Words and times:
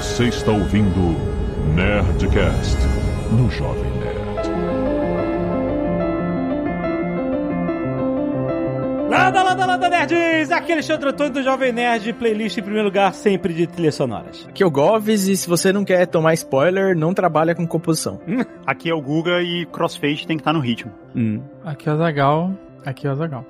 Você 0.00 0.28
está 0.28 0.50
ouvindo 0.50 1.14
Nerdcast 1.74 2.78
no 3.32 3.50
Jovem 3.50 3.90
Nerd. 3.98 4.48
Landa, 9.10 9.42
landa, 9.42 9.66
landa, 9.66 9.88
nerds! 9.90 10.50
Aqui 10.50 10.70
é 10.70 10.74
Alexandre 10.76 11.10
Antônio 11.10 11.34
do 11.34 11.42
Jovem 11.42 11.70
Nerd, 11.70 12.14
playlist 12.14 12.56
em 12.56 12.62
primeiro 12.62 12.86
lugar, 12.86 13.12
sempre 13.12 13.52
de 13.52 13.66
trilhas 13.66 13.94
sonoras. 13.94 14.46
Aqui 14.48 14.62
é 14.62 14.66
o 14.66 14.70
Goves 14.70 15.28
e 15.28 15.36
se 15.36 15.46
você 15.46 15.70
não 15.70 15.84
quer 15.84 16.06
tomar 16.06 16.32
spoiler, 16.32 16.96
não 16.96 17.12
trabalha 17.12 17.54
com 17.54 17.66
composição. 17.66 18.18
Aqui 18.66 18.88
é 18.88 18.94
o 18.94 19.02
Guga 19.02 19.42
e 19.42 19.66
crossfade 19.66 20.26
tem 20.26 20.38
que 20.38 20.40
estar 20.40 20.54
no 20.54 20.60
ritmo. 20.60 20.90
Hum. 21.14 21.42
Aqui 21.62 21.90
é 21.90 21.92
o 21.92 21.98
Zagal. 21.98 22.54
Aqui 22.86 23.06
é 23.06 23.12
o 23.12 23.16
Zagal. 23.16 23.44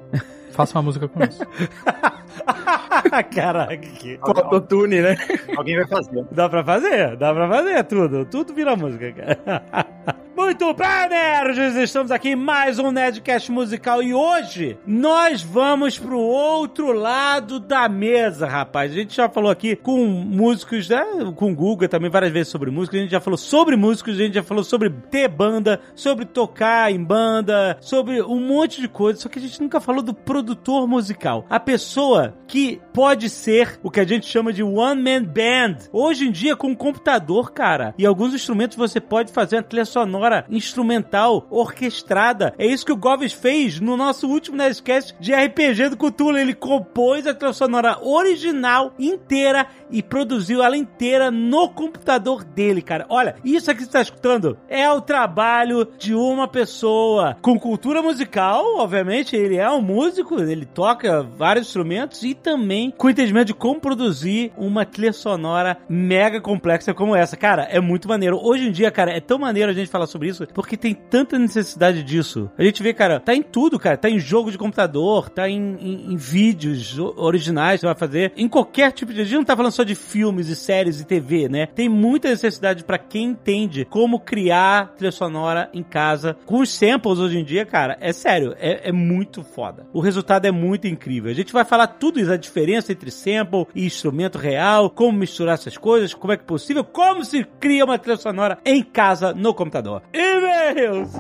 Faça 0.50 0.76
uma 0.76 0.82
música 0.82 1.07
com 1.07 1.22
isso. 1.22 1.46
Caraca, 3.35 3.76
que... 3.76 4.18
Autotune, 4.21 5.00
né? 5.00 5.17
Alguém 5.57 5.76
vai 5.76 5.86
fazer. 5.86 6.25
Dá 6.30 6.49
pra 6.49 6.64
fazer, 6.64 7.16
dá 7.16 7.35
pra 7.35 7.49
fazer 7.49 7.85
tudo. 7.85 8.25
Tudo 8.25 8.54
vira 8.54 8.76
música, 8.76 9.13
cara. 9.13 10.16
Muito 10.43 10.72
bem, 10.72 11.08
nerds! 11.11 11.76
Estamos 11.76 12.11
aqui 12.11 12.30
em 12.30 12.35
mais 12.35 12.79
um 12.79 12.90
Nerdcast 12.90 13.53
musical 13.53 14.03
e 14.03 14.14
hoje 14.14 14.79
nós 14.86 15.43
vamos 15.43 15.99
pro 15.99 16.18
outro 16.18 16.93
lado 16.93 17.61
da 17.61 17.89
mesa, 17.90 18.46
rapaz. 18.46 18.90
A 18.90 18.94
gente 18.94 19.14
já 19.14 19.29
falou 19.29 19.50
aqui 19.50 19.76
com 19.76 20.07
músicos, 20.07 20.89
né? 20.89 21.04
Com 21.36 21.54
Guga 21.54 21.89
também 21.89 22.11
várias 22.11 22.32
vezes 22.32 22.49
sobre 22.49 22.71
música. 22.71 22.96
A 22.96 23.00
gente 23.00 23.11
já 23.11 23.21
falou 23.21 23.36
sobre 23.36 23.76
músicos, 23.76 24.14
a 24.14 24.22
gente 24.22 24.35
já 24.35 24.43
falou 24.43 24.64
sobre 24.64 24.89
ter 24.89 25.29
banda, 25.29 25.79
sobre 25.94 26.25
tocar 26.25 26.91
em 26.91 27.04
banda, 27.04 27.77
sobre 27.79 28.22
um 28.22 28.41
monte 28.41 28.80
de 28.80 28.88
coisa. 28.88 29.21
Só 29.21 29.29
que 29.29 29.38
a 29.38 29.43
gente 29.43 29.61
nunca 29.61 29.79
falou 29.79 30.02
do 30.02 30.14
produtor 30.14 30.88
musical. 30.88 31.44
A 31.50 31.61
pessoa 31.61 32.34
que 32.48 32.80
pode 32.94 33.28
ser 33.28 33.78
o 33.83 33.91
que 33.91 34.00
a 34.00 34.06
gente 34.06 34.27
chama 34.27 34.55
de 34.55 34.62
one 34.62 35.02
man 35.02 35.22
band. 35.22 35.77
Hoje 35.92 36.27
em 36.27 36.33
dia, 36.33 36.56
com 36.56 36.68
um 36.68 36.74
computador, 36.74 37.52
cara, 37.52 37.94
e 37.98 38.06
alguns 38.06 38.33
instrumentos 38.33 38.77
você 38.77 39.00
pode 39.00 39.33
fazer 39.33 39.56
uma 39.56 39.62
trilha 39.62 39.84
sonora 39.84 40.30
instrumental, 40.48 41.47
orquestrada. 41.50 42.55
É 42.56 42.67
isso 42.67 42.86
que 42.86 42.92
o 42.92 42.97
Goves 42.97 43.33
fez 43.33 43.81
no 43.81 43.97
nosso 43.97 44.28
último 44.28 44.56
Nerdcast 44.56 45.17
de 45.19 45.34
RPG 45.34 45.91
do 45.91 45.97
Cthulhu. 45.97 46.39
Ele 46.39 46.55
compôs 46.55 47.27
a 47.27 47.34
trilha 47.34 47.53
sonora 47.53 47.98
original 48.00 48.95
inteira 48.98 49.67
e 49.91 50.03
produziu 50.03 50.62
ela 50.62 50.77
inteira 50.77 51.31
no 51.31 51.69
computador 51.69 52.45
dele, 52.45 52.81
cara. 52.83 53.06
Olha, 53.08 53.34
isso 53.45 53.70
aqui 53.70 53.81
que 53.81 53.84
você 53.84 53.89
está 53.89 54.03
escutando 54.03 54.58
é 54.69 54.89
o 54.91 55.01
trabalho 55.01 55.89
de 55.98 56.14
uma 56.14 56.47
pessoa 56.47 57.36
com 57.41 57.58
cultura 57.58 58.03
musical, 58.03 58.77
obviamente. 58.77 59.34
Ele 59.34 59.56
é 59.56 59.70
um 59.70 59.81
músico, 59.81 60.41
ele 60.41 60.67
toca 60.67 61.23
vários 61.23 61.67
instrumentos 61.67 62.23
e 62.23 62.34
também 62.34 62.91
com 62.91 63.08
entendimento 63.08 63.48
de 63.48 63.55
como 63.55 63.81
produzir 63.81 64.53
uma 64.56 64.84
trilha 64.84 65.12
sonora 65.12 65.78
mega 65.89 66.41
complexa 66.41 66.92
como 66.92 67.17
essa. 67.17 67.36
Cara, 67.36 67.62
é 67.62 67.81
muito 67.81 68.08
maneiro. 68.08 68.39
Hoje 68.42 68.69
em 68.69 68.73
dia, 68.73 68.91
cara, 68.91 69.12
é 69.12 69.20
tão 69.20 69.39
maneiro 69.39 69.70
a 69.70 69.75
gente 69.75 69.91
falar 69.91 70.06
sobre 70.11 70.28
isso 70.28 70.47
porque 70.55 70.77
tem 70.77 70.94
tanta 70.94 71.39
necessidade 71.39 72.03
disso. 72.03 72.50
A 72.58 72.62
gente 72.62 72.83
vê, 72.83 72.92
cara, 72.92 73.20
tá 73.20 73.34
em 73.34 73.42
tudo, 73.42 73.78
cara. 73.78 73.97
Tá 73.97 74.08
em 74.08 74.19
jogo 74.19 74.50
de 74.50 74.58
computador, 74.58 75.28
tá 75.28 75.48
em, 75.48 75.77
em, 75.80 76.12
em 76.12 76.17
vídeos 76.17 76.98
originais 76.98 77.77
que 77.77 77.80
você 77.80 77.86
vai 77.86 77.94
fazer. 77.94 78.33
Em 78.36 78.48
qualquer 78.48 78.92
tipo 78.92 79.12
de. 79.12 79.20
A 79.20 79.25
gente 79.25 79.36
não 79.36 79.44
tá 79.44 79.56
falando 79.56 79.72
só 79.72 79.84
de 79.84 79.94
filmes 79.94 80.48
e 80.48 80.56
séries 80.56 81.00
e 81.00 81.06
TV, 81.06 81.48
né? 81.48 81.67
Tem 81.67 81.89
muita 81.89 82.28
necessidade 82.28 82.84
para 82.84 82.98
quem 82.98 83.30
entende 83.30 83.84
como 83.84 84.20
criar 84.20 84.94
trilha 84.97 85.12
sonora 85.12 85.70
em 85.72 85.83
casa. 85.83 86.36
Com 86.47 86.61
os 86.61 86.70
samples 86.70 87.19
hoje 87.19 87.39
em 87.39 87.45
dia, 87.45 87.64
cara, 87.64 87.97
é 88.00 88.12
sério, 88.12 88.55
é, 88.58 88.89
é 88.89 88.92
muito 88.92 89.42
foda. 89.42 89.86
O 89.92 90.00
resultado 90.00 90.47
é 90.47 90.50
muito 90.50 90.86
incrível. 90.86 91.30
A 91.30 91.34
gente 91.34 91.52
vai 91.52 91.64
falar 91.64 91.86
tudo 91.86 92.20
isso, 92.20 92.33
a 92.33 92.36
diferença 92.36 92.92
entre 92.92 93.11
sample 93.11 93.67
e 93.74 93.84
instrumento 93.84 94.39
real, 94.39 94.91
como 94.91 95.19
misturar 95.19 95.55
essas 95.55 95.77
coisas, 95.77 96.14
como 96.14 96.33
é 96.33 96.36
que 96.36 96.42
é 96.42 96.47
possível, 96.47 96.84
como 96.84 97.24
se 97.24 97.45
cria 97.58 97.84
uma 97.84 97.98
trilha 97.98 98.17
sonora 98.17 98.58
em 98.64 98.83
casa 98.83 99.33
no 99.33 99.55
computador. 99.55 99.99
E-mails! 100.14 101.11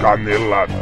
Canelada. 0.00 0.74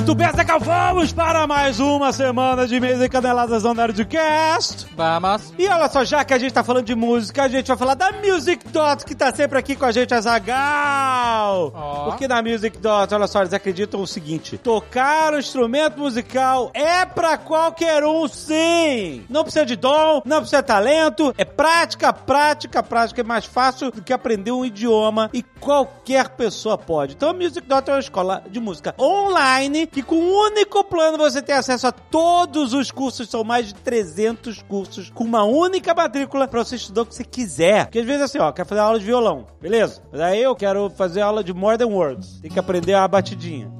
Muito 0.00 0.14
bem, 0.14 0.32
Zeca, 0.34 0.58
vamos 0.58 1.12
para 1.12 1.46
mais 1.46 1.78
uma 1.78 2.10
semana 2.10 2.66
de 2.66 2.80
mesa 2.80 3.04
e 3.04 3.08
caneladas 3.08 3.64
no 3.64 3.74
Nerdcast. 3.74 4.86
Vamos. 4.96 5.52
E 5.58 5.68
olha 5.68 5.90
só, 5.90 6.02
já 6.06 6.24
que 6.24 6.32
a 6.32 6.38
gente 6.38 6.54
tá 6.54 6.64
falando 6.64 6.86
de 6.86 6.94
música, 6.94 7.42
a 7.42 7.48
gente 7.48 7.66
vai 7.66 7.76
falar 7.76 7.92
da 7.92 8.10
Music 8.12 8.66
Dot, 8.68 9.04
que 9.04 9.14
tá 9.14 9.30
sempre 9.30 9.58
aqui 9.58 9.76
com 9.76 9.84
a 9.84 9.92
gente, 9.92 10.14
a 10.14 10.20
Zagal. 10.22 11.70
Ó. 11.74 12.04
Porque 12.06 12.26
na 12.26 12.40
Music 12.40 12.78
Dot, 12.78 13.14
olha 13.14 13.26
só, 13.26 13.40
eles 13.40 13.52
acreditam 13.52 14.00
o 14.00 14.06
seguinte: 14.06 14.56
tocar 14.56 15.34
um 15.34 15.38
instrumento 15.38 15.98
musical 15.98 16.70
é 16.72 17.04
pra 17.04 17.36
qualquer 17.36 18.02
um, 18.02 18.26
sim. 18.26 19.22
Não 19.28 19.42
precisa 19.42 19.66
de 19.66 19.76
dom, 19.76 20.22
não 20.24 20.38
precisa 20.38 20.62
de 20.62 20.66
talento, 20.66 21.34
é 21.36 21.44
prática, 21.44 22.10
prática, 22.10 22.82
prática. 22.82 23.20
É 23.20 23.24
mais 23.24 23.44
fácil 23.44 23.90
do 23.90 24.00
que 24.00 24.14
aprender 24.14 24.50
um 24.50 24.64
idioma 24.64 25.28
e 25.34 25.42
qualquer 25.42 26.30
pessoa 26.30 26.78
pode. 26.78 27.16
Então 27.16 27.28
a 27.28 27.34
Music 27.34 27.66
Dot 27.68 27.86
é 27.90 27.92
uma 27.92 28.00
escola 28.00 28.42
de 28.50 28.58
música 28.58 28.94
online 28.98 29.89
que 29.92 30.02
com 30.02 30.16
um 30.16 30.32
único 30.46 30.84
plano 30.84 31.18
você 31.18 31.42
tem 31.42 31.54
acesso 31.54 31.86
a 31.86 31.92
todos 31.92 32.72
os 32.72 32.90
cursos, 32.90 33.28
são 33.28 33.42
mais 33.42 33.68
de 33.68 33.74
300 33.74 34.62
cursos 34.62 35.10
com 35.10 35.24
uma 35.24 35.44
única 35.44 35.92
matrícula 35.94 36.46
pra 36.46 36.64
você 36.64 36.76
estudar 36.76 37.02
o 37.02 37.06
que 37.06 37.14
você 37.14 37.24
quiser. 37.24 37.86
Porque 37.86 37.98
às 37.98 38.06
vezes 38.06 38.22
assim, 38.22 38.38
ó, 38.38 38.52
quer 38.52 38.64
fazer 38.64 38.80
aula 38.80 38.98
de 38.98 39.04
violão, 39.04 39.46
beleza? 39.60 40.02
Mas 40.12 40.20
aí 40.20 40.42
eu 40.42 40.54
quero 40.54 40.90
fazer 40.90 41.20
aula 41.20 41.42
de 41.42 41.52
More 41.52 41.76
Than 41.76 41.88
Words. 41.88 42.40
Tem 42.40 42.50
que 42.50 42.58
aprender 42.58 42.94
a 42.94 43.06
batidinha. 43.08 43.70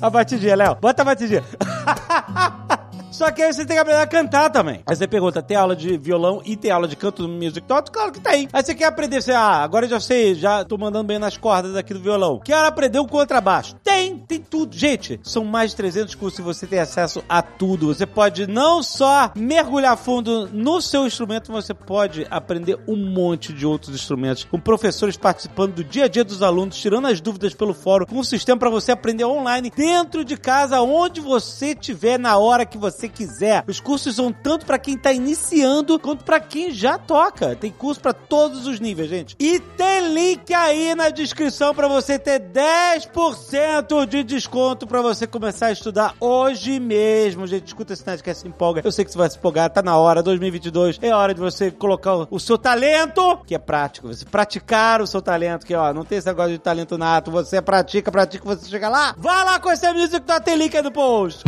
A 0.00 0.08
batidinha, 0.08 0.54
Léo. 0.54 0.76
Bota 0.80 1.02
a 1.02 1.04
batidinha. 1.04 1.44
Só 3.10 3.30
que 3.30 3.42
aí 3.42 3.52
você 3.52 3.64
tem 3.64 3.76
que 3.76 3.80
aprender 3.80 4.00
a 4.00 4.06
cantar 4.06 4.50
também. 4.50 4.82
Aí 4.86 4.94
você 4.94 5.06
pergunta, 5.06 5.42
tem 5.42 5.56
aula 5.56 5.74
de 5.74 5.96
violão 5.96 6.42
e 6.44 6.56
tem 6.56 6.70
aula 6.70 6.86
de 6.86 6.96
canto 6.96 7.26
no 7.26 7.28
Music 7.28 7.66
Dot? 7.66 7.90
Claro 7.90 8.12
que 8.12 8.20
tem. 8.20 8.48
Aí 8.52 8.62
você 8.62 8.74
quer 8.74 8.84
aprender, 8.84 9.22
você, 9.22 9.32
ah, 9.32 9.62
agora 9.62 9.86
eu 9.86 9.90
já 9.90 10.00
sei, 10.00 10.34
já 10.34 10.64
tô 10.64 10.76
mandando 10.76 11.04
bem 11.04 11.18
nas 11.18 11.36
cordas 11.36 11.74
aqui 11.74 11.94
do 11.94 12.00
violão. 12.00 12.40
Quero 12.44 12.66
aprender 12.66 12.98
o 12.98 13.06
contrabaixo? 13.06 13.74
Tem, 13.82 14.18
tem 14.18 14.40
tudo. 14.40 14.76
Gente, 14.76 15.18
são 15.22 15.44
mais 15.44 15.70
de 15.70 15.76
300 15.76 16.14
cursos 16.14 16.38
e 16.38 16.42
você 16.42 16.66
tem 16.66 16.78
acesso 16.78 17.22
a 17.28 17.40
tudo. 17.40 17.86
Você 17.88 18.06
pode 18.06 18.46
não 18.46 18.82
só 18.82 19.32
mergulhar 19.34 19.96
fundo 19.96 20.48
no 20.52 20.80
seu 20.80 21.06
instrumento, 21.06 21.50
você 21.50 21.72
pode 21.72 22.26
aprender 22.30 22.78
um 22.86 22.96
monte 22.96 23.52
de 23.52 23.66
outros 23.66 23.94
instrumentos, 23.94 24.44
com 24.44 24.60
professores 24.60 25.16
participando 25.16 25.74
do 25.74 25.84
dia 25.84 26.04
a 26.04 26.08
dia 26.08 26.24
dos 26.24 26.42
alunos, 26.42 26.76
tirando 26.76 27.06
as 27.06 27.20
dúvidas 27.20 27.54
pelo 27.54 27.74
fórum, 27.74 28.06
com 28.06 28.16
um 28.16 28.24
sistema 28.24 28.58
para 28.58 28.70
você 28.70 28.92
aprender 28.92 29.24
online 29.24 29.72
dentro 29.74 30.24
de 30.24 30.36
casa, 30.36 30.80
onde 30.80 31.20
você 31.20 31.68
estiver, 31.68 32.18
na 32.18 32.36
hora 32.36 32.66
que 32.66 32.76
você 32.76 32.97
quiser. 33.06 33.62
Os 33.66 33.80
cursos 33.80 34.16
são 34.16 34.32
tanto 34.32 34.64
para 34.64 34.78
quem 34.78 34.96
tá 34.96 35.12
iniciando 35.12 35.98
quanto 35.98 36.24
para 36.24 36.40
quem 36.40 36.72
já 36.72 36.96
toca. 36.96 37.54
Tem 37.54 37.70
curso 37.70 38.00
para 38.00 38.14
todos 38.14 38.66
os 38.66 38.80
níveis, 38.80 39.10
gente. 39.10 39.36
E 39.38 39.60
tem 39.60 40.08
link 40.14 40.54
aí 40.54 40.94
na 40.94 41.10
descrição 41.10 41.74
para 41.74 41.86
você 41.86 42.18
ter 42.18 42.40
10% 42.40 44.06
de 44.06 44.24
desconto 44.24 44.86
para 44.86 45.02
você 45.02 45.26
começar 45.26 45.66
a 45.66 45.72
estudar 45.72 46.14
hoje 46.18 46.80
mesmo. 46.80 47.46
Gente, 47.46 47.66
escuta 47.66 47.92
esse 47.92 48.06
Nerdcast 48.06 48.42
se 48.42 48.48
empolga. 48.48 48.80
Eu 48.84 48.92
sei 48.92 49.04
que 49.04 49.12
você 49.12 49.18
vai 49.18 49.28
se 49.28 49.36
empolgar, 49.36 49.68
tá 49.68 49.82
na 49.82 49.96
hora, 49.98 50.22
2022. 50.22 50.98
É 51.02 51.14
hora 51.14 51.34
de 51.34 51.40
você 51.40 51.70
colocar 51.70 52.26
o 52.30 52.38
seu 52.38 52.56
talento, 52.56 53.38
que 53.46 53.54
é 53.54 53.58
prático. 53.58 54.08
Você 54.08 54.24
praticar 54.24 55.02
o 55.02 55.06
seu 55.06 55.20
talento, 55.20 55.66
que 55.66 55.74
ó, 55.74 55.92
não 55.92 56.04
tem 56.04 56.18
esse 56.18 56.26
negócio 56.26 56.52
de 56.52 56.58
talento 56.58 56.96
nato. 56.96 57.30
Você 57.30 57.60
pratica, 57.60 58.10
pratica, 58.10 58.44
você 58.44 58.68
chega 58.68 58.88
lá. 58.88 59.14
Vai 59.18 59.44
lá 59.44 59.58
conhecer 59.58 59.86
a 59.86 59.94
Music 59.94 60.20
Dot, 60.20 60.42
tem 60.42 60.56
link 60.56 60.76
aí 60.76 60.82
no 60.82 60.92
post. 60.92 61.42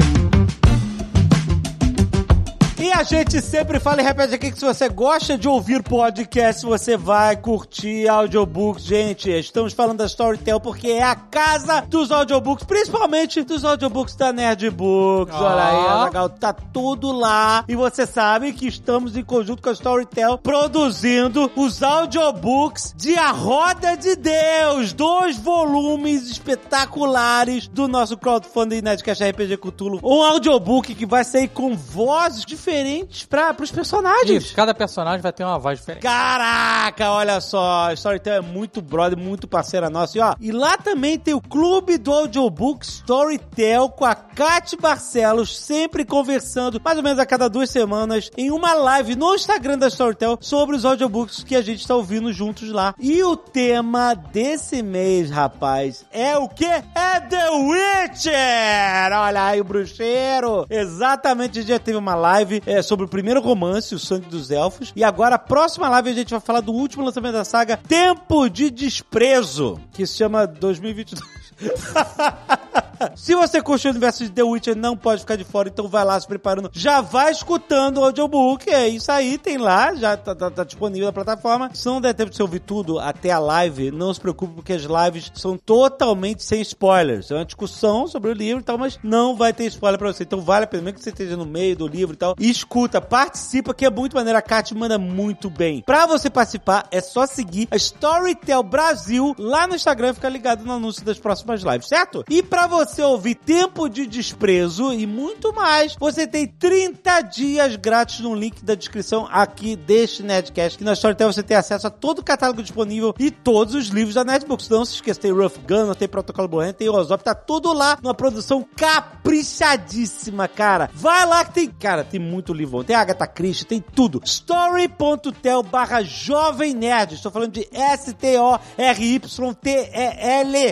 E 2.82 2.90
a 2.92 3.02
gente 3.02 3.42
sempre 3.42 3.78
fala 3.78 4.00
e 4.00 4.04
repete 4.04 4.34
aqui 4.34 4.50
que 4.50 4.58
se 4.58 4.64
você 4.64 4.88
gosta 4.88 5.36
de 5.36 5.46
ouvir 5.46 5.82
podcast, 5.82 6.64
você 6.64 6.96
vai 6.96 7.36
curtir 7.36 8.08
audiobooks. 8.08 8.84
Gente, 8.84 9.30
estamos 9.30 9.74
falando 9.74 9.98
da 9.98 10.06
Storytel 10.06 10.58
porque 10.58 10.88
é 10.88 11.02
a 11.02 11.14
casa 11.14 11.82
dos 11.82 12.10
audiobooks, 12.10 12.64
principalmente 12.64 13.42
dos 13.42 13.66
audiobooks 13.66 14.14
da 14.14 14.32
Nerd 14.32 14.70
Books. 14.70 15.34
Ó. 15.34 15.44
Olha 15.44 15.62
aí, 15.62 15.86
Azaghal, 15.88 16.28
tá 16.30 16.54
tudo 16.54 17.12
lá. 17.12 17.66
E 17.68 17.76
você 17.76 18.06
sabe 18.06 18.50
que 18.54 18.66
estamos 18.66 19.14
em 19.14 19.22
conjunto 19.22 19.60
com 19.60 19.68
a 19.68 19.72
Storytel 19.72 20.38
produzindo 20.38 21.52
os 21.54 21.82
audiobooks 21.82 22.94
de 22.96 23.14
A 23.14 23.30
Roda 23.30 23.94
de 23.94 24.16
Deus. 24.16 24.94
Dois 24.94 25.36
volumes 25.36 26.30
espetaculares 26.30 27.68
do 27.68 27.86
nosso 27.86 28.16
crowdfunding 28.16 28.80
Nerdcast 28.80 29.22
RPG 29.22 29.58
Cthulhu. 29.58 30.00
Um 30.02 30.22
audiobook 30.22 30.94
que 30.94 31.04
vai 31.04 31.24
sair 31.24 31.48
com 31.48 31.76
vozes 31.76 32.46
diferentes 32.46 32.69
diferentes 32.70 33.24
para 33.26 33.56
os 33.60 33.70
personagens. 33.70 34.44
Isso, 34.44 34.54
cada 34.54 34.72
personagem 34.72 35.20
vai 35.20 35.32
ter 35.32 35.44
uma 35.44 35.58
voz 35.58 35.78
diferente. 35.78 36.02
Caraca, 36.02 37.10
olha 37.10 37.40
só, 37.40 37.88
a 37.88 37.92
Storytel 37.94 38.34
é 38.34 38.40
muito 38.40 38.80
brother, 38.80 39.18
muito 39.18 39.48
parceira 39.48 39.90
nossa. 39.90 40.16
E, 40.16 40.20
ó, 40.20 40.34
e 40.40 40.52
lá 40.52 40.76
também 40.78 41.18
tem 41.18 41.34
o 41.34 41.40
clube 41.40 41.98
do 41.98 42.12
audiobook 42.12 42.86
Storytel 42.86 43.88
com 43.88 44.04
a 44.04 44.14
Kate 44.14 44.76
Barcelos, 44.76 45.58
sempre 45.58 46.04
conversando, 46.04 46.80
mais 46.82 46.96
ou 46.96 47.02
menos 47.02 47.18
a 47.18 47.26
cada 47.26 47.48
duas 47.48 47.70
semanas, 47.70 48.30
em 48.36 48.50
uma 48.50 48.72
live 48.74 49.16
no 49.16 49.34
Instagram 49.34 49.78
da 49.78 49.88
Storytel 49.88 50.38
sobre 50.40 50.76
os 50.76 50.84
audiobooks 50.84 51.42
que 51.42 51.56
a 51.56 51.62
gente 51.62 51.80
está 51.80 51.96
ouvindo 51.96 52.32
juntos 52.32 52.70
lá. 52.70 52.94
E 52.98 53.22
o 53.22 53.36
tema 53.36 54.14
desse 54.14 54.82
mês, 54.82 55.30
rapaz, 55.30 56.04
é 56.12 56.38
o 56.38 56.48
quê? 56.48 56.82
É 56.94 57.20
The 57.20 57.50
Witcher! 57.50 59.12
Olha 59.12 59.44
aí 59.44 59.60
o 59.60 59.64
bruxeiro! 59.64 60.66
Exatamente, 60.70 61.58
a 61.58 61.62
gente 61.62 61.70
já 61.70 61.78
teve 61.78 61.98
uma 61.98 62.14
live 62.14 62.59
é, 62.66 62.82
sobre 62.82 63.06
o 63.06 63.08
primeiro 63.08 63.40
romance, 63.40 63.94
O 63.94 63.98
Sangue 63.98 64.26
dos 64.26 64.50
Elfos, 64.50 64.92
e 64.94 65.04
agora 65.04 65.36
a 65.36 65.38
próxima 65.38 65.88
live 65.88 66.10
a 66.10 66.14
gente 66.14 66.30
vai 66.30 66.40
falar 66.40 66.60
do 66.60 66.72
último 66.72 67.04
lançamento 67.04 67.34
da 67.34 67.44
saga, 67.44 67.76
Tempo 67.76 68.48
de 68.48 68.70
Desprezo, 68.70 69.80
que 69.92 70.06
se 70.06 70.16
chama 70.16 70.46
2022. 70.46 71.20
Se 73.16 73.34
você 73.34 73.62
curte 73.62 73.86
o 73.86 73.90
universo 73.90 74.22
de 74.24 74.30
The 74.30 74.42
Witcher, 74.42 74.76
não 74.76 74.94
pode 74.96 75.20
ficar 75.22 75.36
de 75.36 75.44
fora, 75.44 75.68
então 75.70 75.88
vai 75.88 76.04
lá 76.04 76.20
se 76.20 76.26
preparando. 76.26 76.70
Já 76.72 77.00
vai 77.00 77.30
escutando 77.32 77.98
o 77.98 78.04
audiobook, 78.04 78.68
é 78.68 78.88
isso 78.88 79.10
aí, 79.10 79.38
tem 79.38 79.56
lá, 79.56 79.94
já 79.94 80.16
tá, 80.18 80.34
tá- 80.34 80.50
tá 80.50 80.64
disponível 80.64 81.06
na 81.06 81.12
plataforma. 81.12 81.70
Se 81.72 81.86
não 81.86 82.00
der 82.00 82.12
tempo 82.14 82.30
de 82.30 82.36
você 82.36 82.42
ouvir 82.42 82.60
tudo 82.60 82.98
até 82.98 83.30
a 83.30 83.38
live, 83.38 83.90
não 83.90 84.12
se 84.12 84.20
preocupe, 84.20 84.54
porque 84.54 84.74
as 84.74 84.82
lives 84.82 85.32
são 85.34 85.56
totalmente 85.56 86.42
sem 86.42 86.60
spoilers. 86.60 87.30
É 87.30 87.34
uma 87.36 87.44
discussão 87.44 88.06
sobre 88.06 88.30
o 88.30 88.34
livro 88.34 88.60
e 88.60 88.64
tal, 88.64 88.76
mas 88.76 88.98
não 89.02 89.34
vai 89.34 89.52
ter 89.52 89.64
spoiler 89.66 89.98
pra 89.98 90.12
você. 90.12 90.22
Então 90.24 90.40
vale 90.42 90.64
a 90.64 90.68
pena, 90.68 90.82
mesmo 90.82 90.98
que 90.98 91.04
você 91.04 91.10
esteja 91.10 91.36
no 91.36 91.46
meio 91.46 91.74
do 91.76 91.86
livro 91.88 92.14
e 92.14 92.18
tal, 92.18 92.34
e 92.38 92.50
escuta, 92.50 93.00
participa, 93.00 93.72
que 93.72 93.86
é 93.86 93.90
muito 93.90 94.14
maneiro. 94.14 94.38
A 94.38 94.42
Kat 94.42 94.74
manda 94.74 94.98
muito 94.98 95.48
bem. 95.48 95.82
Pra 95.86 96.06
você 96.06 96.28
participar, 96.28 96.86
é 96.90 97.00
só 97.00 97.26
seguir 97.26 97.66
a 97.70 97.76
Storytel 97.76 98.62
Brasil 98.62 99.34
lá 99.38 99.66
no 99.66 99.74
Instagram 99.74 100.10
e 100.10 100.14
ficar 100.14 100.28
ligado 100.28 100.64
no 100.64 100.72
anúncio 100.72 101.02
das 101.04 101.18
próximas 101.18 101.62
lives, 101.62 101.88
certo? 101.88 102.24
E 102.28 102.42
pra 102.42 102.59
você 102.66 103.02
ouvir 103.02 103.34
Tempo 103.34 103.88
de 103.88 104.06
Desprezo 104.06 104.92
e 104.92 105.06
muito 105.06 105.52
mais, 105.52 105.96
você 105.98 106.26
tem 106.26 106.46
30 106.46 107.20
dias 107.22 107.76
grátis 107.76 108.20
no 108.20 108.34
link 108.34 108.64
da 108.64 108.74
descrição 108.74 109.28
aqui 109.30 109.76
deste 109.76 110.22
Nerdcast, 110.22 110.78
que 110.78 110.84
na 110.84 110.92
Storytel 110.92 111.32
você 111.32 111.42
tem 111.42 111.56
acesso 111.56 111.86
a 111.86 111.90
todo 111.90 112.20
o 112.20 112.24
catálogo 112.24 112.62
disponível 112.62 113.14
e 113.18 113.30
todos 113.30 113.74
os 113.74 113.88
livros 113.88 114.14
da 114.14 114.24
Netbooks. 114.24 114.68
Não 114.68 114.84
se 114.84 114.94
esqueça, 114.94 115.20
tem 115.20 115.32
Rough 115.32 115.58
Gun, 115.66 115.94
tem 115.94 116.08
Protocolo 116.08 116.48
Borrento, 116.48 116.76
tem 116.78 116.88
Ozop, 116.88 117.22
tá 117.22 117.34
tudo 117.34 117.72
lá 117.72 117.98
numa 118.02 118.14
produção 118.14 118.66
caprichadíssima, 118.76 120.48
cara. 120.48 120.90
Vai 120.94 121.26
lá 121.26 121.44
que 121.44 121.54
tem, 121.54 121.68
cara, 121.68 122.04
tem 122.04 122.20
muito 122.20 122.52
livro. 122.52 122.84
Tem 122.84 122.96
Agatha 122.96 123.26
Christie, 123.26 123.66
tem 123.66 123.80
tudo. 123.80 124.20
Story.tel 124.24 125.62
barra 125.62 126.02
Jovem 126.02 126.74
Nerd. 126.74 127.14
Estou 127.14 127.32
falando 127.32 127.52
de 127.52 127.68
S-T-O-R-Y-T-E-L. 127.72 128.34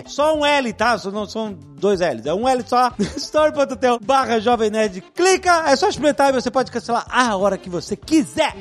Só 0.07 0.37
um 0.37 0.45
L, 0.45 0.73
tá? 0.73 0.97
Não 1.11 1.25
são 1.25 1.57
dois 1.79 2.01
L's. 2.01 2.25
É 2.25 2.33
um 2.33 2.47
L 2.47 2.63
só. 2.65 2.91
Story.tel 3.17 3.99
barra 3.99 4.39
Jovem 4.39 4.69
Nerd. 4.69 5.01
Clica, 5.15 5.69
é 5.69 5.75
só 5.75 5.89
experimentar 5.89 6.29
e 6.29 6.33
você 6.33 6.51
pode 6.51 6.71
cancelar 6.71 7.05
a 7.09 7.35
hora 7.35 7.57
que 7.57 7.69
você 7.69 7.95
quiser. 7.95 8.53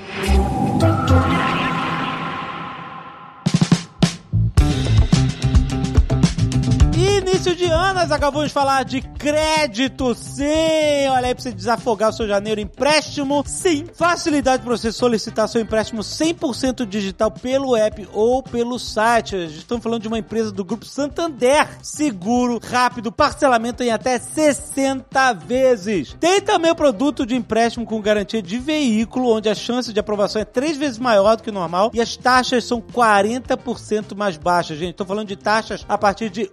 Início 7.28 7.54
de 7.54 7.66
ano, 7.66 8.00
nós 8.00 8.10
acabamos 8.10 8.48
de 8.48 8.54
falar 8.54 8.84
de 8.86 9.02
crédito, 9.02 10.14
sim! 10.14 11.06
Olha 11.10 11.26
aí 11.26 11.34
pra 11.34 11.42
você 11.42 11.52
desafogar 11.52 12.08
o 12.08 12.12
seu 12.12 12.26
janeiro 12.26 12.58
empréstimo, 12.58 13.44
sim! 13.46 13.84
Facilidade 13.92 14.62
para 14.62 14.74
você 14.74 14.90
solicitar 14.90 15.46
seu 15.46 15.60
empréstimo 15.60 16.00
100% 16.00 16.86
digital 16.86 17.30
pelo 17.30 17.76
app 17.76 18.08
ou 18.14 18.42
pelo 18.42 18.78
site. 18.78 19.36
Estamos 19.44 19.82
falando 19.82 20.00
de 20.00 20.08
uma 20.08 20.18
empresa 20.18 20.50
do 20.50 20.64
Grupo 20.64 20.86
Santander. 20.86 21.68
Seguro, 21.82 22.58
rápido, 22.64 23.12
parcelamento 23.12 23.82
em 23.82 23.90
até 23.90 24.18
60 24.18 25.34
vezes. 25.34 26.16
Tem 26.18 26.40
também 26.40 26.70
o 26.70 26.76
produto 26.76 27.26
de 27.26 27.36
empréstimo 27.36 27.84
com 27.84 28.00
garantia 28.00 28.40
de 28.40 28.58
veículo, 28.58 29.36
onde 29.36 29.50
a 29.50 29.54
chance 29.54 29.92
de 29.92 30.00
aprovação 30.00 30.40
é 30.40 30.46
três 30.46 30.78
vezes 30.78 30.98
maior 30.98 31.36
do 31.36 31.42
que 31.42 31.50
normal 31.50 31.90
e 31.92 32.00
as 32.00 32.16
taxas 32.16 32.64
são 32.64 32.80
40% 32.80 34.16
mais 34.16 34.38
baixas, 34.38 34.78
gente. 34.78 34.92
Estou 34.92 35.06
falando 35.06 35.28
de 35.28 35.36
taxas 35.36 35.84
a 35.86 35.98
partir 35.98 36.30
de 36.30 36.50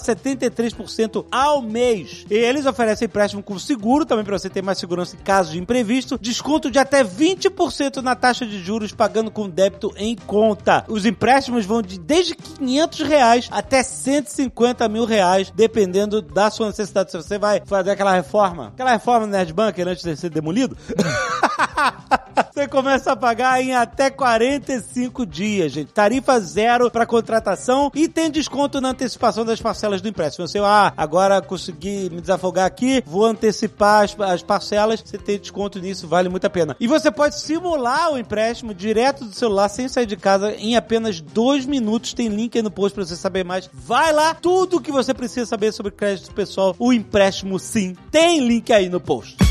1,73% 0.00 1.26
ao 1.30 1.62
mês. 1.62 2.24
E 2.30 2.34
eles 2.34 2.66
oferecem 2.66 3.06
empréstimo 3.06 3.42
com 3.42 3.58
seguro, 3.58 4.04
também 4.04 4.24
para 4.24 4.38
você 4.38 4.48
ter 4.48 4.62
mais 4.62 4.78
segurança 4.78 5.16
em 5.16 5.18
caso 5.22 5.52
de 5.52 5.58
imprevisto. 5.58 6.18
Desconto 6.20 6.70
de 6.70 6.78
até 6.78 7.04
20% 7.04 7.96
na 7.96 8.14
taxa 8.14 8.46
de 8.46 8.58
juros, 8.60 8.92
pagando 8.92 9.30
com 9.30 9.48
débito 9.48 9.92
em 9.96 10.16
conta. 10.16 10.84
Os 10.88 11.06
empréstimos 11.06 11.64
vão 11.64 11.82
de 11.82 11.98
desde 11.98 12.34
500 12.34 13.00
reais 13.00 13.48
até 13.50 13.82
150 13.82 14.88
mil 14.88 15.04
reais, 15.04 15.52
dependendo 15.54 16.22
da 16.22 16.50
sua 16.50 16.68
necessidade. 16.68 17.10
Se 17.10 17.16
você 17.16 17.38
vai 17.38 17.62
fazer 17.64 17.90
aquela 17.90 18.12
reforma, 18.12 18.68
aquela 18.68 18.92
reforma 18.92 19.26
no 19.26 19.32
Nerd 19.32 19.52
Bunker 19.52 19.88
antes 19.88 20.04
de 20.04 20.16
ser 20.16 20.30
demolido, 20.30 20.76
você 22.52 22.68
começa 22.68 23.12
a 23.12 23.16
pagar 23.16 23.62
em 23.62 23.74
até 23.74 24.10
45 24.10 25.26
dias, 25.26 25.72
gente. 25.72 25.92
Tarifa 25.92 26.38
zero 26.40 26.90
para 26.90 27.06
contratação 27.06 27.90
e 27.94 28.08
tem 28.08 28.30
desconto 28.30 28.80
na 28.80 28.90
antecipação 28.90 29.44
das 29.44 29.60
parcelas 29.60 30.00
do 30.00 30.08
empréstimo. 30.08 30.46
Você, 30.46 30.58
ah, 30.58 30.92
agora 30.96 31.40
consegui 31.40 32.10
me 32.10 32.20
desafogar 32.20 32.66
aqui, 32.66 33.02
vou 33.06 33.24
antecipar 33.24 34.04
as, 34.04 34.16
as 34.20 34.42
parcelas, 34.42 35.02
você 35.04 35.18
tem 35.18 35.38
desconto 35.38 35.78
nisso, 35.78 36.08
vale 36.08 36.28
muito 36.28 36.46
a 36.46 36.50
pena. 36.50 36.76
E 36.78 36.86
você 36.86 37.10
pode 37.10 37.38
simular 37.38 38.12
o 38.12 38.18
empréstimo 38.18 38.74
direto 38.74 39.24
do 39.24 39.34
celular, 39.34 39.68
sem 39.68 39.88
sair 39.88 40.06
de 40.06 40.16
casa, 40.16 40.52
em 40.54 40.76
apenas 40.76 41.20
dois 41.20 41.66
minutos. 41.66 42.14
Tem 42.14 42.28
link 42.28 42.56
aí 42.56 42.62
no 42.62 42.70
post 42.70 42.94
para 42.94 43.04
você 43.04 43.16
saber 43.16 43.44
mais. 43.44 43.68
Vai 43.72 44.12
lá, 44.12 44.34
tudo 44.34 44.80
que 44.80 44.92
você 44.92 45.12
precisa 45.14 45.46
saber 45.46 45.72
sobre 45.72 45.92
crédito 45.92 46.32
pessoal, 46.32 46.74
o 46.78 46.92
empréstimo 46.92 47.58
sim. 47.58 47.96
Tem 48.10 48.40
link 48.40 48.72
aí 48.72 48.88
no 48.88 49.00
post. 49.00 49.49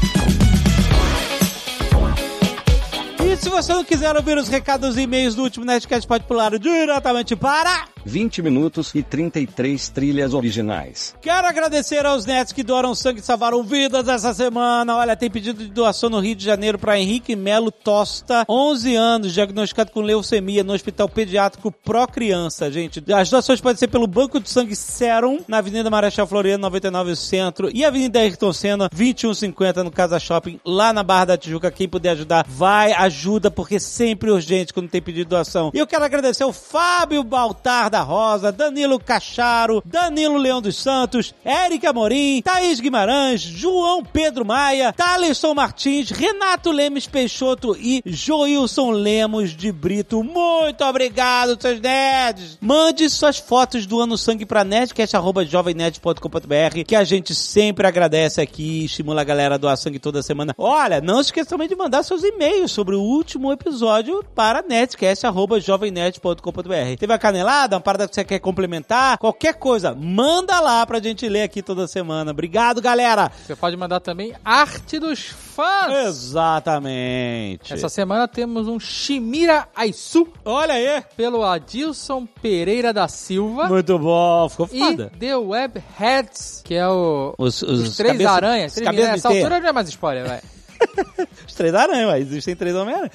Se 3.40 3.50
você 3.50 3.74
não 3.74 3.84
quiser 3.84 4.16
ouvir 4.16 4.38
os 4.38 4.50
recados 4.50 4.98
e 4.98 5.02
e-mails 5.02 5.34
do 5.34 5.44
último 5.44 5.66
Nerdcast, 5.66 6.06
pode 6.08 6.26
pular 6.26 6.58
diretamente 6.60 7.36
para... 7.36 7.88
20 8.06 8.42
minutos 8.42 8.94
e 8.96 9.04
33 9.04 9.90
trilhas 9.90 10.34
originais. 10.34 11.16
Quero 11.22 11.48
agradecer 11.48 12.06
aos 12.06 12.26
netos 12.26 12.54
que 12.54 12.64
doaram 12.64 12.96
sangue 12.96 13.20
e 13.20 13.24
salvaram 13.24 13.64
vidas 13.64 14.08
essa 14.08 14.34
semana. 14.34 14.96
Olha, 14.96 15.16
tem 15.16 15.30
pedido 15.30 15.64
de 15.64 15.70
doação 15.70 16.10
no 16.10 16.20
Rio 16.20 16.36
de 16.36 16.46
Janeiro 16.46 16.78
para 16.78 17.00
Henrique 17.00 17.36
Melo 17.36 17.72
Tosta, 17.72 18.46
11 18.50 18.96
anos, 18.96 19.34
diagnosticado 19.34 19.92
com 19.92 20.02
leucemia 20.02 20.64
no 20.64 20.74
Hospital 20.74 21.10
Pediátrico 21.10 21.72
Pro 21.72 22.08
Criança, 22.08 22.72
gente. 22.72 23.04
As 23.14 23.30
doações 23.30 23.62
podem 23.62 23.78
ser 23.78 23.88
pelo 23.88 24.08
Banco 24.08 24.40
de 24.40 24.50
Sangue 24.50 24.76
Serum, 24.76 25.40
na 25.48 25.58
Avenida 25.58 25.90
Marechal 25.90 26.28
Floriano, 26.28 26.62
99 26.62 27.16
Centro, 27.16 27.70
e 27.74 27.84
Avenida 27.84 28.20
Ayrton 28.20 28.54
Senna, 28.54 28.90
2150 28.90 29.84
no 29.84 29.92
Casa 29.92 30.20
Shopping, 30.20 30.60
lá 30.66 30.94
na 30.94 31.04
Barra 31.04 31.26
da 31.26 31.38
Tijuca. 31.38 31.72
Quem 31.72 31.88
puder 31.88 32.12
ajudar, 32.12 32.46
vai, 32.48 32.94
ajuda, 32.94 33.52
porque 33.52 33.76
é 33.76 33.80
sempre 33.80 34.32
urgente 34.32 34.74
quando 34.74 34.90
tem 34.90 35.02
pedido 35.02 35.26
de 35.26 35.30
doação. 35.30 35.72
E 35.74 35.80
eu 35.80 35.88
quero 35.88 36.04
agradecer 36.04 36.44
ao 36.44 36.54
Fábio 36.54 37.24
Baltar 37.24 37.89
da 37.90 38.02
Rosa, 38.02 38.52
Danilo 38.52 39.00
Cacharo, 39.00 39.82
Danilo 39.86 40.38
Leão 40.38 40.62
dos 40.62 40.76
Santos, 40.76 41.34
Érica 41.44 41.90
Amorim, 41.90 42.42
Thaís 42.42 42.80
Guimarães, 42.80 43.42
João 43.42 44.04
Pedro 44.04 44.46
Maia, 44.46 44.94
Thaleson 44.94 45.54
Martins, 45.54 46.12
Renato 46.12 46.72
Lemes 46.72 47.08
Peixoto 47.08 47.76
e 47.78 48.02
Joilson 48.06 48.92
Lemos 48.92 49.56
de 49.56 49.72
Brito. 49.72 50.24
Muito 50.24 50.84
obrigado, 50.84 51.58
seus 51.60 51.80
nerds! 51.80 52.58
Mande 52.62 53.10
suas 53.10 53.38
fotos 53.38 53.86
do 53.86 54.00
ano 54.00 54.18
sangue 54.18 54.46
pra 54.46 54.64
nerdcast.jovemnerd.com.br 54.64 56.84
que 56.86 56.96
a 56.96 57.04
gente 57.04 57.36
sempre 57.36 57.88
agradece 57.88 58.42
aqui, 58.42 58.86
estimula 58.86 59.22
a 59.22 59.24
galera 59.24 59.56
a 59.56 59.58
doar 59.58 59.76
sangue 59.78 59.98
toda 60.00 60.22
semana. 60.22 60.54
Olha, 60.58 61.02
não 61.02 61.20
esqueça 61.20 61.50
também 61.50 61.68
de 61.68 61.76
mandar 61.76 62.04
seus 62.04 62.24
e-mails 62.24 62.72
sobre 62.72 62.96
o 62.96 63.02
último 63.02 63.52
episódio 63.52 64.24
para 64.36 64.62
nerdcast.jovemnerd.com.br. 64.62 66.98
Teve 67.00 67.14
a 67.14 67.18
canelada, 67.18 67.79
uma 67.80 67.84
parada 67.84 68.08
que 68.08 68.14
você 68.14 68.24
quer 68.24 68.40
complementar, 68.40 69.18
qualquer 69.18 69.54
coisa, 69.56 69.96
manda 69.96 70.60
lá 70.60 70.86
pra 70.86 71.00
gente 71.00 71.28
ler 71.28 71.44
aqui 71.44 71.62
toda 71.62 71.88
semana. 71.88 72.32
Obrigado, 72.32 72.82
galera! 72.82 73.32
Você 73.46 73.56
pode 73.56 73.76
mandar 73.78 74.00
também 74.02 74.34
arte 74.44 75.00
dos 75.00 75.20
fãs. 75.20 76.08
Exatamente. 76.08 77.74
Essa 77.74 77.90
semana 77.90 78.28
temos 78.28 78.68
um 78.68 78.80
Shimira 78.80 79.68
Aisu 79.76 80.28
Olha 80.46 80.74
aí! 80.74 81.04
pelo 81.16 81.44
Adilson 81.44 82.26
Pereira 82.42 82.92
da 82.94 83.08
Silva. 83.08 83.68
Muito 83.68 83.98
bom, 83.98 84.48
ficou 84.50 84.70
E 84.72 84.80
foda. 84.80 85.12
The 85.18 85.36
Web 85.38 85.84
Heads, 85.98 86.62
que 86.64 86.76
é 86.76 86.88
o. 86.88 87.34
Os, 87.38 87.62
Os, 87.62 87.96
três 87.98 88.14
cabeça- 88.14 88.32
aranhas. 88.32 88.72
os 88.72 88.76
Três 88.76 88.86
cabeça 88.90 89.12
Nessa 89.12 89.28
altura 89.30 89.60
não 89.60 89.70
é 89.70 89.72
mais 89.72 89.90
spoiler, 89.90 90.28
vai. 90.28 90.42
Os 91.48 91.54
três 91.54 91.74
aranha, 91.74 92.08
mas 92.08 92.22
existem 92.28 92.56
três 92.56 92.76
Homem-Aranha. 92.76 93.12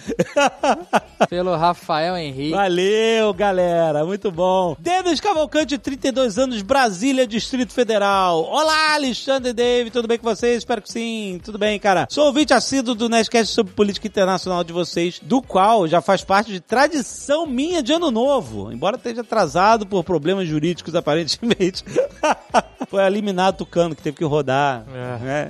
Pelo 1.28 1.56
Rafael 1.56 2.16
Henrique. 2.16 2.50
Valeu, 2.50 3.33
galera. 3.33 4.04
Muito 4.04 4.30
bom. 4.30 4.76
Denis 4.78 5.21
Cavalcante, 5.21 5.78
32 5.78 6.38
anos, 6.38 6.62
Brasília, 6.62 7.26
Distrito 7.26 7.73
Federal. 7.73 8.42
Olá, 8.44 8.94
Alexandre 8.94 9.52
Dave. 9.52 9.90
Tudo 9.90 10.09
bem 10.09 10.18
com 10.18 10.25
vocês? 10.25 10.59
Espero 10.59 10.83
que 10.83 10.90
sim. 10.92 11.40
Tudo 11.44 11.59
bem, 11.59 11.78
cara. 11.78 12.06
Sou 12.11 12.26
ouvinte 12.26 12.52
assíduo 12.52 12.94
do 12.94 13.09
Nerdcast 13.09 13.54
sobre 13.54 13.73
política 13.73 14.06
internacional 14.06 14.62
de 14.64 14.73
vocês, 14.73 15.21
do 15.23 15.40
qual 15.40 15.87
já 15.88 16.00
faz 16.00 16.23
parte 16.23 16.52
de 16.52 16.61
tradição 16.61 17.47
minha 17.47 17.83
de 17.83 17.92
ano 17.92 18.11
novo. 18.11 18.73
Embora 18.73 18.97
esteja 18.97 19.21
atrasado 19.23 19.87
por 19.87 20.04
problemas 20.04 20.49
jurídicos, 20.49 20.94
aparentemente. 20.94 21.85
Foi 22.88 23.02
eliminado 23.04 23.56
Tucano, 23.56 23.94
que 23.94 24.02
teve 24.02 24.16
que 24.16 24.25
rodar. 24.25 24.85
né? 24.87 25.49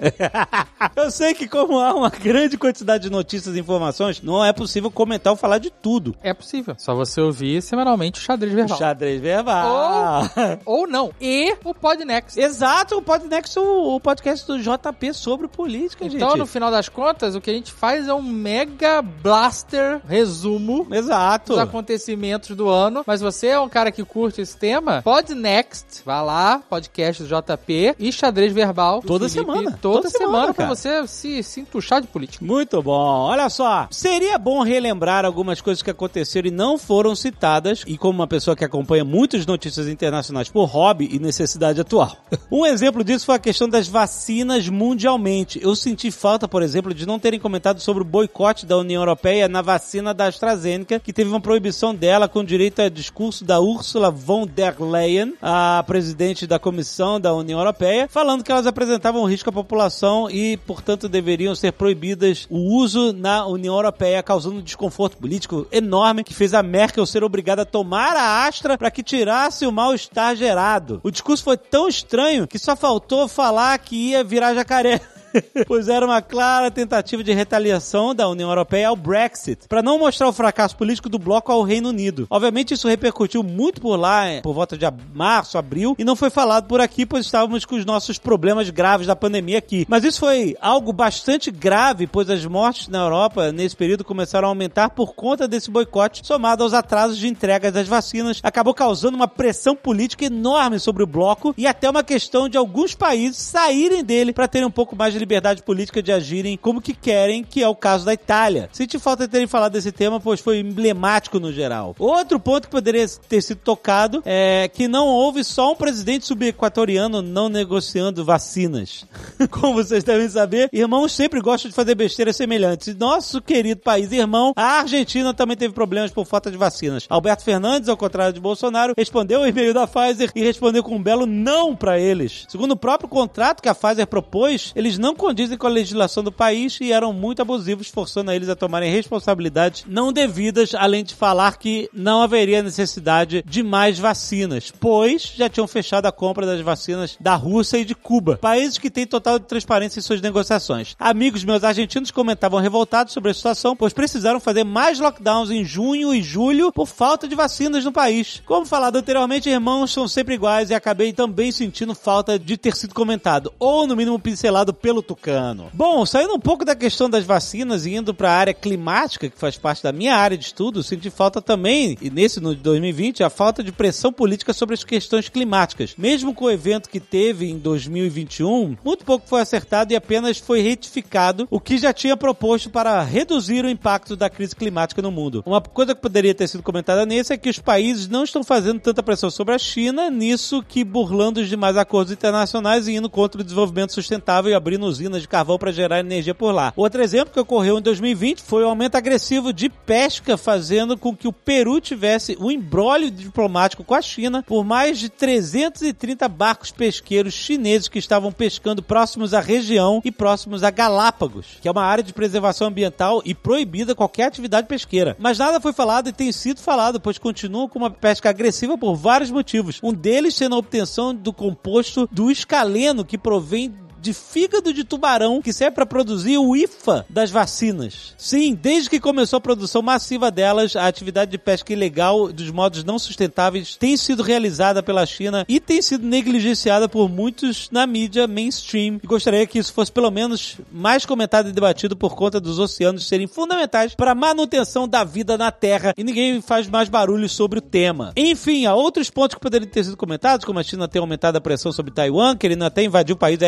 Eu 0.95 1.11
sei 1.11 1.35
que 1.35 1.49
como 1.49 1.79
há 1.79 1.93
uma 1.95 2.04
grande 2.23 2.57
quantidade 2.57 3.05
de 3.05 3.11
notícias 3.11 3.55
e 3.57 3.61
informações, 3.61 4.21
não 4.23 4.45
é 4.45 4.53
possível 4.53 4.91
comentar 4.91 5.33
ou 5.33 5.37
falar 5.37 5.59
de 5.59 5.71
tudo. 5.71 6.15
É 6.23 6.33
possível. 6.35 6.75
Só 6.79 6.95
você 6.95 7.21
ouvir 7.21 7.63
semanalmente 7.63 8.21
o 8.21 8.23
xadrez 8.23 8.53
verbal. 8.53 8.79
Xadrez 8.79 9.21
verbal. 9.21 10.25
Ou 10.65 10.87
não. 10.87 11.11
E 11.21 11.55
o 11.65 11.75
Podnext. 11.75 12.39
Exato, 12.39 12.97
o 12.97 13.03
Podnext, 13.03 13.59
o, 13.59 13.95
o 13.97 14.01
podcast 14.01 14.47
do 14.47 14.59
JP 14.59 15.13
sobre 15.15 15.49
política, 15.49 16.05
Então, 16.07 16.31
gente. 16.31 16.39
no 16.39 16.47
final 16.47 16.71
das 16.71 16.89
contas, 16.89 17.35
o 17.35 17.41
que 17.41 17.51
a 17.51 17.55
gente 17.55 17.73
faz 17.73 18.09
é 18.09 18.15
um 18.15 18.23
mega 18.23 19.03
blaster 19.03 20.01
resumo 20.07 20.87
Exato. 20.91 21.53
dos 21.53 21.61
acontecimentos 21.63 22.57
do 22.57 22.69
ano. 22.69 23.03
Mas 23.07 23.21
você 23.21 23.49
é 23.49 23.61
um 23.61 23.69
cara 23.69 23.91
que 23.93 24.05
curte 24.05 24.41
esse 24.41 24.57
tema, 24.57 25.03
Podnext, 25.03 26.03
vá 26.05 26.23
lá, 26.23 26.61
podcast 26.69 27.23
do 27.23 27.29
JP 27.29 27.97
e 27.99 28.13
xadrez 28.13 28.53
verbal. 28.53 29.01
Toda 29.03 29.29
Felipe, 29.29 29.53
semana. 29.53 29.79
Toda, 29.81 29.97
Toda 29.97 30.11
semana, 30.11 30.33
semana, 30.33 30.55
pra 30.55 30.67
você 30.67 31.07
se, 31.07 31.43
se 31.43 31.61
entuchar 31.61 31.94
de 32.01 32.07
política. 32.07 32.45
Muito 32.45 32.83
bom. 32.83 32.93
Olha 32.93 33.49
só, 33.49 33.87
seria 33.91 34.39
bom 34.39 34.63
relembrar 34.63 35.25
algumas 35.25 35.61
coisas 35.61 35.83
que 35.83 35.91
aconteceram 35.91 36.49
e 36.49 36.51
não 36.51 36.79
foram 36.79 37.15
citadas, 37.15 37.85
e 37.87 37.97
como 37.97 38.19
uma 38.21 38.27
pessoa 38.27 38.57
que 38.57 38.65
acompanha 38.65 39.05
muitas 39.05 39.47
notícias 39.47 39.89
internacionais 39.89 40.49
por 40.49 40.65
hobby 40.67 41.09
e 41.13 41.19
necessidade 41.19 41.81
atual. 41.81 42.17
Um 42.51 42.65
exemplo 42.67 43.03
disso 43.03 43.27
foi 43.27 43.35
a 43.35 43.39
questão 43.39 43.69
das 43.69 43.89
vacinas 43.89 44.69
mundialmente. 44.69 45.61
Eu 45.61 45.75
senti 45.75 46.11
falta, 46.11 46.47
por 46.47 46.63
exemplo, 46.63 46.95
de 46.95 47.07
não 47.07 47.19
terem 47.19 47.41
comentado 47.41 47.81
sobre 47.81 48.03
o 48.03 48.07
boicote 48.07 48.65
da 48.65 48.77
União 48.77 49.03
Europeia 49.03 49.49
na 49.49 49.61
vacina 49.61 50.15
da 50.15 50.27
AstraZeneca, 50.27 51.01
que 51.01 51.13
teve 51.13 51.31
uma 51.31 51.41
proibição 51.41 51.95
dela 51.95 52.29
com 52.29 52.45
direito 52.45 52.81
a 52.81 52.89
discurso 52.89 53.45
da 53.45 53.61
Ursula 53.61 54.11
von 54.11 54.47
der 54.47 54.81
Leyen, 54.81 55.35
a 55.43 55.83
presidente 55.87 56.47
da 56.47 56.59
Comissão 56.59 57.21
da 57.21 57.35
União 57.35 57.59
Europeia, 57.59 58.09
falando 58.09 58.45
que 58.45 58.53
elas 58.53 58.67
apresentavam 58.67 59.25
risco 59.25 59.51
à 59.51 59.53
população 59.53 60.31
e, 60.31 60.57
portanto, 60.59 61.09
deveriam 61.09 61.55
ser 61.55 61.73
proibidas 61.85 62.47
o 62.49 62.57
uso 62.79 63.13
na 63.13 63.47
União 63.47 63.75
Europeia, 63.75 64.23
causando 64.23 64.57
um 64.57 64.63
desconforto 64.63 65.19
político 65.19 65.67
enorme 65.71 66.25
que 66.25 66.33
fez 66.33 66.55
a 66.55 66.63
Merkel 66.63 67.05
ser 67.05 67.23
obrigada 67.23 67.61
a 67.61 67.67
tomar 67.67 68.17
a 68.17 68.47
Astra 68.47 68.79
para 68.79 68.91
que 68.91 69.03
tirasse 69.03 69.67
o 69.67 69.71
mal-estar 69.71 70.35
gerado. 70.35 70.99
O 71.03 71.11
discurso 71.11 71.45
foi 71.45 71.59
tão 71.59 71.87
estranho 71.87 72.47
que 72.47 72.59
só 72.59 72.75
faltou 72.75 73.29
falar 73.29 73.79
que 73.81 74.13
ia 74.13 74.25
virar 74.25 74.55
jacaré. 74.55 74.99
pois 75.67 75.89
era 75.89 76.05
uma 76.05 76.23
clara 76.23 76.71
tentativa 76.71 77.23
de 77.23 77.33
retaliação 77.33 78.15
da 78.15 78.29
União 78.29 78.49
Europeia 78.49 78.89
ao 78.89 78.97
Brexit, 78.97 79.69
para 79.69 79.83
não 79.83 79.99
mostrar 79.99 80.29
o 80.29 80.33
fracasso 80.33 80.77
político 80.77 81.09
do 81.09 81.19
bloco 81.19 81.51
ao 81.51 81.63
Reino 81.63 81.89
Unido. 81.89 82.27
Obviamente 82.31 82.75
isso 82.75 82.89
repercutiu 82.89 83.43
muito 83.43 83.81
por 83.81 83.97
lá, 83.97 84.27
eh, 84.27 84.41
por 84.41 84.55
volta 84.55 84.77
de 84.77 84.85
março, 85.13 85.59
abril, 85.59 85.95
e 85.99 86.05
não 86.05 86.17
foi 86.17 86.31
falado 86.31 86.67
por 86.67 86.81
aqui, 86.81 87.07
pois 87.07 87.27
estávamos 87.27 87.65
com 87.65 87.77
os 87.77 87.85
nossos 87.85 88.19
problemas 88.19 88.71
graves 88.71 89.07
da 89.07 89.17
pandemia 89.17 89.59
aqui. 89.59 89.87
Mas 89.89 90.05
isso 90.05 90.21
foi 90.21 90.57
algo 90.61 90.93
bastante 90.93 91.51
grave, 91.51 92.07
pois 92.07 92.31
as 92.31 92.45
mortes 92.45 92.89
na 92.89 92.99
Europa 92.99 93.53
nesse 93.53 93.77
período 93.77 94.05
começaram 94.05 94.49
a 94.49 94.51
aumentar 94.51 94.91
por 94.91 95.15
conta 95.15 95.49
desse 95.49 95.71
boicote, 95.71 96.27
somado 96.27 96.63
aos 96.63 96.75
atrasos 96.75 97.19
de 97.19 97.29
entregas 97.29 97.73
das 97.73 97.89
vacinas, 97.89 98.41
acabou 98.43 98.75
causando 98.75 99.17
uma 99.17 99.29
pressão 99.29 99.75
política 99.75 100.25
enorme 100.25 100.79
sobre 100.79 101.03
o 101.03 101.07
bloco 101.07 101.55
e 101.57 101.67
até 101.67 101.89
uma 101.89 102.05
questão 102.05 102.49
de 102.49 102.57
alguns 102.57 102.95
países 102.95 103.39
saírem 103.39 104.05
dele 104.05 104.33
para 104.33 104.49
terem 104.49 104.67
um 104.67 104.71
pouco 104.71 104.97
mais 104.97 105.13
de 105.13 105.24
liberdade 105.25 105.63
política 105.63 106.03
de 106.03 106.13
agirem 106.13 106.57
como 106.57 106.81
que 106.81 106.95
querem, 106.95 107.43
que 107.43 107.63
é 107.63 107.69
o 107.69 107.75
caso 107.75 108.05
da 108.05 108.13
Itália. 108.13 108.69
Senti 108.73 108.99
falta 108.99 109.27
de 109.27 109.33
terem 109.33 109.47
falado 109.47 109.73
desse 109.73 109.91
tema, 109.91 110.21
pois 110.21 110.41
foi 110.41 110.61
emblemático 110.61 111.41
no 111.41 111.53
geral. 111.53 111.95
Outro 111.99 112.39
ponto 112.39 112.69
que 112.69 112.71
poderia 112.71 113.07
ter 113.29 113.41
sido 113.41 113.59
tocado 113.59 114.23
é 114.25 114.69
que 114.73 114.87
não 114.87 115.07
houve 115.07 115.43
só 115.43 115.73
um 115.73 115.77
presidente 115.77 116.27
subequatoriano 116.27 117.23
não 117.23 117.49
negociando 117.49 118.25
vacinas. 118.25 119.07
Como 119.51 119.75
vocês 119.75 120.05
devem 120.05 120.29
saber, 120.29 120.69
irmãos 120.73 121.13
sempre 121.13 121.41
gostam 121.41 121.71
de 121.71 121.75
fazer 121.75 121.95
besteiras 121.95 122.37
semelhantes. 122.37 122.89
E 122.89 122.95
nosso 122.95 123.41
querido 123.41 123.81
país 123.81 124.13
irmão, 124.13 124.53
a 124.55 124.81
Argentina 124.81 125.33
também 125.33 125.57
teve 125.57 125.73
problemas 125.73 126.11
por 126.11 126.27
falta 126.27 126.51
de 126.51 126.57
vacinas. 126.57 127.07
Alberto 127.09 127.45
Fernandes, 127.45 127.89
ao 127.89 127.97
contrário 127.97 128.35
de 128.35 128.41
Bolsonaro, 128.41 128.95
respondeu 128.97 129.41
o 129.41 129.47
e-mail 129.47 129.73
da 129.73 129.87
Pfizer 129.87 130.31
e 130.35 130.43
respondeu 130.43 130.83
com 130.83 130.97
um 130.97 131.03
belo 131.03 131.25
não 131.25 131.75
para 131.75 131.99
eles. 131.99 132.45
Segundo 132.49 132.73
o 132.73 132.77
próprio 132.77 133.09
contrato 133.09 133.63
que 133.63 133.69
a 133.69 133.75
Pfizer 133.75 134.07
propôs, 134.07 134.73
eles 134.75 134.99
não 134.99 135.14
condizem 135.15 135.57
com 135.57 135.67
a 135.67 135.71
legislação 135.71 136.23
do 136.23 136.33
país 136.33 136.79
e 136.81 136.93
eram 136.93 137.13
muito 137.13 137.43
abusivos, 137.43 137.89
forçando 137.89 138.31
eles 138.33 138.49
a 138.49 138.57
tomarem 138.57 138.91
responsabilidades 138.91 139.85
não 139.87 140.13
devidas, 140.13 140.75
além 140.75 141.05
de 141.05 141.15
falar 141.15 141.59
que 141.59 141.89
não 141.93 142.23
haveria 142.23 142.63
necessidade 142.63 143.45
de 143.47 143.63
mais 143.63 143.99
vacinas, 143.99 144.73
pois 144.79 145.33
já 145.37 145.49
tinham 145.49 145.67
fechado 145.67 146.07
a 146.07 146.13
compra 146.13 146.47
das 146.47 146.61
vacinas 146.61 147.17
da 147.21 147.35
Rússia 147.35 147.79
e 147.79 147.85
de 147.85 147.95
Cuba, 147.95 148.37
países 148.37 148.79
que 148.79 148.91
têm 148.91 149.07
total 149.07 149.39
transparência 149.41 149.99
em 149.99 150.03
suas 150.03 150.21
negociações. 150.21 150.95
Amigos 150.99 151.45
meus 151.45 151.65
argentinos 151.65 152.11
comentavam 152.11 152.61
revoltados 152.61 153.13
sobre 153.13 153.31
a 153.31 153.35
situação, 153.35 153.77
pois 153.77 153.93
precisaram 153.93 154.41
fazer 154.41 154.65
mais 154.65 154.99
lockdowns 154.99 155.51
em 155.51 155.65
junho 155.65 156.15
e 156.15 156.23
julho 156.23 156.73
por 156.73 156.87
falta 156.87 157.29
de 157.29 157.35
vacinas 157.35 157.85
no 157.85 157.93
país. 157.93 158.43
Como 158.45 158.67
falado 158.67 158.97
anteriormente, 158.97 159.49
irmãos 159.49 159.93
são 159.93 160.09
sempre 160.09 160.35
iguais 160.35 160.71
e 160.71 160.75
acabei 160.75 161.13
também 161.13 161.53
sentindo 161.53 161.95
falta 161.95 162.39
de 162.39 162.57
ter 162.57 162.75
sido 162.77 162.95
comentado, 162.95 163.53
ou 163.59 163.87
no 163.87 163.97
mínimo 163.97 164.19
pincelado 164.19 164.73
pelo 164.73 165.03
Tucano. 165.05 165.71
Bom, 165.73 166.05
saindo 166.05 166.35
um 166.35 166.41
pouco 166.41 166.65
da 166.65 166.75
questão 166.75 167.09
das 167.09 167.25
vacinas 167.25 167.87
e 167.87 167.95
indo 167.95 168.15
para 168.15 168.31
a 168.31 168.37
área 168.37 168.55
climática, 168.55 169.29
que 169.29 169.39
faz 169.39 169.57
parte 169.57 169.83
da 169.83 169.93
minha 169.93 170.17
área 170.17 170.37
de 170.37 170.45
estudo, 170.45 170.83
senti 170.83 171.11
falta 171.11 171.41
também, 171.41 171.97
e 172.01 172.11
nesse 172.11 172.41
no 172.41 172.55
de 172.55 172.63
2020, 172.63 173.23
a 173.23 173.31
falta 173.31 173.63
de 173.63 173.71
pressão 173.71 174.13
política 174.13 174.53
sobre 174.53 174.75
as 174.75 174.83
questões 174.83 175.29
climáticas. 175.29 175.95
Mesmo 175.97 176.35
com 176.35 176.47
o 176.47 176.51
evento 176.51 176.89
que 176.89 176.99
teve 176.99 177.51
em 177.51 177.59
2021, 177.59 178.77
muito 178.85 179.05
pouco 179.05 179.29
foi 179.29 179.41
acertado 179.41 179.93
e 179.93 179.97
apenas 179.97 180.39
foi 180.39 180.61
retificado 180.61 181.47
o 181.51 181.61
que 181.61 181.79
já 181.79 181.93
tinha 181.93 182.17
proposto 182.17 182.71
para 182.71 183.03
reduzir 183.03 183.65
o 183.65 183.71
impacto 183.71 184.17
da 184.17 184.31
crise 184.31 184.57
climática 184.57 185.03
no 185.03 185.11
mundo. 185.11 185.43
Uma 185.47 185.61
coisa 185.61 185.95
que 185.95 186.01
poderia 186.01 186.35
ter 186.35 186.49
sido 186.49 186.63
comentada 186.63 187.05
nesse 187.05 187.33
é 187.33 187.37
que 187.37 187.51
os 187.51 187.59
países 187.59 188.09
não 188.09 188.25
estão 188.25 188.43
fazendo 188.43 188.81
tanta 188.81 189.03
pressão 189.03 189.31
sobre 189.31 189.55
a 189.55 189.59
China 189.59 190.11
nisso 190.11 190.63
que 190.67 190.85
burlando 190.85 191.41
os 191.41 191.49
demais 191.49 191.77
acordos 191.77 192.13
internacionais 192.13 192.89
e 192.89 192.95
indo 192.95 193.11
contra 193.11 193.41
o 193.41 193.45
desenvolvimento 193.45 193.93
sustentável 193.93 194.51
e 194.51 194.55
abrindo 194.55 194.87
usinas 194.95 195.23
de 195.23 195.29
carvão 195.29 195.59
para 195.59 195.73
gerar 195.73 196.01
energia 196.01 196.35
por 196.35 196.53
lá. 196.53 196.73
Outro 196.77 197.03
exemplo 197.03 197.33
que 197.33 197.41
ocorreu 197.41 197.79
em 197.79 197.83
2020 197.83 198.43
foi 198.43 198.63
o 198.65 198.69
aumento 198.69 198.97
agressivo 198.97 199.53
de 199.53 199.69
pesca, 199.69 200.37
fazendo 200.37 200.97
com 200.97 201.15
que 201.15 201.29
o 201.29 201.33
Peru 201.33 201.81
tivesse 201.81 202.37
um 202.41 202.51
embrólio 202.51 203.11
diplomático 203.11 203.85
com 203.85 203.95
a 203.95 204.03
China 204.03 204.43
por 204.47 204.65
mais 204.65 204.99
de 204.99 205.09
330 205.09 206.29
barcos 206.29 206.71
pesqueiros 206.71 207.35
chineses 207.35 207.89
que 207.89 207.99
estavam 207.99 208.33
pescando 208.33 208.83
próximos 208.83 209.35
à 209.35 209.41
região 209.41 210.01
e 210.05 210.11
próximos 210.11 210.63
a 210.63 210.71
Galápagos, 210.71 211.59
que 211.61 211.69
é 211.69 211.71
uma 211.71 211.85
área 211.85 212.05
de 212.05 212.13
preservação 212.13 212.69
ambiental 212.69 213.23
e 213.25 213.35
proibida 213.35 213.95
qualquer 213.95 214.25
atividade 214.25 214.67
pesqueira. 214.67 215.17
Mas 215.19 215.39
nada 215.39 215.61
foi 215.61 215.73
falado 215.73 216.09
e 216.09 216.13
tem 216.13 216.31
sido 216.33 216.61
falado, 216.61 217.01
pois 217.01 217.19
continuam 217.19 217.69
com 217.69 217.79
uma 217.79 217.91
pesca 217.91 218.31
agressiva 218.31 218.79
por 218.79 218.95
vários 218.95 219.31
motivos. 219.31 219.81
Um 219.83 219.93
deles 219.93 220.35
sendo 220.35 220.55
a 220.55 220.59
obtenção 220.59 221.15
do 221.15 221.33
composto 221.33 222.09
do 222.11 222.31
escaleno 222.31 223.05
que 223.05 223.19
provém 223.19 223.75
de 224.05 224.13
fígado 224.13 224.71
de 224.71 224.85
tubarão 224.85 225.41
que 225.41 225.51
serve 225.51 225.75
para 225.75 225.87
produzir 225.87 226.37
o 226.37 226.55
IFA 226.55 227.07
das 227.09 227.31
vacinas. 227.31 228.15
Sim, 228.19 228.55
desde 228.55 228.91
que 228.91 229.01
começou 229.01 229.39
a 229.39 229.41
produção 229.41 229.81
massiva 229.81 230.31
delas, 230.31 230.77
a 230.77 230.87
atividade 230.87 231.31
de 231.31 231.39
pesca 231.39 231.73
ilegal 231.73 232.31
dos 232.31 232.51
modos 232.51 232.85
não 232.85 232.99
sustentáveis 232.99 233.77
tem 233.77 233.97
sido 233.97 234.23
realizada 234.23 234.83
pela 234.83 235.07
China 235.07 235.47
e 235.49 235.59
tem 235.59 235.81
sido 235.81 236.07
negligenciada 236.07 236.87
por 236.87 237.09
muitos 237.09 237.71
na 237.71 237.87
mídia 237.87 238.27
mainstream. 238.27 239.01
E 239.03 239.07
gostaria 239.07 239.47
que 239.47 239.59
isso 239.59 239.73
fosse 239.73 239.91
pelo 239.91 240.11
menos 240.11 240.59
mais 240.71 241.07
comentado 241.07 241.49
e 241.49 241.53
debatido 241.53 241.97
por 241.97 242.15
conta 242.15 242.39
dos 242.39 242.59
oceanos 242.59 243.09
serem 243.09 243.27
fundamentais 243.27 243.95
para 243.95 244.11
a 244.11 244.15
manutenção 244.15 244.87
da 244.87 245.03
vida 245.03 245.39
na 245.39 245.51
Terra 245.51 245.95
e 245.97 246.05
ninguém 246.05 246.43
faz 246.43 246.69
mais 246.69 246.91
barulho 246.91 247.27
sobre 247.27 247.59
o 247.59 247.63
tema. 247.63 248.13
Enfim, 248.15 248.67
há 248.67 248.75
outros 248.75 249.09
pontos 249.09 249.35
que 249.35 249.41
poderiam 249.41 249.71
ter 249.71 249.85
sido 249.85 249.97
comentados, 249.97 250.45
como 250.45 250.59
a 250.59 250.63
China 250.63 250.87
ter 250.87 250.99
aumentado 250.99 251.39
a 251.39 251.41
pressão 251.41 251.73
sobre 251.73 251.91
Taiwan, 251.91 252.37
querendo 252.37 252.65
até 252.65 252.85
invadir 252.85 253.15
o 253.15 253.19
país 253.19 253.39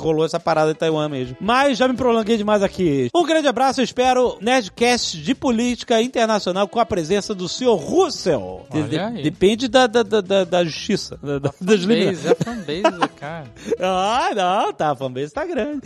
aéreamente 0.00 0.10
rolou 0.10 0.24
essa 0.24 0.40
parada 0.40 0.70
em 0.70 0.74
Taiwan 0.74 1.08
mesmo. 1.08 1.36
Mas 1.40 1.78
já 1.78 1.86
me 1.86 1.94
prolonguei 1.94 2.36
demais 2.36 2.62
aqui. 2.62 3.08
Um 3.14 3.24
grande 3.24 3.46
abraço, 3.46 3.80
eu 3.80 3.84
espero 3.84 4.36
Nerdcast 4.40 5.18
de 5.20 5.34
política 5.34 6.00
internacional 6.00 6.66
com 6.66 6.80
a 6.80 6.86
presença 6.86 7.34
do 7.34 7.48
senhor 7.48 7.76
Russell. 7.76 8.66
De- 8.72 8.82
de- 8.84 9.22
depende 9.22 9.68
da, 9.68 9.86
da, 9.86 10.02
da, 10.02 10.44
da- 10.44 10.64
justiça, 10.64 11.18
da, 11.22 11.38
da, 11.38 11.50
das 11.60 11.80
limitações. 11.80 12.20
Fanbase, 12.20 12.28
é 12.28 12.80
fanbase, 12.84 13.08
cara. 13.16 13.46
Ah, 13.82 14.30
não, 14.34 14.72
tá, 14.72 14.90
a 14.90 14.96
fanbase 14.96 15.32
tá 15.32 15.44
grande. 15.44 15.80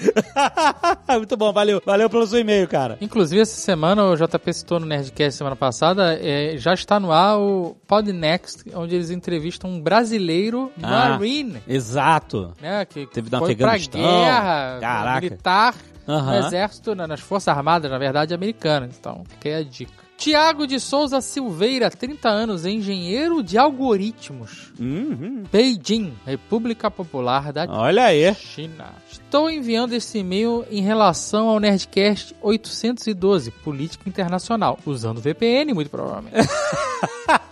Muito 1.09 1.37
bom, 1.37 1.53
valeu. 1.53 1.83
Valeu 1.85 2.09
pelo 2.11 2.27
seu 2.27 2.39
e-mail, 2.41 2.67
cara. 2.69 2.99
Inclusive, 3.01 3.41
essa 3.41 3.57
semana, 3.61 4.05
o 4.05 4.17
JP 4.17 4.53
citou 4.53 4.81
no 4.81 4.87
Nerdcast 4.87 5.39
semana 5.39 5.57
passada, 5.57 6.19
é, 6.21 6.57
já 6.57 6.75
está 6.75 6.99
no 7.01 7.11
ar 7.13 7.39
o 7.39 7.77
Podnext, 7.87 8.65
onde 8.75 8.95
eles 8.95 9.11
entrevistam 9.11 9.71
um 9.71 9.81
brasileiro 9.81 10.71
Ah. 10.83 11.11
Marine, 11.11 11.59
Exato. 11.67 12.53
né? 12.61 12.85
Que 12.85 13.07
Teve 13.07 13.31
pra 13.31 13.39
Afeganistão. 13.41 14.01
Guerra 14.07 14.79
Caraca. 14.81 15.21
militar 15.21 15.75
Aham. 16.09 16.31
no 16.41 16.47
exército, 16.47 16.95
na- 16.95 17.07
nas 17.07 17.21
forças 17.21 17.49
armadas, 17.49 17.91
na 17.91 17.99
verdade, 17.99 18.35
americanas. 18.35 18.97
Então, 18.99 19.25
fica 19.29 19.49
aí 19.49 19.55
a 19.55 19.63
dica. 19.63 20.05
Tiago 20.17 20.65
de 20.65 20.79
Souza 20.79 21.21
Silveira, 21.21 21.91
30 21.91 22.29
anos, 22.29 22.65
engenheiro 22.65 23.43
de 23.43 23.59
algoritmos. 23.59 24.73
Uhum. 24.79 25.43
Beijing, 25.51 26.15
República 26.25 26.89
Popular 26.89 27.53
da 27.53 27.67
Olha 27.69 28.05
aí. 28.05 28.33
China. 28.37 28.91
Estou 29.11 29.51
enviando 29.51 29.93
esse 29.93 30.19
e-mail 30.19 30.65
em 30.71 30.81
relação 30.83 31.49
ao 31.49 31.59
Nerdcast 31.59 32.33
812, 32.41 33.51
Política 33.51 34.09
Internacional, 34.09 34.79
usando 34.87 35.21
VPN, 35.21 35.75
muito 35.75 35.91
provavelmente. 35.91 36.37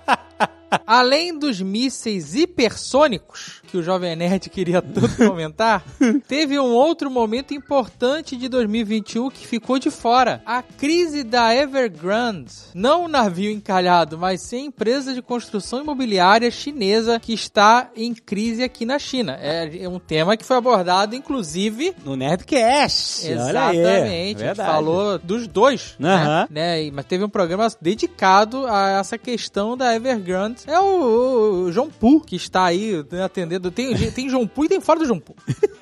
Além 0.87 1.38
dos 1.38 1.61
mísseis 1.61 2.35
hipersônicos, 2.35 3.62
que 3.69 3.76
o 3.76 3.83
Jovem 3.83 4.17
Nerd 4.17 4.49
queria 4.50 4.83
tanto 4.83 5.17
comentar, 5.29 5.85
teve 6.26 6.59
um 6.59 6.73
outro 6.73 7.11
momento 7.11 7.55
importante 7.55 8.37
de 8.37 8.49
2021 8.49 9.31
que 9.31 9.47
ficou 9.47 9.79
de 9.79 9.91
fora. 9.91 10.43
A 10.47 10.62
crise 10.62 11.23
da 11.23 11.55
Evergrande. 11.55 12.52
Não 12.75 13.05
o 13.05 13.09
navio 13.09 13.50
encalhado, 13.50 14.19
mas 14.19 14.41
sim 14.41 14.62
a 14.62 14.67
empresa 14.67 15.14
de 15.14 15.23
construção 15.23 15.81
imobiliária 15.81 16.50
chinesa 16.50 17.19
que 17.21 17.33
está 17.33 17.91
em 17.97 18.14
crise 18.14 18.62
aqui 18.62 18.85
na 18.85 18.99
China. 18.99 19.38
É 19.41 19.88
um 19.88 19.99
tema 19.99 20.37
que 20.37 20.45
foi 20.45 20.57
abordado, 20.57 21.14
inclusive, 21.14 21.95
No 22.05 22.17
Nerdcast. 22.17 23.26
Olha 23.26 23.69
aí. 23.69 23.79
Exatamente. 23.79 24.12
A 24.12 24.29
gente 24.29 24.38
Verdade. 24.38 24.71
falou 24.71 25.19
dos 25.19 25.47
dois. 25.47 25.97
Aham. 26.02 26.49
Né? 26.50 26.62
Né? 26.62 26.91
Mas 26.93 27.05
teve 27.07 27.25
um 27.25 27.29
programa 27.29 27.67
dedicado 27.81 28.67
a 28.67 29.00
essa 29.00 29.19
questão 29.19 29.76
da 29.76 29.95
Evergrande. 29.95 30.62
É 30.66 30.78
o, 30.78 31.64
o 31.64 31.73
João 31.73 31.90
Pu 31.90 32.21
que 32.21 32.37
está 32.37 32.64
aí 32.64 33.04
né, 33.11 33.23
atendendo. 33.23 33.71
Tem, 33.71 33.95
tem 34.12 34.28
João 34.28 34.47
Pu 34.47 34.64
e 34.64 34.69
tem 34.69 34.81
fora 34.81 35.00
do 35.00 35.07
João 35.07 35.21
Pu. 35.21 35.35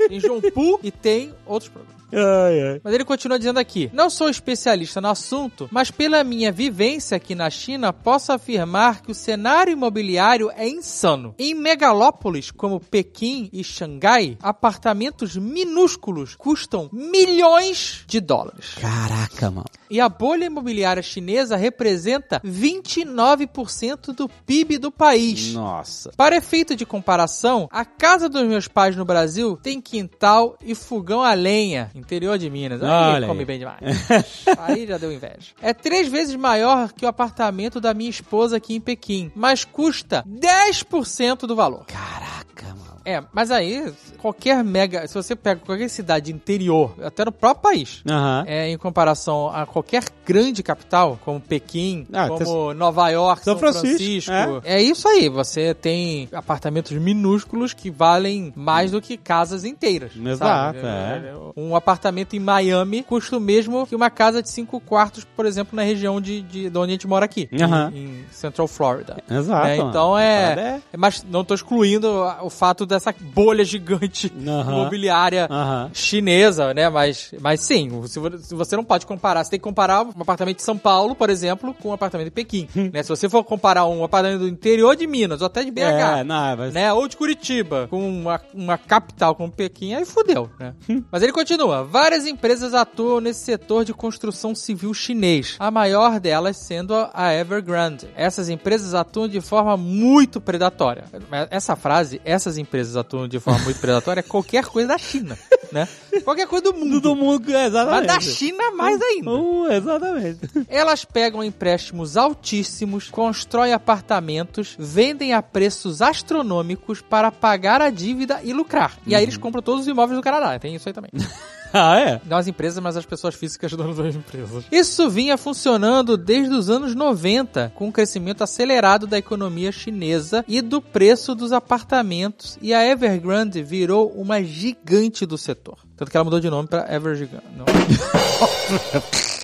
Tem 0.09 0.21
João 0.21 0.41
Pu 0.41 0.81
e 0.83 0.91
tem 0.91 1.35
outros 1.47 1.71
programas. 1.71 2.00
Ai, 2.13 2.63
ai. 2.63 2.81
Mas 2.83 2.95
ele 2.95 3.05
continua 3.05 3.39
dizendo 3.39 3.59
aqui: 3.59 3.91
Não 3.93 4.11
sou 4.11 4.29
especialista 4.29 5.01
no 5.01 5.09
assunto, 5.09 5.69
mas 5.71 5.91
pela 5.91 6.25
minha 6.25 6.53
vivência 6.53 7.17
aqui 7.17 7.35
na 7.35 7.51
China, 7.51 7.93
posso 7.93 8.33
afirmar 8.33 9.03
que 9.03 9.11
o 9.11 9.15
cenário 9.15 9.73
imobiliário 9.73 10.51
é 10.57 10.69
insano. 10.69 11.35
Em 11.39 11.55
megalópolis 11.55 12.51
como 12.51 12.81
Pequim 12.81 13.49
e 13.53 13.63
Xangai, 13.63 14.37
apartamentos 14.43 15.37
minúsculos 15.37 16.35
custam 16.37 16.89
milhões 16.93 18.05
de 18.07 18.21
dólares. 18.21 18.75
Caraca, 18.81 19.51
mano. 19.51 19.67
E 19.91 20.01
a 20.01 20.09
bolha 20.09 20.45
imobiliária 20.45 21.03
chinesa 21.03 21.57
representa 21.57 22.41
29% 22.45 24.13
do 24.15 24.29
PIB 24.29 24.79
do 24.79 24.93
país. 24.93 25.53
Nossa. 25.53 26.13
Para 26.17 26.37
efeito 26.37 26.77
de 26.77 26.87
comparação, 26.87 27.69
a 27.73 27.85
casa 27.85 28.29
dos 28.29 28.47
meus 28.47 28.69
pais 28.69 28.95
no 28.95 29.05
Brasil 29.05 29.57
tem 29.57 29.81
quintal 29.81 30.57
e 30.63 30.75
fogão 30.75 31.23
a 31.23 31.35
lenha, 31.35 31.91
interior 32.01 32.37
de 32.39 32.51
Minas. 32.51 32.83
Aí 32.83 33.15
Olha 33.15 33.27
come 33.27 33.41
aí. 33.41 33.45
bem 33.47 33.59
demais. 33.59 33.81
aí 34.59 34.87
já 34.87 34.99
deu 34.99 35.13
inveja. 35.13 35.53
É 35.63 35.73
três 35.73 36.09
vezes 36.09 36.35
maior 36.35 36.93
que 36.93 37.05
o 37.05 37.09
apartamento 37.09 37.81
da 37.81 37.95
minha 37.95 38.11
esposa 38.11 38.57
aqui 38.57 38.75
em 38.75 38.81
Pequim, 38.81 39.31
mas 39.35 39.65
custa 39.65 40.25
10% 40.29 41.47
do 41.47 41.55
valor. 41.55 41.85
Caraca, 41.87 42.67
mano. 42.75 42.90
É, 43.05 43.23
mas 43.33 43.51
aí, 43.51 43.93
qualquer 44.19 44.63
mega. 44.63 45.07
Se 45.09 45.15
você 45.15 45.35
pega 45.35 45.61
qualquer 45.65 45.89
cidade 45.89 46.33
interior, 46.33 46.95
até 47.03 47.25
no 47.25 47.33
próprio 47.33 47.63
país, 47.63 48.03
Aham. 48.09 48.45
é, 48.47 48.69
em 48.71 48.77
comparação 48.79 49.49
a 49.49 49.67
qualquer 49.67 50.05
grande 50.27 50.63
capital, 50.63 51.19
como 51.25 51.41
Pequim, 51.41 52.07
Ah, 52.13 52.29
como 52.29 52.75
Nova 52.75 53.09
York, 53.11 53.43
São 53.45 53.55
São, 53.55 53.59
Francisco, 53.59 54.33
Francisco. 54.33 54.63
É. 54.65 54.81
isso 54.83 55.09
aí, 55.09 55.29
você 55.29 55.75
tem 55.75 56.29
apartamentos 56.33 56.93
minúsculos 56.93 57.73
que 57.73 57.91
valem 57.91 58.53
mais 58.55 58.91
do 58.91 59.01
que 59.01 59.17
casas 59.17 59.65
inteiras. 59.65 60.13
Exato, 60.15 60.81
sabe? 60.81 60.87
é. 61.27 61.35
Um 61.57 61.75
apartamento 61.75 62.35
em 62.37 62.41
Miami 62.41 63.03
custa 63.03 63.37
o 63.37 63.41
mesmo 63.41 63.87
que 63.87 63.95
uma 63.97 64.11
casa 64.11 64.43
de 64.43 64.51
cinco 64.51 64.79
quartos, 64.81 65.25
por 65.25 65.47
exemplo, 65.47 65.75
na 65.75 65.83
região 65.83 66.21
de, 66.21 66.43
de, 66.43 66.71
de 66.71 66.79
onde 66.79 66.91
a 66.91 66.95
gente 66.95 67.07
mora 67.07 67.25
aqui, 67.25 67.49
Aham. 67.61 67.91
em, 67.95 67.99
em 68.05 68.25
Central 68.31 68.69
Florida. 68.69 69.17
Exato. 69.29 69.67
É, 69.67 69.77
então 69.79 70.19
é, 70.19 70.43
parada 70.55 70.61
é- 70.61 70.81
Mas 70.97 71.25
não 71.29 71.45
tô 71.45 71.55
excluindo 71.55 72.09
o 72.43 72.51
fato 72.51 72.87
dessa 72.91 73.15
bolha 73.19 73.65
gigante 73.65 74.33
Aham. 74.47 74.73
imobiliária 74.73 75.47
Aham. 75.51 75.91
chinesa, 75.93 76.75
né? 76.75 76.89
Mas, 76.89 77.33
mas 77.41 77.61
sim, 77.61 77.91
se 78.07 78.19
vo- 78.19 78.39
se 78.39 78.55
você 78.55 78.77
não 78.77 78.85
pode 78.85 79.07
comparar, 79.07 79.45
você 79.45 79.51
tem 79.51 79.59
que 79.59 79.65
comparar 79.65 80.03
um 80.05 80.11
apartamento 80.21 80.57
de 80.59 80.63
São 80.63 80.77
Paulo, 80.77 81.15
por 81.15 81.31
exemplo, 81.31 81.75
com 81.75 81.91
um 81.91 81.93
apartamento 81.93 82.27
de 82.27 82.31
Pequim. 82.31 82.69
né? 82.93 83.03
Se 83.03 83.09
você 83.09 83.29
for 83.29 83.45
comparar 83.45 83.87
um 83.87 84.03
apartamento 84.05 84.41
do 84.41 84.49
interior 84.49 84.97
de 84.97 85.07
Minas, 85.07 85.41
ou 85.41 85.47
até 85.47 85.63
de 85.65 85.71
BH, 85.71 85.81
É, 85.81 86.25
não, 86.25 86.57
mas... 86.57 86.73
né? 86.75 86.93
Ou 86.93 87.07
de 87.09 87.17
Curitiba, 87.17 87.87
com 87.89 88.09
uma, 88.09 88.41
uma 88.55 88.79
capital 88.79 89.35
como 89.35 89.51
Pequim, 89.53 89.95
aí 89.95 90.05
fudeu, 90.05 90.51
né? 90.59 90.75
Mas 91.11 91.23
ele 91.23 91.33
continua. 91.33 91.85
Várias 91.85 92.27
empresas 92.27 92.75
atuam 92.75 93.21
nesse 93.21 93.41
setor 93.41 93.85
de 93.85 93.93
construção 93.95 94.55
civil 94.55 94.93
chinês. 94.95 95.57
A 95.59 95.71
maior 95.71 96.19
delas 96.19 96.57
sendo 96.57 96.95
a 97.13 97.33
Evergrande. 97.35 98.09
Essas 98.17 98.49
empresas 98.49 98.95
atuam 98.95 99.29
de 99.29 99.41
forma 99.41 99.77
muito 99.77 100.41
predatória. 100.41 101.05
Essa 101.51 101.77
frase, 101.77 102.21
essas 102.25 102.57
empresas 102.59 102.80
atuam 102.97 103.29
de 103.29 103.39
forma 103.39 103.61
muito 103.61 103.81
predatória, 103.81 104.21
é 104.21 104.23
qualquer 104.23 104.65
coisa 104.67 104.89
da 104.89 104.99
China, 104.99 105.39
né? 105.73 105.89
Qualquer 106.25 106.47
coisa 106.47 106.65
do 106.65 106.75
mundo. 106.75 107.01
Todo 107.01 107.17
mundo, 107.17 107.45
Mas 107.49 107.67
exatamente. 107.67 108.07
da 108.07 108.21
China 108.21 108.71
mais 108.73 109.01
ainda. 109.01 109.31
Uh, 109.31 109.73
exatamente. 109.73 110.39
Elas 110.69 111.05
pegam 111.05 111.43
empréstimos 111.43 112.17
altíssimos, 112.17 113.09
constroem 113.11 113.73
apartamentos, 113.73 114.75
vendem 114.79 115.33
a 115.33 115.43
preços 115.43 116.03
astronômicos 116.03 117.01
para 117.01 117.31
pagar 117.31 117.81
a 117.81 117.91
dívida 117.91 118.41
e 118.43 118.53
lucrar. 118.53 118.99
E 119.07 119.15
aí 119.15 119.23
eles 119.23 119.37
compram 119.37 119.63
todos 119.63 119.83
os 119.83 119.89
imóveis 119.89 120.19
do 120.19 120.23
Canadá. 120.23 120.59
Tem 120.59 120.75
isso 120.75 120.89
aí 120.89 120.93
também. 120.93 121.11
Ah, 121.81 121.99
é? 122.01 122.21
Não 122.27 122.37
as 122.37 122.49
empresas, 122.49 122.83
mas 122.83 122.97
as 122.97 123.07
pessoas 123.07 123.35
físicas 123.35 123.73
donas 123.73 123.97
das 123.97 124.15
empresas. 124.15 124.65
Isso 124.73 125.09
vinha 125.09 125.39
funcionando 125.39 126.17
desde 126.17 126.53
os 126.53 126.69
anos 126.69 126.95
90, 126.95 127.73
com 127.75 127.89
o 127.89 127.93
crescimento 127.93 128.43
acelerado 128.43 129.07
da 129.07 129.17
economia 129.17 129.71
chinesa 129.71 130.45
e 130.49 130.61
do 130.61 130.83
preço 130.83 131.35
dos 131.35 131.53
apartamentos, 131.53 132.59
e 132.61 132.75
a 132.75 132.85
Evergrande 132.85 133.63
virou 133.63 134.11
uma 134.11 134.43
gigante 134.43 135.25
do 135.25 135.39
setor. 135.39 135.79
Tanto 135.97 136.11
que 136.11 136.17
ela 136.17 136.25
mudou 136.25 136.41
de 136.41 136.51
nome 136.51 136.69
para 136.69 136.93
Evergigante. 136.93 137.45
Não. 137.57 137.67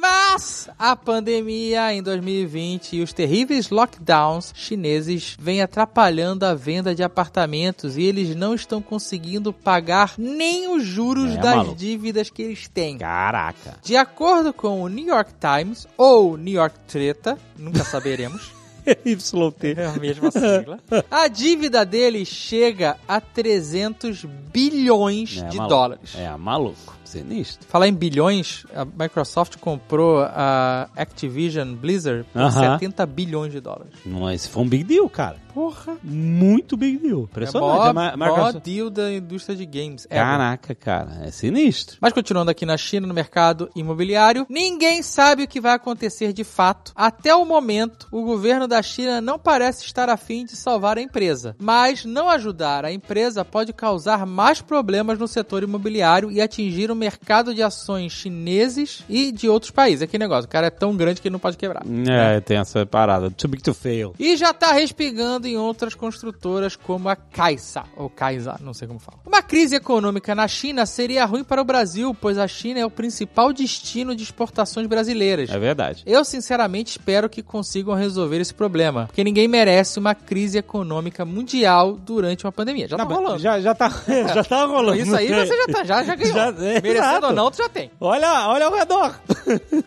Mas 0.00 0.68
a 0.78 0.96
pandemia 0.96 1.92
em 1.92 2.02
2020 2.02 2.96
e 2.96 3.02
os 3.02 3.12
terríveis 3.12 3.68
lockdowns 3.68 4.52
chineses 4.56 5.36
vêm 5.38 5.60
atrapalhando 5.60 6.46
a 6.46 6.54
venda 6.54 6.94
de 6.94 7.02
apartamentos 7.02 7.98
e 7.98 8.02
eles 8.04 8.34
não 8.34 8.54
estão 8.54 8.80
conseguindo 8.80 9.52
pagar 9.52 10.14
nem 10.16 10.74
os 10.74 10.84
juros 10.84 11.32
É, 11.32 11.36
das 11.36 11.56
maluco. 11.56 11.74
dívidas 11.76 12.30
que 12.30 12.42
eles 12.42 12.66
têm. 12.68 12.96
Caraca. 12.98 13.76
De 13.82 13.94
acordo 13.96 14.52
com 14.54 14.82
o 14.82 14.88
New 14.88 15.06
York 15.06 15.32
Times 15.38 15.86
ou 15.98 16.36
New 16.36 16.54
York 16.54 16.76
Treta, 16.88 17.38
nunca 17.58 17.84
saberemos. 17.84 18.52
YT. 18.86 19.78
É 19.78 19.86
a 19.86 19.92
mesma 19.98 20.30
sigla. 20.32 20.78
A 21.10 21.28
dívida 21.28 21.84
deles 21.84 22.28
chega 22.28 22.96
a 23.06 23.20
300 23.20 24.24
bilhões 24.52 25.38
É, 25.38 25.48
de 25.48 25.56
maluco. 25.56 25.68
dólares. 25.74 26.14
É, 26.16 26.36
maluco. 26.36 26.98
Sinistro. 27.04 27.66
Falar 27.68 27.88
em 27.88 27.92
bilhões, 27.92 28.64
a 28.72 28.84
Microsoft 28.84 29.56
comprou 29.56 30.20
a 30.20 30.88
Activision 30.96 31.74
Blizzard 31.74 32.24
por 32.32 32.40
Aham. 32.40 32.74
70 32.78 33.04
bilhões 33.06 33.52
de 33.52 33.60
dólares. 33.60 33.92
Mas 34.06 34.46
foi 34.46 34.62
um 34.62 34.68
big 34.68 34.84
deal, 34.84 35.08
cara. 35.08 35.36
Porra! 35.54 35.96
Muito 36.02 36.76
big 36.76 36.98
deal. 36.98 37.20
É 37.20 37.22
Impressionante. 37.24 37.70
maior, 37.78 37.88
A 37.88 37.92
Ma- 37.92 38.16
maior 38.16 38.52
deal 38.60 38.90
da 38.90 39.12
indústria 39.12 39.56
de 39.56 39.66
games. 39.66 40.06
ever. 40.10 40.22
Caraca, 40.24 40.74
cara. 40.74 41.20
É 41.24 41.30
sinistro. 41.30 41.96
Mas 42.00 42.12
continuando 42.12 42.50
aqui 42.50 42.64
na 42.66 42.76
China, 42.76 43.06
no 43.06 43.14
mercado 43.14 43.68
imobiliário, 43.74 44.46
ninguém 44.48 45.02
sabe 45.02 45.44
o 45.44 45.48
que 45.48 45.60
vai 45.60 45.72
acontecer 45.74 46.32
de 46.32 46.44
fato. 46.44 46.92
Até 46.94 47.34
o 47.34 47.44
momento, 47.44 48.06
o 48.10 48.22
governo 48.22 48.66
da 48.68 48.82
China 48.82 49.20
não 49.20 49.38
parece 49.38 49.84
estar 49.84 50.08
afim 50.08 50.44
de 50.44 50.56
salvar 50.56 50.98
a 50.98 51.02
empresa, 51.02 51.56
mas 51.58 52.04
não 52.04 52.28
ajudar 52.28 52.84
a 52.84 52.92
empresa 52.92 53.44
pode 53.44 53.72
causar 53.72 54.24
mais 54.26 54.60
problemas 54.60 55.18
no 55.18 55.26
setor 55.28 55.62
imobiliário 55.62 56.30
e 56.30 56.40
atingir 56.40 56.90
o 56.90 56.94
mercado 56.96 57.54
de 57.54 57.62
ações 57.62 58.12
chineses 58.12 59.04
e 59.08 59.32
de 59.32 59.48
outros 59.48 59.70
países. 59.70 60.02
Aquele 60.02 60.24
negócio, 60.24 60.46
o 60.46 60.50
cara 60.50 60.66
é 60.68 60.70
tão 60.70 60.96
grande 60.96 61.20
que 61.20 61.28
ele 61.28 61.32
não 61.32 61.38
pode 61.40 61.56
quebrar. 61.56 61.82
É, 62.08 62.40
tem 62.40 62.56
essa 62.58 62.84
parada. 62.86 63.30
Too 63.30 63.50
big 63.50 63.62
to 63.62 63.74
fail. 63.74 64.14
E 64.18 64.36
já 64.36 64.52
tá 64.52 64.72
respingando 64.72 65.39
em 65.46 65.56
outras 65.56 65.94
construtoras 65.94 66.76
como 66.76 67.08
a 67.08 67.16
Kaisa, 67.16 67.84
ou 67.96 68.08
Kaisa, 68.10 68.56
não 68.60 68.72
sei 68.74 68.86
como 68.88 68.98
fala. 69.00 69.18
Uma 69.26 69.42
crise 69.42 69.76
econômica 69.76 70.34
na 70.34 70.46
China 70.48 70.86
seria 70.86 71.24
ruim 71.24 71.44
para 71.44 71.60
o 71.60 71.64
Brasil, 71.64 72.16
pois 72.20 72.38
a 72.38 72.46
China 72.48 72.80
é 72.80 72.86
o 72.86 72.90
principal 72.90 73.52
destino 73.52 74.14
de 74.14 74.22
exportações 74.22 74.86
brasileiras. 74.86 75.50
É 75.50 75.58
verdade. 75.58 76.02
Eu, 76.06 76.24
sinceramente, 76.24 76.90
espero 76.92 77.28
que 77.28 77.42
consigam 77.42 77.94
resolver 77.94 78.40
esse 78.40 78.54
problema, 78.54 79.06
porque 79.06 79.24
ninguém 79.24 79.48
merece 79.48 79.98
uma 79.98 80.14
crise 80.14 80.58
econômica 80.58 81.24
mundial 81.24 81.92
durante 81.96 82.44
uma 82.44 82.52
pandemia. 82.52 82.88
Já 82.88 82.96
tá, 82.96 83.04
Não, 83.04 83.14
rolando. 83.16 83.38
Já, 83.38 83.60
já 83.60 83.74
tá, 83.74 83.88
já 84.34 84.44
tá 84.44 84.64
rolando. 84.64 84.98
Isso 85.00 85.14
aí 85.16 85.28
você 85.28 85.56
já, 85.56 85.66
tá, 85.72 85.84
já, 85.84 86.02
já 86.04 86.14
ganhou. 86.16 86.34
Já- 86.34 86.48
é, 86.48 86.52
Merecendo 86.80 86.98
exato. 86.98 87.26
ou 87.26 87.32
não, 87.32 87.50
tu 87.50 87.58
já 87.58 87.68
tem. 87.68 87.90
Olha, 88.00 88.48
olha 88.48 88.66
ao 88.66 88.72
redor. 88.74 89.14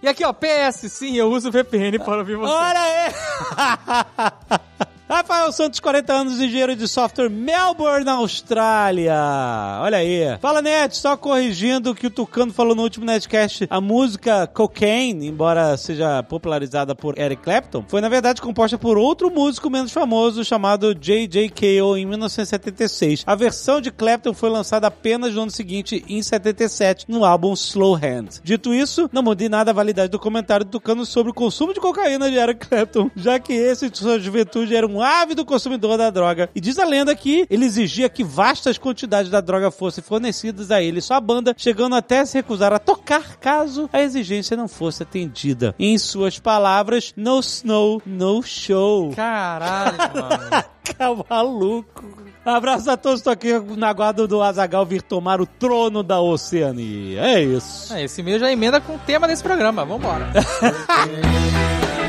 E 0.01 0.07
aqui, 0.07 0.23
ó, 0.25 0.33
PS, 0.33 0.91
sim, 0.91 1.15
eu 1.15 1.29
uso 1.31 1.51
VPN 1.51 1.99
para 1.99 2.17
ouvir 2.19 2.35
você. 2.37 2.51
Olha 2.53 2.79
aí! 2.81 3.13
Rafael 5.13 5.51
Santos, 5.51 5.79
40 5.79 6.11
anos, 6.11 6.41
engenheiro 6.41 6.75
de 6.75 6.87
software, 6.87 7.29
Melbourne, 7.29 8.09
Austrália. 8.09 9.13
Olha 9.79 9.99
aí. 9.99 10.35
Fala, 10.41 10.59
Net, 10.59 10.97
só 10.97 11.15
corrigindo 11.15 11.91
o 11.91 11.95
que 11.95 12.07
o 12.07 12.09
Tucano 12.09 12.51
falou 12.51 12.73
no 12.73 12.81
último 12.81 13.05
Netcast. 13.05 13.67
A 13.69 13.79
música 13.79 14.47
Cocaine, 14.47 15.27
embora 15.27 15.77
seja 15.77 16.23
popularizada 16.23 16.95
por 16.95 17.15
Eric 17.19 17.43
Clapton, 17.43 17.85
foi 17.87 18.01
na 18.01 18.09
verdade 18.09 18.41
composta 18.41 18.75
por 18.75 18.97
outro 18.97 19.29
músico 19.29 19.69
menos 19.69 19.91
famoso 19.91 20.43
chamado 20.43 20.95
J.J. 20.95 21.49
Cale 21.49 22.01
em 22.01 22.07
1976. 22.07 23.23
A 23.27 23.35
versão 23.35 23.79
de 23.79 23.91
Clapton 23.91 24.33
foi 24.33 24.49
lançada 24.49 24.87
apenas 24.87 25.35
no 25.35 25.43
ano 25.43 25.51
seguinte, 25.51 26.03
em 26.09 26.23
77, 26.23 27.05
no 27.07 27.23
álbum 27.23 27.53
Slow 27.53 27.93
Hand. 27.97 28.41
Dito 28.43 28.73
isso, 28.73 29.07
não 29.13 29.21
mudei 29.21 29.47
nada 29.47 29.69
a 29.69 29.75
validade 29.75 30.09
do 30.09 30.17
comentário 30.17 30.65
do 30.65 30.71
Tucano 30.71 31.05
sobre 31.05 31.29
o 31.29 31.35
consumo 31.35 31.71
de 31.71 31.79
cocaína 31.79 32.31
de 32.31 32.37
Eric 32.37 32.67
Clapton, 32.67 33.11
já 33.15 33.37
que 33.37 33.53
esse, 33.53 33.91
de 33.91 33.97
sua 33.99 34.19
juventude, 34.19 34.75
era 34.75 34.87
um 34.87 35.02
ávido 35.03 35.45
consumidor 35.45 35.97
da 35.97 36.09
droga. 36.09 36.49
E 36.55 36.61
diz 36.61 36.79
a 36.79 36.85
lenda 36.85 37.15
que 37.15 37.45
ele 37.49 37.65
exigia 37.65 38.09
que 38.09 38.23
vastas 38.23 38.77
quantidades 38.77 39.29
da 39.31 39.41
droga 39.41 39.69
fossem 39.71 40.03
fornecidas 40.03 40.71
a 40.71 40.81
ele 40.81 40.99
e 40.99 41.01
sua 41.01 41.19
banda, 41.19 41.53
chegando 41.57 41.95
até 41.95 42.19
a 42.19 42.25
se 42.25 42.37
recusar 42.37 42.73
a 42.73 42.79
tocar 42.79 43.37
caso 43.37 43.89
a 43.91 44.01
exigência 44.01 44.55
não 44.57 44.67
fosse 44.67 45.03
atendida. 45.03 45.75
Em 45.77 45.97
suas 45.97 46.39
palavras, 46.39 47.13
no 47.15 47.39
snow, 47.39 48.01
no 48.05 48.41
show. 48.43 49.11
Caralho, 49.15 49.97
mano. 50.13 50.63
Fica 50.83 51.09
maluco. 51.29 52.03
Abraço 52.45 52.91
a 52.91 52.97
todos, 52.97 53.21
tô 53.21 53.29
aqui 53.29 53.57
na 53.77 53.93
guarda 53.93 54.27
do 54.27 54.41
Azagal 54.41 54.85
vir 54.85 55.01
tomar 55.01 55.39
o 55.39 55.45
trono 55.45 56.03
da 56.03 56.19
Oceania. 56.19 57.21
É 57.21 57.41
isso. 57.41 57.93
Ah, 57.93 58.01
Esse 58.01 58.19
e-mail 58.19 58.37
já 58.37 58.51
emenda 58.51 58.81
com 58.81 58.95
o 58.95 58.99
tema 58.99 59.25
desse 59.27 59.41
programa. 59.41 59.85
Vambora. 59.85 60.29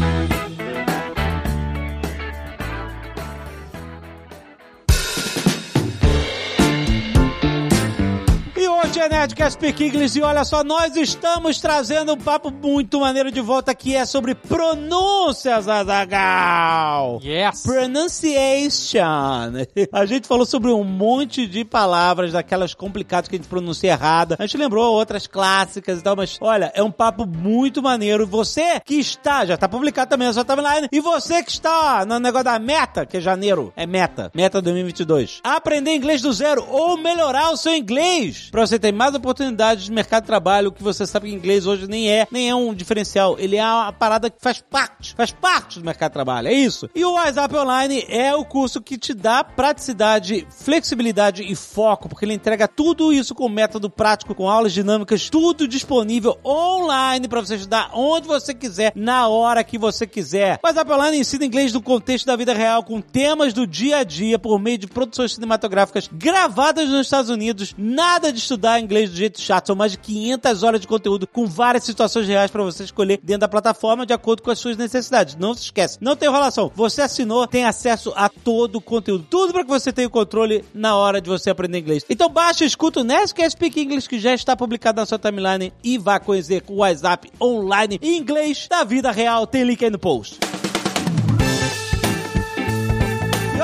E 8.85 8.87
hoje 8.87 9.01
é 9.01 9.09
Nerdcast 9.09 9.55
Speak 9.55 9.83
English 9.83 10.19
e 10.19 10.23
olha 10.23 10.45
só, 10.45 10.63
nós 10.63 10.95
estamos 10.95 11.59
trazendo 11.59 12.13
um 12.13 12.19
papo 12.19 12.51
muito 12.51 13.01
maneiro 13.01 13.33
de 13.33 13.41
volta 13.41 13.75
que 13.75 13.97
é 13.97 14.05
sobre 14.05 14.35
pronúncias, 14.35 15.67
Azagal. 15.67 17.19
Yes. 17.25 17.63
Pronunciation. 17.63 19.65
A 19.91 20.05
gente 20.05 20.29
falou 20.29 20.45
sobre 20.45 20.71
um 20.71 20.85
monte 20.85 21.47
de 21.47 21.65
palavras, 21.65 22.33
daquelas 22.33 22.75
complicadas 22.75 23.27
que 23.27 23.37
a 23.37 23.39
gente 23.39 23.49
pronuncia 23.49 23.91
errada. 23.91 24.37
A 24.39 24.45
gente 24.45 24.59
lembrou 24.59 24.93
outras 24.93 25.27
clássicas 25.27 26.01
e 26.01 26.03
tal, 26.03 26.15
mas 26.15 26.37
olha, 26.39 26.71
é 26.75 26.83
um 26.83 26.91
papo 26.91 27.25
muito 27.25 27.83
maneiro. 27.83 28.27
Você 28.27 28.81
que 28.81 28.97
está, 28.97 29.47
já 29.47 29.55
está 29.55 29.67
publicado 29.67 30.11
também 30.11 30.29
na 30.29 30.35
sua 30.35 30.45
timeline, 30.45 30.89
e 30.93 31.01
você 31.01 31.43
que 31.43 31.51
está 31.51 32.05
no 32.05 32.19
negócio 32.19 32.45
da 32.45 32.59
meta, 32.59 33.07
que 33.07 33.17
é 33.17 33.21
janeiro, 33.21 33.73
é 33.77 33.87
meta, 33.87 34.31
meta 34.35 34.61
2022. 34.61 35.41
Aprender 35.43 35.95
inglês 35.95 36.21
do 36.21 36.35
zero 36.35 36.67
ou 36.69 36.99
melhorar 36.99 37.51
o 37.51 37.57
seu 37.57 37.75
inglês 37.75 38.51
para 38.51 38.67
você 38.67 38.74
ter 38.79 38.93
mais 38.93 39.15
oportunidades 39.15 39.85
de 39.85 39.93
mercado 39.93 40.23
de 40.23 40.27
trabalho, 40.27 40.73
que 40.73 40.83
você 40.83 41.07
sabe 41.07 41.29
que 41.29 41.35
inglês 41.35 41.67
hoje 41.67 41.87
nem 41.87 42.11
é, 42.11 42.27
nem 42.31 42.49
é 42.49 42.55
um 42.55 42.75
diferencial, 42.75 43.37
ele 43.39 43.57
é 43.57 43.65
uma 43.65 43.93
parada 43.93 44.31
que 44.31 44.37
faz 44.41 44.61
parte, 44.61 45.15
faz 45.15 45.31
parte 45.31 45.79
do 45.79 45.85
mercado 45.85 46.11
de 46.11 46.15
trabalho, 46.15 46.49
é 46.49 46.53
isso. 46.53 46.89
E 46.95 47.05
o 47.05 47.13
WhatsApp 47.13 47.55
Online 47.57 48.05
é 48.09 48.35
o 48.35 48.45
curso 48.45 48.81
que 48.81 48.99
te 48.99 49.15
dá 49.15 49.43
praticidade, 49.43 50.47
flexibilidade 50.51 51.43
e 51.43 51.55
foco, 51.55 52.09
porque 52.09 52.25
ele 52.25 52.35
entrega 52.35 52.69
tudo 52.69 53.13
isso 53.13 53.35
com 53.35 53.49
método 53.49 53.89
prático, 53.91 54.35
com 54.35 54.49
aulas 54.49 54.73
dinâmicas, 54.73 55.29
tudo 55.29 55.67
disponível 55.69 56.39
online 56.45 57.29
para 57.29 57.41
você 57.41 57.57
estudar 57.57 57.91
onde 57.95 58.27
você 58.27 58.55
quiser, 58.55 58.93
na 58.95 59.29
hora 59.29 59.65
que 59.65 59.79
você 59.79 60.07
quiser. 60.07 60.59
O 60.63 60.67
WhatsApp 60.67 60.93
Online 60.93 61.19
ensina 61.19 61.45
inglês 61.45 61.73
no 61.73 61.83
contexto 61.83 62.27
da 62.27 62.37
vida 62.37 62.55
real, 62.55 62.83
com 62.83 63.01
temas 63.01 63.53
do 63.53 63.67
dia 63.67 63.99
a 63.99 64.05
dia, 64.05 64.39
por 64.39 64.59
meio 64.59 64.79
de 64.79 64.87
produções 64.87 65.35
cinematográficas 65.35 66.09
gravadas 66.13 66.89
nos 66.89 67.03
Estados 67.03 67.31
Unidos. 67.31 67.75
Nada 67.77 68.33
de 68.33 68.41
estudar 68.55 68.81
inglês 68.81 69.11
do 69.11 69.17
jeito 69.17 69.41
chato, 69.41 69.67
são 69.67 69.77
mais 69.77 69.93
de 69.93 69.99
500 69.99 70.63
horas 70.63 70.81
de 70.81 70.87
conteúdo 70.87 71.27
com 71.27 71.47
várias 71.47 71.85
situações 71.85 72.27
reais 72.27 72.51
para 72.51 72.63
você 72.63 72.85
escolher 72.85 73.19
dentro 73.23 73.41
da 73.41 73.49
plataforma 73.49 74.07
de 74.07 74.13
acordo 74.13 74.43
com 74.43 74.51
as 74.51 74.59
suas 74.59 74.77
necessidades. 74.77 75.37
Não 75.37 75.55
se 75.55 75.65
esquece, 75.65 75.99
não 76.01 76.17
tem 76.17 76.29
enrolação. 76.29 76.71
Você 76.75 77.03
assinou, 77.03 77.47
tem 77.47 77.65
acesso 77.65 78.13
a 78.17 78.29
todo 78.29 78.77
o 78.77 78.81
conteúdo, 78.81 79.27
tudo 79.29 79.53
para 79.53 79.65
que 79.65 79.71
você 79.71 79.93
tenha 79.93 80.09
o 80.09 80.11
controle 80.11 80.65
na 80.73 80.97
hora 80.97 81.21
de 81.21 81.29
você 81.29 81.51
aprender 81.51 81.79
inglês. 81.79 82.05
Então 82.09 82.29
baixa, 82.29 82.65
escuta 82.65 83.01
o 83.01 83.05
Nerdcast 83.05 83.53
Speak 83.53 83.81
English 83.81 84.09
que 84.09 84.19
já 84.19 84.33
está 84.35 84.57
publicado 84.57 85.01
na 85.01 85.07
sua 85.07 85.19
timeline 85.19 85.73
e 85.83 85.99
vá 85.99 86.19
conhecer 86.21 86.63
o 86.69 86.77
WhatsApp 86.77 87.31
online 87.41 87.99
em 88.01 88.17
inglês 88.17 88.67
da 88.69 88.85
vida 88.85 89.11
real. 89.11 89.47
Tem 89.47 89.65
link 89.65 89.85
aí 89.85 89.91
no 89.91 89.99
post. 89.99 90.54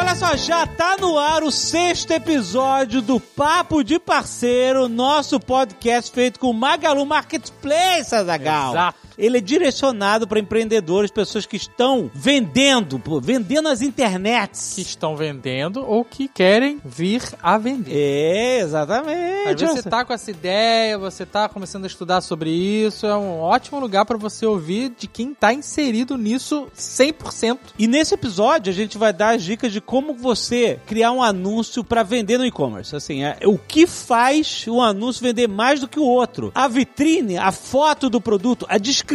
Olha 0.00 0.14
só, 0.14 0.34
já 0.34 0.66
tá 0.66 0.96
no 0.98 1.18
ar 1.18 1.42
o 1.42 1.50
sexto 1.50 2.10
episódio 2.10 3.02
do 3.02 3.20
Papo 3.20 3.84
de 3.84 3.98
Parceiro, 3.98 4.88
nosso 4.88 5.38
podcast 5.38 6.10
feito 6.10 6.40
com 6.40 6.54
Magalu 6.54 7.04
Marketplace, 7.04 8.14
Azagal. 8.14 8.70
Exato. 8.70 8.98
Ele 9.20 9.36
é 9.36 9.40
direcionado 9.40 10.26
para 10.26 10.40
empreendedores, 10.40 11.10
pessoas 11.10 11.44
que 11.44 11.56
estão 11.56 12.10
vendendo, 12.14 12.98
pô, 12.98 13.20
vendendo 13.20 13.68
as 13.68 13.82
internets. 13.82 14.72
Que 14.74 14.80
estão 14.80 15.14
vendendo 15.14 15.84
ou 15.86 16.02
que 16.02 16.26
querem 16.26 16.80
vir 16.82 17.22
a 17.42 17.58
vender. 17.58 17.92
É, 17.94 18.60
exatamente. 18.60 19.64
Olha 19.64 19.76
você 19.76 19.82
tá 19.82 20.04
com 20.06 20.12
essa 20.14 20.30
ideia, 20.30 20.98
você 20.98 21.26
tá 21.26 21.50
começando 21.50 21.84
a 21.84 21.86
estudar 21.86 22.22
sobre 22.22 22.50
isso, 22.50 23.06
é 23.06 23.14
um 23.14 23.40
ótimo 23.40 23.78
lugar 23.78 24.06
para 24.06 24.16
você 24.16 24.46
ouvir 24.46 24.92
de 24.98 25.06
quem 25.06 25.34
tá 25.34 25.52
inserido 25.52 26.16
nisso 26.16 26.68
100%. 26.74 27.58
E 27.78 27.86
nesse 27.86 28.14
episódio 28.14 28.70
a 28.70 28.74
gente 28.74 28.96
vai 28.96 29.12
dar 29.12 29.34
as 29.34 29.42
dicas 29.42 29.70
de 29.70 29.82
como 29.82 30.14
você 30.14 30.80
criar 30.86 31.12
um 31.12 31.22
anúncio 31.22 31.84
para 31.84 32.02
vender 32.02 32.38
no 32.38 32.46
e-commerce. 32.46 32.96
Assim, 32.96 33.22
é 33.22 33.36
o 33.44 33.58
que 33.58 33.86
faz 33.86 34.64
um 34.66 34.80
anúncio 34.80 35.22
vender 35.22 35.46
mais 35.46 35.80
do 35.80 35.88
que 35.88 36.00
o 36.00 36.04
outro. 36.04 36.50
A 36.54 36.66
vitrine, 36.66 37.36
a 37.36 37.52
foto 37.52 38.08
do 38.08 38.18
produto, 38.18 38.64
a 38.66 38.78
descrição 38.78 39.09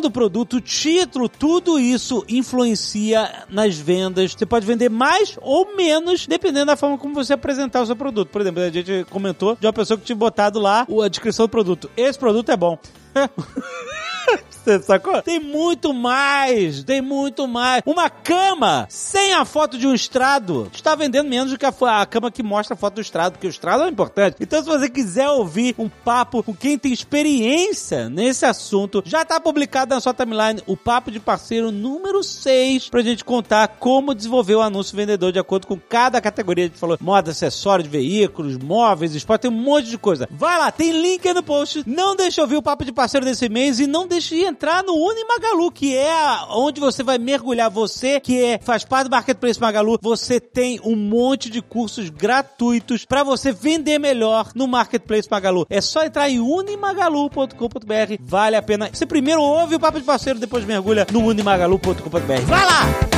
do 0.00 0.10
produto, 0.10 0.56
o 0.56 0.60
título, 0.60 1.28
tudo 1.28 1.78
isso 1.78 2.24
influencia 2.28 3.44
nas 3.48 3.76
vendas. 3.76 4.32
Você 4.32 4.44
pode 4.44 4.66
vender 4.66 4.90
mais 4.90 5.38
ou 5.40 5.76
menos, 5.76 6.26
dependendo 6.26 6.66
da 6.66 6.76
forma 6.76 6.98
como 6.98 7.14
você 7.14 7.32
apresentar 7.32 7.82
o 7.82 7.86
seu 7.86 7.94
produto. 7.94 8.28
Por 8.28 8.40
exemplo, 8.40 8.60
a 8.62 8.70
gente 8.70 9.06
comentou 9.08 9.56
de 9.56 9.66
uma 9.66 9.72
pessoa 9.72 9.96
que 9.96 10.04
tinha 10.04 10.16
botado 10.16 10.58
lá 10.58 10.84
a 11.04 11.08
descrição 11.08 11.46
do 11.46 11.48
produto. 11.48 11.88
Esse 11.96 12.18
produto 12.18 12.50
é 12.50 12.56
bom. 12.56 12.76
Você 14.50 14.82
sacou? 14.82 15.22
Tem 15.22 15.38
muito 15.38 15.94
mais, 15.94 16.82
tem 16.82 17.00
muito 17.00 17.46
mais. 17.46 17.82
Uma 17.86 18.10
cama 18.10 18.86
sem 18.90 19.32
a 19.32 19.44
foto 19.44 19.78
de 19.78 19.86
um 19.86 19.94
estrado 19.94 20.68
está 20.72 20.94
vendendo 20.94 21.28
menos 21.28 21.52
do 21.52 21.58
que 21.58 21.66
a, 21.66 21.72
a 22.00 22.06
cama 22.06 22.30
que 22.30 22.42
mostra 22.42 22.74
a 22.74 22.76
foto 22.76 22.94
do 22.94 23.00
estrado, 23.00 23.32
porque 23.32 23.46
o 23.46 23.50
estrado 23.50 23.84
é 23.84 23.88
importante. 23.88 24.36
Então, 24.40 24.60
se 24.62 24.68
você 24.68 24.88
quiser 24.88 25.28
ouvir 25.28 25.74
um 25.78 25.88
papo 25.88 26.42
com 26.42 26.54
quem 26.54 26.76
tem 26.76 26.92
experiência 26.92 28.08
nesse 28.08 28.44
assunto, 28.44 29.02
já 29.06 29.22
está 29.22 29.38
publicado 29.38 29.94
na 29.94 30.00
sua 30.00 30.12
timeline 30.12 30.60
o 30.66 30.76
papo 30.76 31.10
de 31.10 31.20
parceiro 31.20 31.70
número 31.70 32.22
6 32.22 32.88
pra 32.88 33.02
gente 33.02 33.24
contar 33.24 33.68
como 33.68 34.14
desenvolver 34.14 34.56
o 34.56 34.62
anúncio 34.62 34.96
vendedor 34.96 35.32
de 35.32 35.38
acordo 35.38 35.66
com 35.66 35.78
cada 35.78 36.20
categoria. 36.20 36.64
A 36.64 36.68
gente 36.68 36.78
falou 36.78 36.98
moda, 37.00 37.30
acessório 37.30 37.84
de 37.84 37.90
veículos, 37.90 38.56
móveis, 38.56 39.14
esporte, 39.14 39.42
tem 39.42 39.50
um 39.50 39.54
monte 39.54 39.88
de 39.88 39.98
coisa. 39.98 40.28
Vai 40.30 40.58
lá, 40.58 40.72
tem 40.72 40.90
link 40.90 41.26
aí 41.26 41.34
no 41.34 41.42
post. 41.42 41.84
Não 41.86 42.16
deixe 42.16 42.36
de 42.36 42.40
ouvir 42.40 42.56
o 42.56 42.62
papo 42.62 42.84
de 42.84 42.92
parceiro 42.92 43.24
desse 43.24 43.48
mês 43.48 43.78
e 43.78 43.86
não 43.86 44.08
deixe 44.16 44.34
de 44.34 44.44
entrar 44.44 44.82
no 44.82 44.94
Unimagalu, 44.94 45.70
que 45.70 45.94
é 45.94 46.10
onde 46.50 46.80
você 46.80 47.02
vai 47.02 47.18
mergulhar. 47.18 47.70
Você 47.70 48.18
que 48.18 48.42
é, 48.42 48.58
faz 48.62 48.84
parte 48.84 49.08
do 49.08 49.10
Marketplace 49.10 49.60
Magalu, 49.60 49.98
você 50.00 50.40
tem 50.40 50.80
um 50.82 50.96
monte 50.96 51.50
de 51.50 51.60
cursos 51.60 52.08
gratuitos 52.08 53.04
pra 53.04 53.22
você 53.22 53.52
vender 53.52 53.98
melhor 53.98 54.52
no 54.54 54.66
Marketplace 54.66 55.28
Magalu. 55.30 55.66
É 55.68 55.80
só 55.80 56.04
entrar 56.04 56.30
em 56.30 56.40
unimagalu.com.br, 56.40 58.16
vale 58.20 58.56
a 58.56 58.62
pena. 58.62 58.88
Você 58.92 59.04
primeiro 59.04 59.42
ouve 59.42 59.74
o 59.74 59.80
papo 59.80 59.98
de 59.98 60.06
parceiro, 60.06 60.38
depois 60.38 60.64
mergulha 60.64 61.06
no 61.12 61.20
unimagalu.com.br. 61.20 62.42
Vai 62.46 62.64
lá! 62.64 63.15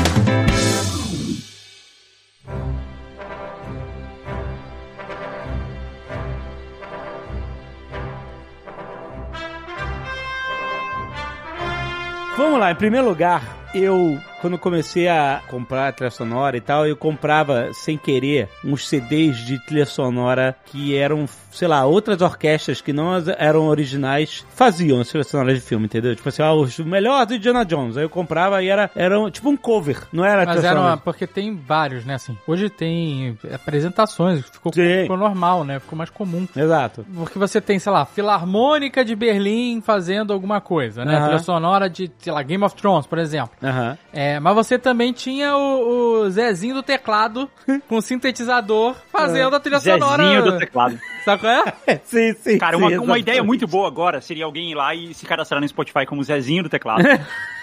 Vamos 12.38 12.60
lá. 12.60 12.70
Em 12.70 12.76
primeiro 12.76 13.08
lugar, 13.08 13.42
eu, 13.74 14.18
quando 14.40 14.58
comecei 14.58 15.08
a 15.08 15.42
comprar 15.48 15.92
trilha 15.92 16.10
sonora 16.10 16.56
e 16.56 16.60
tal, 16.60 16.86
eu 16.86 16.96
comprava, 16.96 17.72
sem 17.72 17.96
querer, 17.96 18.48
uns 18.64 18.88
CDs 18.88 19.38
de 19.38 19.58
trilha 19.66 19.86
sonora 19.86 20.56
que 20.66 20.96
eram, 20.96 21.26
sei 21.50 21.68
lá, 21.68 21.84
outras 21.84 22.20
orquestras 22.20 22.80
que 22.80 22.92
não 22.92 23.12
eram 23.36 23.66
originais 23.66 24.44
faziam 24.54 25.00
as 25.00 25.08
trilhas 25.08 25.28
sonoras 25.28 25.54
de 25.54 25.60
filme, 25.60 25.86
entendeu? 25.86 26.14
Tipo 26.14 26.28
assim, 26.28 26.42
ah, 26.42 26.52
os 26.52 26.78
melhores 26.78 27.28
do 27.28 27.34
Indiana 27.34 27.64
Jones. 27.64 27.96
Aí 27.96 28.04
eu 28.04 28.10
comprava 28.10 28.62
e 28.62 28.68
era, 28.68 28.90
era 28.94 29.30
tipo 29.30 29.48
um 29.48 29.56
cover, 29.56 30.06
não 30.12 30.24
era 30.24 30.44
Mas 30.44 30.64
era 30.64 30.80
uma, 30.80 30.96
porque 30.96 31.26
tem 31.26 31.54
vários, 31.56 32.04
né, 32.04 32.14
assim. 32.14 32.36
Hoje 32.46 32.70
tem 32.70 33.36
apresentações, 33.52 34.44
ficou, 34.46 34.72
Sim. 34.72 35.02
ficou 35.02 35.16
normal, 35.16 35.64
né? 35.64 35.78
Ficou 35.78 35.96
mais 35.96 36.10
comum. 36.10 36.46
Exato. 36.56 37.04
Porque 37.14 37.38
você 37.38 37.60
tem, 37.60 37.78
sei 37.78 37.92
lá, 37.92 38.04
Filarmônica 38.04 39.04
de 39.04 39.14
Berlim 39.14 39.80
fazendo 39.80 40.32
alguma 40.32 40.60
coisa, 40.60 41.04
né? 41.04 41.16
Aham. 41.16 41.24
Trilha 41.24 41.38
sonora 41.40 41.90
de, 41.90 42.10
sei 42.18 42.32
lá, 42.32 42.42
Game 42.42 42.62
of 42.64 42.74
Thrones, 42.76 43.06
por 43.06 43.18
exemplo. 43.18 43.56
Aham. 43.62 43.98
É, 44.12 44.27
mas 44.40 44.54
você 44.54 44.78
também 44.78 45.12
tinha 45.12 45.56
o, 45.56 46.22
o 46.22 46.30
Zezinho 46.30 46.74
do 46.74 46.82
teclado 46.82 47.50
com 47.88 48.00
sintetizador 48.00 48.96
fazendo 49.10 49.54
a 49.54 49.60
trilha 49.60 49.80
sonora. 49.80 50.22
Zezinho 50.22 50.42
do 50.44 50.58
teclado. 50.58 50.98
Sabe 51.24 51.40
qual 51.40 51.52
é? 51.52 52.00
sim, 52.04 52.32
sim. 52.34 52.58
Cara, 52.58 52.76
sim, 52.76 52.82
uma, 52.82 53.02
uma 53.02 53.18
ideia 53.18 53.42
muito 53.42 53.66
boa 53.66 53.86
agora 53.86 54.20
seria 54.20 54.44
alguém 54.44 54.70
ir 54.70 54.74
lá 54.74 54.94
e 54.94 55.14
se 55.14 55.26
cadastrar 55.26 55.60
no 55.60 55.68
Spotify 55.68 56.06
como 56.06 56.22
Zezinho 56.22 56.62
do 56.62 56.68
teclado. 56.68 57.02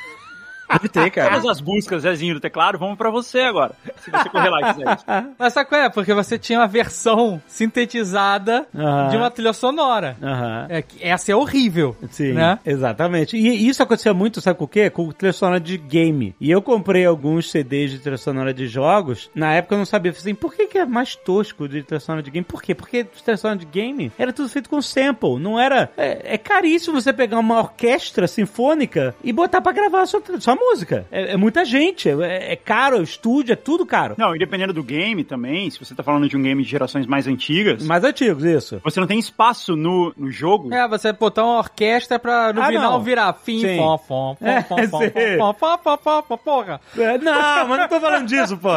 Deve 0.70 0.90
ter, 0.90 1.10
cara. 1.12 1.30
Todas 1.36 1.46
as 1.50 1.62
buscas 1.62 2.02
Zezinho 2.02 2.34
do 2.36 2.40
teclado 2.40 2.78
vão 2.78 2.96
pra 2.96 3.10
você 3.10 3.40
agora. 3.42 3.74
Se 3.98 4.10
você 4.12 4.30
correr 4.30 4.50
lá 4.50 4.60
e 4.62 4.72
isso. 4.72 5.06
Mas 5.38 5.54
sabe 5.54 5.70
qual 5.70 5.82
é? 5.82 5.90
Porque 5.90 6.14
você 6.14 6.38
tinha 6.40 6.60
uma 6.60 6.68
versão 6.68 7.42
sintetizada 7.48 8.68
de 9.12 9.18
uma 9.18 9.30
trilha 9.30 9.54
sonora. 9.54 10.18
Aham. 10.22 10.66
É, 10.70 10.82
que 10.82 11.04
essa 11.04 11.32
é 11.32 11.36
horrível. 11.36 11.96
Sim, 12.10 12.34
Né? 12.34 12.60
exatamente. 12.66 13.38
E 13.38 13.68
isso 13.68 13.82
acontecia 13.84 14.14
muito, 14.14 14.42
sabe 14.42 14.58
com 14.58 14.66
o 14.66 14.68
quê? 14.68 14.90
Com 14.90 15.12
trilha 15.12 15.34
sonora 15.34 15.60
de 15.60 15.78
game. 15.78 16.36
E 16.40 16.50
eu 16.50 16.62
comprei 16.62 17.06
alguns 17.06 17.50
CDs 17.52 17.92
de 17.92 18.00
trilha 18.00 18.18
sonora 18.18 18.54
de 18.54 18.68
jogos. 18.68 19.30
Na 19.36 19.54
época 19.54 19.76
eu 19.76 19.80
não 19.80 19.86
sabia, 19.86 20.10
eu 20.10 20.14
falei 20.16 20.32
assim, 20.32 20.36
por 20.40 20.54
que, 20.54 20.68
que 20.68 20.78
é 20.78 20.86
mais 20.86 21.16
tosco 21.16 21.68
de 21.68 21.84
trilha 21.84 22.00
sonora 22.00 22.24
de 22.24 22.32
game? 22.32 22.46
Por 22.46 22.62
quê? 22.62 22.74
Porque 22.74 23.04
trilha 23.04 23.38
sonora 23.38 23.60
de 23.60 23.66
game 23.66 24.12
era 24.18 24.34
tudo 24.34 24.50
feito 24.50 24.70
com 24.70 24.82
sample. 24.82 25.40
Não 25.40 25.60
era... 25.60 25.90
É, 25.98 26.34
é 26.36 26.38
caríssimo 26.38 27.00
você 27.00 27.14
pegar 27.14 27.40
uma 27.40 27.60
orquestra 27.60 28.28
sinfônica 28.28 29.16
e 29.24 29.32
botar 29.32 29.62
pra 29.62 29.72
gravar 29.72 30.02
a 30.02 30.06
sua, 30.06 30.22
música. 30.56 31.06
É, 31.12 31.34
é 31.34 31.38
muita 31.38 31.64
gente, 31.66 32.10
é, 32.10 32.54
é 32.54 32.56
caro, 32.56 32.98
é 32.98 33.02
estúdio, 33.04 33.54
é 33.54 33.56
tudo 33.56 33.86
caro. 33.86 34.16
Não, 34.18 34.36
e 34.36 34.40
dependendo 34.40 34.74
do 34.74 34.84
game 34.84 35.24
também, 35.24 35.70
se 35.70 35.80
você 35.80 35.94
tá 35.94 36.02
falando 36.04 36.28
de 36.28 36.36
um 36.38 36.42
game 36.42 36.64
de 36.64 36.70
gerações 36.70 37.06
mais 37.06 37.28
antigas, 37.28 37.84
Mais 37.86 38.04
antigos, 38.04 38.44
isso. 38.44 38.82
você 38.84 39.00
não 39.00 39.08
tem 39.08 39.20
espaço 39.20 39.76
no, 39.76 40.14
no 40.18 40.32
jogo. 40.32 40.74
É, 40.74 40.88
você 40.88 41.12
botar 41.14 41.44
uma 41.44 41.58
orquestra 41.60 42.18
pra 42.20 42.54
no 42.54 42.62
Ah, 42.62 42.68
final 42.68 42.92
não. 42.94 43.02
virar 43.04 43.34
fim, 43.34 43.60
Sim. 43.60 43.78
fom, 43.78 43.98
fom, 43.98 44.36
fom, 44.40 44.46
É, 44.48 44.62
fom, 44.64 44.78
fom, 44.88 45.00
sim. 45.02 45.10
fom, 45.38 45.54
fom, 45.54 45.78
fom, 45.84 45.98
fom, 45.98 46.24
fom, 46.24 46.38
porra. 46.38 46.82
É, 46.98 47.18
não, 47.18 47.68
mas 47.68 47.80
não 47.80 47.88
tô 47.88 48.00
falando 48.00 48.28
disso, 48.28 48.58
pô. 48.58 48.70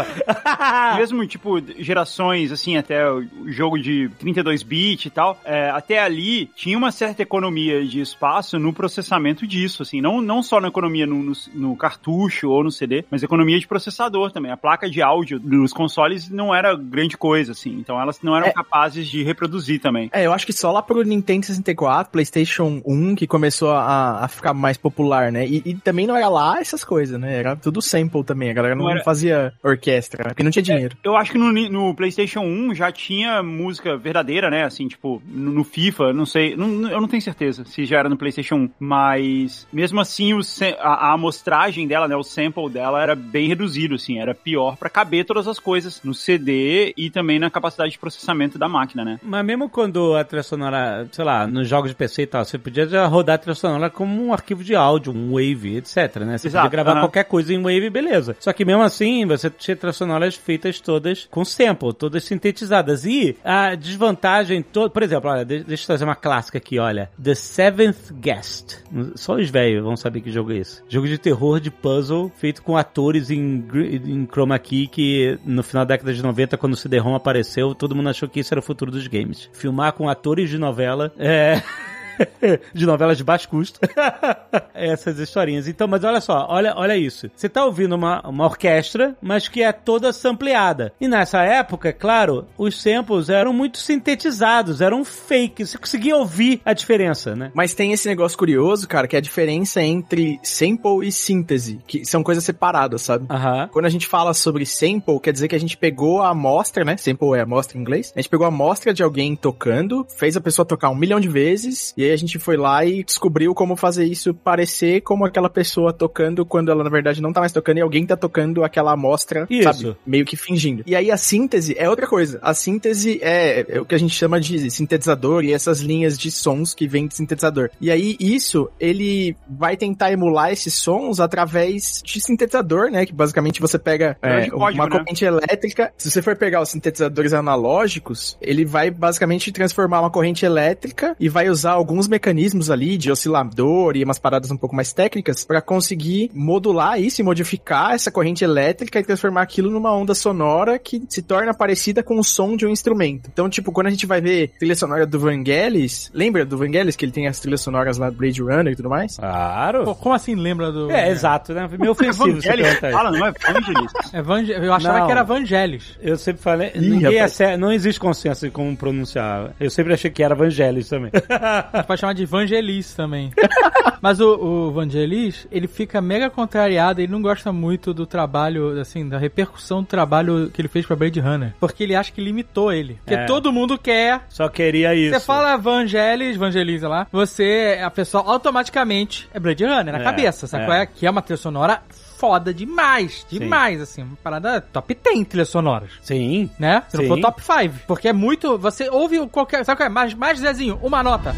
Mesmo, 0.97 1.27
tipo, 1.27 1.61
gerações, 1.79 2.53
assim, 2.53 2.77
até 2.77 3.11
o 3.11 3.25
jogo 3.47 3.79
de 3.79 4.09
32 4.19 4.63
bit 4.63 5.07
e 5.07 5.11
tal, 5.11 5.39
é, 5.45 5.71
até 5.71 6.01
ali 6.01 6.47
tinha 6.57 6.77
uma 6.77 6.91
certa 6.93 7.23
economia 7.23 7.85
de 7.85 8.01
espaço 8.01 8.59
no 8.59 8.73
processamento 8.73 9.47
disso, 9.47 9.83
assim, 9.83 10.01
não, 10.01 10.21
não 10.21 10.43
só 10.43 10.61
na 10.61 10.69
economia 10.69 11.07
no, 11.07 11.23
no, 11.23 11.33
no 11.55 11.68
cartucho 11.77 12.49
ou 12.51 12.63
no 12.65 12.71
CD, 12.71 13.05
mas 13.11 13.23
economia 13.23 13.59
de 13.59 13.67
processador 13.67 14.31
também. 14.33 14.51
A 14.51 14.57
placa 14.57 14.89
de 14.91 15.03
áudio 15.03 15.39
dos 15.39 15.73
consoles 15.73 16.29
não 16.31 16.55
era 16.55 16.75
grande 16.75 17.17
coisa, 17.17 17.53
assim, 17.53 17.71
então 17.79 18.01
elas 18.01 18.21
não 18.23 18.37
eram 18.37 18.49
É. 18.49 18.53
capazes 18.53 19.07
de 19.09 19.23
reproduzir 19.23 19.81
também. 19.81 20.11
É, 20.13 20.25
eu 20.27 20.33
acho 20.33 20.47
que 20.47 20.53
só 20.53 20.71
lá 20.73 20.83
pro 20.83 21.03
Nintendo 21.03 21.47
64, 21.47 22.11
PlayStation 22.13 22.81
1 22.85 23.15
que 23.15 23.27
começou 23.27 23.71
a, 23.73 24.25
a 24.25 24.29
ficar 24.29 24.55
mais 24.55 24.77
popular, 24.77 25.31
né? 25.33 25.47
E, 25.47 25.63
e 25.65 25.75
também 25.75 26.07
não 26.07 26.17
era 26.17 26.29
lá 26.29 26.61
essas 26.61 26.85
coisas, 26.85 27.19
né? 27.21 27.37
Era 27.39 27.57
tudo 27.57 27.81
sample 27.83 28.25
também. 28.25 28.51
A 28.51 28.55
galera 28.55 28.75
não, 28.75 28.85
Não 28.85 28.91
era- 28.93 29.03
fazia 29.05 29.53
orquestra, 29.63 30.25
porque 30.25 30.43
não 30.43 30.51
tinha 30.51 30.63
dinheiro. 30.63 30.97
Eu 31.05 31.17
acho 31.17 31.33
que 31.33 31.39
no, 31.39 31.53
no 31.53 31.95
PlayStation 31.95 32.41
1 32.41 32.75
já 32.75 32.91
tinha 32.93 33.43
música 33.43 33.97
verdadeira, 33.97 34.51
né? 34.51 34.65
Assim, 34.65 34.89
tipo, 34.89 35.23
no, 35.27 35.53
no 35.53 35.65
FIFA, 35.65 36.13
não 36.13 36.27
sei. 36.27 36.57
não- 36.57 36.89
eu 36.91 37.01
não 37.01 37.09
tenho 37.09 37.23
certeza 37.23 37.65
se 37.65 37.85
já 37.85 37.99
era 37.99 38.09
no 38.09 38.17
PlayStation 38.17 38.57
1. 38.57 38.71
Mas, 38.81 39.67
mesmo 39.73 40.01
assim, 40.01 40.33
o, 40.35 40.41
a, 40.81 41.13
a 41.13 41.17
amostragem 41.59 41.87
dela, 41.87 42.07
né? 42.09 42.17
O 42.17 42.23
sample 42.23 42.69
dela 42.71 43.03
era 43.03 43.15
bem 43.15 43.49
reduzido, 43.49 43.95
assim. 43.97 44.19
Era 44.19 44.35
pior 44.35 44.77
pra 44.77 44.89
caber 44.89 45.25
todas 45.25 45.47
as 45.49 45.59
coisas 45.59 46.01
no 46.05 46.15
CD 46.15 46.93
e 46.97 47.11
também 47.11 47.39
na 47.39 47.51
capacidade 47.51 47.93
de 47.93 47.99
processamento 47.99 48.59
da 48.59 48.69
máquina, 48.69 49.05
né? 49.05 49.19
Mas 49.23 49.45
mesmo 49.45 49.69
quando 49.69 50.15
a 50.15 50.25
trilha 50.25 50.43
sonora, 50.43 51.09
sei 51.13 51.25
lá, 51.25 51.47
nos 51.47 51.69
jogos 51.69 51.91
de 51.91 51.97
PC 51.97 52.23
e 52.23 52.27
tal, 52.27 52.45
você 52.45 52.59
podia 52.59 52.87
já 52.87 53.07
rodar 53.07 53.35
a 53.35 53.39
trilha 53.39 53.55
sonora 53.55 53.91
como 53.91 54.25
um 54.25 54.33
arquivo 54.33 54.63
de 54.63 54.75
áudio, 54.75 55.13
um 55.13 55.33
Wave, 55.33 55.77
etc, 55.77 56.17
né? 56.21 56.39
Você 56.39 56.49
Exato, 56.49 56.67
podia 56.67 56.71
gravar 56.71 56.93
aham. 56.93 57.01
qualquer 57.01 57.25
coisa 57.25 57.53
em 57.53 57.63
Wave, 57.63 57.91
beleza. 57.91 58.37
Só 58.41 58.53
que 58.53 58.65
mesmo 58.65 58.83
assim, 58.83 59.27
você 59.27 59.51
tinha 59.51 59.77
trilhas 59.77 59.97
sonoras 59.97 60.35
feitas 60.37 60.81
todas 60.81 61.27
com 61.31 61.45
sample, 61.45 61.93
todas 61.93 62.25
sintetizadas. 62.25 63.05
E 63.05 63.37
a 63.45 63.75
desvantagem 63.75 64.63
toda... 64.63 64.91
Por 64.91 65.03
exemplo, 65.03 65.31
olha, 65.31 65.45
de- 65.45 65.65
deixa 65.65 65.85
eu 65.85 65.87
trazer 65.89 66.05
uma 66.05 66.15
clássica 66.15 66.59
aqui, 66.59 66.79
olha. 66.79 67.11
The 67.23 67.35
Seventh 67.35 68.13
Guest. 68.13 68.77
Só 69.15 69.35
os 69.37 69.49
velhos 69.51 69.83
vão 69.83 69.97
saber 69.97 70.21
que 70.21 70.31
jogo 70.31 70.53
é 70.53 70.57
esse. 70.59 70.83
Jogo 70.89 71.07
de 71.07 71.19
terror, 71.19 71.48
de 71.57 71.71
puzzle, 71.71 72.31
feito 72.37 72.63
com 72.63 72.77
atores 72.77 73.31
em, 73.31 73.65
em 73.75 74.27
chroma 74.27 74.59
key 74.59 74.87
que 74.87 75.39
no 75.45 75.63
final 75.63 75.85
da 75.85 75.95
década 75.95 76.13
de 76.13 76.23
90, 76.23 76.59
quando 76.59 76.75
o 76.75 76.77
CD-ROM 76.77 77.15
apareceu, 77.15 77.75
todo 77.75 77.95
mundo 77.95 78.11
achou 78.11 78.29
que 78.29 78.41
isso 78.41 78.53
era 78.53 78.61
o 78.61 78.63
futuro 78.63 78.91
dos 78.91 79.07
games. 79.07 79.49
Filmar 79.53 79.93
com 79.93 80.09
atores 80.09 80.51
de 80.51 80.59
novela 80.59 81.13
é... 81.19 81.63
de 82.73 82.87
novelas 82.87 83.17
de 83.17 83.25
baixo 83.25 83.49
custo. 83.49 83.81
Essas 84.75 85.19
historinhas. 85.19 85.69
Então, 85.69 85.89
mas 85.89 86.05
olha 86.05 86.21
só, 86.21 86.47
olha, 86.49 86.75
olha 86.77 86.97
isso. 86.97 87.31
Você 87.35 87.49
tá 87.49 87.65
ouvindo 87.65 87.95
uma, 87.95 88.21
uma 88.27 88.45
orquestra, 88.45 89.17
mas 89.21 89.49
que 89.49 89.63
é 89.63 89.73
toda 89.73 90.13
sampleada. 90.13 90.93
E 91.01 91.09
nessa 91.09 91.43
época, 91.43 91.93
claro, 91.93 92.47
os 92.57 92.81
samples 92.81 93.29
eram 93.29 93.53
muito 93.53 93.79
sintetizados, 93.79 94.81
eram 94.81 95.05
fake. 95.05 95.67
Você 95.67 95.79
conseguia 95.79 96.17
ouvir 96.17 96.61
a 96.65 96.73
diferença, 96.73 97.35
né? 97.35 97.51
Mas 97.55 97.75
tem 97.75 97.93
esse 97.93 98.09
negócio 98.09 98.39
curioso, 98.39 98.89
cara, 98.89 99.07
que 99.07 99.17
é 99.17 99.19
a 99.19 99.23
diferença 99.23 99.83
entre 99.83 100.39
sample 100.43 101.07
e 101.07 101.13
síntese, 101.13 101.81
que 101.87 102.05
são 102.05 102.23
coisas 102.23 102.45
separadas, 102.45 103.03
sabe? 103.03 103.27
Quando 103.73 103.87
a 103.87 103.91
gente 103.91 104.07
fala 104.07 104.35
sobre 104.35 104.65
sample, 104.65 105.21
quer 105.21 105.33
dizer 105.33 105.49
que 105.49 105.57
a 105.57 105.61
gente 105.61 105.77
pegou 105.77 106.23
a 106.23 106.31
amostra, 106.31 106.85
né? 106.85 106.97
Sample 106.97 107.35
é 107.37 107.41
amostra 107.41 107.77
em 107.77 107.81
inglês. 107.81 108.13
A 108.15 108.21
gente 108.21 108.31
pegou 108.31 108.45
a 108.45 108.49
amostra 108.49 108.93
de 108.93 109.03
alguém 109.03 109.35
tocando, 109.37 110.07
fez 110.17 110.37
a 110.37 110.41
pessoa 110.41 110.67
tocar 110.67 110.91
um 110.91 110.95
milhão 110.95 111.21
de 111.21 111.29
vezes, 111.29 111.95
e 111.97 112.05
a 112.11 112.17
gente 112.17 112.39
foi 112.39 112.57
lá 112.57 112.85
e 112.85 113.03
descobriu 113.05 113.55
como 113.55 113.77
fazer 113.77 114.05
isso 114.05 114.35
parecer 114.35 115.01
como 115.03 115.25
aquela 115.25 115.49
pessoa 115.49 115.93
tocando 115.93 116.45
quando 116.45 116.71
ela 116.71 116.85
na 116.85 116.91
verdade 116.91 117.21
não 117.21 117.33
tá 117.33 117.41
mais 117.41 117.53
tocando 117.53 117.79
e 117.79 117.81
alguém 117.81 118.07
tá 118.07 118.17
tocando 118.17 118.65
aquela 118.65 118.93
amostra, 118.93 119.47
Isso. 119.51 119.63
sabe? 119.63 119.97
Meio 120.07 120.25
que 120.25 120.37
fingindo. 120.37 120.83
E 120.87 120.95
aí 120.95 121.11
a 121.11 121.17
síntese 121.17 121.75
é 121.79 121.89
outra 121.89 122.07
coisa. 122.07 122.39
A 122.43 122.55
síntese 122.55 123.19
é, 123.23 123.77
é 123.77 123.81
o 123.81 123.85
que 123.85 123.95
a 123.95 123.99
gente 123.99 124.15
chama 124.15 124.41
de 124.41 124.71
sintetizador 124.71 125.45
e 125.45 125.53
essas 125.53 125.81
linhas 125.81 126.17
de 126.19 126.31
sons 126.31 126.75
que 126.75 126.87
vêm 126.87 127.07
de 127.07 127.15
sintetizador. 127.15 127.71
E 127.81 127.91
aí 127.91 128.17
isso, 128.19 128.71
ele 128.79 129.37
vai 129.49 129.77
tentar 129.77 130.13
emular 130.13 130.53
esses 130.53 130.75
sons 130.75 131.21
através 131.21 132.03
de 132.05 132.21
sintetizador, 132.21 132.91
né? 132.91 133.07
Que 133.07 133.13
basicamente 133.13 133.61
você 133.61 133.79
pega 133.79 134.17
é, 134.23 134.43
de 134.43 134.51
código, 134.51 134.83
uma 134.83 134.89
né? 134.89 134.99
corrente 134.99 135.25
elétrica. 135.25 135.93
Se 135.97 136.11
você 136.11 136.23
for 136.23 136.37
pegar 136.37 136.61
os 136.61 136.71
sintetizadores 136.71 137.33
analógicos, 137.33 138.37
ele 138.41 138.65
vai 138.65 138.91
basicamente 138.91 139.53
transformar 139.53 140.01
uma 140.01 140.11
corrente 140.11 140.45
elétrica 140.45 141.17
e 141.19 141.29
vai 141.29 141.49
usar 141.49 141.73
alguns 141.99 142.07
mecanismos 142.07 142.71
ali 142.71 142.97
de 142.97 143.11
oscilador 143.11 143.97
e 143.97 144.05
umas 144.05 144.21
paradas 144.21 144.53
um 144.53 144.57
pouco 144.57 144.77
mais 144.77 144.93
técnicas 144.93 145.45
para 145.45 145.61
conseguir 145.61 146.31
modular 146.33 147.01
isso 147.01 147.21
e 147.21 147.25
modificar 147.25 147.93
essa 147.93 148.09
corrente 148.09 148.45
elétrica 148.45 149.01
e 149.01 149.03
transformar 149.03 149.43
aquilo 149.43 149.69
numa 149.69 149.93
onda 149.93 150.15
sonora 150.15 150.79
que 150.79 151.03
se 151.09 151.23
torna 151.23 151.53
parecida 151.53 152.01
com 152.01 152.17
o 152.17 152.23
som 152.23 152.57
de 152.57 152.65
um 152.65 152.71
instrumento. 152.71 153.29
Então, 153.33 153.51
tipo, 153.51 153.73
quando 153.73 153.89
a 153.89 153.91
gente 153.91 154.07
vai 154.07 154.21
ver 154.21 154.53
trilha 154.61 154.77
sonora 154.77 155.05
do 155.05 155.19
Vangelis, 155.19 156.09
lembra 156.15 156.47
do 156.47 156.57
Vangelis 156.57 156.95
que 156.95 157.05
ele 157.05 157.11
tem 157.11 157.27
as 157.27 157.41
trilhas 157.41 157.63
sonoras 157.63 157.99
lá 157.99 158.11
do 158.11 158.17
Blade 158.17 158.41
Runner 158.41 158.73
e 158.73 158.77
tudo 158.77 158.89
mais? 158.89 159.17
Claro. 159.17 159.85
Pô, 159.85 159.95
como 159.97 160.15
assim 160.15 160.37
lembra 160.37 160.71
do... 160.71 160.89
É, 160.93 161.11
exato, 161.11 161.53
né? 161.53 161.69
Meio 161.77 161.91
ofensivo 161.91 162.41
perguntar 162.41 162.89
isso. 162.89 162.97
fala, 162.97 163.11
não 163.11 163.27
é 163.27 163.33
Evangelis. 163.49 163.93
Evangel... 164.15 164.63
Eu 164.63 164.73
achava 164.73 164.99
Não. 165.01 165.07
que 165.07 165.13
era 165.13 165.25
Vangelis. 165.25 165.99
Eu 166.01 166.17
sempre 166.17 166.43
falei, 166.43 166.71
Ih, 166.77 166.81
ninguém 166.81 167.19
acerta, 167.19 167.57
não 167.57 167.73
existe 167.73 167.99
consenso 167.99 168.47
em 168.47 168.51
como 168.51 168.77
pronunciar. 168.77 169.53
Eu 169.59 169.71
sempre 169.71 169.93
achei 169.93 170.11
que 170.11 170.23
era 170.23 170.37
Vangelis 170.37 170.89
também. 170.89 171.11
Pode 171.89 172.01
chamar 172.03 172.13
de 172.13 172.25
Vangelis 172.27 172.93
também. 172.95 173.33
Mas 174.01 174.21
o, 174.21 174.29
o 174.35 174.71
Vangelis, 174.73 175.49
ele 175.51 175.67
fica 175.67 176.01
mega 176.01 176.29
contrariado, 176.31 177.01
ele 177.01 177.11
não 177.11 177.21
gosta 177.23 177.51
muito 177.53 177.93
do 177.95 178.07
trabalho, 178.07 178.79
assim, 178.81 179.09
da 179.09 179.19
repercussão 179.19 179.81
do 179.81 179.87
trabalho 179.87 180.51
que 180.53 180.61
ele 180.61 180.69
fez 180.69 180.85
pra 180.87 180.95
Blade 180.95 181.19
Runner. 181.19 181.55
Porque 181.59 181.83
ele 181.83 181.97
acha 181.97 182.13
que 182.13 182.21
limitou 182.21 182.71
ele. 182.73 182.99
Porque 183.05 183.15
É. 183.15 183.25
todo 183.25 183.51
mundo 183.53 183.77
quer. 183.79 184.21
Só 184.29 184.49
queria 184.49 184.95
isso. 184.95 185.15
Você 185.19 185.21
fala 185.25 185.57
Vangelis, 185.57 186.37
Vangelis, 186.37 186.81
sei 186.81 186.89
lá, 186.89 187.07
você, 187.11 187.81
a 187.83 187.91
pessoa 187.91 188.23
automaticamente 188.25 189.29
é 189.33 189.41
Blade 189.41 189.65
Runner 189.65 189.93
na 189.93 189.99
É, 190.01 190.05
cabeça, 190.05 190.47
sabe 190.47 190.65
é. 190.65 190.67
qual 190.67 190.77
é? 190.79 190.87
Que 190.87 191.07
é 191.07 191.11
uma 191.11 191.23
trilha 191.23 191.39
sonora 191.39 191.81
foda 192.19 192.53
demais, 192.53 193.25
demais, 193.31 193.81
assim, 193.81 194.03
uma 194.03 194.17
parada 194.23 194.61
top 194.61 194.93
10 194.95 195.27
trilhas 195.27 195.49
sonoras. 195.49 195.91
Sim. 196.03 196.51
Né? 196.59 196.83
Se 196.89 196.97
não 196.97 197.05
Sim. 197.05 197.09
for 197.09 197.21
top 197.21 197.43
5. 197.43 197.75
Porque 197.87 198.09
é 198.09 198.13
muito. 198.13 198.59
Você 198.59 198.89
ouve 198.91 199.25
qualquer. 199.29 199.65
Sabe 199.65 199.79
qual 199.79 199.87
é? 199.87 199.91
Mais, 199.91 200.15
mais 200.15 200.39
Zezinho, 200.39 200.79
uma 200.83 201.03
nota. 201.03 201.35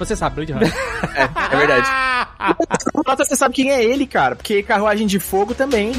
Você 0.00 0.16
sabe, 0.16 0.36
Blade 0.36 0.52
Runner. 0.54 0.72
É, 1.14 1.54
é 1.54 1.56
verdade. 1.56 1.88
Nota, 3.06 3.22
você 3.24 3.36
sabe 3.36 3.54
quem 3.54 3.70
é 3.70 3.84
ele, 3.84 4.06
cara, 4.06 4.34
porque 4.34 4.62
Carruagem 4.62 5.06
de 5.06 5.20
Fogo 5.20 5.54
também. 5.54 5.92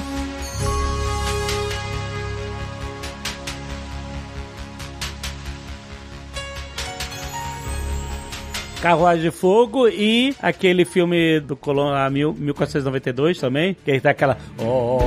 Carruagem 8.81 9.21
de 9.25 9.31
Fogo 9.31 9.87
e 9.87 10.35
aquele 10.41 10.85
filme 10.85 11.39
do 11.39 11.55
Colón, 11.55 11.93
a 11.93 12.09
mil- 12.09 12.33
1492 12.33 13.39
também, 13.39 13.77
que 13.85 13.91
aí 13.91 14.01
tá 14.01 14.09
aquela. 14.09 14.39
"Oh, 14.57 14.63
oh, 14.63 14.99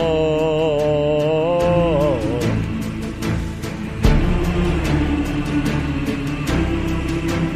oh, 0.00 0.78
oh, 0.80 1.17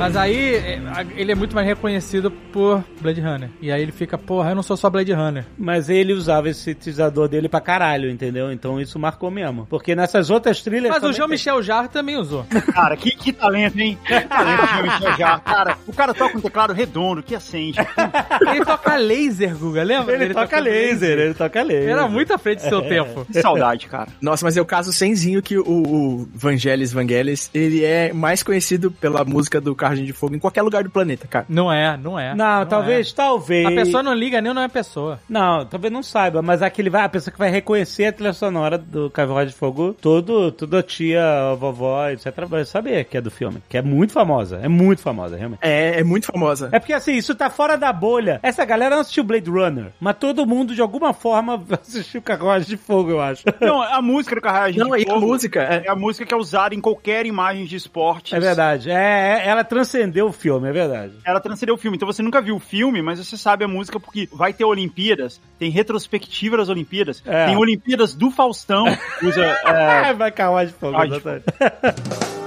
Mas 0.03 0.17
aí 0.17 0.57
é, 0.57 0.81
ele 1.15 1.31
é 1.31 1.35
muito 1.37 1.55
mais 1.55 1.65
reconhecido 1.65 2.29
por 2.53 2.83
Blade 3.01 3.21
Runner. 3.21 3.49
E 3.61 3.71
aí 3.71 3.81
ele 3.81 3.93
fica, 3.93 4.19
porra, 4.19 4.51
eu 4.51 4.57
não 4.57 4.63
sou 4.63 4.77
só 4.77 4.91
Blade 4.91 5.13
Runner. 5.13 5.45
Mas 5.57 5.89
ele 5.89 6.13
usava 6.13 6.49
esse 6.49 6.61
sintetizador 6.61 7.29
dele 7.29 7.49
pra 7.49 7.61
caralho, 7.61 8.11
entendeu? 8.11 8.51
Então 8.51 8.81
isso 8.81 8.99
marcou 8.99 9.31
mesmo. 9.31 9.65
Porque 9.71 9.95
nessas 9.95 10.29
outras 10.29 10.61
trilhas. 10.61 10.89
Mas 10.89 10.97
o 10.97 11.01
também 11.03 11.13
tem. 11.13 11.23
Jean-Michel 11.23 11.63
Jarre 11.63 11.89
também 11.89 12.17
usou. 12.17 12.45
Cara, 12.75 12.97
que, 12.97 13.13
que 13.13 13.33
talento, 13.33 13.79
hein? 13.79 13.97
Que 14.05 14.21
talento 14.23 14.75
de 14.75 14.83
Michel 14.83 15.17
Jarre. 15.17 15.41
Cara, 15.43 15.79
o 15.87 15.93
cara 15.93 16.13
toca 16.13 16.37
um 16.37 16.41
teclado 16.41 16.73
redondo, 16.73 17.23
que 17.23 17.37
acende. 17.37 17.79
Ele 18.41 18.65
toca 18.65 18.97
laser, 18.97 19.57
Guga, 19.57 19.85
lembra? 19.85 20.17
Ele, 20.17 20.35
toca 20.35 20.59
laser, 20.59 21.17
ele 21.17 21.35
toca 21.35 21.63
laser. 21.63 21.91
Era 21.91 22.09
muito 22.09 22.35
à 22.35 22.39
frente 22.39 22.65
do 22.65 22.69
seu 22.69 22.83
tempo. 22.83 23.25
Que 23.25 23.41
saudade, 23.41 23.87
cara. 23.87 24.09
Nossa, 24.21 24.45
mas 24.45 24.57
eu 24.57 24.65
caso 24.65 24.93
semzinho 24.93 25.41
que 25.41 25.57
o, 25.57 25.63
o 25.65 26.29
Vangelis 26.35 26.93
Vangelis, 26.93 27.49
ele 27.55 27.85
é 27.85 28.13
mais 28.13 28.43
conhecido 28.43 28.91
pela 28.91 29.25
música 29.25 29.61
do 29.61 29.77
Carruagem 29.93 30.05
de 30.05 30.13
Fogo 30.13 30.35
em 30.35 30.39
qualquer 30.39 30.63
lugar 30.63 30.83
do 30.85 30.91
planeta, 30.91 31.27
cara. 31.29 31.45
Não 31.49 31.73
é, 31.73 31.97
não 31.97 32.19
é. 32.19 32.35
Não, 32.35 32.67
talvez, 32.67 33.11
é. 33.11 33.15
talvez. 33.15 33.67
A 33.67 33.71
pessoa 33.71 34.03
não 34.03 34.15
liga 34.15 34.41
nem 34.41 34.53
não 34.53 34.63
é 34.63 34.69
pessoa. 34.69 35.21
Não, 35.29 35.65
talvez 35.65 35.93
não 35.93 36.03
saiba, 36.03 36.43
mas 36.43 36.63
aquele 36.63 36.91
vai, 36.91 37.03
a 37.05 37.09
pessoa 37.09 37.33
que 37.33 37.39
vai 37.39 37.51
reconhecer 37.51 38.07
a 38.07 38.13
trilha 38.13 38.33
sonora 38.33 38.79
do 38.79 39.11
Carruagem 39.11 39.53
de 39.53 39.55
Fogo, 39.59 39.95
todo, 40.01 40.51
toda 40.53 40.81
a 40.81 40.83
tia, 40.83 41.23
a 41.53 41.55
vovó, 41.55 42.09
etc, 42.09 42.27
vai 42.47 42.65
saber 42.65 43.05
que 43.05 43.17
é 43.17 43.21
do 43.21 43.31
filme. 43.31 43.63
Que 43.69 43.79
é 43.79 43.83
muito 43.83 44.13
famosa, 44.13 44.59
é 44.63 44.69
muito 44.69 45.03
famosa, 45.03 45.37
realmente. 45.37 45.61
É, 45.63 46.01
é 46.01 46.05
muito 46.05 46.27
famosa. 46.27 46.69
É 46.73 46.79
porque 46.79 46.93
assim, 46.93 47.13
isso 47.15 47.35
tá 47.35 47.51
fora 47.51 47.77
da 47.77 47.93
bolha. 47.93 48.41
Essa 48.43 48.65
galera 48.65 48.95
não 48.95 49.03
assistiu 49.03 49.25
Blade 49.25 49.51
Runner, 49.51 49.87
mas 50.01 50.17
todo 50.17 50.47
mundo 50.47 50.75
de 50.75 50.81
alguma 50.81 51.13
forma 51.13 51.63
assistiu 51.81 52.23
Carruagem 52.23 52.69
de 52.69 52.77
Fogo, 52.77 53.11
eu 53.11 53.21
acho. 53.21 53.43
Não, 53.61 53.83
a 53.83 54.01
música 54.01 54.35
do 54.35 54.41
Carragem 54.41 54.79
Não, 54.81 54.91
de 54.97 55.03
e 55.03 55.09
a 55.09 55.15
Fogo 55.15 55.27
música, 55.27 55.63
é- 55.63 55.87
é 55.87 55.91
a 55.91 55.97
música 55.97 56.25
que 56.27 56.35
é 56.35 56.37
usada 56.37 56.75
em 56.75 56.81
qualquer 56.81 57.27
imagem 57.27 57.65
de 57.65 57.77
esportes. 57.77 58.33
É 58.33 58.41
verdade. 58.41 58.91
É, 58.91 58.95
é- 58.95 59.49
ela 59.49 59.65
transcendeu 59.83 60.27
o 60.27 60.33
filme, 60.33 60.69
é 60.69 60.73
verdade. 60.73 61.13
Ela 61.25 61.41
transcendeu 61.41 61.75
o 61.75 61.79
filme. 61.79 61.97
Então 61.97 62.07
você 62.07 62.23
nunca 62.23 62.41
viu 62.41 62.57
o 62.57 62.61
filme, 62.61 63.03
mas 63.03 63.19
você 63.19 63.37
sabe 63.37 63.65
a 63.65 63.69
música 63.69 63.99
porque 63.99 64.29
vai 64.33 64.53
ter 64.53 64.65
Olimpíadas, 64.65 65.41
tem 65.59 65.71
retrospectiva 65.71 66.57
das 66.57 66.69
Olimpíadas, 66.69 67.23
É. 67.27 67.47
tem 67.47 67.57
Olimpíadas 67.57 68.15
do 68.15 68.31
Faustão, 68.31 68.85
usa. 69.23 69.45
é, 69.45 70.13
vai 70.15 70.31
Carruagem 70.31 70.73
de 70.73 70.79
Fogo, 70.81 71.03
exatamente. 71.03 71.45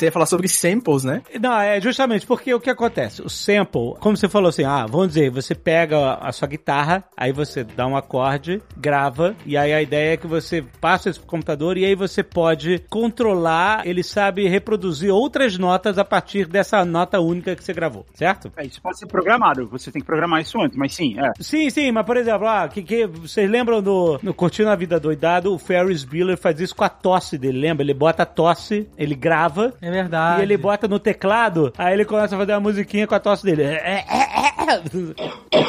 Você 0.00 0.06
ia 0.06 0.12
falar 0.12 0.24
sobre 0.24 0.48
samples, 0.48 1.04
né? 1.04 1.20
Não, 1.38 1.60
é 1.60 1.78
justamente 1.78 2.26
porque 2.26 2.54
o 2.54 2.58
que 2.58 2.70
acontece? 2.70 3.20
O 3.20 3.28
sample, 3.28 3.96
como 4.00 4.16
você 4.16 4.30
falou 4.30 4.48
assim, 4.48 4.64
ah, 4.64 4.86
vamos 4.86 5.08
dizer, 5.08 5.30
você 5.30 5.54
pega 5.54 6.14
a 6.14 6.32
sua 6.32 6.48
guitarra, 6.48 7.04
aí 7.14 7.32
você 7.32 7.62
dá 7.62 7.86
um 7.86 7.94
acorde, 7.94 8.62
grava, 8.78 9.36
e 9.44 9.58
aí 9.58 9.74
a 9.74 9.82
ideia 9.82 10.14
é 10.14 10.16
que 10.16 10.26
você 10.26 10.64
passa 10.80 11.10
isso 11.10 11.20
pro 11.20 11.28
computador 11.28 11.76
e 11.76 11.84
aí 11.84 11.94
você 11.94 12.22
pode 12.22 12.82
controlar, 12.88 13.86
ele 13.86 14.02
sabe 14.02 14.48
reproduzir 14.48 15.12
outras 15.12 15.58
notas 15.58 15.98
a 15.98 16.04
partir 16.04 16.46
dessa 16.46 16.82
nota 16.82 17.20
única 17.20 17.54
que 17.54 17.62
você 17.62 17.74
gravou, 17.74 18.06
certo? 18.14 18.50
é, 18.56 18.64
isso 18.64 18.80
pode 18.80 18.98
ser 18.98 19.06
programado, 19.06 19.68
você 19.68 19.92
tem 19.92 20.00
que 20.00 20.06
programar 20.06 20.40
isso 20.40 20.58
antes, 20.58 20.78
mas 20.78 20.94
sim, 20.94 21.20
é. 21.20 21.30
Sim, 21.40 21.68
sim, 21.68 21.92
mas 21.92 22.06
por 22.06 22.16
exemplo, 22.16 22.46
ah, 22.46 22.66
que, 22.68 22.82
que 22.82 23.06
vocês 23.06 23.50
lembram 23.50 23.82
do 23.82 24.18
no 24.22 24.32
Curtindo 24.32 24.70
a 24.70 24.76
Vida 24.76 24.98
Doidado, 24.98 25.52
o 25.52 25.58
Ferris 25.58 26.04
Bueller 26.04 26.38
faz 26.38 26.58
isso 26.58 26.74
com 26.74 26.84
a 26.84 26.88
tosse 26.88 27.36
dele, 27.36 27.58
lembra? 27.58 27.84
Ele 27.84 27.92
bota 27.92 28.22
a 28.22 28.26
tosse, 28.26 28.88
ele 28.96 29.14
grava, 29.14 29.74
É 29.90 29.92
verdade. 29.92 30.40
e 30.40 30.42
ele 30.44 30.56
bota 30.56 30.86
no 30.86 30.98
teclado, 30.98 31.72
aí 31.76 31.92
ele 31.94 32.04
começa 32.04 32.34
a 32.34 32.38
fazer 32.38 32.52
uma 32.52 32.60
musiquinha 32.60 33.06
com 33.06 33.14
a 33.14 33.20
tosse 33.20 33.44
dele. 33.44 33.62
É, 33.62 33.74
é, 33.74 34.04
é, 34.08 34.30
é. 34.38 35.60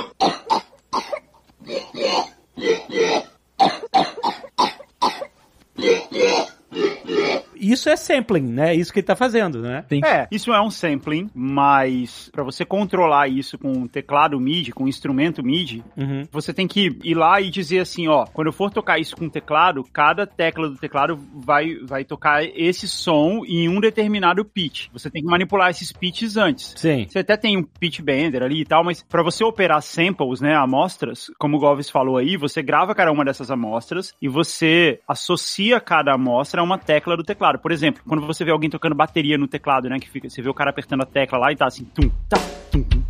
Isso 7.62 7.90
é 7.90 7.96
sampling, 7.96 8.42
né? 8.42 8.74
Isso 8.76 8.92
que 8.92 9.00
ele 9.00 9.08
tá 9.08 9.16
fazendo, 9.16 9.62
né? 9.62 9.86
É, 10.04 10.28
isso 10.32 10.52
é 10.54 10.62
um 10.62 10.72
sampling, 10.72 11.30
mas 11.34 12.30
pra 12.32 12.44
você 12.44 12.66
controlar 12.66 13.28
isso 13.28 13.58
com 13.58 13.72
um 13.72 13.88
teclado 13.88 14.40
MIDI, 14.40 14.72
com 14.72 14.86
um 14.86 14.88
instrumento 14.88 15.44
MIDI, 15.44 15.84
Uhum. 15.96 16.24
você 16.32 16.54
tem 16.54 16.68
que 16.68 16.98
ir 17.04 17.14
lá 17.14 17.40
e 17.40 17.50
dizer 17.50 17.80
assim, 17.80 18.08
ó, 18.08 18.26
quando 18.26 18.48
eu 18.48 18.54
for 18.54 18.72
tocar 18.72 19.00
isso 19.00 19.16
com 19.16 19.26
o 19.26 19.30
teclado, 19.30 19.84
cada 19.94 20.26
tecla 20.26 20.70
do 20.70 20.78
teclado 20.78 21.18
vai, 21.36 21.76
vai 21.86 22.04
tocar 22.04 22.44
esse 22.44 22.88
som 22.88 23.44
em 23.46 23.70
um 23.70 23.80
determinado 23.80 24.44
pitch. 24.44 24.88
Você 24.94 25.10
tem 25.10 25.22
que 25.22 25.30
manipular 25.30 25.70
esses 25.70 25.92
pitches 25.92 26.38
antes. 26.38 26.74
Sim. 26.78 27.06
Você 27.08 27.20
até 27.20 27.38
tem 27.38 27.58
um 27.58 27.64
pitch 27.64 28.02
bender 28.02 28.42
ali 28.44 28.62
e 28.62 28.66
tal, 28.66 28.84
mas 28.84 29.04
pra 29.04 29.22
você 29.24 29.44
operar 29.44 29.82
samples, 29.82 30.42
né, 30.42 30.56
amostras, 30.56 31.30
como 31.38 31.58
o 31.58 31.60
Goves 31.60 31.90
falou 31.90 32.18
aí, 32.18 32.38
você 32.38 32.62
grava 32.64 32.96
cada 32.96 33.12
uma 33.12 33.24
dessas 33.26 33.52
amostras 33.52 34.14
e 34.22 34.28
você 34.28 35.00
associa 35.08 35.80
cada 35.80 36.14
amostra 36.14 36.62
a 36.62 36.64
uma 36.64 36.78
tecla 36.78 37.16
do 37.16 37.24
teclado. 37.24 37.51
Por 37.58 37.72
exemplo, 37.72 38.02
quando 38.08 38.26
você 38.26 38.44
vê 38.44 38.52
alguém 38.52 38.70
tocando 38.70 38.96
bateria 38.96 39.38
no 39.38 39.48
teclado, 39.48 39.90
né, 39.90 40.00
que 40.00 40.10
fica, 40.10 40.30
você 40.30 40.42
vê 40.42 40.50
o 40.50 40.54
cara 40.54 40.70
apertando 40.70 41.02
a 41.02 41.06
tecla 41.06 41.38
lá 41.38 41.52
e 41.52 41.56
tá 41.56 41.66
assim, 41.66 41.86
tum, 41.86 42.10
tá, 42.30 42.38
tum, 42.72 42.84
tum, 42.84 43.02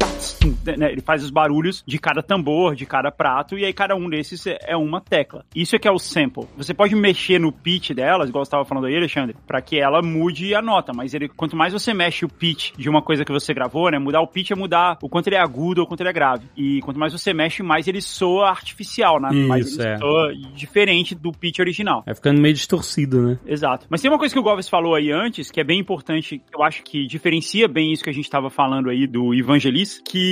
tum, 0.41 0.55
né, 0.77 0.91
ele 0.91 1.01
faz 1.01 1.23
os 1.23 1.29
barulhos 1.29 1.83
de 1.85 1.99
cada 1.99 2.23
tambor, 2.23 2.75
de 2.75 2.85
cada 2.85 3.11
prato, 3.11 3.57
e 3.57 3.65
aí 3.65 3.73
cada 3.73 3.95
um 3.95 4.09
desses 4.09 4.47
é 4.47 4.71
é 4.71 4.77
uma 4.77 5.01
tecla. 5.01 5.45
Isso 5.53 5.75
é 5.75 5.79
que 5.79 5.87
é 5.87 5.91
o 5.91 5.99
sample. 5.99 6.47
Você 6.57 6.73
pode 6.73 6.95
mexer 6.95 7.39
no 7.39 7.51
pitch 7.51 7.91
delas, 7.91 8.29
igual 8.29 8.45
você 8.45 8.49
estava 8.49 8.63
falando 8.63 8.85
aí, 8.85 8.95
Alexandre, 8.95 9.35
para 9.45 9.61
que 9.61 9.77
ela 9.77 10.01
mude 10.01 10.55
a 10.55 10.61
nota, 10.61 10.93
mas 10.95 11.13
ele, 11.13 11.27
quanto 11.27 11.57
mais 11.57 11.73
você 11.73 11.93
mexe 11.93 12.23
o 12.23 12.29
pitch 12.29 12.71
de 12.77 12.89
uma 12.89 13.01
coisa 13.01 13.25
que 13.25 13.31
você 13.31 13.53
gravou, 13.53 13.91
né, 13.91 13.99
mudar 13.99 14.21
o 14.21 14.27
pitch 14.27 14.51
é 14.51 14.55
mudar 14.55 14.97
o 15.01 15.09
quanto 15.09 15.27
ele 15.27 15.35
é 15.35 15.41
agudo 15.41 15.81
ou 15.81 15.87
quanto 15.87 16.01
ele 16.01 16.09
é 16.09 16.13
grave. 16.13 16.45
E 16.55 16.79
quanto 16.81 16.99
mais 16.99 17.11
você 17.11 17.33
mexe, 17.33 17.61
mais 17.61 17.87
ele 17.87 18.01
soa 18.01 18.49
artificial, 18.49 19.19
né? 19.19 19.29
mais 19.31 19.67
Isso, 19.67 19.81
ele 19.81 19.89
é. 19.89 19.97
soa 19.97 20.33
diferente 20.55 21.13
do 21.13 21.31
pitch 21.31 21.59
original. 21.59 22.03
Vai 22.05 22.15
ficando 22.15 22.41
meio 22.41 22.53
distorcido, 22.53 23.21
né? 23.21 23.39
Exato. 23.45 23.87
Mas 23.89 24.01
tem 24.01 24.09
uma 24.09 24.17
coisa 24.17 24.33
que 24.33 24.39
o 24.39 24.43
Goves 24.43 24.69
falou 24.69 24.95
aí 24.95 25.11
antes, 25.11 25.51
que 25.51 25.59
é 25.59 25.63
bem 25.63 25.79
importante, 25.79 26.41
eu 26.53 26.63
acho 26.63 26.83
que 26.83 27.05
diferencia 27.05 27.67
bem 27.67 27.91
isso 27.91 28.03
que 28.03 28.09
a 28.09 28.13
gente 28.13 28.25
estava 28.25 28.49
falando 28.49 28.89
aí 28.89 29.05
do 29.05 29.33
Evangelis, 29.33 30.01
que 30.05 30.30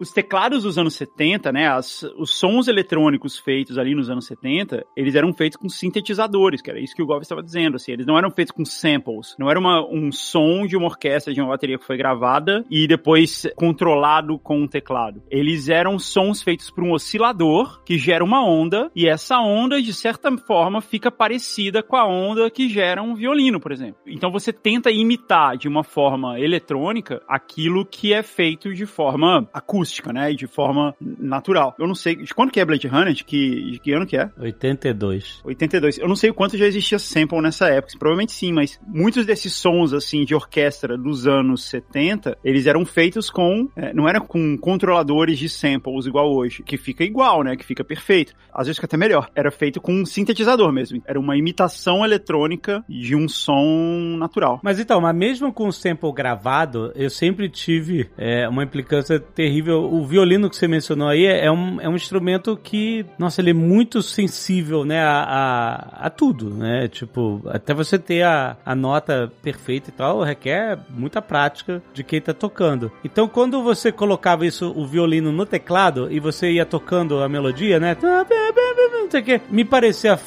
os 0.00 0.12
teclados 0.12 0.62
dos 0.62 0.78
anos 0.78 0.94
70, 0.94 1.52
né, 1.52 1.68
as- 1.68 2.02
os 2.18 2.30
sons 2.30 2.68
eletrônicos 2.68 3.38
feitos 3.38 3.78
ali 3.78 3.94
nos 3.94 4.10
anos 4.10 4.26
70, 4.26 4.84
eles 4.96 5.14
eram 5.14 5.32
feitos 5.32 5.56
com 5.56 5.68
sintetizadores, 5.68 6.60
que 6.62 6.70
era 6.70 6.80
isso 6.80 6.94
que 6.94 7.02
o 7.02 7.06
Goves 7.06 7.26
estava 7.26 7.42
dizendo, 7.42 7.76
assim, 7.76 7.92
eles 7.92 8.06
não 8.06 8.16
eram 8.18 8.30
feitos 8.30 8.52
com 8.52 8.64
samples, 8.64 9.34
não 9.38 9.50
era 9.50 9.58
uma, 9.58 9.84
um 9.88 10.10
som 10.12 10.66
de 10.66 10.76
uma 10.76 10.86
orquestra, 10.86 11.32
de 11.34 11.40
uma 11.40 11.50
bateria 11.50 11.78
que 11.78 11.84
foi 11.86 11.96
gravada 11.96 12.64
e 12.70 12.86
depois 12.86 13.46
controlado 13.56 14.38
com 14.38 14.60
um 14.62 14.66
teclado. 14.68 15.22
Eles 15.30 15.68
eram 15.68 15.98
sons 15.98 16.42
feitos 16.42 16.70
por 16.70 16.84
um 16.84 16.92
oscilador 16.92 17.82
que 17.84 17.98
gera 17.98 18.24
uma 18.24 18.44
onda 18.44 18.90
e 18.94 19.08
essa 19.08 19.38
onda, 19.40 19.80
de 19.80 19.92
certa 19.94 20.30
forma, 20.38 20.80
fica 20.80 21.10
parecida 21.10 21.82
com 21.82 21.96
a 21.96 22.06
onda 22.06 22.50
que 22.50 22.68
gera 22.68 23.02
um 23.02 23.14
violino, 23.14 23.60
por 23.60 23.72
exemplo. 23.72 23.96
Então 24.06 24.30
você 24.30 24.52
tenta 24.52 24.90
imitar 24.90 25.56
de 25.56 25.68
uma 25.68 25.82
forma 25.84 26.38
eletrônica 26.38 27.22
aquilo 27.28 27.84
que 27.86 28.12
é 28.12 28.22
feito 28.22 28.72
de 28.74 28.86
forma 28.86 29.39
acústica, 29.52 30.12
né? 30.12 30.32
E 30.32 30.36
de 30.36 30.46
forma 30.46 30.94
natural. 31.00 31.74
Eu 31.78 31.86
não 31.86 31.94
sei 31.94 32.16
de 32.16 32.34
quando 32.34 32.50
que 32.50 32.60
é 32.60 32.64
Blade 32.64 32.86
Runner, 32.86 33.12
de 33.12 33.24
que, 33.24 33.72
de 33.72 33.78
que 33.78 33.92
ano 33.92 34.06
que 34.06 34.16
é? 34.16 34.30
82. 34.38 35.40
82. 35.44 35.98
Eu 35.98 36.08
não 36.08 36.16
sei 36.16 36.30
o 36.30 36.34
quanto 36.34 36.56
já 36.56 36.66
existia 36.66 36.98
sample 36.98 37.40
nessa 37.40 37.68
época, 37.68 37.98
provavelmente 37.98 38.32
sim, 38.32 38.52
mas 38.52 38.80
muitos 38.86 39.26
desses 39.26 39.52
sons, 39.54 39.92
assim, 39.92 40.24
de 40.24 40.34
orquestra 40.34 40.96
dos 40.96 41.26
anos 41.26 41.64
70, 41.64 42.36
eles 42.44 42.66
eram 42.66 42.84
feitos 42.84 43.30
com, 43.30 43.68
é, 43.76 43.92
não 43.92 44.08
eram 44.08 44.20
com 44.20 44.56
controladores 44.58 45.38
de 45.38 45.48
samples 45.48 46.06
igual 46.06 46.32
hoje, 46.32 46.62
que 46.62 46.76
fica 46.76 47.04
igual, 47.04 47.42
né, 47.42 47.56
que 47.56 47.64
fica 47.64 47.84
perfeito. 47.84 48.34
Às 48.52 48.66
vezes 48.66 48.76
fica 48.76 48.86
até 48.86 48.96
melhor. 48.96 49.30
Era 49.34 49.50
feito 49.50 49.80
com 49.80 49.92
um 49.92 50.04
sintetizador 50.04 50.72
mesmo. 50.72 51.02
Era 51.06 51.18
uma 51.18 51.36
imitação 51.36 52.04
eletrônica 52.04 52.84
de 52.88 53.14
um 53.14 53.28
som 53.28 54.16
natural. 54.18 54.60
Mas 54.62 54.78
então, 54.78 55.00
mas 55.00 55.14
mesmo 55.14 55.52
com 55.52 55.68
o 55.68 55.72
sample 55.72 56.12
gravado, 56.12 56.92
eu 56.94 57.10
sempre 57.10 57.48
tive 57.48 58.10
é, 58.16 58.48
uma 58.48 58.64
implicância 58.64 59.18
terrível. 59.30 59.82
O 59.82 60.04
violino 60.06 60.48
que 60.50 60.56
você 60.56 60.68
mencionou 60.68 61.08
aí 61.08 61.26
é 61.26 61.40
é 61.46 61.50
um, 61.50 61.80
é 61.80 61.88
um 61.88 61.94
instrumento 61.94 62.56
que, 62.56 63.04
nossa, 63.18 63.40
ele 63.40 63.50
é 63.50 63.54
muito 63.54 64.02
sensível, 64.02 64.84
né, 64.84 65.02
a, 65.02 65.22
a, 65.22 66.06
a 66.06 66.10
tudo, 66.10 66.50
né? 66.50 66.88
Tipo, 66.88 67.42
até 67.46 67.72
você 67.72 67.98
ter 67.98 68.22
a, 68.22 68.56
a 68.64 68.74
nota 68.74 69.32
perfeita 69.42 69.90
e 69.90 69.92
tal, 69.92 70.22
requer 70.22 70.78
muita 70.90 71.22
prática 71.22 71.82
de 71.94 72.04
quem 72.04 72.20
tá 72.20 72.34
tocando. 72.34 72.92
Então, 73.04 73.26
quando 73.28 73.62
você 73.62 73.90
colocava 73.90 74.46
isso, 74.46 74.72
o 74.76 74.86
violino 74.86 75.32
no 75.32 75.46
teclado, 75.46 76.10
e 76.10 76.20
você 76.20 76.52
ia 76.52 76.66
tocando 76.66 77.22
a 77.22 77.28
melodia, 77.28 77.80
né? 77.80 77.96
Me 79.50 79.64
parecia 79.64 80.18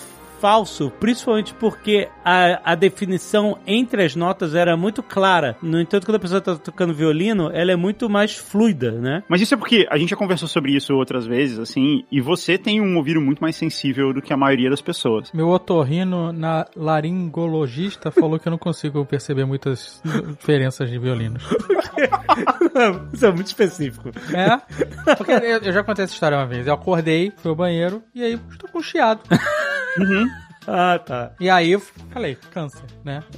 falso, 0.44 0.92
principalmente 1.00 1.54
porque 1.54 2.10
a, 2.22 2.74
a 2.74 2.76
definição 2.76 3.58
entre 3.66 4.04
as 4.04 4.14
notas 4.14 4.54
era 4.54 4.76
muito 4.76 5.02
clara. 5.02 5.56
No 5.62 5.80
entanto, 5.80 6.06
quando 6.06 6.18
a 6.18 6.20
pessoa 6.20 6.42
tá 6.42 6.58
tocando 6.58 6.94
violino, 6.94 7.50
ela 7.54 7.72
é 7.72 7.78
muito 7.78 8.10
mais 8.10 8.36
fluida, 8.36 8.92
né? 8.92 9.24
Mas 9.30 9.40
isso 9.40 9.54
é 9.54 9.58
porque 9.58 9.88
a 9.90 9.98
gente 9.98 10.10
já 10.10 10.18
conversou 10.18 10.50
sobre 10.50 10.76
isso 10.76 10.94
outras 10.96 11.26
vezes, 11.26 11.58
assim, 11.60 12.04
e 12.12 12.20
você 12.20 12.58
tem 12.58 12.82
um 12.82 12.98
ouvido 12.98 13.22
muito 13.22 13.40
mais 13.40 13.56
sensível 13.56 14.12
do 14.12 14.22
que 14.22 14.34
a 14.34 14.38
maioria 14.38 14.70
das 14.70 14.82
pessoas. 14.82 15.32
Meu 15.32 15.48
otorrino 15.48 16.34
na 16.34 16.66
laringologista 16.76 18.12
falou 18.12 18.38
que 18.38 18.46
eu 18.46 18.52
não 18.52 18.58
consigo 18.58 19.06
perceber 19.06 19.46
muitas 19.46 20.02
diferenças 20.38 20.90
de 20.90 21.00
violinos. 21.00 21.42
Isso 23.14 23.26
é 23.26 23.32
muito 23.32 23.48
específico. 23.48 24.10
É? 24.34 25.16
Porque 25.16 25.32
eu, 25.32 25.60
eu 25.60 25.72
já 25.72 25.86
contei 25.86 26.04
essa 26.04 26.14
história 26.14 26.38
uma 26.38 26.46
vez. 26.46 26.68
Eu 26.68 26.74
acordei, 26.74 27.32
fui 27.38 27.50
ao 27.50 27.56
banheiro 27.56 28.04
e 28.14 28.22
aí 28.22 28.40
estou 28.52 28.70
com 28.70 28.82
chiado. 28.82 29.22
Mm-hmm. 29.98 30.43
Ah, 30.68 31.00
tá. 31.00 31.32
E 31.40 31.50
aí 31.50 31.72
eu 31.72 31.82
falei, 32.12 32.38
câncer, 32.52 32.84
né? 33.04 33.22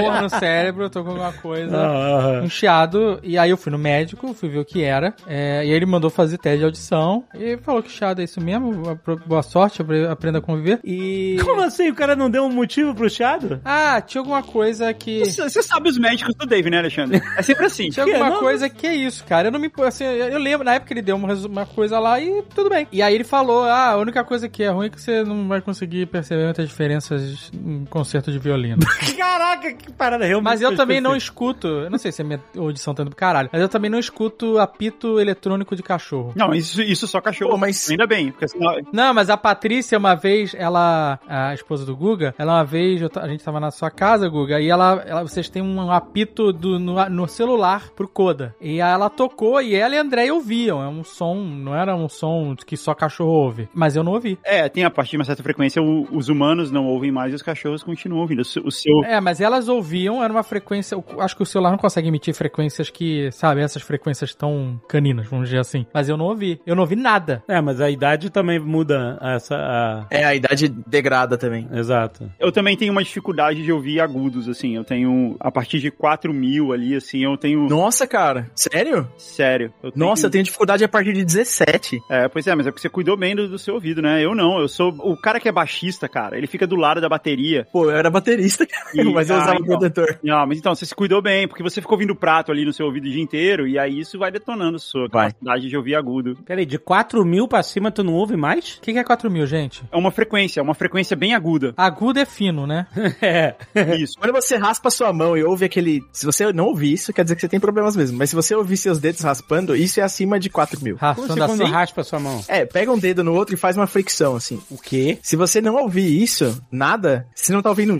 Dor 0.00 0.22
no 0.22 0.28
cérebro, 0.28 0.84
eu 0.84 0.90
tô 0.90 1.02
com 1.02 1.10
alguma 1.10 1.32
coisa. 1.32 1.76
Ah, 1.76 2.40
Um 2.42 2.48
chiado, 2.48 3.20
e 3.22 3.38
aí 3.38 3.50
eu 3.50 3.56
fui 3.56 3.70
no 3.72 3.78
médico, 3.78 4.32
fui 4.34 4.48
ver 4.48 4.58
o 4.58 4.64
que 4.64 4.82
era, 4.82 5.14
é, 5.26 5.58
e 5.64 5.70
aí 5.70 5.70
ele 5.70 5.86
mandou 5.86 6.10
fazer 6.10 6.38
teste 6.38 6.58
de 6.58 6.64
audição, 6.64 7.24
e 7.34 7.56
falou 7.58 7.82
que 7.82 7.90
chiado 7.90 8.20
é 8.20 8.24
isso 8.24 8.40
mesmo, 8.40 8.98
boa 9.26 9.42
sorte, 9.42 9.82
apre- 9.82 10.06
aprenda 10.06 10.38
a 10.38 10.42
conviver, 10.42 10.80
e... 10.84 11.36
Como 11.44 11.62
assim? 11.62 11.88
O 11.90 11.94
cara 11.94 12.14
não 12.16 12.28
deu 12.30 12.44
um 12.44 12.52
motivo 12.52 12.94
pro 12.94 13.08
chiado? 13.08 13.60
Ah, 13.64 14.00
tinha 14.00 14.20
alguma 14.20 14.42
coisa 14.42 14.92
que... 14.92 15.20
Você 15.24 15.42
você 15.48 15.62
sabe 15.62 15.88
os 15.88 15.98
médicos 15.98 16.34
do 16.34 16.46
Dave, 16.46 16.70
né, 16.70 16.78
Alexandre? 16.78 17.22
É 17.36 17.42
sempre 17.42 17.66
assim. 17.66 17.88
Tinha 17.90 18.04
alguma 18.06 18.30
Não, 18.30 18.40
coisa 18.40 18.68
que 18.68 18.86
é 18.86 18.94
isso, 18.94 19.24
cara. 19.24 19.48
Eu 19.48 19.52
não 19.52 19.60
me. 19.60 19.70
Assim, 19.86 20.04
eu 20.04 20.38
lembro, 20.38 20.64
na 20.64 20.74
época 20.74 20.92
ele 20.92 21.02
deu 21.02 21.16
uma, 21.16 21.32
uma 21.34 21.66
coisa 21.66 21.98
lá 21.98 22.20
e 22.20 22.42
tudo 22.54 22.68
bem. 22.70 22.86
E 22.90 23.02
aí 23.02 23.14
ele 23.14 23.24
falou: 23.24 23.64
ah, 23.64 23.90
a 23.90 23.96
única 23.96 24.24
coisa 24.24 24.48
que 24.48 24.62
é 24.62 24.68
ruim 24.70 24.86
é 24.86 24.90
que 24.90 25.00
você 25.00 25.22
não 25.22 25.46
vai 25.48 25.60
conseguir 25.60 25.93
perceber 26.06 26.44
muitas 26.44 26.68
diferenças 26.68 27.50
em 27.54 27.84
concerto 27.86 28.30
de 28.32 28.38
violino. 28.38 28.78
Caraca, 29.16 29.72
que 29.72 29.92
parada 29.92 30.24
realmente. 30.24 30.44
Mas 30.44 30.60
eu 30.62 30.74
também 30.76 31.00
não 31.00 31.16
escuto. 31.16 31.66
Eu 31.66 31.90
não 31.90 31.98
sei 31.98 32.12
se 32.12 32.22
a 32.22 32.24
minha 32.24 32.40
audição 32.56 32.94
tá 32.94 33.02
indo 33.02 33.10
pro 33.10 33.16
caralho, 33.18 33.48
mas 33.52 33.60
eu 33.60 33.68
também 33.68 33.90
não 33.90 33.98
escuto 33.98 34.58
apito 34.58 35.20
eletrônico 35.20 35.74
de 35.76 35.82
cachorro. 35.82 36.32
Não, 36.36 36.54
isso, 36.54 36.80
isso 36.82 37.06
só 37.06 37.20
cachorro. 37.20 37.52
Pô, 37.52 37.56
mas- 37.56 37.88
Ainda 37.90 38.06
bem, 38.06 38.30
porque 38.30 38.48
senão... 38.48 38.74
Não, 38.92 39.14
mas 39.14 39.30
a 39.30 39.36
Patrícia, 39.36 39.98
uma 39.98 40.14
vez, 40.14 40.54
ela, 40.56 41.18
a 41.28 41.54
esposa 41.54 41.84
do 41.84 41.96
Guga, 41.96 42.34
ela 42.38 42.54
uma 42.54 42.64
vez, 42.64 43.00
a 43.16 43.28
gente 43.28 43.44
tava 43.44 43.60
na 43.60 43.70
sua 43.70 43.90
casa, 43.90 44.28
Guga, 44.28 44.60
e 44.60 44.68
ela, 44.68 45.02
ela- 45.06 45.22
vocês 45.22 45.48
têm 45.48 45.62
um 45.62 45.90
apito 45.90 46.52
do, 46.52 46.78
no, 46.78 47.08
no 47.08 47.28
celular 47.28 47.90
pro 47.90 48.08
Coda. 48.08 48.54
E 48.60 48.80
aí 48.80 48.92
ela 48.94 49.08
tocou 49.10 49.60
e 49.60 49.74
ela 49.74 49.94
e 49.94 49.98
a 49.98 50.02
André 50.02 50.32
ouviam. 50.32 50.82
É 50.82 50.88
um 50.88 51.02
som, 51.04 51.34
não 51.34 51.74
era 51.74 51.94
um 51.94 52.08
som 52.08 52.54
que 52.66 52.76
só 52.76 52.94
cachorro 52.94 53.30
ouve. 53.30 53.68
Mas 53.74 53.96
eu 53.96 54.02
não 54.04 54.12
ouvi. 54.12 54.38
É, 54.44 54.68
tem 54.68 54.84
a 54.84 54.90
partir 54.90 55.12
de 55.12 55.16
uma 55.18 55.24
certa 55.24 55.42
frequência, 55.42 55.80
o- 55.86 56.08
os 56.16 56.28
humanos 56.28 56.70
não 56.70 56.86
ouvem 56.86 57.10
mais 57.12 57.32
e 57.32 57.36
os 57.36 57.42
cachorros 57.42 57.82
continuam 57.82 58.22
ouvindo. 58.22 58.40
O, 58.40 58.44
seu- 58.44 58.62
o 58.64 58.70
seu... 58.70 59.04
É, 59.04 59.20
mas 59.20 59.40
elas 59.40 59.68
ouviam, 59.68 60.22
era 60.22 60.32
uma 60.32 60.42
frequência. 60.42 60.96
Acho 61.18 61.36
que 61.36 61.42
o 61.42 61.46
celular 61.46 61.70
não 61.70 61.78
consegue 61.78 62.08
emitir 62.08 62.34
frequências 62.34 62.90
que, 62.90 63.30
sabe, 63.32 63.60
essas 63.60 63.82
frequências 63.82 64.34
tão 64.34 64.80
caninas, 64.88 65.26
vamos 65.28 65.46
dizer 65.48 65.60
assim. 65.60 65.86
Mas 65.92 66.08
eu 66.08 66.16
não 66.16 66.26
ouvi. 66.26 66.60
Eu 66.66 66.74
não 66.74 66.82
ouvi 66.82 66.96
nada. 66.96 67.42
É, 67.48 67.60
mas 67.60 67.80
a 67.80 67.90
idade 67.90 68.30
também 68.30 68.58
muda 68.58 69.18
essa. 69.22 69.54
a- 69.56 70.06
É, 70.10 70.24
a 70.24 70.34
idade 70.34 70.68
degrada 70.68 71.36
também. 71.36 71.68
Exato. 71.72 72.30
Eu 72.38 72.50
também 72.52 72.76
tenho 72.76 72.92
uma 72.92 73.02
dificuldade 73.02 73.62
de 73.62 73.72
ouvir 73.72 74.00
agudos, 74.00 74.48
assim. 74.48 74.74
Eu 74.76 74.84
tenho, 74.84 75.36
a 75.40 75.50
partir 75.50 75.78
de 75.80 75.90
4 75.90 76.32
mil 76.32 76.72
ali, 76.72 76.94
assim, 76.94 77.24
eu 77.24 77.36
tenho... 77.36 77.68
Nossa, 77.68 78.06
cara. 78.06 78.50
Sério? 78.54 79.08
Sério. 79.16 79.72
Eu 79.82 79.90
tenho... 79.92 80.06
Nossa, 80.06 80.26
eu 80.26 80.30
tenho 80.30 80.44
dificuldade 80.44 80.84
a 80.84 80.88
partir 80.88 81.12
de 81.12 81.24
17. 81.24 82.00
É, 82.10 82.28
pois 82.28 82.46
é, 82.46 82.54
mas 82.54 82.66
é 82.66 82.70
porque 82.70 82.80
você 82.82 82.88
cuidou 82.88 83.16
bem 83.16 83.34
do, 83.34 83.48
do 83.48 83.58
seu 83.58 83.74
ouvido, 83.74 84.00
né? 84.02 84.24
Eu 84.24 84.34
não, 84.34 84.58
eu 84.58 84.68
sou... 84.68 84.88
O 84.98 85.16
cara 85.16 85.40
que 85.40 85.48
é 85.48 85.52
baixista, 85.74 86.08
cara, 86.08 86.36
ele 86.38 86.46
fica 86.46 86.66
do 86.66 86.76
lado 86.76 87.00
da 87.00 87.08
bateria. 87.08 87.66
Pô, 87.72 87.84
eu 87.90 87.96
era 87.96 88.08
baterista, 88.10 88.64
cara, 88.66 88.90
E- 88.94 89.04
mas 89.12 89.28
eu 89.28 89.36
ah, 89.36 89.40
usava 89.42 89.54
então. 89.60 89.66
protetor. 89.78 90.18
Não, 90.22 90.46
mas 90.46 90.58
então, 90.58 90.74
você 90.74 90.86
se 90.86 90.94
cuidou 90.94 91.20
bem, 91.20 91.48
porque 91.48 91.62
você 91.62 91.80
ficou 91.80 91.96
ouvindo 91.96 92.12
o 92.12 92.16
prato 92.16 92.52
ali 92.52 92.64
no 92.64 92.72
seu 92.72 92.86
ouvido 92.86 93.06
o 93.06 93.10
dia 93.10 93.22
inteiro, 93.22 93.66
e 93.66 93.78
aí 93.78 93.98
isso 93.98 94.18
vai 94.18 94.30
detonando 94.30 94.76
a 94.76 94.78
sua 94.78 95.08
Vai. 95.08 95.28
capacidade 95.32 95.68
de 95.68 95.76
ouvir 95.76 95.94
agudo. 95.96 96.36
Peraí, 96.46 96.64
de 96.64 96.78
4 96.78 97.24
mil 97.24 97.48
pra 97.48 97.62
cima 97.62 97.90
tu 97.90 98.04
não 98.04 98.14
ouve 98.14 98.36
mais? 98.36 98.74
O 98.76 98.80
que, 98.82 98.92
que 98.92 98.98
é 98.98 99.04
4 99.04 99.30
mil, 99.30 99.46
gente? 99.46 99.82
É 99.90 99.96
uma 99.96 100.10
frequência, 100.10 100.60
é 100.60 100.62
uma 100.62 100.74
frequência 100.74 101.16
bem 101.16 101.34
aguda. 101.34 101.74
Agudo 101.84 102.18
é 102.20 102.24
fino, 102.24 102.66
né? 102.66 102.86
É. 103.20 103.54
Isso. 103.96 104.18
Quando 104.18 104.32
você 104.32 104.56
raspa 104.56 104.88
a 104.88 104.90
sua 104.90 105.12
mão 105.12 105.36
e 105.36 105.42
ouve 105.42 105.64
aquele. 105.64 106.02
Se 106.12 106.26
você 106.26 106.52
não 106.52 106.66
ouvir 106.66 106.92
isso, 106.92 107.12
quer 107.12 107.22
dizer 107.24 107.34
que 107.36 107.40
você 107.40 107.48
tem 107.48 107.60
problemas 107.60 107.96
mesmo. 107.96 108.18
Mas 108.18 108.30
se 108.30 108.36
você 108.36 108.54
ouvir 108.54 108.76
seus 108.76 108.98
dedos 108.98 109.20
raspando, 109.22 109.74
isso 109.74 109.98
é 110.00 110.02
acima 110.02 110.38
de 110.38 110.50
4 110.50 110.82
mil. 110.82 110.96
Raspando 110.96 111.28
você 111.28 111.40
quando 111.40 111.62
assim? 111.62 111.72
raspa 111.72 112.00
a 112.00 112.04
sua 112.04 112.18
mão? 112.20 112.44
É, 112.48 112.64
pega 112.66 112.92
um 112.92 112.98
dedo 112.98 113.24
no 113.24 113.32
outro 113.34 113.54
e 113.54 113.58
faz 113.58 113.76
uma 113.76 113.86
fricção, 113.86 114.36
assim. 114.36 114.60
O 114.70 114.78
quê? 114.78 115.18
Se 115.22 115.36
você 115.36 115.60
não 115.64 115.74
ouvir 115.76 116.22
isso, 116.22 116.60
nada, 116.70 117.26
você 117.34 117.52
não 117.52 117.60
tá 117.62 117.70
ouvindo 117.70 117.94
um. 117.94 117.98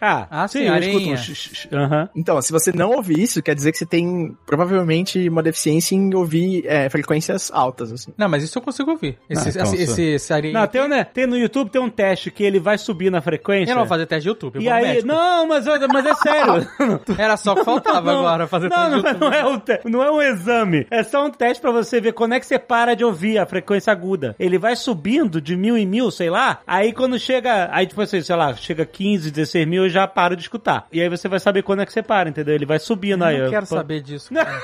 Ah, 0.00 0.26
Ah, 0.30 0.48
sim, 0.48 0.60
eu 0.62 0.72
areinha. 0.72 1.14
escuto 1.14 1.76
um 1.76 1.78
Aham. 1.78 2.08
Então, 2.14 2.40
se 2.40 2.52
você 2.52 2.72
não 2.72 2.92
ouvir 2.92 3.18
isso, 3.20 3.42
quer 3.42 3.54
dizer 3.54 3.72
que 3.72 3.78
você 3.78 3.86
tem 3.86 4.36
provavelmente 4.46 5.28
uma 5.28 5.42
deficiência 5.42 5.94
em 5.94 6.14
ouvir 6.14 6.64
é, 6.66 6.88
frequências 6.88 7.50
altas, 7.52 7.92
assim. 7.92 8.12
Não, 8.16 8.28
mas 8.28 8.42
isso 8.42 8.58
eu 8.58 8.62
consigo 8.62 8.90
ouvir. 8.92 9.18
Esse, 9.28 9.48
Ah, 9.48 9.50
então, 9.50 9.62
esse, 9.62 9.86
só- 9.86 9.92
esse, 9.92 10.02
esse 10.02 10.32
areia- 10.32 10.52
Não, 10.52 10.66
tem, 10.66 10.82
um, 10.82 10.88
né, 10.88 11.04
tem 11.04 11.26
no 11.26 11.36
YouTube 11.36 11.70
tem 11.70 11.80
um 11.80 11.90
teste 11.90 12.30
que 12.30 12.42
ele 12.44 12.58
vai 12.60 12.78
subir 12.78 13.10
na 13.10 13.20
frequência. 13.20 13.72
Eu 13.72 13.76
não 13.76 13.82
vou 13.82 13.88
fazer 13.88 14.06
teste 14.06 14.22
de 14.22 14.28
YouTube, 14.28 14.56
eu 14.56 14.62
E 14.62 14.68
aí, 14.68 14.82
médico. 14.84 15.08
não, 15.08 15.46
mas, 15.48 15.66
eu- 15.66 15.88
mas 15.92 16.06
é 16.06 16.14
sério. 16.14 16.68
Era 17.18 17.36
só 17.36 17.54
que 17.54 17.64
faltava 17.64 17.98
Não, 18.12 18.20
agora 18.20 18.46
fazer 18.46 18.68
não, 18.68 18.76
teste 18.76 18.90
de 18.90 19.02
não, 19.02 19.08
YouTube. 19.10 19.20
não 19.20 19.32
é 19.32 19.44
um 19.46 19.58
te- 19.58 19.80
não 19.84 20.02
é 20.02 20.10
um 20.10 20.22
exame. 20.22 20.86
É 20.90 21.02
só 21.02 21.24
um 21.26 21.30
teste 21.30 21.60
pra 21.60 21.70
você 21.70 22.00
ver 22.00 22.12
quando 22.12 22.34
é 22.34 22.40
que 22.40 22.46
você 22.46 22.58
para 22.58 22.94
de 22.94 23.04
ouvir 23.04 23.38
a 23.38 23.46
frequência 23.46 23.92
aguda. 23.92 24.34
Ele 24.38 24.58
vai 24.58 24.76
subindo 24.76 25.40
de 25.40 25.56
mil 25.56 25.76
em 25.76 25.86
mil, 25.86 26.10
sei 26.10 26.30
lá. 26.30 26.60
Aí 26.68 26.92
quando 26.92 27.18
chega, 27.18 27.70
aí 27.72 27.86
tipo 27.86 28.02
assim, 28.02 28.20
sei 28.20 28.36
lá, 28.36 28.54
chega 28.54 28.84
15, 28.84 29.30
16 29.30 29.66
mil, 29.66 29.84
eu 29.84 29.88
já 29.88 30.06
paro 30.06 30.36
de 30.36 30.42
escutar. 30.42 30.86
E 30.92 31.00
aí 31.00 31.08
você 31.08 31.26
vai 31.26 31.40
saber 31.40 31.62
quando 31.62 31.80
é 31.80 31.86
que 31.86 31.92
você 31.92 32.02
para, 32.02 32.28
entendeu? 32.28 32.54
Ele 32.54 32.66
vai 32.66 32.78
subindo 32.78 33.24
aí. 33.24 33.36
Eu 33.36 33.40
não 33.40 33.48
ó. 33.48 33.50
quero 33.50 33.66
Pô. 33.66 33.74
saber 33.74 34.02
disso. 34.02 34.34
cara. 34.36 34.60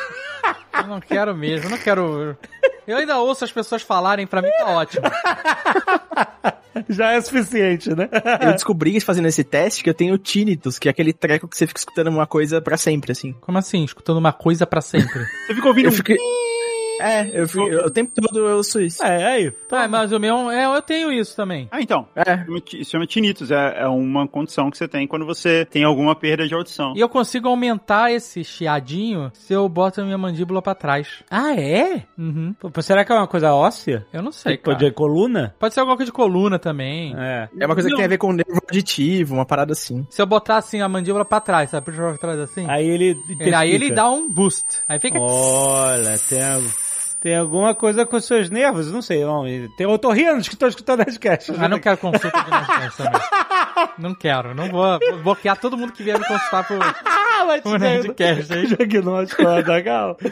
eu 0.83 0.87
não 0.87 1.01
quero 1.01 1.35
mesmo, 1.35 1.67
eu 1.67 1.71
não 1.71 1.79
quero. 1.79 2.37
Eu 2.87 2.99
ainda 2.99 3.19
ouço 3.19 3.43
as 3.43 3.51
pessoas 3.51 3.81
falarem, 3.81 4.27
pra 4.27 4.43
mim 4.43 4.51
tá 4.51 4.67
ótimo. 4.67 5.07
Já 6.91 7.13
é 7.13 7.21
suficiente, 7.23 7.89
né? 7.95 8.11
Eu 8.43 8.53
descobri 8.53 9.01
fazendo 9.01 9.27
esse 9.29 9.43
teste 9.43 9.83
que 9.83 9.89
eu 9.89 9.95
tenho 9.95 10.19
tinnitus, 10.19 10.79
que 10.79 10.89
é 10.89 10.91
aquele 10.91 11.15
treco 11.15 11.49
que 11.49 11.57
você 11.57 11.67
fica 11.67 11.79
escutando 11.79 12.09
uma 12.09 12.27
coisa 12.27 12.61
pra 12.61 12.77
sempre, 12.77 13.13
assim. 13.13 13.33
Como 13.41 13.57
assim? 13.57 13.83
Escutando 13.85 14.19
uma 14.19 14.33
coisa 14.33 14.67
pra 14.67 14.83
sempre. 14.83 15.25
Você 15.47 15.55
fica 15.55 15.69
ouvindo... 15.69 15.87
Eu 15.87 15.93
fiquei. 15.93 16.19
É, 17.01 17.31
eu 17.41 17.49
fico, 17.49 17.67
eu- 17.69 17.87
o 17.87 17.91
tempo 17.91 18.13
todo 18.15 18.39
eu 18.49 18.57
ouço 18.57 18.81
isso. 18.81 19.03
É, 19.05 19.25
aí. 19.25 19.53
Ah, 19.73 19.89
mas 19.89 20.13
o 20.13 20.19
meu. 20.21 20.51
É, 20.51 20.65
eu 20.67 20.83
tenho 20.83 21.13
isso 21.13 21.35
também. 21.37 21.69
Ah, 21.71 21.81
então. 21.81 22.07
É. 22.15 22.45
Isso 22.79 22.91
chama 22.93 23.07
tinnitus, 23.07 23.51
é, 23.51 23.83
é 23.83 23.89
uma 23.89 24.27
condição 24.29 24.71
que 24.71 24.79
você 24.79 24.87
tem 24.89 25.07
quando 25.07 25.27
você 25.27 25.65
tem 25.65 25.85
alguma 25.85 26.15
perda 26.15 26.47
de 26.47 26.55
audição. 26.55 26.95
E 26.97 27.01
eu 27.01 27.09
consigo 27.09 27.49
aumentar 27.49 28.13
esse 28.13 28.45
chiadinho 28.45 29.31
se 29.35 29.53
eu 29.53 29.69
boto 29.69 30.01
a 30.01 30.05
minha 30.05 30.19
mandíbula 30.19 30.63
pra 30.63 30.75
trás. 30.75 31.23
Ah, 31.31 31.55
é? 31.55 32.05
Uhum. 32.19 32.55
Pô, 32.61 32.71
será 32.83 33.05
que 33.05 33.13
é 33.13 33.15
uma 33.15 33.27
coisa 33.27 33.53
óssea? 33.53 34.07
Eu 34.13 34.23
não 34.23 34.33
sei, 34.33 34.57
Tipo, 34.57 34.71
cara. 34.71 34.79
de 34.79 34.91
coluna? 34.93 35.55
Pode 35.59 35.75
ser 35.75 35.81
alguma 35.81 35.97
coisa 35.97 36.11
de 36.11 36.15
coluna 36.17 36.59
também. 36.59 37.15
É. 37.17 37.49
É 37.61 37.67
uma 37.67 37.75
coisa 37.75 37.89
que 37.89 37.93
Não. 37.93 37.99
tem 37.99 38.07
a 38.07 38.09
ver 38.09 38.19
com 38.19 38.33
nervo 38.33 38.61
auditivo, 38.67 39.35
uma 39.35 39.45
parada 39.47 39.73
assim. 39.73 40.07
Se 40.11 40.21
eu 40.23 40.27
botar 40.27 40.57
assim 40.59 40.81
a 40.81 40.89
mandíbula 40.89 41.25
pra 41.25 41.41
trás, 41.41 41.71
sabe? 41.71 41.91
Pra 41.93 42.17
trás 42.19 42.39
assim. 42.39 42.67
Aí 42.69 42.87
ele. 42.89 43.17
ele, 43.41 43.55
aí 43.55 43.71
ele 43.73 43.91
dá 43.91 44.09
um 44.09 44.31
boost. 44.31 44.65
Aí 44.89 44.99
fica. 44.99 45.19
Olha, 45.21 46.17
tem, 46.29 46.43
al- 46.43 46.61
tem 47.25 47.35
alguma 47.35 47.75
coisa 47.75 48.05
com 48.05 48.17
os 48.17 48.27
seus 48.27 48.51
nervos, 48.51 48.93
não 48.93 49.01
sei. 49.01 49.25
Não. 49.25 49.45
Tem 49.79 49.87
otorrinos 49.87 50.47
que 50.47 50.53
estão 50.53 50.69
escutando 50.69 51.09
as 51.09 51.17
castas. 51.17 51.59
Ah, 51.59 51.71
não 51.71 51.79
quero 51.79 51.97
consulta 51.97 52.43
de 52.43 52.51
Nerdcast 52.51 52.97
também. 52.99 53.21
Não 53.99 54.15
quero, 54.15 54.55
não 54.55 54.69
vou, 54.71 54.99
vou 54.99 55.23
bloquear 55.23 55.57
todo 55.57 55.77
mundo 55.77 55.93
que 55.93 56.03
vier 56.03 56.19
me 56.19 56.27
consultar 56.27 56.67
por, 56.67 56.79
mas 57.47 57.63
aí. 58.51 58.67
Diagnóstico. 58.77 59.43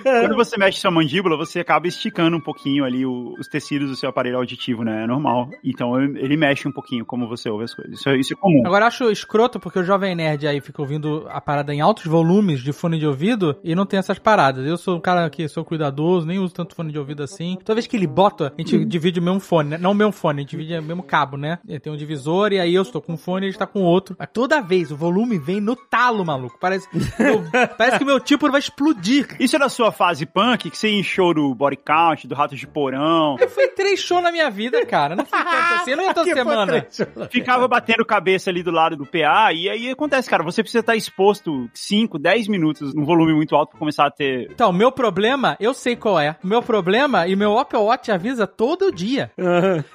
Quando 0.03 0.35
você 0.37 0.57
mexe 0.59 0.81
sua 0.81 0.91
mandíbula, 0.91 1.37
você 1.37 1.61
acaba 1.61 1.87
esticando 1.87 2.37
um 2.37 2.41
pouquinho 2.41 2.85
ali 2.85 3.05
o- 3.07 3.35
os 3.39 3.49
tecidos 3.49 3.91
do 3.91 3.97
seu 3.97 4.09
aparelho 4.11 4.37
auditivo, 4.37 4.83
né? 4.85 5.05
É 5.05 5.07
normal. 5.07 5.49
Então 5.65 6.01
ele 6.01 6.37
mexe 6.37 6.67
um 6.69 6.73
pouquinho 6.73 7.05
como 7.05 7.29
você 7.29 7.49
ouve 7.49 7.65
as 7.65 7.75
coisas. 7.75 7.99
Isso, 7.99 8.09
é- 8.09 8.17
isso 8.17 8.33
é 8.33 8.37
comum. 8.37 8.63
Agora 8.67 8.85
eu 8.85 8.89
acho 8.89 9.11
escroto 9.11 9.59
porque 9.61 9.79
o 9.79 9.85
Jovem 9.85 10.15
Nerd 10.15 10.47
aí 10.47 10.61
fica 10.61 10.81
ouvindo 10.83 11.27
a 11.31 11.41
parada 11.41 11.75
em 11.75 11.81
altos 11.81 12.07
volumes 12.07 12.61
de 12.61 12.73
fone 12.73 12.99
de 12.99 13.07
ouvido 13.07 13.57
e 13.65 13.75
não 13.75 13.87
tem 13.87 13.99
essas 13.99 14.19
paradas. 14.19 14.67
Eu 14.67 14.77
sou 14.77 14.97
um 14.97 15.01
cara 15.01 15.29
que 15.31 15.49
sou 15.49 15.65
cuidadoso, 15.65 16.27
nem 16.27 16.39
uso 16.39 16.55
tanto 16.55 16.75
fone 16.75 16.93
de 16.93 16.99
ouvido 16.99 17.23
assim. 17.23 17.57
Toda 17.65 17.75
vez 17.75 17.87
que 17.87 17.97
ele 17.97 18.07
bota, 18.07 18.53
a 18.57 18.61
gente 18.61 18.85
divide 18.85 19.21
o 19.21 19.23
mesmo 19.23 19.41
fone, 19.41 19.71
né? 19.71 19.79
Não 19.79 19.93
o 19.93 19.95
mesmo 19.95 20.13
fone, 20.13 20.41
a 20.41 20.43
gente 20.43 20.51
divide 20.51 20.77
o 20.79 20.83
mesmo 20.83 21.03
cabo, 21.03 21.37
né? 21.37 21.59
Ele 21.69 21.81
tem 21.81 21.93
um 21.93 21.97
divisor 21.97 22.53
e 22.53 22.61
aí 22.61 22.75
eu 22.75 22.83
estou 22.83 23.01
com 23.01 23.15
um 23.15 23.17
fone 23.17 23.47
e 23.47 23.49
ele 23.49 23.55
está 23.55 23.67
com 23.67 23.83
outro. 23.83 24.17
Mas 24.19 24.29
toda 24.33 24.61
vez 24.61 24.91
o 24.91 24.97
volume 24.97 25.39
vem 25.39 25.61
no 25.61 25.75
talo, 25.77 26.25
maluco. 26.25 26.57
Parece. 26.61 26.89
Eu- 27.19 27.45
parece 27.77 27.99
que 27.99 28.05
meu 28.05 28.19
tipo 28.21 28.51
vai 28.51 28.61
explodir. 28.61 29.29
Isso 29.39 29.57
era 29.57 29.67
a 29.67 29.69
sua 29.69 29.91
fase 29.93 30.27
punk, 30.27 30.71
que 30.71 30.77
você 30.79 30.89
encheu 30.91 31.33
do 31.35 31.55
body 31.55 31.77
count, 31.77 32.27
do 32.27 32.35
Ratos 32.35 32.59
de 32.59 32.67
Porão, 32.67 33.37
Eu 33.41 33.49
fui 33.49 33.69
três 33.69 34.01
shows 34.01 34.23
na 34.23 34.31
minha 34.33 34.51
vida, 34.51 34.85
cara. 34.87 35.15
Não 35.17 35.25
fui 35.25 35.39
tanto 35.39 35.75
assim, 35.83 35.95
não 35.95 36.05
ia 36.05 36.15
toda 36.15 36.33
semana. 36.35 36.87
ficava 37.31 37.67
batendo 37.69 38.05
cabeça 38.05 38.51
ali 38.51 38.63
do 38.63 38.71
lado 38.71 38.97
do 38.97 39.07
PA, 39.07 39.53
e 39.53 39.69
aí 39.69 39.91
acontece, 39.91 40.29
cara, 40.29 40.43
você 40.43 40.63
precisa 40.63 40.81
estar 40.81 40.97
exposto 40.97 41.69
5, 41.75 42.19
10 42.19 42.49
minutos 42.49 42.95
num 42.95 43.05
volume 43.05 43.35
muito 43.35 43.55
alto 43.55 43.71
pra 43.71 43.79
começar 43.79 44.07
a 44.07 44.11
ter... 44.11 44.49
Então, 44.51 44.73
meu 44.73 44.91
problema, 44.93 45.57
eu 45.61 45.73
sei 45.75 45.97
qual 45.97 46.19
é. 46.19 46.37
O 46.43 46.47
meu 46.47 46.63
problema, 46.63 47.27
e 47.27 47.35
meu 47.37 47.59
Apple 47.59 47.79
Watch 47.79 48.11
avisa 48.11 48.47
todo 48.47 48.93
dia, 48.93 49.31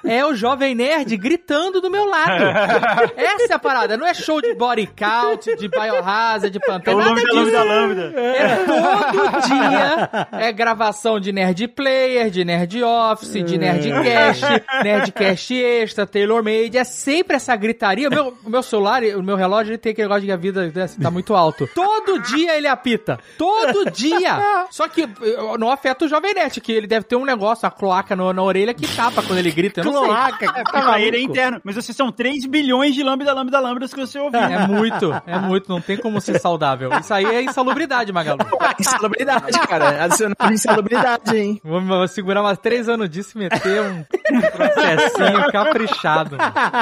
é 0.04 0.24
o 0.24 0.34
Jovem 0.34 0.74
Nerd 0.74 1.16
gritando 1.16 1.80
do 1.80 1.90
meu 1.90 2.04
lado. 2.06 2.44
Essa 3.16 3.52
é 3.52 3.54
a 3.54 3.58
parada. 3.58 3.96
Não 3.96 4.06
é 4.06 4.14
show 4.14 4.40
de 4.40 4.54
body 4.54 4.86
count, 4.96 5.56
de 5.56 5.68
biohazard, 5.68 6.50
de 6.50 6.58
pantera, 6.60 6.96
o 6.96 6.97
nada 6.98 7.20
disso. 7.20 7.34
lambda 7.34 7.62
lambda. 7.64 8.12
É 8.20 8.56
todo 8.64 9.40
dia. 9.46 10.08
É 10.32 10.52
gravação 10.52 11.18
de 11.20 11.32
Nerd 11.32 11.68
Player, 11.68 12.30
de 12.30 12.44
Nerd 12.44 12.82
Office, 12.82 13.44
de 13.44 13.58
Nerdcast, 13.58 14.44
Nerdcast 14.82 15.54
Extra, 15.54 16.06
Tailor 16.06 16.42
Made. 16.42 16.76
É 16.76 16.84
sempre 16.84 17.36
essa 17.36 17.54
gritaria. 17.56 18.08
O 18.08 18.10
meu, 18.10 18.34
o 18.44 18.50
meu 18.50 18.62
celular, 18.62 19.02
o 19.02 19.22
meu 19.22 19.36
relógio, 19.36 19.70
ele 19.70 19.78
tem 19.78 19.92
aquele 19.92 20.06
negócio 20.08 20.20
de 20.22 20.26
que 20.28 20.32
a 20.32 20.36
vida 20.36 20.66
né, 20.74 20.86
tá 21.02 21.10
muito 21.10 21.34
alto. 21.34 21.68
Todo 21.74 22.20
dia 22.22 22.56
ele 22.56 22.66
apita. 22.68 23.18
Todo 23.36 23.90
dia. 23.90 24.66
Só 24.70 24.88
que 24.88 25.02
eh, 25.02 25.08
não 25.58 25.70
afeta 25.70 26.04
o 26.04 26.08
Jovem 26.08 26.34
Nerd, 26.34 26.60
que 26.60 26.72
ele 26.72 26.86
deve 26.86 27.04
ter 27.06 27.16
um 27.16 27.24
negócio, 27.24 27.66
a 27.66 27.70
cloaca 27.70 28.14
no- 28.16 28.32
na 28.32 28.42
orelha 28.42 28.74
que 28.74 28.86
tapa 28.94 29.22
quando 29.22 29.38
ele 29.38 29.50
grita. 29.50 29.80
Eu 29.80 29.84
não 29.84 29.92
sei. 29.92 30.02
Cloaca, 30.08 30.52
tá 30.52 30.62
Pra 30.82 31.00
ele 31.00 31.16
é 31.16 31.20
interno. 31.20 31.60
Mas 31.64 31.74
vocês 31.74 31.96
são 31.96 32.10
3 32.12 32.46
bilhões 32.46 32.94
de 32.94 33.02
lambda 33.02 33.32
lambda 33.32 33.58
lambdas 33.60 33.92
que 33.92 34.00
você 34.00 34.18
ouviu. 34.18 34.38
É 34.40 34.66
muito, 34.66 35.12
é 35.26 35.38
muito, 35.38 35.68
não 35.68 35.80
tem 35.80 35.96
como 35.96 36.20
ser 36.20 36.38
saudável. 36.40 36.87
Isso 37.00 37.12
aí 37.12 37.24
é 37.24 37.42
insalubridade, 37.42 38.12
Magalu. 38.12 38.38
Insalubridade, 38.78 39.58
cara. 39.66 40.04
Adicionando 40.04 40.52
insalubridade, 40.52 41.36
hein? 41.36 41.60
Vou, 41.64 41.80
vou 41.80 42.06
segurar 42.06 42.42
mais 42.42 42.58
três 42.58 42.88
anos 42.88 43.10
disso 43.10 43.36
e 43.36 43.38
meter 43.40 43.82
um 43.82 44.40
processinho 44.40 45.50
caprichado. 45.50 46.36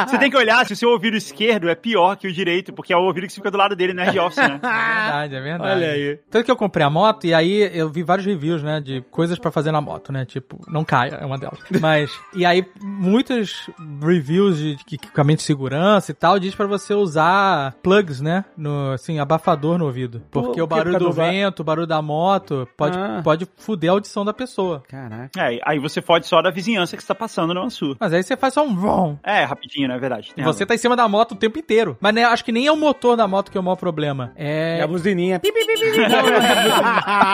Você 0.07 0.19
tem 0.19 0.31
que 0.31 0.37
olhar 0.37 0.67
se 0.67 0.73
o 0.73 0.77
seu 0.77 0.91
ouvido 0.91 1.17
esquerdo 1.17 1.69
é 1.69 1.75
pior 1.75 2.17
que 2.17 2.29
o 2.29 2.33
direito, 2.33 2.73
porque 2.73 2.93
é 2.93 2.97
o 2.97 3.03
ouvido 3.03 3.27
que 3.27 3.35
fica 3.35 3.51
do 3.51 3.57
lado 3.57 3.75
dele, 3.75 3.95
Nerd 3.95 4.19
Office, 4.19 4.39
né? 4.39 4.61
É 4.67 5.07
verdade, 5.07 5.37
é 5.37 5.41
verdade. 5.41 5.71
Olha 5.71 5.91
aí. 5.93 6.19
Tanto 6.31 6.45
que 6.45 6.51
eu 6.51 6.57
comprei 6.57 6.85
a 6.85 6.91
moto 6.91 7.27
e 7.27 7.33
aí 7.35 7.71
eu 7.73 7.89
vi 7.89 8.03
vários 8.03 8.27
reviews, 8.27 8.63
né, 8.63 8.81
de 8.81 9.01
coisas 9.11 9.39
pra 9.39 9.51
fazer 9.51 9.73
na 9.73 9.81
moto, 9.81 10.13
né, 10.13 10.25
tipo, 10.25 10.61
não 10.69 10.85
caia, 10.85 11.15
é 11.21 11.25
uma 11.25 11.39
delas. 11.39 11.59
Mas, 11.81 12.11
e 12.35 12.45
aí 12.45 12.65
muitos 12.81 13.71
reviews 14.03 14.59
de, 14.59 14.77
de 14.77 14.95
equipamento 14.95 15.39
de 15.39 15.45
segurança 15.45 16.11
e 16.11 16.15
tal 16.15 16.39
diz 16.39 16.55
pra 16.55 16.67
você 16.67 16.95
usar 16.95 17.75
plugs, 17.83 18.21
né, 18.21 18.45
no, 18.57 18.93
assim, 18.93 19.19
abafador 19.19 19.79
no 19.79 19.86
ouvido. 19.87 20.23
Porque 20.31 20.47
Por 20.57 20.63
o 20.63 20.69
que 20.69 20.75
barulho 20.75 20.99
do 20.99 21.05
do 21.07 21.13
vento, 21.13 21.61
o 21.61 21.65
barulho 21.65 21.87
da 21.87 22.01
moto 22.03 22.69
pode, 22.77 22.97
Ah. 22.99 23.21
pode 23.23 23.47
fuder 23.57 23.91
a 23.91 23.93
audição 23.95 24.25
da 24.25 24.33
pessoa. 24.33 24.83
Caraca. 24.89 25.31
É, 25.41 25.59
aí 25.65 25.79
você 25.79 26.01
fode 26.03 26.27
só 26.27 26.41
da 26.43 26.51
vizinhança 26.51 26.97
que 26.97 27.03
está 27.03 27.15
passando 27.15 27.55
na 27.55 27.69
sua. 27.71 27.97
Mas 28.01 28.13
aí 28.13 28.23
você 28.23 28.37
faz 28.37 28.55
só 28.55 28.65
um 28.65 28.75
vrum. 28.75 29.17
É, 29.23 29.45
rapidinho, 29.45 29.89
né? 29.89 29.97
É 29.97 29.99
verdade. 29.99 30.33
tem 30.35 30.45
Você 30.45 30.65
tá 30.67 30.75
em 30.75 30.79
cima 30.79 30.95
da 30.97 31.09
moto 31.09 31.33
o 31.33 31.37
tempo 31.37 31.59
inteiro. 31.59 31.97
Mas 32.01 32.15
né, 32.15 32.25
acho 32.25 32.45
que 32.45 32.53
nem 32.53 32.67
é 32.67 32.73
o 32.73 32.77
motor 32.77 33.17
da 33.17 33.27
moto 33.29 33.51
que 33.51 33.57
é 33.57 33.61
o 33.61 33.65
maior 33.65 33.77
problema. 33.77 34.33
É 34.37 34.79
É. 34.79 34.83
a 34.83 34.87
buzininha. 34.87 35.41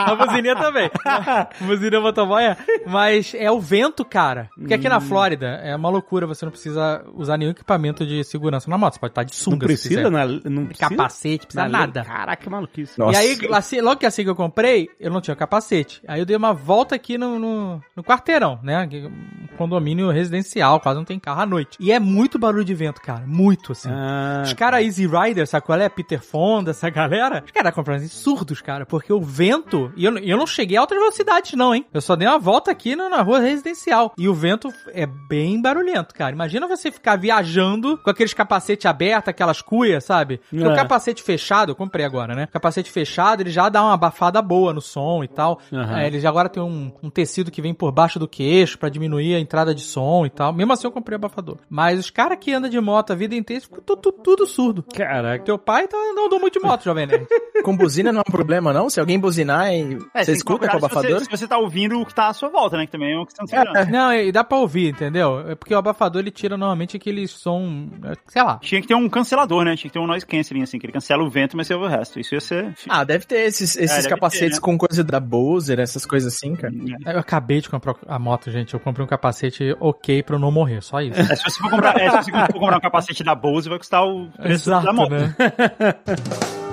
A 0.05 0.15
buzininha 0.15 0.55
também. 0.55 0.89
A 1.05 1.47
buzininha 1.61 2.01
motoboy 2.01 2.43
é. 2.43 2.57
Mas 2.85 3.33
é 3.35 3.51
o 3.51 3.59
vento, 3.59 4.03
cara. 4.05 4.49
Porque 4.57 4.73
aqui 4.73 4.89
na 4.89 4.99
Flórida 4.99 5.47
é 5.63 5.75
uma 5.75 5.89
loucura, 5.89 6.25
você 6.27 6.45
não 6.45 6.51
precisa 6.51 7.03
usar 7.13 7.37
nenhum 7.37 7.51
equipamento 7.51 8.05
de 8.05 8.23
segurança 8.23 8.69
na 8.69 8.77
moto. 8.77 8.93
Você 8.93 8.99
pode 8.99 9.11
estar 9.11 9.23
de 9.23 9.35
sunga 9.35 9.57
Não 9.57 9.65
precisa, 9.67 9.89
se 9.89 9.95
quiser. 9.95 10.09
na, 10.11 10.25
não 10.49 10.65
precisa? 10.65 10.89
Capacete, 10.89 11.45
precisa 11.47 11.67
Na 11.67 11.77
lei? 11.77 11.87
nada. 11.87 12.03
Caraca, 12.03 12.42
que 12.43 12.49
maluquice. 12.49 12.99
Nossa. 12.99 13.13
E 13.13 13.15
aí, 13.17 13.39
assim, 13.53 13.81
logo 13.81 13.97
que 13.99 14.05
assim 14.05 14.23
que 14.23 14.29
eu 14.29 14.35
comprei, 14.35 14.89
eu 14.99 15.11
não 15.11 15.21
tinha 15.21 15.35
capacete. 15.35 16.01
Aí 16.07 16.19
eu 16.19 16.25
dei 16.25 16.35
uma 16.35 16.53
volta 16.53 16.95
aqui 16.95 17.17
no, 17.17 17.39
no, 17.39 17.81
no 17.95 18.03
quarteirão, 18.03 18.59
né? 18.61 18.87
Um 18.91 19.57
condomínio 19.57 20.09
residencial, 20.09 20.79
quase 20.79 20.97
não 20.97 21.05
tem 21.05 21.19
carro 21.19 21.41
à 21.41 21.45
noite. 21.45 21.77
E 21.79 21.91
é 21.91 21.99
muito 21.99 22.37
barulho 22.39 22.65
de 22.65 22.73
vento, 22.73 23.01
cara. 23.01 23.23
Muito, 23.25 23.71
assim. 23.71 23.89
Ah, 23.91 24.41
Os 24.45 24.53
caras 24.53 24.81
Easy 24.83 25.07
Rider, 25.07 25.47
sabe 25.47 25.65
qual 25.65 25.79
é? 25.79 25.87
Peter 25.89 26.21
Fonda, 26.21 26.71
essa 26.71 26.89
galera. 26.89 27.43
Os 27.45 27.51
caras 27.51 27.73
compram 27.73 27.99
surdos, 28.07 28.61
cara, 28.61 28.85
porque 28.85 29.11
o 29.13 29.21
vento. 29.21 29.91
E 29.95 30.05
eu, 30.05 30.17
eu 30.17 30.37
não 30.37 30.47
cheguei 30.47 30.77
a 30.77 30.81
altas 30.81 30.97
velocidades, 30.97 31.53
não, 31.53 31.73
hein? 31.73 31.85
Eu 31.93 32.01
só 32.01 32.15
dei 32.15 32.27
uma 32.27 32.39
volta 32.39 32.71
aqui 32.71 32.95
na, 32.95 33.09
na 33.09 33.21
rua 33.21 33.39
residencial. 33.39 34.13
E 34.17 34.27
o 34.27 34.33
vento 34.33 34.69
é 34.93 35.05
bem 35.05 35.61
barulhento, 35.61 36.13
cara. 36.13 36.31
Imagina 36.33 36.67
você 36.67 36.91
ficar 36.91 37.15
viajando 37.15 37.97
com 37.97 38.09
aqueles 38.09 38.33
capacete 38.33 38.87
aberto, 38.87 39.29
aquelas 39.29 39.61
cuias, 39.61 40.03
sabe? 40.03 40.39
Porque 40.49 40.63
É. 40.63 40.67
o 40.67 40.75
capacete 40.75 41.21
fechado, 41.23 41.71
eu 41.71 41.75
comprei 41.75 42.05
agora, 42.05 42.32
né? 42.35 42.45
O 42.45 42.47
capacete 42.53 42.91
fechado, 42.91 43.41
ele 43.41 43.49
já 43.49 43.69
dá 43.69 43.81
uma 43.83 43.93
abafada 43.93 44.41
boa 44.41 44.73
no 44.73 44.81
som 44.81 45.23
e 45.23 45.27
tal. 45.27 45.59
Aham. 45.71 45.99
É, 45.99 46.07
ele 46.07 46.19
já 46.19 46.29
agora 46.29 46.49
tem 46.49 46.61
um, 46.61 46.91
um 47.01 47.09
tecido 47.09 47.51
que 47.51 47.61
vem 47.61 47.73
por 47.73 47.91
baixo 47.91 48.19
do 48.19 48.27
queixo 48.27 48.77
pra 48.77 48.89
diminuir 48.89 49.35
a 49.35 49.39
entrada 49.39 49.73
de 49.73 49.81
som 49.81 50.25
e 50.25 50.29
tal. 50.29 50.53
Mesmo 50.53 50.73
assim, 50.73 50.87
eu 50.87 50.91
comprei 50.91 51.15
abafador. 51.15 51.57
Mas 51.69 51.99
os 51.99 52.09
caras 52.09 52.37
que 52.39 52.53
andam 52.53 52.69
de 52.69 52.79
moto 52.79 53.11
a 53.11 53.15
vida 53.15 53.35
inteira 53.35 53.61
ficam 53.61 53.81
tudo, 53.85 54.01
tudo, 54.01 54.17
tudo 54.23 54.47
surdo. 54.47 54.83
Caraca. 54.93 55.43
Teu 55.43 55.57
pai 55.57 55.87
tá, 55.87 55.97
não 56.15 56.27
andou 56.27 56.39
muito 56.39 56.59
de 56.59 56.65
moto, 56.65 56.83
Jovem 56.83 57.05
Nerd. 57.05 57.27
Com 57.63 57.75
buzina 57.77 58.11
não 58.11 58.19
é 58.19 58.23
um 58.27 58.31
problema, 58.31 58.73
não? 58.73 58.89
Se 58.89 58.99
alguém 58.99 59.19
buzinar, 59.19 59.71
e 59.73 59.97
É, 60.13 60.23
você 60.23 60.31
que 60.31 60.37
escuta 60.37 60.67
com 60.67 60.73
o 60.73 60.77
abafador? 60.77 61.19
Se 61.19 61.19
você, 61.19 61.25
se 61.25 61.31
você 61.31 61.47
tá 61.47 61.57
ouvindo 61.57 61.99
o 61.99 62.05
que 62.05 62.13
tá 62.13 62.27
à 62.27 62.33
sua 62.33 62.49
volta, 62.49 62.77
né? 62.77 62.85
Que 62.85 62.91
também 62.91 63.13
é 63.13 63.15
uma 63.15 63.25
questão 63.25 63.45
de 63.45 63.51
segurança. 63.51 63.85
não, 63.89 64.13
e 64.13 64.31
dá 64.31 64.43
pra 64.43 64.57
ouvir, 64.57 64.89
entendeu? 64.89 65.39
É 65.49 65.55
porque 65.55 65.73
o 65.73 65.77
abafador 65.77 66.21
ele 66.21 66.31
tira 66.31 66.57
normalmente 66.57 66.97
aquele 66.97 67.27
som, 67.27 67.89
é, 68.03 68.13
sei 68.27 68.43
lá. 68.43 68.59
Tinha 68.61 68.81
que 68.81 68.87
ter 68.87 68.95
um 68.95 69.07
cancelador, 69.07 69.63
né? 69.63 69.75
Tinha 69.75 69.89
que 69.89 69.93
ter 69.93 69.99
um 69.99 70.07
noise 70.07 70.25
canceling, 70.25 70.63
assim, 70.63 70.77
que 70.79 70.85
ele 70.85 70.93
cancela 70.93 71.23
o 71.23 71.29
vento, 71.29 71.55
mas 71.55 71.67
você 71.67 71.73
ouve 71.73 71.85
o 71.85 71.89
resto. 71.89 72.19
Isso 72.23 72.33
ia 72.35 72.41
ser. 72.41 72.73
Ah, 72.87 73.03
deve 73.03 73.25
ter 73.25 73.41
esses, 73.41 73.75
esses 73.75 73.97
deve 73.97 74.09
capacetes 74.09 74.47
ter, 74.47 74.53
né? 74.55 74.59
com 74.61 74.77
coisa 74.77 75.03
da 75.03 75.19
Bowser, 75.19 75.79
essas 75.79 76.05
coisas 76.05 76.33
assim, 76.33 76.55
cara. 76.55 76.73
Eu 77.05 77.19
acabei 77.19 77.59
de 77.61 77.69
comprar 77.69 77.95
a 78.07 78.17
moto, 78.17 78.49
gente. 78.49 78.73
Eu 78.73 78.79
comprei 78.79 79.03
um 79.03 79.07
capacete 79.07 79.75
ok 79.79 80.23
pra 80.23 80.35
eu 80.35 80.39
não 80.39 80.51
morrer, 80.51 80.81
só 80.81 81.01
isso. 81.01 81.19
É, 81.19 81.35
se 81.35 81.43
você 81.43 81.59
for 81.59 81.69
comprar, 81.69 81.99
é, 81.99 82.09
se 82.23 82.31
você 82.31 82.45
for 82.47 82.53
comprar 82.59 82.77
um 82.77 82.81
capacete 82.81 83.23
da 83.23 83.35
Bose, 83.35 83.67
vai 83.67 83.77
custar 83.77 84.03
o 84.03 84.29
preço 84.31 84.69
da 84.69 84.79
Exato, 84.79 84.93
moto. 84.95 85.11
né? 85.11 85.35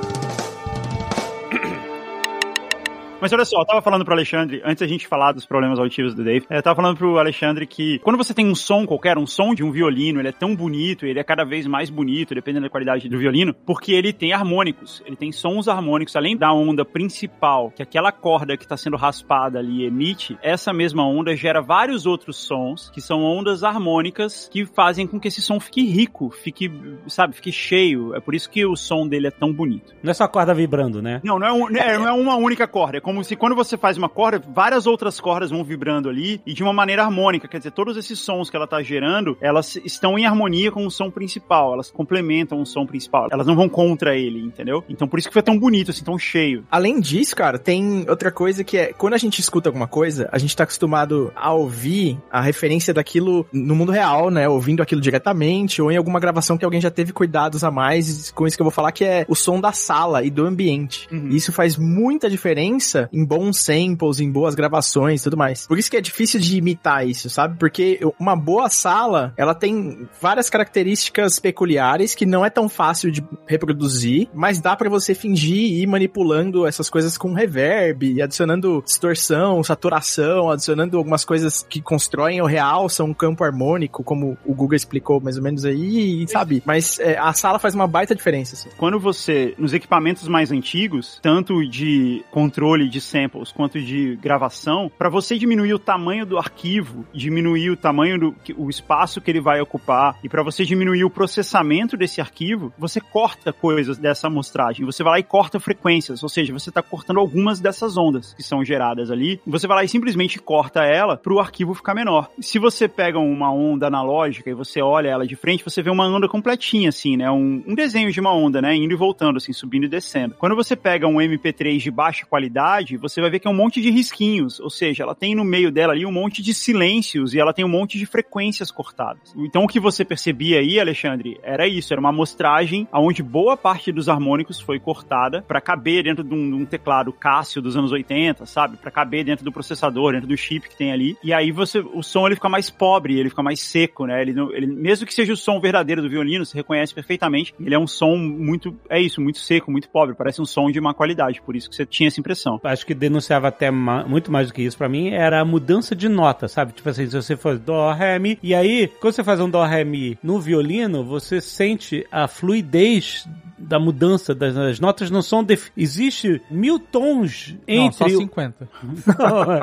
Mas 3.20 3.32
olha 3.32 3.44
só, 3.44 3.60
eu 3.60 3.66
tava 3.66 3.82
falando 3.82 4.04
pro 4.04 4.14
Alexandre, 4.14 4.62
antes 4.64 4.80
da 4.80 4.86
gente 4.86 5.06
falar 5.06 5.32
dos 5.32 5.44
problemas 5.44 5.78
auditivos 5.78 6.14
do 6.14 6.24
Dave, 6.24 6.46
eu 6.48 6.62
tava 6.62 6.76
falando 6.76 6.96
pro 6.96 7.18
Alexandre 7.18 7.66
que 7.66 7.98
quando 7.98 8.16
você 8.16 8.32
tem 8.32 8.46
um 8.46 8.54
som 8.54 8.86
qualquer, 8.86 9.18
um 9.18 9.26
som 9.26 9.54
de 9.54 9.62
um 9.62 9.70
violino, 9.70 10.20
ele 10.20 10.28
é 10.28 10.32
tão 10.32 10.56
bonito, 10.56 11.04
ele 11.04 11.18
é 11.20 11.24
cada 11.24 11.44
vez 11.44 11.66
mais 11.66 11.90
bonito, 11.90 12.34
dependendo 12.34 12.64
da 12.64 12.70
qualidade 12.70 13.08
do 13.08 13.18
violino, 13.18 13.52
porque 13.66 13.92
ele 13.92 14.12
tem 14.12 14.32
harmônicos, 14.32 15.02
ele 15.04 15.16
tem 15.16 15.32
sons 15.32 15.68
harmônicos, 15.68 16.16
além 16.16 16.36
da 16.36 16.52
onda 16.52 16.84
principal, 16.84 17.70
que 17.70 17.82
aquela 17.82 18.10
corda 18.10 18.56
que 18.56 18.66
tá 18.66 18.76
sendo 18.76 18.96
raspada 18.96 19.58
ali 19.58 19.84
emite, 19.84 20.38
essa 20.42 20.72
mesma 20.72 21.06
onda 21.06 21.36
gera 21.36 21.60
vários 21.60 22.06
outros 22.06 22.36
sons, 22.36 22.90
que 22.90 23.00
são 23.02 23.22
ondas 23.22 23.62
harmônicas, 23.62 24.48
que 24.50 24.64
fazem 24.64 25.06
com 25.06 25.20
que 25.20 25.28
esse 25.28 25.42
som 25.42 25.60
fique 25.60 25.82
rico, 25.84 26.30
fique, 26.30 26.70
sabe, 27.06 27.34
fique 27.34 27.52
cheio. 27.52 28.14
É 28.14 28.20
por 28.20 28.34
isso 28.34 28.48
que 28.50 28.64
o 28.64 28.76
som 28.76 29.06
dele 29.06 29.26
é 29.26 29.30
tão 29.30 29.52
bonito. 29.52 29.94
Não 30.02 30.10
é 30.10 30.14
só 30.14 30.24
a 30.24 30.28
corda 30.28 30.54
vibrando, 30.54 31.02
né? 31.02 31.20
Não, 31.22 31.38
não 31.38 31.46
é, 31.46 31.52
um- 31.52 31.76
é- 31.76 31.98
não 31.98 32.08
é 32.08 32.12
uma 32.12 32.36
única 32.36 32.66
corda. 32.66 32.96
É 32.98 33.00
como 33.10 33.24
se 33.24 33.34
quando 33.34 33.56
você 33.56 33.76
faz 33.76 33.98
uma 33.98 34.08
corda, 34.08 34.40
várias 34.54 34.86
outras 34.86 35.18
cordas 35.18 35.50
vão 35.50 35.64
vibrando 35.64 36.08
ali 36.08 36.40
e 36.46 36.54
de 36.54 36.62
uma 36.62 36.72
maneira 36.72 37.02
harmônica. 37.02 37.48
Quer 37.48 37.58
dizer, 37.58 37.72
todos 37.72 37.96
esses 37.96 38.20
sons 38.20 38.48
que 38.48 38.54
ela 38.54 38.68
tá 38.68 38.80
gerando, 38.84 39.36
elas 39.40 39.74
estão 39.84 40.16
em 40.16 40.24
harmonia 40.24 40.70
com 40.70 40.86
o 40.86 40.90
som 40.92 41.10
principal. 41.10 41.74
Elas 41.74 41.90
complementam 41.90 42.62
o 42.62 42.64
som 42.64 42.86
principal. 42.86 43.26
Elas 43.32 43.48
não 43.48 43.56
vão 43.56 43.68
contra 43.68 44.16
ele, 44.16 44.38
entendeu? 44.38 44.84
Então 44.88 45.08
por 45.08 45.18
isso 45.18 45.26
que 45.26 45.34
foi 45.34 45.42
tão 45.42 45.58
bonito, 45.58 45.90
assim, 45.90 46.04
tão 46.04 46.16
cheio. 46.16 46.64
Além 46.70 47.00
disso, 47.00 47.34
cara, 47.34 47.58
tem 47.58 48.08
outra 48.08 48.30
coisa 48.30 48.62
que 48.62 48.78
é, 48.78 48.92
quando 48.92 49.14
a 49.14 49.18
gente 49.18 49.40
escuta 49.40 49.68
alguma 49.68 49.88
coisa, 49.88 50.28
a 50.30 50.38
gente 50.38 50.54
tá 50.56 50.62
acostumado 50.62 51.32
a 51.34 51.52
ouvir 51.52 52.16
a 52.30 52.40
referência 52.40 52.94
daquilo 52.94 53.44
no 53.52 53.74
mundo 53.74 53.90
real, 53.90 54.30
né? 54.30 54.48
Ouvindo 54.48 54.84
aquilo 54.84 55.00
diretamente, 55.00 55.82
ou 55.82 55.90
em 55.90 55.96
alguma 55.96 56.20
gravação 56.20 56.56
que 56.56 56.64
alguém 56.64 56.80
já 56.80 56.92
teve 56.92 57.12
cuidados 57.12 57.64
a 57.64 57.72
mais, 57.72 58.30
com 58.30 58.46
isso 58.46 58.56
que 58.56 58.62
eu 58.62 58.66
vou 58.66 58.72
falar, 58.72 58.92
que 58.92 59.04
é 59.04 59.24
o 59.26 59.34
som 59.34 59.60
da 59.60 59.72
sala 59.72 60.22
e 60.22 60.30
do 60.30 60.46
ambiente. 60.46 61.08
Uhum. 61.10 61.30
E 61.30 61.36
Isso 61.36 61.50
faz 61.50 61.76
muita 61.76 62.30
diferença 62.30 62.99
em 63.12 63.24
bons 63.24 63.58
samples, 63.58 64.20
em 64.20 64.30
boas 64.30 64.54
gravações 64.54 65.20
e 65.20 65.24
tudo 65.24 65.36
mais. 65.36 65.66
Por 65.66 65.78
isso 65.78 65.90
que 65.90 65.96
é 65.96 66.00
difícil 66.00 66.40
de 66.40 66.56
imitar 66.56 67.06
isso, 67.06 67.30
sabe? 67.30 67.58
Porque 67.58 68.00
uma 68.18 68.36
boa 68.36 68.68
sala, 68.68 69.32
ela 69.36 69.54
tem 69.54 70.08
várias 70.20 70.50
características 70.50 71.38
peculiares 71.38 72.14
que 72.14 72.26
não 72.26 72.44
é 72.44 72.50
tão 72.50 72.68
fácil 72.68 73.10
de 73.10 73.24
reproduzir, 73.46 74.28
mas 74.34 74.60
dá 74.60 74.76
pra 74.76 74.88
você 74.88 75.14
fingir 75.14 75.56
e 75.56 75.82
ir 75.82 75.86
manipulando 75.86 76.66
essas 76.66 76.90
coisas 76.90 77.16
com 77.16 77.32
reverb, 77.32 78.20
adicionando 78.22 78.82
distorção, 78.84 79.62
saturação, 79.62 80.50
adicionando 80.50 80.96
algumas 80.96 81.24
coisas 81.24 81.64
que 81.68 81.80
constroem 81.80 82.40
ou 82.40 82.46
realçam 82.46 83.06
um 83.06 83.14
campo 83.14 83.44
harmônico, 83.44 84.02
como 84.02 84.36
o 84.44 84.54
Google 84.54 84.76
explicou 84.76 85.20
mais 85.20 85.36
ou 85.36 85.42
menos 85.42 85.64
aí, 85.64 86.26
sabe? 86.28 86.62
Mas 86.64 86.98
é, 86.98 87.18
a 87.18 87.32
sala 87.32 87.58
faz 87.58 87.74
uma 87.74 87.86
baita 87.86 88.14
diferença, 88.14 88.54
assim. 88.54 88.68
Quando 88.76 88.98
você, 88.98 89.54
nos 89.58 89.72
equipamentos 89.72 90.26
mais 90.28 90.50
antigos, 90.50 91.18
tanto 91.22 91.66
de 91.68 92.24
controle 92.30 92.88
de 92.90 93.00
samples 93.00 93.52
quanto 93.52 93.80
de 93.80 94.16
gravação, 94.16 94.90
para 94.98 95.08
você 95.08 95.38
diminuir 95.38 95.74
o 95.74 95.78
tamanho 95.78 96.26
do 96.26 96.38
arquivo, 96.38 97.06
diminuir 97.14 97.70
o 97.70 97.76
tamanho 97.76 98.18
do 98.18 98.36
o 98.56 98.68
espaço 98.68 99.20
que 99.20 99.30
ele 99.30 99.40
vai 99.40 99.60
ocupar 99.60 100.18
e 100.22 100.28
para 100.28 100.42
você 100.42 100.64
diminuir 100.64 101.04
o 101.04 101.10
processamento 101.10 101.96
desse 101.96 102.20
arquivo, 102.20 102.72
você 102.78 103.00
corta 103.00 103.52
coisas 103.52 103.98
dessa 103.98 104.26
amostragem. 104.26 104.84
Você 104.86 105.02
vai 105.02 105.12
lá 105.12 105.18
e 105.18 105.22
corta 105.22 105.60
frequências, 105.60 106.22
ou 106.22 106.28
seja, 106.28 106.52
você 106.52 106.70
está 106.70 106.82
cortando 106.82 107.20
algumas 107.20 107.60
dessas 107.60 107.96
ondas 107.96 108.32
que 108.34 108.42
são 108.42 108.64
geradas 108.64 109.10
ali. 109.10 109.40
Você 109.46 109.66
vai 109.66 109.78
lá 109.78 109.84
e 109.84 109.88
simplesmente 109.88 110.38
corta 110.38 110.84
ela 110.84 111.16
para 111.16 111.32
o 111.32 111.38
arquivo 111.38 111.74
ficar 111.74 111.94
menor. 111.94 112.30
Se 112.40 112.58
você 112.58 112.88
pega 112.88 113.18
uma 113.18 113.52
onda 113.52 113.86
analógica 113.86 114.50
e 114.50 114.54
você 114.54 114.80
olha 114.80 115.08
ela 115.08 115.26
de 115.26 115.36
frente, 115.36 115.64
você 115.64 115.82
vê 115.82 115.90
uma 115.90 116.06
onda 116.06 116.28
completinha 116.28 116.88
assim, 116.88 117.16
né? 117.16 117.30
Um, 117.30 117.62
um 117.66 117.74
desenho 117.74 118.10
de 118.10 118.20
uma 118.20 118.34
onda, 118.34 118.60
né? 118.60 118.74
Indo 118.74 118.94
e 118.94 118.96
voltando 118.96 119.36
assim, 119.36 119.52
subindo 119.52 119.84
e 119.84 119.88
descendo. 119.88 120.34
Quando 120.38 120.56
você 120.56 120.74
pega 120.74 121.06
um 121.06 121.16
MP3 121.16 121.78
de 121.78 121.90
baixa 121.90 122.26
qualidade, 122.26 122.79
você 122.96 123.20
vai 123.20 123.30
ver 123.30 123.40
que 123.40 123.48
é 123.48 123.50
um 123.50 123.54
monte 123.54 123.80
de 123.80 123.90
risquinhos, 123.90 124.60
ou 124.60 124.70
seja, 124.70 125.02
ela 125.02 125.14
tem 125.14 125.34
no 125.34 125.44
meio 125.44 125.70
dela 125.70 125.92
ali 125.92 126.04
um 126.06 126.12
monte 126.12 126.42
de 126.42 126.54
silêncios 126.54 127.34
e 127.34 127.40
ela 127.40 127.52
tem 127.52 127.64
um 127.64 127.68
monte 127.68 127.98
de 127.98 128.06
frequências 128.06 128.70
cortadas. 128.70 129.34
Então 129.36 129.64
o 129.64 129.68
que 129.68 129.80
você 129.80 130.04
percebia 130.04 130.60
aí, 130.60 130.78
Alexandre, 130.78 131.38
era 131.42 131.66
isso, 131.66 131.92
era 131.92 132.00
uma 132.00 132.10
amostragem 132.10 132.88
onde 132.92 133.22
boa 133.22 133.56
parte 133.56 133.92
dos 133.92 134.08
harmônicos 134.08 134.60
foi 134.60 134.78
cortada 134.78 135.42
para 135.42 135.60
caber 135.60 136.04
dentro 136.04 136.24
de 136.24 136.34
um, 136.34 136.50
de 136.50 136.54
um, 136.54 136.66
teclado 136.66 137.12
Cássio 137.12 137.62
dos 137.62 137.76
anos 137.76 137.92
80, 137.92 138.46
sabe? 138.46 138.76
Para 138.76 138.90
caber 138.90 139.24
dentro 139.24 139.44
do 139.44 139.52
processador, 139.52 140.12
dentro 140.12 140.28
do 140.28 140.36
chip 140.36 140.68
que 140.68 140.76
tem 140.76 140.92
ali. 140.92 141.16
E 141.22 141.32
aí 141.32 141.50
você, 141.50 141.78
o 141.78 142.02
som 142.02 142.26
ele 142.26 142.36
fica 142.36 142.48
mais 142.48 142.70
pobre, 142.70 143.18
ele 143.18 143.30
fica 143.30 143.42
mais 143.42 143.60
seco, 143.60 144.06
né? 144.06 144.20
Ele, 144.20 144.34
ele 144.52 144.66
mesmo 144.66 145.06
que 145.06 145.14
seja 145.14 145.32
o 145.32 145.36
som 145.36 145.60
verdadeiro 145.60 146.02
do 146.02 146.08
violino, 146.08 146.44
você 146.44 146.56
reconhece 146.56 146.94
perfeitamente. 146.94 147.54
Ele 147.60 147.74
é 147.74 147.78
um 147.78 147.86
som 147.86 148.16
muito, 148.16 148.76
é 148.88 149.00
isso, 149.00 149.20
muito 149.20 149.38
seco, 149.38 149.70
muito 149.70 149.88
pobre, 149.88 150.14
parece 150.14 150.40
um 150.40 150.46
som 150.46 150.70
de 150.70 150.80
má 150.80 150.94
qualidade, 150.94 151.40
por 151.42 151.56
isso 151.56 151.68
que 151.68 151.76
você 151.76 151.86
tinha 151.86 152.08
essa 152.08 152.20
impressão. 152.20 152.59
Acho 152.62 152.86
que 152.86 152.94
denunciava 152.94 153.48
até 153.48 153.70
ma 153.70 154.04
muito 154.04 154.30
mais 154.30 154.48
do 154.48 154.54
que 154.54 154.62
isso 154.62 154.76
para 154.76 154.88
mim, 154.88 155.10
era 155.10 155.40
a 155.40 155.44
mudança 155.44 155.94
de 155.94 156.08
nota, 156.08 156.48
sabe? 156.48 156.72
Tipo 156.72 156.88
assim, 156.88 157.06
se 157.06 157.16
você 157.16 157.36
for 157.36 157.58
dó, 157.58 157.92
ré, 157.92 158.18
mi, 158.18 158.38
e 158.42 158.54
aí, 158.54 158.88
quando 159.00 159.14
você 159.14 159.24
faz 159.24 159.40
um 159.40 159.48
dó, 159.48 159.64
ré, 159.64 159.84
mi 159.84 160.18
no 160.22 160.40
violino, 160.40 161.04
você 161.04 161.40
sente 161.40 162.06
a 162.10 162.26
fluidez 162.28 163.26
da 163.60 163.78
mudança 163.78 164.34
das, 164.34 164.54
das 164.54 164.80
notas 164.80 165.10
não 165.10 165.20
são 165.20 165.44
def... 165.44 165.68
existe 165.76 166.40
mil 166.50 166.78
tons 166.78 167.56
entre 167.68 167.84
não, 167.84 167.92
só 167.92 168.08
50 168.08 168.68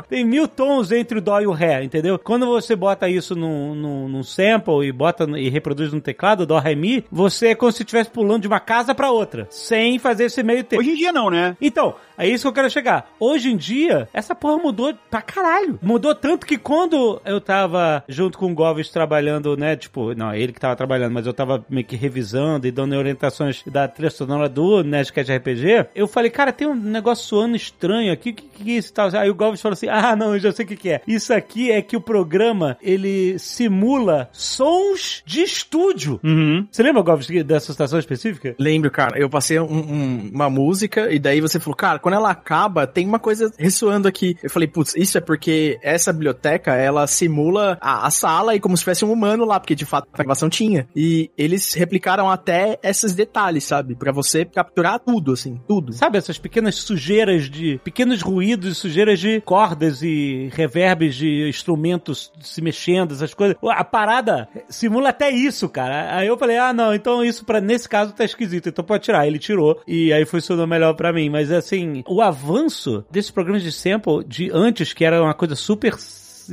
tem 0.08 0.24
mil 0.24 0.48
tons 0.48 0.92
entre 0.92 1.18
o 1.18 1.22
dó 1.22 1.42
e 1.42 1.48
o 1.48 1.52
ré 1.52 1.84
entendeu? 1.84 2.20
Quando 2.20 2.46
você 2.46 2.76
bota 2.76 3.10
isso 3.10 3.36
num, 3.36 3.74
num, 3.74 4.08
num 4.08 4.24
sample 4.24 4.88
e 4.88 4.92
bota 4.92 5.26
e 5.38 5.50
reproduz 5.50 5.92
no 5.92 6.00
teclado 6.00 6.46
dó 6.46 6.60
ré 6.60 6.76
mi 6.76 7.04
você 7.12 7.48
é 7.48 7.56
como 7.56 7.72
se 7.72 7.82
estivesse 7.82 8.12
pulando 8.12 8.44
de 8.44 8.48
uma 8.48 8.60
casa 8.60 8.94
para 8.94 9.10
outra 9.10 9.48
sem 9.50 9.98
fazer 9.98 10.26
esse 10.26 10.44
meio 10.44 10.64
tempo 10.64 10.82
hoje 10.82 10.92
em 10.92 10.96
dia 10.96 11.12
não 11.12 11.30
né? 11.30 11.58
Então 11.60 11.96
é 12.18 12.28
isso 12.28 12.44
que 12.44 12.48
eu 12.48 12.54
quero 12.54 12.70
chegar 12.70 12.87
hoje 13.20 13.52
em 13.52 13.58
dia 13.58 14.08
essa 14.14 14.34
porra 14.36 14.58
mudou 14.58 14.94
pra 15.10 15.22
caralho 15.22 15.80
mudou 15.82 16.14
tanto 16.14 16.46
que 16.46 16.58
quando 16.58 17.22
eu 17.26 17.40
tava 17.40 18.04
junto 18.08 18.38
com 18.38 18.52
o 18.52 18.56
Govis 18.56 18.90
trabalhando 18.90 19.56
né 19.58 19.76
tipo 19.76 20.14
não 20.16 20.34
ele 20.34 20.54
que 20.54 20.60
tava 20.60 20.76
trabalhando 20.76 21.14
mas 21.14 21.26
eu 21.26 21.34
tava 21.34 21.66
meio 21.70 21.86
que 21.86 21.96
revisando 21.96 22.68
e 22.68 22.72
dando 22.72 22.96
orientações 22.96 23.64
da 23.66 23.88
trilha 23.88 24.10
sonora 24.10 24.50
do 24.50 24.84
Nerdcast 24.84 25.32
RPG, 25.32 25.88
eu 25.96 26.08
falei, 26.08 26.30
cara, 26.30 26.52
tem 26.52 26.68
um 26.68 26.76
negócio 26.76 27.26
soando 27.26 27.56
estranho 27.56 28.12
aqui, 28.12 28.32
o 28.32 28.34
que, 28.34 28.44
que, 28.44 28.64
que 28.64 28.72
é 28.72 28.78
isso 28.78 28.94
tal? 28.94 29.10
Aí 29.16 29.30
o 29.30 29.36
Gomes 29.36 29.62
falou 29.62 29.74
assim, 29.74 29.88
ah, 29.90 30.16
não, 30.16 30.34
eu 30.34 30.40
já 30.40 30.52
sei 30.52 30.66
o 30.66 30.68
que, 30.68 30.76
que 30.76 30.90
é. 30.90 31.02
Isso 31.08 31.34
aqui 31.34 31.72
é 31.72 31.82
que 31.82 31.96
o 31.96 32.02
programa, 32.02 32.78
ele 32.82 33.38
simula 33.40 34.30
sons 34.32 35.24
de 35.26 35.42
estúdio. 35.42 36.20
Uhum. 36.24 36.68
Você 36.72 36.84
lembra, 36.84 37.02
Gomes, 37.02 37.28
dessa 37.44 37.72
situação 37.72 38.00
específica? 38.00 38.56
Lembro, 38.60 38.92
cara. 38.92 39.18
Eu 39.18 39.30
passei 39.30 39.60
um, 39.60 39.66
um, 39.66 40.32
uma 40.34 40.50
música 40.50 41.12
e 41.12 41.20
daí 41.20 41.42
você 41.42 41.60
falou, 41.60 41.76
cara, 41.76 42.00
quando 42.00 42.16
ela 42.16 42.32
acaba, 42.32 42.77
tem 42.86 43.08
uma 43.08 43.20
coisa 43.20 43.52
ressoando 43.58 44.08
aqui. 44.08 44.38
Eu 44.44 44.50
falei, 44.50 44.68
putz, 44.68 44.94
isso 44.96 45.18
é 45.18 45.22
porque 45.22 45.80
essa 45.82 46.12
biblioteca, 46.14 46.76
ela 46.76 47.08
simula 47.08 47.78
a, 47.82 48.06
a 48.06 48.12
sala 48.12 48.56
e 48.56 48.60
como 48.60 48.76
se 48.76 48.84
tivesse 48.84 49.06
um 49.06 49.12
humano 49.12 49.46
lá, 49.46 49.60
porque 49.60 49.76
de 49.76 49.86
fato 49.86 50.08
a 50.12 50.18
gravação 50.18 50.50
tinha. 50.50 50.88
E 50.96 51.32
eles 51.38 51.74
replicaram 51.74 52.30
até 52.30 52.78
esses 52.84 53.14
detalhes, 53.14 53.64
sabe? 53.64 53.96
Para 53.96 54.12
você 54.12 54.46
capturar 54.46 55.00
tudo, 55.00 55.32
assim, 55.32 55.60
tudo. 55.68 55.94
Sabe 55.94 56.18
essas 56.18 56.38
pequenas 56.38 56.76
sujeiras 56.76 57.50
de. 57.50 57.80
pequenos 57.84 58.22
ruídos 58.22 58.72
e 58.72 58.76
sujeiras 58.76 59.20
de 59.20 59.42
cordas 59.42 60.02
e 60.04 60.50
reverbes 60.54 61.16
de 61.16 61.48
instrumentos 61.48 62.32
se 62.42 62.62
mexendo, 62.62 63.14
essas 63.14 63.34
coisas. 63.34 63.56
A 63.64 63.84
parada 63.84 64.50
simula 64.70 65.10
até 65.10 65.30
isso, 65.30 65.70
cara. 65.70 66.18
Aí 66.18 66.28
eu 66.28 66.38
falei, 66.38 66.58
ah, 66.58 66.74
não, 66.74 66.94
então 66.94 67.24
isso 67.24 67.46
para 67.46 67.62
nesse 67.62 67.88
caso 67.88 68.14
tá 68.14 68.26
esquisito, 68.26 68.70
então 68.70 68.84
pode 68.84 69.04
tirar. 69.04 69.26
Ele 69.26 69.40
tirou 69.40 69.80
e 69.88 70.12
aí 70.12 70.26
funcionou 70.26 70.68
melhor 70.68 70.94
para 70.94 71.14
mim. 71.14 71.30
Mas 71.30 71.52
assim, 71.52 72.04
o 72.08 72.22
avanço 72.22 72.67
desses 73.12 73.32
programas 73.32 73.64
de 73.64 73.72
sample 73.72 74.24
de 74.26 74.50
antes, 74.52 74.94
que 74.94 75.06
era 75.06 75.22
uma 75.22 75.34
coisa 75.34 75.56
super 75.56 75.96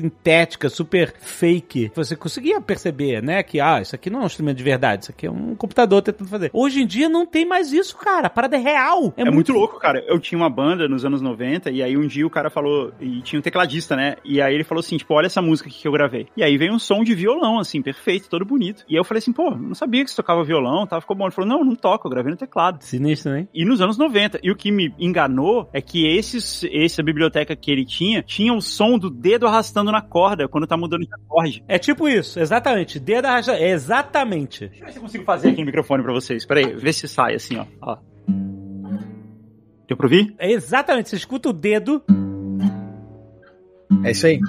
sintética, 0.01 0.69
super 0.69 1.15
fake. 1.19 1.93
Você 1.95 2.17
conseguia 2.17 2.61
perceber, 2.61 3.23
né, 3.23 3.43
que, 3.43 3.61
ah, 3.61 3.81
isso 3.81 3.95
aqui 3.95 4.11
não 4.11 4.21
é 4.21 4.23
um 4.25 4.27
instrumento 4.27 4.57
de 4.57 4.65
verdade, 4.65 5.05
isso 5.05 5.13
aqui 5.13 5.27
é 5.27 5.31
um 5.31 5.55
computador 5.55 6.03
tentando 6.03 6.29
fazer. 6.29 6.51
Hoje 6.53 6.83
em 6.83 6.87
dia 6.87 7.09
não 7.09 7.27
tem 7.27 7.47
mais 7.47 7.73
isso, 7.73 7.97
cara. 7.97 8.27
A 8.27 8.31
parada 8.31 8.57
é 8.57 8.61
real. 8.61 9.13
É, 9.17 9.23
é 9.23 9.25
muito... 9.25 9.35
muito... 9.35 9.53
louco, 9.53 9.79
cara. 9.79 10.05
Eu 10.07 10.19
tinha 10.19 10.39
uma 10.39 10.51
banda 10.51 10.89
nos 10.89 11.05
anos 11.05 11.21
90 11.21 11.71
e 11.71 11.83
aí 11.83 11.97
um 11.97 12.07
dia 12.07 12.27
o 12.27 12.31
cara 12.31 12.51
falou, 12.51 12.93
e 13.01 13.21
tinha 13.23 13.39
um 13.39 13.43
tecladista, 13.43 13.97
né, 13.97 14.17
e 14.25 14.41
aí 14.41 14.55
ele 14.55 14.65
falou 14.65 14.81
assim, 14.81 14.97
tipo, 14.97 15.15
olha 15.15 15.27
essa 15.27 15.43
música 15.43 15.69
que 15.71 15.87
eu 15.87 15.93
gravei. 15.93 16.27
E 16.37 16.43
aí 16.43 16.57
veio 16.57 16.73
um 16.73 16.79
som 16.79 17.03
de 17.03 17.15
violão, 17.15 17.59
assim, 17.59 17.83
perfeito, 17.83 18.29
todo 18.29 18.45
bonito. 18.45 18.85
E 18.89 18.95
aí 18.95 19.01
eu 19.01 19.05
falei 19.05 19.19
assim, 19.19 19.33
pô, 19.33 19.51
não 19.51 19.75
sabia 19.75 20.05
que 20.05 20.11
você 20.11 20.17
tocava 20.17 20.45
violão, 20.45 20.87
tá? 20.87 21.01
Ficou 21.01 21.17
bom. 21.17 21.25
Ele 21.25 21.33
falou, 21.33 21.49
não, 21.49 21.65
não 21.65 21.75
toco, 21.75 22.07
eu 22.07 22.11
gravei 22.11 22.31
no 22.31 22.37
teclado. 22.37 22.83
Sinistro, 22.83 23.33
né? 23.33 23.49
E 23.53 23.65
nos 23.65 23.81
anos 23.81 23.99
90. 23.99 24.41
E 24.43 24.51
o 24.51 24.57
que 24.57 24.71
me 24.71 24.95
enganou 24.99 25.69
é 25.73 25.81
que 25.81 26.07
esses, 26.07 26.65
essa 26.73 27.03
biblioteca 27.03 27.55
que 27.57 27.71
ele 27.71 27.85
tinha, 27.85 28.23
tinha 28.23 28.53
o 28.53 28.61
som 28.61 28.99
do 28.99 29.11
dedo 29.11 29.47
arrastando 29.47 29.84
na 29.93 30.03
corda 30.03 30.49
quando 30.49 30.67
tá 30.67 30.77
mudando 30.77 31.03
de 31.03 31.15
acorde. 31.15 31.65
É 31.69 31.79
tipo 31.79 32.09
isso, 32.09 32.41
exatamente. 32.41 32.99
Dedo 32.99 33.27
arrastando. 33.27 33.59
Exatamente. 33.63 34.69
Deixa 34.69 34.83
eu 34.83 34.87
ver 34.87 34.93
se 34.93 34.99
eu 34.99 35.03
consigo 35.03 35.25
fazer 35.25 35.49
aqui 35.51 35.61
no 35.61 35.67
microfone 35.67 36.03
pra 36.03 36.13
vocês. 36.13 36.47
Pera 36.47 36.61
aí, 36.61 36.75
vê 36.75 36.93
se 36.93 37.07
sai 37.09 37.35
assim, 37.35 37.57
ó. 37.57 37.67
ó. 37.81 37.99
Deu 39.87 39.97
pra 39.97 40.07
ouvir? 40.07 40.35
É 40.39 40.51
exatamente. 40.51 41.11
Você 41.11 41.17
escuta 41.17 41.49
o 41.49 41.53
dedo. 41.53 42.03
É 44.05 44.11
isso 44.11 44.27
aí 44.27 44.41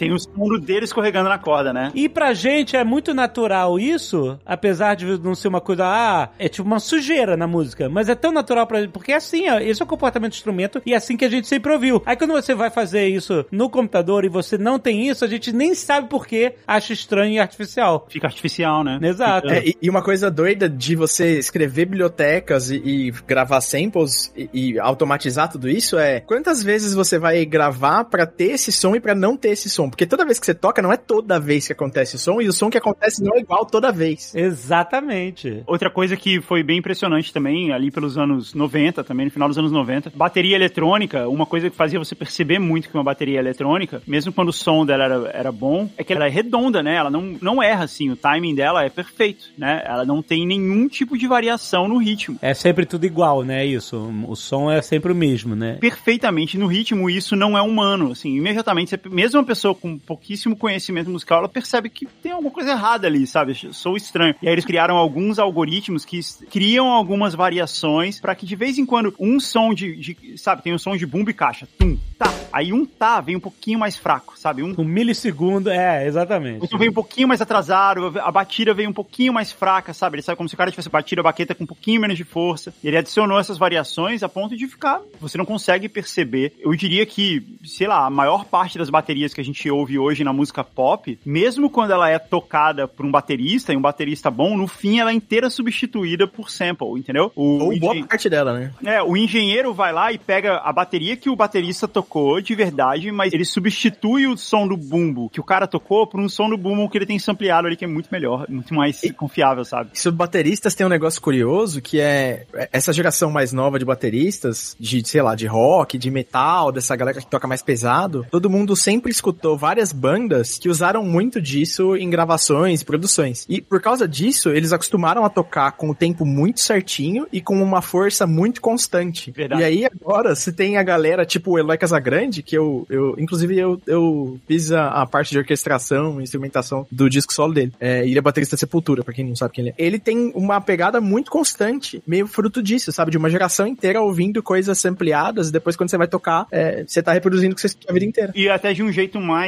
tem 0.00 0.12
o 0.12 0.18
som 0.18 0.58
dele 0.58 0.84
escorregando 0.84 1.28
na 1.28 1.38
corda, 1.38 1.74
né? 1.74 1.92
E 1.94 2.08
pra 2.08 2.32
gente 2.32 2.74
é 2.74 2.82
muito 2.82 3.12
natural 3.12 3.78
isso, 3.78 4.38
apesar 4.46 4.94
de 4.94 5.04
não 5.18 5.34
ser 5.34 5.48
uma 5.48 5.60
coisa, 5.60 5.84
ah, 5.84 6.30
é 6.38 6.48
tipo 6.48 6.66
uma 6.66 6.80
sujeira 6.80 7.36
na 7.36 7.46
música, 7.46 7.86
mas 7.86 8.08
é 8.08 8.14
tão 8.14 8.32
natural 8.32 8.66
pra 8.66 8.80
gente, 8.80 8.92
porque 8.92 9.12
é 9.12 9.16
assim, 9.16 9.50
ó, 9.50 9.58
esse 9.58 9.82
é 9.82 9.84
o 9.84 9.88
comportamento 9.88 10.32
do 10.32 10.36
instrumento 10.36 10.80
e 10.86 10.94
é 10.94 10.96
assim 10.96 11.18
que 11.18 11.24
a 11.24 11.28
gente 11.28 11.46
sempre 11.46 11.70
ouviu. 11.70 12.02
Aí 12.06 12.16
quando 12.16 12.32
você 12.32 12.54
vai 12.54 12.70
fazer 12.70 13.08
isso 13.08 13.44
no 13.52 13.68
computador 13.68 14.24
e 14.24 14.30
você 14.30 14.56
não 14.56 14.78
tem 14.78 15.06
isso, 15.06 15.22
a 15.22 15.28
gente 15.28 15.52
nem 15.52 15.74
sabe 15.74 16.08
por 16.08 16.26
que 16.26 16.54
acha 16.66 16.94
estranho 16.94 17.34
e 17.34 17.38
artificial. 17.38 18.06
Fica 18.08 18.26
artificial, 18.26 18.82
né? 18.82 18.98
Exato. 19.02 19.50
É, 19.50 19.66
e, 19.66 19.76
e, 19.82 19.90
uma 19.90 20.02
coisa 20.02 20.30
doida 20.30 20.66
de 20.66 20.96
você 20.96 21.38
escrever 21.38 21.84
bibliotecas 21.84 22.70
e, 22.70 22.76
e 22.76 23.10
gravar 23.26 23.60
samples 23.60 24.32
e, 24.34 24.48
e, 24.52 24.78
automatizar 24.78 25.50
tudo 25.50 25.68
isso 25.68 25.98
é 25.98 26.20
quantas 26.20 26.62
vezes 26.62 26.94
você 26.94 27.18
vai 27.18 27.44
gravar 27.44 28.04
para 28.04 28.24
ter 28.24 28.52
esse 28.52 28.72
som 28.72 28.96
e 28.96 29.00
para 29.00 29.14
não 29.14 29.36
ter 29.36 29.50
esse 29.50 29.68
som? 29.68 29.89
Porque 29.90 30.06
toda 30.06 30.24
vez 30.24 30.38
que 30.38 30.46
você 30.46 30.54
toca, 30.54 30.80
não 30.80 30.92
é 30.92 30.96
toda 30.96 31.38
vez 31.38 31.66
que 31.66 31.72
acontece 31.72 32.16
o 32.16 32.18
som, 32.18 32.40
e 32.40 32.48
o 32.48 32.52
som 32.52 32.70
que 32.70 32.78
acontece 32.78 33.22
não 33.22 33.36
é 33.36 33.40
igual 33.40 33.66
toda 33.66 33.92
vez. 33.92 34.34
Exatamente. 34.34 35.62
Outra 35.66 35.90
coisa 35.90 36.16
que 36.16 36.40
foi 36.40 36.62
bem 36.62 36.78
impressionante 36.78 37.32
também, 37.32 37.72
ali 37.72 37.90
pelos 37.90 38.16
anos 38.16 38.54
90, 38.54 39.04
também 39.04 39.26
no 39.26 39.32
final 39.32 39.48
dos 39.48 39.58
anos 39.58 39.72
90, 39.72 40.12
bateria 40.14 40.56
eletrônica, 40.56 41.28
uma 41.28 41.46
coisa 41.46 41.70
que 41.70 41.76
fazia 41.76 41.98
você 41.98 42.14
perceber 42.14 42.58
muito 42.58 42.88
que 42.88 42.94
uma 42.96 43.04
bateria 43.04 43.38
eletrônica, 43.38 44.02
mesmo 44.06 44.32
quando 44.32 44.48
o 44.48 44.52
som 44.52 44.84
dela 44.84 45.04
era, 45.04 45.30
era 45.32 45.52
bom, 45.52 45.88
é 45.96 46.04
que 46.04 46.12
ela 46.12 46.26
é 46.26 46.30
redonda, 46.30 46.82
né? 46.82 46.96
Ela 46.96 47.10
não, 47.10 47.36
não 47.40 47.62
erra, 47.62 47.84
assim, 47.84 48.10
o 48.10 48.16
timing 48.16 48.54
dela 48.54 48.84
é 48.84 48.88
perfeito, 48.88 49.46
né? 49.56 49.82
Ela 49.84 50.04
não 50.04 50.22
tem 50.22 50.46
nenhum 50.46 50.88
tipo 50.88 51.16
de 51.16 51.26
variação 51.26 51.88
no 51.88 51.98
ritmo. 51.98 52.38
É 52.42 52.54
sempre 52.54 52.86
tudo 52.86 53.04
igual, 53.06 53.42
né? 53.42 53.64
Isso. 53.64 53.96
O 54.26 54.36
som 54.36 54.70
é 54.70 54.80
sempre 54.82 55.12
o 55.12 55.14
mesmo, 55.14 55.54
né? 55.54 55.78
Perfeitamente 55.80 56.58
no 56.58 56.66
ritmo, 56.66 57.08
isso 57.10 57.36
não 57.36 57.56
é 57.56 57.62
humano, 57.62 58.12
assim, 58.12 58.36
imediatamente, 58.36 58.98
mesmo 59.08 59.40
uma 59.40 59.46
pessoa 59.46 59.74
com 59.80 59.98
pouquíssimo 59.98 60.56
conhecimento 60.56 61.10
musical, 61.10 61.38
ela 61.38 61.48
percebe 61.48 61.88
que 61.88 62.06
tem 62.06 62.32
alguma 62.32 62.50
coisa 62.50 62.70
errada 62.70 63.06
ali, 63.06 63.26
sabe? 63.26 63.54
Sou 63.72 63.96
estranho. 63.96 64.34
E 64.42 64.46
aí 64.46 64.54
eles 64.54 64.64
criaram 64.64 64.96
alguns 64.96 65.38
algoritmos 65.38 66.04
que 66.04 66.20
criam 66.50 66.88
algumas 66.88 67.34
variações 67.34 68.20
para 68.20 68.34
que 68.34 68.46
de 68.46 68.56
vez 68.56 68.78
em 68.78 68.86
quando 68.86 69.14
um 69.18 69.40
som 69.40 69.72
de, 69.74 69.96
de, 69.96 70.38
sabe, 70.38 70.62
tem 70.62 70.74
um 70.74 70.78
som 70.78 70.96
de 70.96 71.06
bumbo 71.06 71.30
e 71.30 71.34
caixa, 71.34 71.68
tum, 71.78 71.98
tá. 72.18 72.32
Aí 72.52 72.72
um 72.72 72.84
tá 72.84 73.20
vem 73.20 73.36
um 73.36 73.40
pouquinho 73.40 73.78
mais 73.78 73.96
fraco, 73.96 74.34
sabe? 74.36 74.62
Um, 74.62 74.74
um 74.76 74.84
milissegundo, 74.84 75.70
é, 75.70 76.06
exatamente. 76.06 76.64
Então 76.64 76.78
vem 76.78 76.88
um 76.88 76.92
pouquinho 76.92 77.28
mais 77.28 77.40
atrasado, 77.40 78.18
a 78.20 78.30
batida 78.30 78.74
vem 78.74 78.86
um 78.86 78.92
pouquinho 78.92 79.32
mais 79.32 79.52
fraca, 79.52 79.92
sabe? 79.94 80.16
Ele 80.16 80.22
sabe 80.22 80.36
como 80.36 80.48
se 80.48 80.54
o 80.54 80.58
cara 80.58 80.70
tivesse 80.70 80.88
batido 80.88 81.20
a 81.20 81.24
baqueta 81.24 81.54
com 81.54 81.64
um 81.64 81.66
pouquinho 81.66 82.00
menos 82.00 82.16
de 82.16 82.24
força. 82.24 82.74
E 82.82 82.88
ele 82.88 82.96
adicionou 82.96 83.38
essas 83.38 83.58
variações 83.58 84.22
a 84.22 84.28
ponto 84.28 84.56
de 84.56 84.66
ficar, 84.66 85.00
você 85.20 85.38
não 85.38 85.44
consegue 85.44 85.88
perceber. 85.88 86.52
Eu 86.60 86.74
diria 86.74 87.06
que, 87.06 87.42
sei 87.64 87.86
lá, 87.86 88.06
a 88.06 88.10
maior 88.10 88.44
parte 88.44 88.78
das 88.78 88.90
baterias 88.90 89.32
que 89.32 89.40
a 89.40 89.44
gente 89.44 89.59
gente 89.60 89.70
ouve 89.70 89.98
hoje 89.98 90.24
na 90.24 90.32
música 90.32 90.64
pop, 90.64 91.18
mesmo 91.24 91.68
quando 91.68 91.90
ela 91.90 92.08
é 92.08 92.18
tocada 92.18 92.88
por 92.88 93.04
um 93.04 93.10
baterista, 93.10 93.72
e 93.72 93.76
um 93.76 93.80
baterista 93.80 94.30
bom, 94.30 94.56
no 94.56 94.66
fim 94.66 94.98
ela 94.98 95.10
é 95.10 95.14
inteira 95.14 95.50
substituída 95.50 96.26
por 96.26 96.50
sample, 96.50 96.98
entendeu? 96.98 97.30
O 97.36 97.64
Ou 97.64 97.78
boa 97.78 98.06
parte 98.06 98.30
dela, 98.30 98.58
né? 98.58 98.72
É, 98.84 99.02
o 99.02 99.16
engenheiro 99.16 99.74
vai 99.74 99.92
lá 99.92 100.12
e 100.12 100.18
pega 100.18 100.56
a 100.58 100.72
bateria 100.72 101.16
que 101.16 101.28
o 101.28 101.36
baterista 101.36 101.86
tocou 101.86 102.40
de 102.40 102.54
verdade, 102.54 103.12
mas 103.12 103.32
ele 103.32 103.44
substitui 103.44 104.26
o 104.26 104.36
som 104.36 104.66
do 104.66 104.76
bumbo 104.76 105.28
que 105.28 105.40
o 105.40 105.44
cara 105.44 105.66
tocou 105.66 106.06
por 106.06 106.18
um 106.18 106.28
som 106.28 106.48
do 106.48 106.56
bumbo 106.56 106.88
que 106.88 106.96
ele 106.96 107.06
tem 107.06 107.18
sampleado 107.18 107.66
ali, 107.66 107.76
que 107.76 107.84
é 107.84 107.88
muito 107.88 108.08
melhor, 108.10 108.46
muito 108.48 108.72
mais 108.72 109.00
confiável, 109.16 109.64
sabe? 109.64 109.90
Sobre 109.94 110.16
bateristas 110.16 110.74
tem 110.74 110.86
um 110.86 110.90
negócio 110.90 111.20
curioso 111.20 111.82
que 111.82 112.00
é 112.00 112.46
essa 112.72 112.92
geração 112.92 113.30
mais 113.30 113.52
nova 113.52 113.78
de 113.78 113.84
bateristas, 113.84 114.76
de, 114.78 115.06
sei 115.06 115.20
lá, 115.20 115.34
de 115.34 115.46
rock, 115.46 115.98
de 115.98 116.10
metal, 116.10 116.72
dessa 116.72 116.96
galera 116.96 117.20
que 117.20 117.26
toca 117.26 117.46
mais 117.46 117.62
pesado, 117.62 118.26
todo 118.30 118.48
mundo 118.48 118.74
sempre 118.76 119.10
escutou 119.10 119.49
várias 119.56 119.92
bandas 119.92 120.58
que 120.58 120.68
usaram 120.68 121.04
muito 121.04 121.40
disso 121.40 121.96
em 121.96 122.08
gravações 122.08 122.80
e 122.80 122.84
produções. 122.84 123.46
E 123.48 123.60
por 123.60 123.80
causa 123.80 124.06
disso, 124.06 124.50
eles 124.50 124.72
acostumaram 124.72 125.24
a 125.24 125.30
tocar 125.30 125.72
com 125.72 125.90
o 125.90 125.94
tempo 125.94 126.24
muito 126.24 126.60
certinho 126.60 127.26
e 127.32 127.40
com 127.40 127.60
uma 127.62 127.82
força 127.82 128.26
muito 128.26 128.60
constante. 128.60 129.30
Verdade. 129.30 129.62
E 129.62 129.64
aí 129.64 129.84
agora 129.84 130.34
você 130.34 130.52
tem 130.52 130.76
a 130.76 130.82
galera 130.82 131.24
tipo 131.24 131.52
o 131.52 131.58
Eloy 131.58 131.78
Casagrande, 131.78 132.42
que 132.42 132.56
eu, 132.56 132.86
eu 132.88 133.14
inclusive 133.18 133.56
eu, 133.58 133.80
eu 133.86 134.38
fiz 134.46 134.72
a, 134.72 134.88
a 134.88 135.06
parte 135.06 135.30
de 135.30 135.38
orquestração, 135.38 136.20
instrumentação 136.20 136.86
do 136.90 137.08
disco 137.08 137.32
solo 137.32 137.54
dele. 137.54 137.72
É, 137.80 138.06
ele 138.06 138.18
é 138.18 138.22
baterista 138.22 138.56
de 138.56 138.60
Sepultura, 138.60 139.02
pra 139.02 139.14
quem 139.14 139.24
não 139.24 139.36
sabe 139.36 139.54
quem 139.54 139.64
ele 139.64 139.74
é. 139.76 139.84
Ele 139.84 139.98
tem 139.98 140.32
uma 140.34 140.60
pegada 140.60 141.00
muito 141.00 141.30
constante, 141.30 142.02
meio 142.06 142.26
fruto 142.26 142.62
disso, 142.62 142.92
sabe? 142.92 143.10
De 143.10 143.18
uma 143.18 143.30
geração 143.30 143.66
inteira 143.66 144.00
ouvindo 144.00 144.42
coisas 144.42 144.84
ampliadas 144.84 145.48
e 145.48 145.52
depois 145.52 145.76
quando 145.76 145.90
você 145.90 145.98
vai 145.98 146.08
tocar, 146.08 146.46
é, 146.50 146.84
você 146.86 147.02
tá 147.02 147.12
reproduzindo 147.12 147.52
o 147.52 147.54
que 147.54 147.60
você 147.60 147.68
escutou 147.68 147.90
a 147.90 147.94
vida 147.94 148.06
inteira. 148.06 148.32
E 148.34 148.48
até 148.48 148.72
de 148.72 148.82
um 148.82 148.92
jeito 148.92 149.20
mais, 149.20 149.39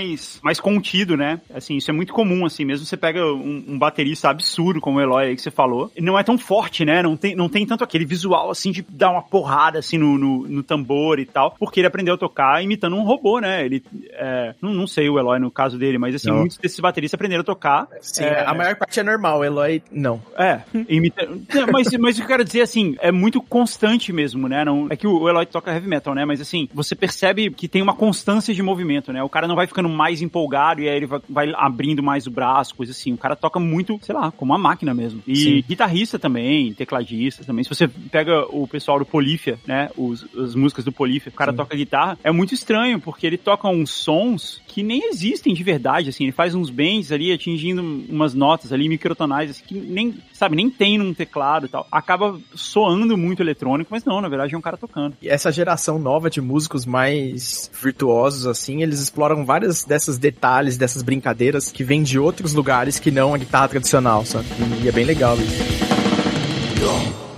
mais 0.42 0.60
contido, 0.60 1.16
né? 1.16 1.40
Assim, 1.54 1.76
isso 1.76 1.90
é 1.90 1.94
muito 1.94 2.12
comum, 2.12 2.44
assim, 2.46 2.64
mesmo 2.64 2.86
você 2.86 2.96
pega 2.96 3.24
um, 3.24 3.64
um 3.68 3.78
baterista 3.78 4.30
absurdo, 4.30 4.80
como 4.80 4.98
o 4.98 5.00
Eloy 5.00 5.26
aí 5.26 5.36
que 5.36 5.42
você 5.42 5.50
falou, 5.50 5.90
não 5.98 6.18
é 6.18 6.22
tão 6.22 6.38
forte, 6.38 6.84
né? 6.84 7.02
Não 7.02 7.16
tem, 7.16 7.34
não 7.34 7.48
tem 7.48 7.66
tanto 7.66 7.84
aquele 7.84 8.04
visual, 8.04 8.50
assim, 8.50 8.70
de 8.70 8.84
dar 8.88 9.10
uma 9.10 9.22
porrada, 9.22 9.78
assim, 9.78 9.98
no, 9.98 10.18
no, 10.18 10.48
no 10.48 10.62
tambor 10.62 11.18
e 11.18 11.26
tal, 11.26 11.54
porque 11.58 11.80
ele 11.80 11.86
aprendeu 11.86 12.14
a 12.14 12.18
tocar 12.18 12.62
imitando 12.62 12.96
um 12.96 13.02
robô, 13.02 13.40
né? 13.40 13.64
Ele, 13.64 13.82
é, 14.12 14.54
não, 14.60 14.72
não 14.72 14.86
sei 14.86 15.08
o 15.08 15.18
Eloy 15.18 15.38
no 15.38 15.50
caso 15.50 15.78
dele, 15.78 15.98
mas, 15.98 16.14
assim, 16.14 16.30
Não. 16.30 16.38
muitos 16.38 16.58
desses 16.58 16.78
bateristas 16.80 17.14
aprenderam 17.14 17.42
a 17.42 17.44
tocar 17.44 17.88
Sim, 18.00 18.24
É. 18.24 18.44
a 18.46 18.54
maior 18.54 18.76
parte 18.76 18.98
é 19.00 19.02
normal, 19.02 19.40
o 19.40 19.44
Eloy 19.44 19.82
não. 19.90 20.20
É, 20.36 20.60
imita... 20.88 21.28
Mas, 21.72 21.88
mas 21.98 22.16
o 22.16 22.18
que 22.18 22.24
eu 22.24 22.28
quero 22.28 22.44
dizer, 22.44 22.62
assim, 22.62 22.96
é 23.00 23.10
muito 23.12 23.40
constante 23.40 24.12
mesmo, 24.12 24.48
né? 24.48 24.64
Não... 24.64 24.86
É 24.90 24.96
que 24.96 25.06
o 25.06 25.28
Eloy 25.28 25.46
toca 25.46 25.72
heavy 25.72 25.88
metal, 25.88 26.14
né? 26.14 26.24
Mas, 26.24 26.40
assim, 26.40 26.68
você 26.72 26.94
percebe 26.94 27.50
que 27.50 27.68
tem 27.68 27.82
uma 27.82 27.94
constância 27.94 28.54
de 28.54 28.62
movimento, 28.62 29.12
né? 29.12 29.22
O 29.22 29.28
cara 29.28 29.46
não 29.48 29.56
vai 29.56 29.66
ficando 29.66 29.81
mais 29.88 30.22
empolgado 30.22 30.80
e 30.80 30.88
aí 30.88 30.96
ele 30.96 31.06
vai, 31.06 31.20
vai 31.28 31.52
abrindo 31.54 32.02
mais 32.02 32.26
o 32.26 32.30
braço, 32.30 32.74
coisa 32.74 32.92
assim. 32.92 33.12
O 33.12 33.18
cara 33.18 33.36
toca 33.36 33.58
muito, 33.58 33.98
sei 34.02 34.14
lá, 34.14 34.30
como 34.32 34.52
uma 34.52 34.58
máquina 34.58 34.94
mesmo. 34.94 35.22
E 35.26 35.36
Sim. 35.36 35.64
guitarrista 35.66 36.18
também, 36.18 36.72
tecladista 36.74 37.44
também. 37.44 37.64
Se 37.64 37.70
você 37.70 37.88
pega 37.88 38.46
o 38.48 38.66
pessoal 38.66 38.98
do 38.98 39.04
Polífia, 39.04 39.58
né? 39.66 39.90
Os, 39.96 40.26
as 40.36 40.54
músicas 40.54 40.84
do 40.84 40.92
Polífia, 40.92 41.30
o 41.30 41.34
cara 41.34 41.52
toca 41.52 41.76
guitarra, 41.76 42.18
é 42.22 42.30
muito 42.30 42.54
estranho, 42.54 43.00
porque 43.00 43.26
ele 43.26 43.38
toca 43.38 43.68
uns 43.68 43.90
sons 43.90 44.60
que 44.66 44.82
nem 44.82 45.08
existem 45.10 45.54
de 45.54 45.62
verdade, 45.62 46.08
assim. 46.08 46.24
Ele 46.24 46.32
faz 46.32 46.54
uns 46.54 46.70
bends 46.70 47.12
ali, 47.12 47.32
atingindo 47.32 47.82
umas 48.08 48.34
notas 48.34 48.72
ali, 48.72 48.88
microtonais, 48.88 49.50
assim, 49.50 49.64
que 49.66 49.74
nem, 49.74 50.14
sabe, 50.32 50.56
nem 50.56 50.70
tem 50.70 50.98
num 50.98 51.12
teclado 51.12 51.66
e 51.66 51.68
tal. 51.68 51.86
Acaba 51.90 52.40
soando 52.54 53.16
muito 53.16 53.42
eletrônico, 53.42 53.90
mas 53.90 54.04
não, 54.04 54.20
na 54.20 54.28
verdade 54.28 54.54
é 54.54 54.58
um 54.58 54.62
cara 54.62 54.76
tocando. 54.76 55.16
E 55.20 55.28
essa 55.28 55.52
geração 55.52 55.98
nova 55.98 56.30
de 56.30 56.40
músicos 56.40 56.86
mais 56.86 57.70
virtuosos, 57.80 58.46
assim, 58.46 58.82
eles 58.82 59.00
exploram 59.00 59.44
vários 59.72 59.84
desses 59.84 60.18
detalhes, 60.18 60.76
dessas 60.76 61.02
brincadeiras 61.02 61.72
que 61.72 61.82
vêm 61.82 62.02
de 62.02 62.18
outros 62.18 62.52
lugares 62.52 62.98
que 62.98 63.10
não 63.10 63.34
a 63.34 63.38
guitarra 63.38 63.68
tradicional, 63.68 64.24
sabe? 64.24 64.46
E 64.82 64.88
é 64.88 64.92
bem 64.92 65.04
legal 65.04 65.36
isso. 65.36 67.31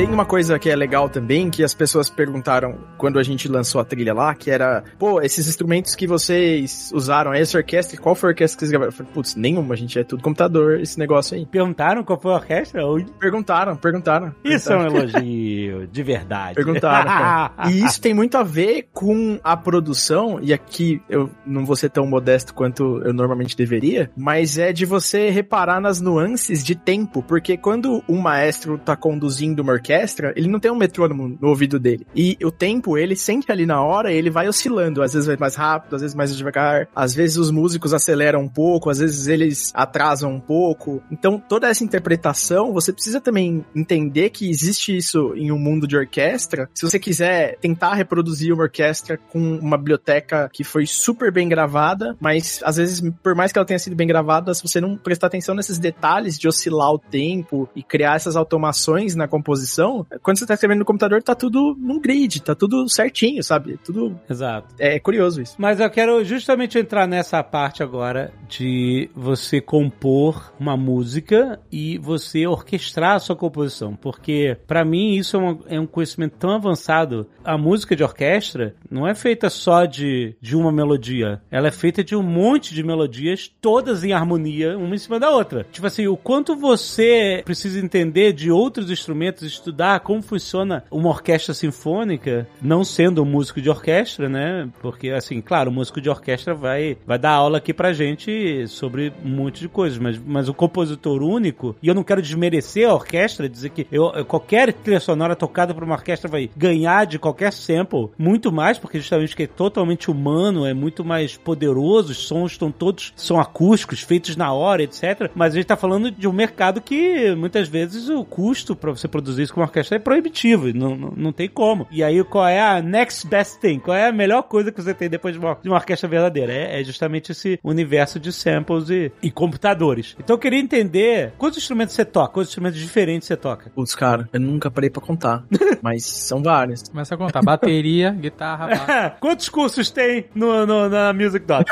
Tem 0.00 0.08
uma 0.08 0.24
coisa 0.24 0.58
que 0.58 0.70
é 0.70 0.74
legal 0.74 1.10
também, 1.10 1.50
que 1.50 1.62
as 1.62 1.74
pessoas 1.74 2.08
perguntaram 2.08 2.78
quando 2.96 3.18
a 3.18 3.22
gente 3.22 3.46
lançou 3.48 3.82
a 3.82 3.84
trilha 3.84 4.14
lá, 4.14 4.34
que 4.34 4.50
era, 4.50 4.82
pô, 4.98 5.20
esses 5.20 5.46
instrumentos 5.46 5.94
que 5.94 6.06
vocês 6.06 6.90
usaram, 6.94 7.34
essa 7.34 7.58
orquestra, 7.58 8.00
qual 8.00 8.14
foi 8.14 8.30
a 8.30 8.32
orquestra 8.32 8.56
que 8.56 8.60
vocês 8.60 8.70
gravaram? 8.70 8.88
Eu 8.88 8.96
falei, 8.96 9.12
putz, 9.12 9.34
nenhuma, 9.34 9.74
a 9.74 9.76
gente 9.76 9.98
é 9.98 10.02
tudo 10.02 10.22
computador, 10.22 10.80
esse 10.80 10.98
negócio 10.98 11.36
aí. 11.36 11.44
Perguntaram 11.44 12.02
qual 12.02 12.18
foi 12.18 12.32
a 12.32 12.36
orquestra? 12.36 12.80
Perguntaram, 13.18 13.76
perguntaram. 13.76 14.34
Isso 14.42 14.72
é 14.72 14.76
um 14.76 14.90
Perguntaram. 14.90 15.22
elogio 15.22 15.86
de 15.86 16.02
verdade. 16.02 16.54
Perguntaram. 16.54 17.52
e 17.70 17.84
isso 17.84 18.00
tem 18.00 18.14
muito 18.14 18.38
a 18.38 18.42
ver 18.42 18.88
com 18.94 19.38
a 19.44 19.54
produção, 19.54 20.38
e 20.40 20.54
aqui 20.54 21.02
eu 21.10 21.28
não 21.44 21.66
vou 21.66 21.76
ser 21.76 21.90
tão 21.90 22.06
modesto 22.06 22.54
quanto 22.54 23.02
eu 23.04 23.12
normalmente 23.12 23.54
deveria, 23.54 24.10
mas 24.16 24.56
é 24.56 24.72
de 24.72 24.86
você 24.86 25.28
reparar 25.28 25.78
nas 25.78 26.00
nuances 26.00 26.64
de 26.64 26.74
tempo, 26.74 27.22
porque 27.22 27.58
quando 27.58 28.02
um 28.08 28.16
maestro 28.16 28.78
tá 28.78 28.96
conduzindo 28.96 29.60
uma 29.60 29.74
orquestra, 29.74 29.89
ele 30.36 30.48
não 30.48 30.60
tem 30.60 30.70
um 30.70 30.76
metrônomo 30.76 31.36
no 31.40 31.48
ouvido 31.48 31.78
dele. 31.78 32.06
E 32.14 32.36
o 32.42 32.50
tempo, 32.50 32.96
ele 32.96 33.16
sente 33.16 33.50
ali 33.50 33.66
na 33.66 33.82
hora, 33.82 34.12
ele 34.12 34.30
vai 34.30 34.48
oscilando, 34.48 35.02
às 35.02 35.12
vezes 35.12 35.26
vai 35.26 35.36
mais 35.36 35.54
rápido, 35.54 35.96
às 35.96 36.02
vezes 36.02 36.16
mais 36.16 36.36
devagar, 36.36 36.88
às 36.94 37.14
vezes 37.14 37.36
os 37.36 37.50
músicos 37.50 37.92
aceleram 37.94 38.40
um 38.40 38.48
pouco, 38.48 38.90
às 38.90 38.98
vezes 38.98 39.26
eles 39.26 39.72
atrasam 39.74 40.32
um 40.32 40.40
pouco. 40.40 41.02
Então, 41.10 41.38
toda 41.38 41.68
essa 41.68 41.84
interpretação, 41.84 42.72
você 42.72 42.92
precisa 42.92 43.20
também 43.20 43.64
entender 43.74 44.30
que 44.30 44.48
existe 44.48 44.96
isso 44.96 45.32
em 45.36 45.50
um 45.50 45.58
mundo 45.58 45.86
de 45.86 45.96
orquestra. 45.96 46.68
Se 46.74 46.84
você 46.84 46.98
quiser 46.98 47.56
tentar 47.60 47.94
reproduzir 47.94 48.52
uma 48.52 48.64
orquestra 48.64 49.16
com 49.16 49.58
uma 49.58 49.76
biblioteca 49.76 50.48
que 50.52 50.64
foi 50.64 50.86
super 50.86 51.32
bem 51.32 51.48
gravada, 51.48 52.16
mas 52.20 52.60
às 52.64 52.76
vezes, 52.76 53.02
por 53.22 53.34
mais 53.34 53.52
que 53.52 53.58
ela 53.58 53.66
tenha 53.66 53.78
sido 53.78 53.96
bem 53.96 54.06
gravada, 54.06 54.52
se 54.54 54.62
você 54.62 54.80
não 54.80 54.96
prestar 54.96 55.26
atenção 55.28 55.54
nesses 55.54 55.78
detalhes 55.78 56.38
de 56.38 56.48
oscilar 56.48 56.92
o 56.92 56.98
tempo 56.98 57.68
e 57.74 57.82
criar 57.82 58.16
essas 58.16 58.36
automações 58.36 59.14
na 59.14 59.26
composição, 59.26 59.79
quando 60.22 60.38
você 60.38 60.46
tá 60.46 60.54
escrevendo 60.54 60.80
no 60.80 60.84
computador, 60.84 61.22
tá 61.22 61.34
tudo 61.34 61.76
num 61.78 62.00
grid, 62.00 62.40
tá 62.42 62.54
tudo 62.54 62.88
certinho, 62.88 63.42
sabe? 63.42 63.78
Tudo 63.84 64.18
Exato. 64.28 64.74
é 64.78 64.98
curioso 64.98 65.40
isso. 65.42 65.54
Mas 65.58 65.80
eu 65.80 65.90
quero 65.90 66.24
justamente 66.24 66.78
entrar 66.78 67.06
nessa 67.06 67.42
parte 67.42 67.82
agora 67.82 68.32
de 68.48 69.10
você 69.14 69.60
compor 69.60 70.52
uma 70.58 70.76
música 70.76 71.60
e 71.70 71.98
você 71.98 72.46
orquestrar 72.46 73.16
a 73.16 73.18
sua 73.18 73.36
composição, 73.36 73.94
porque 73.96 74.56
pra 74.66 74.84
mim 74.84 75.14
isso 75.14 75.36
é, 75.36 75.40
uma- 75.40 75.58
é 75.66 75.80
um 75.80 75.86
conhecimento 75.86 76.36
tão 76.38 76.50
avançado. 76.50 77.26
A 77.44 77.56
música 77.56 77.94
de 77.96 78.02
orquestra 78.02 78.74
não 78.90 79.06
é 79.06 79.14
feita 79.14 79.48
só 79.50 79.84
de, 79.84 80.34
de 80.40 80.56
uma 80.56 80.72
melodia, 80.72 81.40
ela 81.50 81.68
é 81.68 81.72
feita 81.72 82.02
de 82.04 82.14
um 82.16 82.22
monte 82.22 82.74
de 82.74 82.82
melodias, 82.82 83.50
todas 83.60 84.04
em 84.04 84.12
harmonia, 84.12 84.76
uma 84.76 84.94
em 84.94 84.98
cima 84.98 85.18
da 85.18 85.30
outra. 85.30 85.66
Tipo 85.70 85.86
assim, 85.86 86.06
o 86.06 86.16
quanto 86.16 86.56
você 86.56 87.42
precisa 87.44 87.78
entender 87.80 88.32
de 88.32 88.50
outros 88.50 88.90
instrumentos, 88.90 89.46
estudar 89.70 90.00
como 90.00 90.20
funciona 90.20 90.84
uma 90.90 91.08
orquestra 91.08 91.54
sinfônica, 91.54 92.46
não 92.60 92.84
sendo 92.84 93.22
um 93.22 93.26
músico 93.26 93.60
de 93.60 93.70
orquestra, 93.70 94.28
né? 94.28 94.68
Porque, 94.80 95.10
assim, 95.10 95.40
claro, 95.40 95.70
o 95.70 95.72
músico 95.72 96.00
de 96.00 96.10
orquestra 96.10 96.54
vai, 96.54 96.98
vai 97.06 97.18
dar 97.18 97.32
aula 97.32 97.58
aqui 97.58 97.72
pra 97.72 97.92
gente 97.92 98.66
sobre 98.66 99.12
um 99.24 99.28
monte 99.28 99.60
de 99.60 99.68
coisas, 99.68 99.98
mas, 99.98 100.18
mas 100.18 100.48
o 100.48 100.54
compositor 100.54 101.22
único, 101.22 101.76
e 101.82 101.88
eu 101.88 101.94
não 101.94 102.02
quero 102.02 102.20
desmerecer 102.20 102.88
a 102.88 102.94
orquestra, 102.94 103.48
dizer 103.48 103.70
que 103.70 103.86
eu, 103.92 104.12
qualquer 104.26 104.72
trilha 104.72 105.00
sonora 105.00 105.36
tocada 105.36 105.72
por 105.72 105.84
uma 105.84 105.94
orquestra 105.94 106.28
vai 106.28 106.50
ganhar 106.56 107.06
de 107.06 107.18
qualquer 107.18 107.52
sample, 107.52 108.10
muito 108.18 108.50
mais, 108.50 108.78
porque 108.78 108.98
justamente 108.98 109.36
que 109.36 109.44
é 109.44 109.46
totalmente 109.46 110.10
humano, 110.10 110.66
é 110.66 110.74
muito 110.74 111.04
mais 111.04 111.36
poderoso, 111.36 112.12
os 112.12 112.18
sons 112.18 112.52
estão 112.52 112.72
todos, 112.72 113.12
são 113.14 113.38
acústicos, 113.38 114.00
feitos 114.00 114.36
na 114.36 114.52
hora, 114.52 114.82
etc. 114.82 115.30
Mas 115.34 115.52
a 115.52 115.56
gente 115.56 115.66
tá 115.66 115.76
falando 115.76 116.10
de 116.10 116.26
um 116.26 116.32
mercado 116.32 116.80
que 116.80 117.34
muitas 117.36 117.68
vezes 117.68 118.08
o 118.08 118.24
custo 118.24 118.74
pra 118.74 118.90
você 118.90 119.06
produzir 119.06 119.42
isso 119.50 119.54
com 119.54 119.60
uma 119.60 119.66
orquestra 119.66 119.96
é 119.96 119.98
proibitivo, 119.98 120.72
não, 120.72 120.96
não, 120.96 121.12
não 121.16 121.32
tem 121.32 121.48
como. 121.48 121.86
E 121.90 122.02
aí 122.02 122.22
qual 122.24 122.46
é 122.46 122.60
a 122.60 122.80
next 122.80 123.26
best 123.26 123.58
thing? 123.60 123.78
Qual 123.78 123.96
é 123.96 124.08
a 124.08 124.12
melhor 124.12 124.42
coisa 124.44 124.70
que 124.72 124.80
você 124.80 124.94
tem 124.94 125.08
depois 125.10 125.34
de 125.34 125.40
uma, 125.40 125.58
de 125.60 125.68
uma 125.68 125.76
orquestra 125.76 126.08
verdadeira? 126.08 126.52
É, 126.52 126.80
é 126.80 126.84
justamente 126.84 127.32
esse 127.32 127.58
universo 127.62 128.18
de 128.20 128.32
samples 128.32 128.88
e, 128.88 129.10
e 129.22 129.30
computadores. 129.30 130.16
Então 130.18 130.34
eu 130.34 130.38
queria 130.38 130.58
entender 130.60 131.32
quantos 131.36 131.58
instrumentos 131.58 131.94
você 131.94 132.04
toca, 132.04 132.32
quantos 132.32 132.50
instrumentos 132.50 132.78
diferentes 132.78 133.26
você 133.26 133.36
toca. 133.36 133.70
Putz, 133.70 133.94
cara, 133.94 134.28
eu 134.32 134.40
nunca 134.40 134.70
parei 134.70 134.88
pra 134.90 135.02
contar, 135.02 135.44
mas 135.82 136.04
são 136.04 136.42
vários. 136.42 136.82
Começa 136.88 137.14
a 137.14 137.18
contar. 137.18 137.42
Bateria, 137.42 138.10
guitarra, 138.18 138.66
baixo. 138.68 139.16
quantos 139.20 139.48
cursos 139.48 139.90
tem 139.90 140.26
no, 140.34 140.64
no- 140.66 140.88
na 140.88 141.12
Music 141.12 141.44
Dot? 141.44 141.64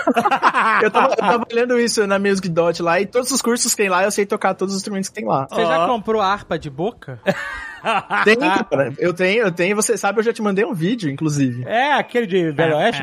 Eu 0.82 0.90
tava, 0.90 1.12
eu 1.12 1.16
tava 1.16 1.44
olhando 1.50 1.78
isso 1.78 2.06
na 2.06 2.18
Music 2.18 2.48
Dot 2.48 2.82
lá 2.82 3.00
e 3.00 3.06
todos 3.06 3.30
os 3.30 3.40
cursos 3.40 3.72
que 3.72 3.76
tem 3.82 3.88
lá 3.88 4.02
eu 4.04 4.10
sei 4.10 4.26
tocar 4.26 4.54
todos 4.54 4.74
os 4.74 4.80
instrumentos 4.80 5.08
que 5.08 5.14
tem 5.14 5.24
lá. 5.26 5.46
Você 5.48 5.62
já 5.64 5.84
Ó. 5.84 5.86
comprou 5.86 6.20
harpa 6.20 6.58
de 6.58 6.70
boca? 6.70 7.20
Tem, 8.24 8.36
cara. 8.36 8.92
Eu 8.98 9.12
tenho, 9.14 9.42
eu 9.42 9.52
tenho. 9.52 9.76
Você 9.76 9.96
sabe, 9.96 10.18
eu 10.20 10.24
já 10.24 10.32
te 10.32 10.42
mandei 10.42 10.64
um 10.64 10.74
vídeo, 10.74 11.10
inclusive. 11.10 11.64
É 11.66 11.92
aquele 11.94 12.26
de 12.26 12.50
Velho 12.50 12.76
Oeste? 12.76 13.02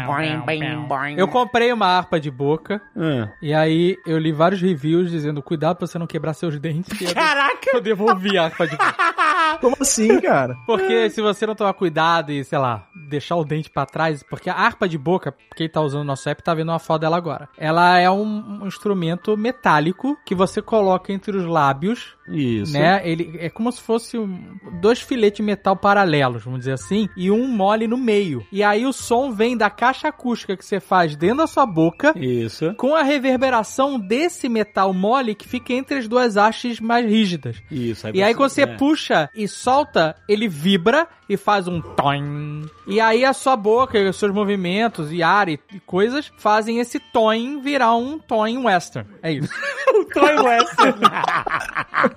Eu 1.17 1.27
comprei 1.27 1.71
uma 1.71 1.85
harpa 1.87 2.19
de 2.19 2.29
boca 2.31 2.81
Ah. 2.97 3.29
e 3.41 3.53
aí 3.53 3.97
eu 4.05 4.17
li 4.17 4.31
vários 4.31 4.61
reviews 4.61 5.09
dizendo 5.09 5.41
cuidado 5.41 5.77
pra 5.77 5.87
você 5.87 5.97
não 5.97 6.07
quebrar 6.07 6.33
seus 6.33 6.59
dentes. 6.59 7.11
Caraca! 7.13 7.55
eu 7.73 7.81
devolvi 7.81 8.37
a 8.37 8.45
harpa 8.45 8.65
de 8.67 8.75
boca. 8.77 8.95
Como 9.61 9.75
assim, 9.79 10.19
cara? 10.21 10.55
Porque 10.65 11.09
se 11.09 11.21
você 11.21 11.45
não 11.45 11.55
tomar 11.55 11.73
cuidado 11.73 12.31
e, 12.31 12.43
sei 12.43 12.57
lá, 12.59 12.87
deixar 13.09 13.35
o 13.35 13.43
dente 13.43 13.69
pra 13.69 13.85
trás, 13.85 14.23
porque 14.23 14.49
a 14.49 14.53
harpa 14.55 14.87
de 14.87 14.97
boca, 14.97 15.33
quem 15.55 15.69
tá 15.69 15.81
usando 15.81 16.01
o 16.01 16.05
nosso 16.05 16.27
app 16.29 16.41
tá 16.43 16.53
vendo 16.53 16.69
uma 16.69 16.79
foto 16.79 17.01
dela 17.01 17.17
agora. 17.17 17.49
Ela 17.57 17.99
é 17.99 18.09
um, 18.09 18.61
um 18.63 18.67
instrumento 18.67 19.35
metálico 19.37 20.17
que 20.25 20.35
você 20.35 20.61
coloca 20.61 21.11
entre 21.13 21.35
os 21.37 21.45
lábios, 21.45 22.15
Isso. 22.27 22.73
né? 22.73 23.01
Ele 23.07 23.35
é 23.39 23.49
como 23.49 23.71
se 23.71 23.81
fosse 23.81 24.17
um- 24.17 24.57
dois 24.81 25.01
filetes 25.01 25.37
de 25.37 25.43
metal 25.43 25.75
paralelos, 25.75 26.43
vamos 26.43 26.59
dizer 26.59 26.73
assim, 26.73 27.07
e 27.17 27.29
um 27.31 27.47
mole 27.47 27.87
no 27.87 27.97
meio. 27.97 28.45
E 28.51 28.63
aí 28.63 28.85
o 28.85 28.93
som 28.93 29.31
vem 29.31 29.57
da 29.57 29.69
caixa 29.69 30.07
acústica 30.07 30.55
que 30.55 30.63
você 30.65 30.79
faz 30.79 31.15
dentro 31.15 31.37
da 31.37 31.47
sua 31.47 31.65
boca. 31.65 32.13
Isso. 32.17 32.73
Com 32.75 32.95
a 32.95 33.03
reverberação 33.03 33.99
desse 33.99 34.47
metal 34.47 34.93
mole 34.93 35.35
que 35.35 35.47
fica 35.47 35.73
entre 35.73 35.97
as 35.97 36.07
duas 36.07 36.37
hastes 36.37 36.79
mais 36.79 37.05
rígidas. 37.05 37.61
Isso. 37.69 38.07
E 38.13 38.23
aí 38.23 38.33
quando 38.33 38.49
você 38.49 38.61
é. 38.61 38.67
puxa 38.67 39.29
e 39.35 39.44
solta, 39.47 40.15
ele 40.27 40.47
vibra 40.47 41.07
e 41.27 41.35
faz 41.37 41.67
um 41.67 41.81
toin. 41.81 42.69
E 42.87 42.99
aí 43.01 43.25
a 43.25 43.33
sua 43.33 43.55
boca, 43.55 43.97
e 43.97 44.07
os 44.07 44.15
seus 44.17 44.33
movimentos 44.33 45.11
e 45.11 45.23
ar 45.23 45.49
e, 45.49 45.59
e 45.73 45.79
coisas 45.79 46.31
fazem 46.37 46.79
esse 46.79 46.99
toin 46.99 47.61
virar 47.61 47.95
um 47.95 48.19
toin 48.19 48.57
western. 48.65 49.07
É 49.23 49.31
isso. 49.31 49.49
Troy 50.13 50.35
Western. 50.39 50.99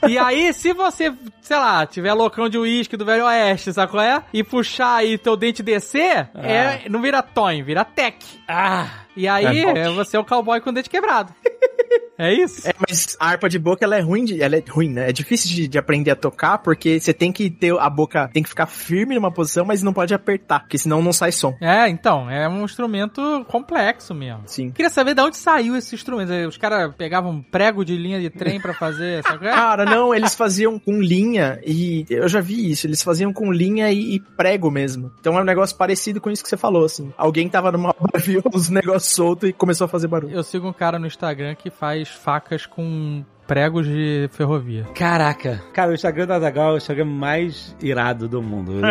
e 0.08 0.18
aí, 0.18 0.52
se 0.52 0.72
você, 0.72 1.12
sei 1.40 1.56
lá, 1.56 1.86
tiver 1.86 2.12
loucão 2.12 2.48
de 2.48 2.58
uísque 2.58 2.96
do 2.96 3.04
Velho 3.04 3.24
Oeste, 3.24 3.72
sabe 3.72 3.90
qual 3.92 4.02
é? 4.02 4.22
E 4.32 4.42
puxar 4.42 4.96
aí 4.96 5.16
teu 5.16 5.36
dente 5.36 5.62
descer, 5.62 6.28
é, 6.34 6.88
não 6.88 7.00
vira 7.00 7.22
toin, 7.22 7.62
vira 7.62 7.84
tech. 7.84 8.18
ah. 8.48 8.88
E 9.16 9.26
aí, 9.26 9.64
É, 9.64 9.78
é, 9.78 9.90
você 9.90 10.16
é 10.16 10.20
o 10.20 10.24
cowboy 10.24 10.60
com 10.60 10.70
o 10.70 10.72
dente 10.72 10.88
quebrado. 10.88 11.32
é 12.18 12.34
isso? 12.34 12.68
É, 12.68 12.74
mas 12.78 13.16
a 13.20 13.28
harpa 13.28 13.48
de 13.48 13.58
boca, 13.58 13.84
ela 13.84 13.96
é 13.96 14.00
ruim, 14.00 14.24
de, 14.24 14.42
ela 14.42 14.56
é 14.56 14.64
ruim, 14.68 14.90
né? 14.90 15.08
É 15.08 15.12
difícil 15.12 15.54
de, 15.54 15.68
de 15.68 15.78
aprender 15.78 16.10
a 16.10 16.16
tocar, 16.16 16.58
porque 16.58 16.98
você 16.98 17.14
tem 17.14 17.30
que 17.30 17.48
ter 17.48 17.72
a 17.78 17.88
boca, 17.88 18.28
tem 18.32 18.42
que 18.42 18.48
ficar 18.48 18.66
firme 18.66 19.14
numa 19.14 19.30
posição, 19.30 19.64
mas 19.64 19.82
não 19.82 19.92
pode 19.92 20.12
apertar, 20.12 20.60
porque 20.60 20.76
senão 20.76 21.00
não 21.00 21.12
sai 21.12 21.30
som. 21.30 21.56
É, 21.60 21.88
então, 21.88 22.28
é 22.28 22.48
um 22.48 22.64
instrumento 22.64 23.44
complexo 23.46 24.12
mesmo. 24.12 24.42
Sim. 24.46 24.70
Queria 24.70 24.90
saber 24.90 25.14
de 25.14 25.22
onde 25.22 25.36
saiu 25.36 25.76
esse 25.76 25.94
instrumento. 25.94 26.32
Os 26.48 26.56
caras 26.56 26.92
pegavam 26.96 27.40
prego 27.40 27.84
de 27.84 27.96
linha 27.96 28.20
de 28.20 28.30
trem 28.30 28.60
pra 28.60 28.74
fazer, 28.74 29.22
sabe? 29.22 29.46
Cara, 29.48 29.84
não, 29.84 30.12
eles 30.12 30.34
faziam 30.34 30.78
com 30.78 31.00
linha 31.00 31.60
e 31.64 32.04
eu 32.10 32.28
já 32.28 32.40
vi 32.40 32.70
isso, 32.70 32.86
eles 32.86 33.02
faziam 33.02 33.32
com 33.32 33.52
linha 33.52 33.92
e, 33.92 34.16
e 34.16 34.20
prego 34.20 34.70
mesmo. 34.70 35.12
Então 35.20 35.38
é 35.38 35.40
um 35.40 35.44
negócio 35.44 35.76
parecido 35.76 36.20
com 36.20 36.30
isso 36.30 36.42
que 36.42 36.48
você 36.48 36.56
falou, 36.56 36.84
assim. 36.84 37.12
Alguém 37.16 37.48
tava 37.48 37.70
numa 37.70 37.94
viu 38.16 38.42
os 38.52 38.68
negócios 38.70 39.14
soltos 39.14 39.48
e 39.48 39.52
começou 39.52 39.84
a 39.84 39.88
fazer 39.88 40.08
barulho. 40.08 40.34
Eu 40.34 40.42
sigo 40.42 40.68
um 40.68 40.72
cara 40.72 40.98
no 40.98 41.06
Instagram 41.06 41.54
que 41.54 41.70
faz 41.70 42.07
facas 42.08 42.66
com 42.66 43.24
pregos 43.48 43.86
de 43.86 44.28
ferrovia. 44.30 44.84
Caraca. 44.94 45.62
Cara, 45.72 45.90
o 45.90 45.94
Instagram 45.94 46.26
da 46.26 46.38
Zagal 46.38 46.72
é 46.72 46.74
o 46.74 46.76
Instagram 46.76 47.06
mais 47.06 47.74
irado 47.80 48.28
do 48.28 48.42
mundo. 48.42 48.74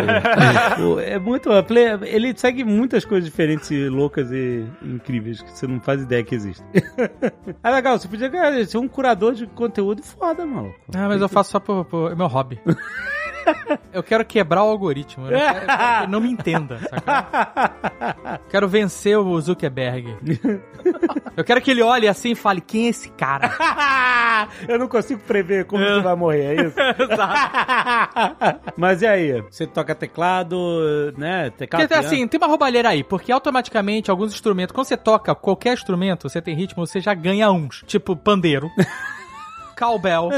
É 1.05 1.19
muito. 1.19 1.49
Ele 2.03 2.33
segue 2.35 2.63
muitas 2.63 3.05
coisas 3.05 3.29
diferentes 3.29 3.69
e 3.69 3.87
loucas 3.87 4.31
e 4.31 4.65
incríveis 4.81 5.41
que 5.41 5.51
você 5.51 5.67
não 5.67 5.79
faz 5.79 6.01
ideia 6.01 6.23
que 6.23 6.33
existem. 6.33 6.65
Ah, 7.63 7.71
legal, 7.71 7.97
você 7.97 8.07
podia 8.07 8.65
ser 8.65 8.77
um 8.77 8.87
curador 8.87 9.33
de 9.33 9.45
conteúdo 9.47 10.01
foda, 10.01 10.45
maluco. 10.45 10.75
Ah, 10.95 11.07
mas 11.07 11.21
eu 11.21 11.27
faço 11.27 11.51
só 11.51 11.59
por, 11.59 11.85
por 11.85 12.11
é 12.11 12.15
meu 12.15 12.27
hobby. 12.27 12.59
Eu 13.93 14.03
quero 14.03 14.25
quebrar 14.25 14.63
o 14.63 14.69
algoritmo. 14.69 15.27
Eu 15.27 15.31
não 15.31 15.39
quero, 15.39 15.57
eu 15.57 15.65
quero 15.65 15.77
que 15.77 16.03
ele 16.03 16.11
não 16.11 16.21
me 16.21 16.31
entenda. 16.31 16.79
saca? 16.79 18.39
Quero 18.49 18.67
vencer 18.67 19.17
o 19.17 19.41
Zuckerberg. 19.41 20.15
Eu 21.35 21.43
quero 21.43 21.61
que 21.61 21.71
ele 21.71 21.81
olhe 21.81 22.07
assim 22.07 22.31
e 22.31 22.35
fale: 22.35 22.61
quem 22.61 22.85
é 22.85 22.89
esse 22.89 23.09
cara? 23.09 23.51
Eu 24.67 24.79
não 24.79 24.87
consigo 24.87 25.19
prever 25.21 25.65
como 25.65 25.83
você 25.83 26.01
vai 26.01 26.15
morrer, 26.15 26.55
é 26.55 26.65
isso? 26.65 26.75
Mas 28.77 29.01
e 29.01 29.07
aí? 29.07 29.41
Você 29.41 29.65
toca 29.65 29.95
teclado, 29.95 31.13
né? 31.17 31.49
Teclado. 31.51 31.81
Porque 31.81 31.87
piano? 31.87 32.07
assim, 32.07 32.27
tem 32.27 32.37
uma 32.37 32.47
roubalheira 32.47 32.89
aí, 32.89 33.03
porque 33.03 33.31
automaticamente 33.31 34.11
alguns 34.11 34.33
instrumentos, 34.33 34.73
quando 34.73 34.87
você 34.87 34.97
toca 34.97 35.33
qualquer 35.35 35.73
instrumento, 35.73 36.29
você 36.29 36.41
tem 36.41 36.55
ritmo, 36.55 36.85
você 36.85 36.99
já 36.99 37.13
ganha 37.13 37.51
uns. 37.51 37.83
Tipo 37.87 38.15
pandeiro, 38.15 38.69
cowbell. 39.77 40.29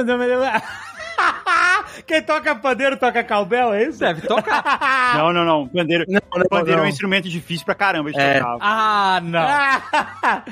Não, 2.00 2.06
Quem 2.06 2.22
toca 2.22 2.56
pandeiro 2.56 2.98
toca 2.98 3.24
calbel, 3.24 3.74
é 3.74 3.84
isso? 3.84 4.00
Deve 4.00 4.22
tocar. 4.22 4.60
Não, 5.18 5.34
não, 5.34 5.46
não. 5.46 5.68
Pandeiro, 5.68 6.06
Não, 6.08 6.22
não, 6.36 6.46
pandeiro 6.48 6.80
é 6.80 6.82
um 6.82 6.86
não. 6.86 6.90
instrumento 6.90 7.28
difícil 7.30 7.66
pra 7.66 7.76
caramba 7.76 8.12
de 8.12 8.20
É. 8.20 8.40
tocar. 8.40 8.58
Ah, 8.62 9.20
não. 9.24 9.40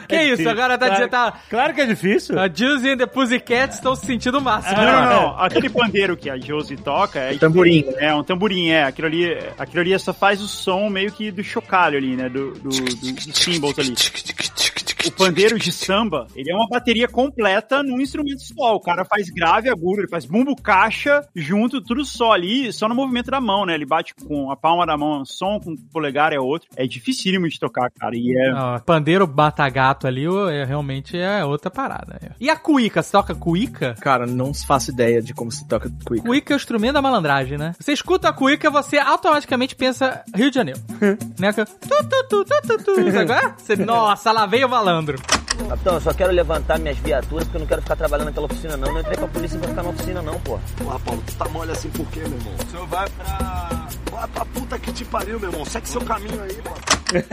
Que 0.08 0.16
É 0.16 0.24
isso? 0.24 0.32
difícil. 0.38 0.52
Agora 0.52 0.78
tá 0.78 0.86
claro, 0.88 0.94
dizendo 0.94 1.10
tá. 1.12 1.34
Claro 1.50 1.74
que 1.74 1.82
é 1.82 1.86
difícil. 1.86 2.40
A 2.40 2.48
Juicy 2.48 2.90
and 2.90 2.98
the 2.98 3.06
Pussycats 3.06 3.76
estão 3.78 3.96
se 3.96 4.06
sentindo 4.06 4.38
o 4.40 4.42
máximo. 4.42 4.76
Não, 4.78 4.86
não, 4.86 5.06
não. 5.06 5.40
Aquele 5.40 5.70
pandeiro 5.70 6.18
que 6.18 6.30
a 6.30 6.38
Josie 6.38 6.78
toca 6.78 7.20
é. 7.20 7.38
Tamborim. 7.38 7.86
É, 7.98 8.14
um 8.14 8.24
tamborim, 8.24 8.70
é. 8.70 8.84
Aquilo 8.84 9.08
ali, 9.08 9.38
aquilo 9.58 9.82
ali 9.82 9.98
só 10.00 10.14
faz 10.14 10.42
o 10.42 10.48
som 10.48 10.90
meio 10.90 11.12
que 11.12 11.32
do 11.32 11.44
chocalho 11.44 11.98
ali, 11.98 12.16
né? 12.16 12.30
Do, 12.30 12.52
do, 12.54 12.70
do, 12.70 13.36
cymbals 13.38 13.78
ali. 13.80 13.94
O 15.08 15.12
pandeiro 15.12 15.58
de 15.60 15.72
samba, 15.72 16.28
ele 16.36 16.52
é 16.52 16.56
uma 16.56 16.68
bateria 16.68 17.08
completa 17.08 17.82
num 17.84 18.00
instrumento 18.00 18.42
só. 18.42 18.76
O 18.76 18.80
cara 18.80 19.06
faz 19.06 19.30
grave, 19.30 19.70
agudo, 19.70 20.02
ele 20.02 20.08
faz 20.10 20.26
bumbo, 20.26 20.56
caixa, 20.56 21.28
junto, 21.36 21.82
tudo 21.82 22.04
só 22.06 22.32
ali, 22.34 22.72
só 22.74 22.88
no 22.88 22.96
movimento 22.96 23.32
da 23.32 23.40
mão, 23.42 23.66
né? 23.66 23.74
Ele 23.74 23.86
bate 23.86 24.14
com 24.16 24.52
a 24.52 24.56
palma 24.56 24.86
da 24.86 24.98
mão, 24.98 25.24
som 25.26 25.60
com 25.60 25.72
o 25.74 25.78
polegar 25.92 26.34
é 26.34 26.40
outro. 26.40 26.68
É 26.76 26.86
dificílimo 26.88 27.48
de 27.48 27.60
tocar, 27.60 27.90
cara. 27.92 28.16
E 28.16 28.36
é. 28.38 28.52
Não, 28.52 28.80
pandeiro 28.82 29.26
bata-gato 29.26 30.08
ali 30.08 30.28
o- 30.28 30.50
é, 30.50 30.64
realmente 30.66 31.18
é 31.18 31.44
outra 31.46 31.70
parada. 31.72 32.20
é. 32.22 32.32
E 32.40 32.50
a 32.50 32.56
cuíca? 32.56 33.02
Você 33.02 33.12
toca 33.12 33.34
cuíca? 33.36 33.96
Cara, 34.02 34.26
não 34.26 34.54
faço 34.54 34.92
ideia 34.92 35.22
de 35.22 35.34
como 35.34 35.52
se 35.52 35.68
toca 35.68 35.90
cuíca. 36.06 36.26
Cuíca 36.28 36.54
é 36.54 36.56
o 36.56 36.58
instrumento 36.58 36.94
da 36.94 37.02
malandragem, 37.02 37.58
né? 37.58 37.74
Você 37.80 37.94
escuta 37.94 38.30
a 38.30 38.34
cuíca, 38.34 38.70
você 38.70 38.98
automaticamente 38.98 39.76
pensa 39.76 40.24
Rio 40.36 40.50
de 40.50 40.56
Janeiro. 40.56 40.80
né? 41.40 41.52
Tu, 41.54 41.66
tu, 41.66 42.24
tu, 42.30 42.46
tu, 42.46 42.62
tu, 42.78 42.84
tu, 42.84 43.00
é? 43.32 43.54
Você, 43.58 43.76
nossa, 43.76 44.32
lá 44.32 44.46
veio 44.46 44.68
o 44.68 44.70
malandro. 44.70 44.97
Sandro. 44.98 45.47
Capitão, 45.70 45.94
eu 45.96 46.02
só 46.02 46.14
quero 46.14 46.32
levantar 46.32 46.80
minhas 46.80 46.98
viaturas 46.98 47.44
porque 47.46 47.58
eu 47.58 47.62
não 47.62 47.68
quero 47.68 47.82
ficar 47.82 47.96
trabalhando 47.96 48.28
naquela 48.28 48.46
oficina, 48.46 48.78
não. 48.78 48.92
Não 48.94 49.00
entrei 49.02 49.18
pra 49.18 49.28
polícia 49.28 49.60
pra 49.60 49.70
ficar 49.70 49.84
na 49.84 49.90
oficina, 49.90 50.22
não, 50.22 50.40
pô. 50.40 50.60
Porra, 50.78 51.00
Paulo, 51.00 51.24
tu 51.26 51.36
tá 51.36 51.50
mole 51.50 51.72
assim 51.72 51.90
por 51.90 52.06
quê, 52.10 52.20
meu 52.22 52.38
irmão? 52.38 52.54
O 52.66 52.72
senhor 52.72 52.88
vai 52.88 53.10
pra. 53.10 53.88
Vai 54.12 54.28
pra 54.30 54.46
puta 54.46 54.80
que 54.80 54.92
te 54.94 55.06
pariu, 55.06 55.40
meu 55.40 55.50
irmão. 55.52 55.66
Segue 55.66 55.88
seu 55.90 56.02
caminho 56.02 56.42
aí, 56.42 56.56
mano. 56.64 56.78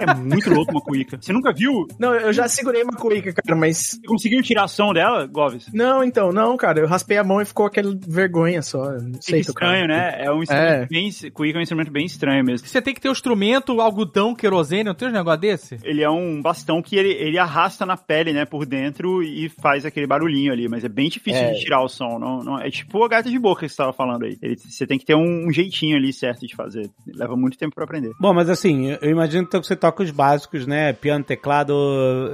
É 0.00 0.14
muito 0.14 0.48
louco 0.50 0.70
uma 0.70 0.80
cuíca. 0.80 1.18
Você 1.20 1.32
nunca 1.32 1.52
viu? 1.52 1.86
Não, 1.98 2.14
eu 2.14 2.32
já 2.32 2.48
segurei 2.48 2.82
uma 2.82 2.92
cuíca, 2.92 3.32
cara, 3.32 3.58
mas. 3.58 3.78
Você 3.90 4.06
conseguiu 4.06 4.42
tirar 4.42 4.68
som 4.68 4.92
dela, 4.92 5.26
Goves? 5.26 5.66
Não, 5.74 6.02
então, 6.04 6.32
não, 6.32 6.56
cara. 6.56 6.80
Eu 6.80 6.86
raspei 6.86 7.18
a 7.18 7.24
mão 7.24 7.40
e 7.40 7.44
ficou 7.44 7.66
aquela 7.66 7.92
vergonha 8.06 8.62
só. 8.62 8.92
Não 8.92 9.20
sei 9.20 9.40
Fica 9.40 9.52
tocar. 9.52 9.66
estranho, 9.66 9.88
né? 9.88 10.14
É 10.24 10.30
um 10.30 10.42
instrumento 10.42 10.82
É. 10.82 10.86
bem. 10.86 11.10
Cuíca 11.34 11.58
é 11.58 11.60
um 11.60 11.62
instrumento 11.62 11.90
bem 11.90 12.06
estranho 12.06 12.44
mesmo. 12.44 12.66
Você 12.66 12.80
tem 12.80 12.94
que 12.94 13.00
ter 13.00 13.08
o 13.08 13.12
instrumento, 13.12 13.80
algodão, 13.80 14.34
querosene, 14.34 14.84
não 14.84 14.94
tem 14.94 15.08
uns 15.08 15.14
negócio 15.14 15.40
desse? 15.40 15.78
Ele 15.82 16.02
é 16.02 16.08
um 16.10 16.40
bastão 16.40 16.80
que 16.80 16.96
ele, 16.96 17.10
ele 17.28 17.38
arrasta 17.38 17.84
na 17.86 17.96
pele, 17.96 18.32
né, 18.32 18.44
por 18.44 18.66
dentro 18.66 19.22
e 19.22 19.48
faz 19.48 19.84
aquele 19.84 20.06
barulhinho 20.06 20.52
ali, 20.52 20.68
mas 20.68 20.84
é 20.84 20.88
bem 20.88 21.08
difícil 21.08 21.42
É. 21.42 21.52
de 21.52 21.60
tirar 21.60 21.82
o 21.82 21.88
som. 21.88 22.18
Não, 22.18 22.42
não- 22.42 22.58
é 22.60 22.70
tipo 22.70 23.02
a 23.04 23.08
gaita 23.08 23.30
de 23.30 23.38
boca 23.38 23.60
que 23.66 23.68
você 23.68 23.76
tava 23.76 23.92
falando 23.92 24.24
aí. 24.24 24.36
Ele- 24.42 24.56
você 24.56 24.86
tem 24.86 24.98
que 24.98 25.04
ter 25.04 25.14
um, 25.14 25.46
um 25.48 25.52
jeitinho 25.52 25.96
ali 25.96 26.12
certo 26.12 26.46
de 26.46 26.54
fazer. 26.54 26.90
Leva 27.14 27.36
muito 27.36 27.56
tempo 27.58 27.74
pra 27.74 27.84
aprender. 27.84 28.12
Bom, 28.20 28.32
mas 28.34 28.48
assim, 28.50 28.96
eu 29.00 29.10
imagino 29.10 29.44
então 29.44 29.60
que 29.60 29.66
você 29.66 29.76
toca 29.76 30.02
os 30.02 30.10
básicos, 30.10 30.66
né? 30.66 30.92
Piano, 30.92 31.24
teclado, 31.24 31.74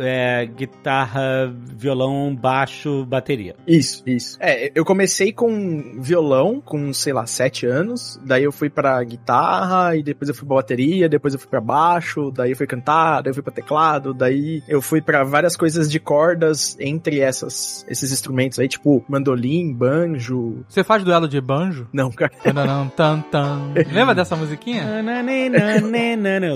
é, 0.00 0.46
guitarra, 0.46 1.52
violão, 1.76 2.34
baixo, 2.34 3.04
bateria. 3.06 3.54
Isso, 3.66 4.02
isso. 4.06 4.36
É, 4.40 4.70
eu 4.74 4.84
comecei 4.84 5.32
com 5.32 6.00
violão, 6.00 6.60
com, 6.60 6.92
sei 6.92 7.12
lá, 7.12 7.26
sete 7.26 7.66
anos. 7.66 8.20
Daí 8.24 8.44
eu 8.44 8.52
fui 8.52 8.68
pra 8.70 9.02
guitarra, 9.04 9.96
e 9.96 10.02
depois 10.02 10.28
eu 10.28 10.34
fui 10.34 10.46
pra 10.46 10.56
bateria, 10.56 11.08
depois 11.08 11.34
eu 11.34 11.40
fui 11.40 11.48
pra 11.48 11.60
baixo, 11.60 12.30
daí 12.30 12.50
eu 12.50 12.56
fui 12.56 12.66
cantar, 12.66 13.22
daí 13.22 13.30
eu 13.30 13.34
fui 13.34 13.42
pra 13.42 13.52
teclado, 13.52 14.14
daí 14.14 14.62
eu 14.68 14.80
fui 14.84 15.00
pra 15.00 15.24
várias 15.24 15.56
coisas 15.56 15.90
de 15.90 15.98
cordas 15.98 16.76
entre 16.78 17.20
essas, 17.20 17.84
esses 17.88 18.12
instrumentos 18.12 18.58
aí, 18.58 18.68
tipo 18.68 19.04
mandolim, 19.08 19.72
banjo. 19.72 20.64
Você 20.68 20.84
faz 20.84 21.02
duelo 21.02 21.26
de 21.28 21.40
banjo? 21.40 21.88
Não, 21.92 22.10
cara. 22.10 22.32
Tananã, 22.42 22.88
tan, 22.96 23.20
tan. 23.30 23.72
Lembra 23.92 24.14
dessa 24.14 24.36
musiquinha? 24.36 24.84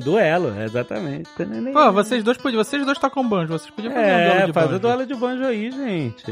Duelo, 0.01 0.53
exatamente. 0.63 1.29
Pô, 1.73 1.93
vocês 1.93 2.23
dois 2.23 2.37
podiam, 2.37 2.63
vocês 2.63 2.85
dois 2.85 2.99
tocam 2.99 3.29
banjo, 3.29 3.49
vocês 3.53 3.71
podiam 3.71 3.93
fazer 3.93 4.07
um 4.07 4.17
duelo 4.19 4.41
É, 4.43 4.47
de 4.47 4.53
faz 4.53 4.67
banjo. 4.67 4.77
o 4.77 4.81
duelo 4.81 5.07
de 5.07 5.15
banjo 5.15 5.45
aí, 5.45 5.71
gente. 5.71 6.25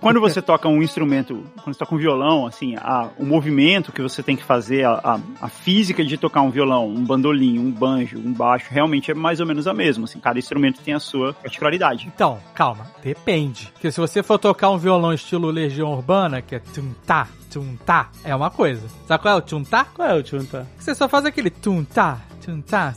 Quando 0.00 0.20
você 0.20 0.40
toca 0.40 0.68
um 0.68 0.80
instrumento, 0.80 1.42
quando 1.62 1.74
você 1.74 1.78
toca 1.80 1.92
um 1.92 1.98
violão, 1.98 2.46
assim, 2.46 2.76
a, 2.76 3.10
o 3.18 3.26
movimento 3.26 3.90
que 3.90 4.00
você 4.00 4.22
tem 4.22 4.36
que 4.36 4.44
fazer, 4.44 4.84
a, 4.84 4.92
a, 4.92 5.20
a 5.40 5.48
física 5.48 6.04
de 6.04 6.16
tocar 6.16 6.42
um 6.42 6.50
violão, 6.50 6.88
um 6.88 7.04
bandolim, 7.04 7.58
um 7.58 7.70
banjo, 7.70 8.16
um 8.18 8.32
baixo, 8.32 8.68
realmente 8.70 9.10
é 9.10 9.14
mais 9.14 9.40
ou 9.40 9.46
menos 9.46 9.66
a 9.66 9.74
mesma. 9.74 10.04
Assim, 10.04 10.20
cada 10.20 10.38
instrumento 10.38 10.80
tem 10.82 10.94
a 10.94 11.00
sua 11.00 11.32
particularidade. 11.32 12.10
Então, 12.14 12.38
calma, 12.54 12.86
depende. 13.02 13.72
Porque 13.72 13.90
se 13.90 13.98
você 13.98 14.22
for 14.22 14.38
tocar 14.38 14.70
um 14.70 14.78
violão 14.78 15.12
estilo 15.12 15.50
Legião 15.50 15.92
Urbana, 15.92 16.40
que 16.40 16.54
é 16.54 16.60
tum-tá, 16.60 17.26
tum-tá, 17.50 18.10
é 18.24 18.34
uma 18.36 18.50
coisa. 18.50 18.86
Sabe 19.08 19.20
qual 19.20 19.34
é 19.34 19.38
o 19.38 19.42
tum-tá? 19.42 19.86
Qual 19.92 20.08
é 20.08 20.14
o 20.14 20.22
tchunta? 20.22 20.66
Você 20.78 20.94
só 20.94 21.08
faz 21.08 21.24
aquele 21.24 21.50
tum-tá, 21.50 22.20
tá, 22.62 22.92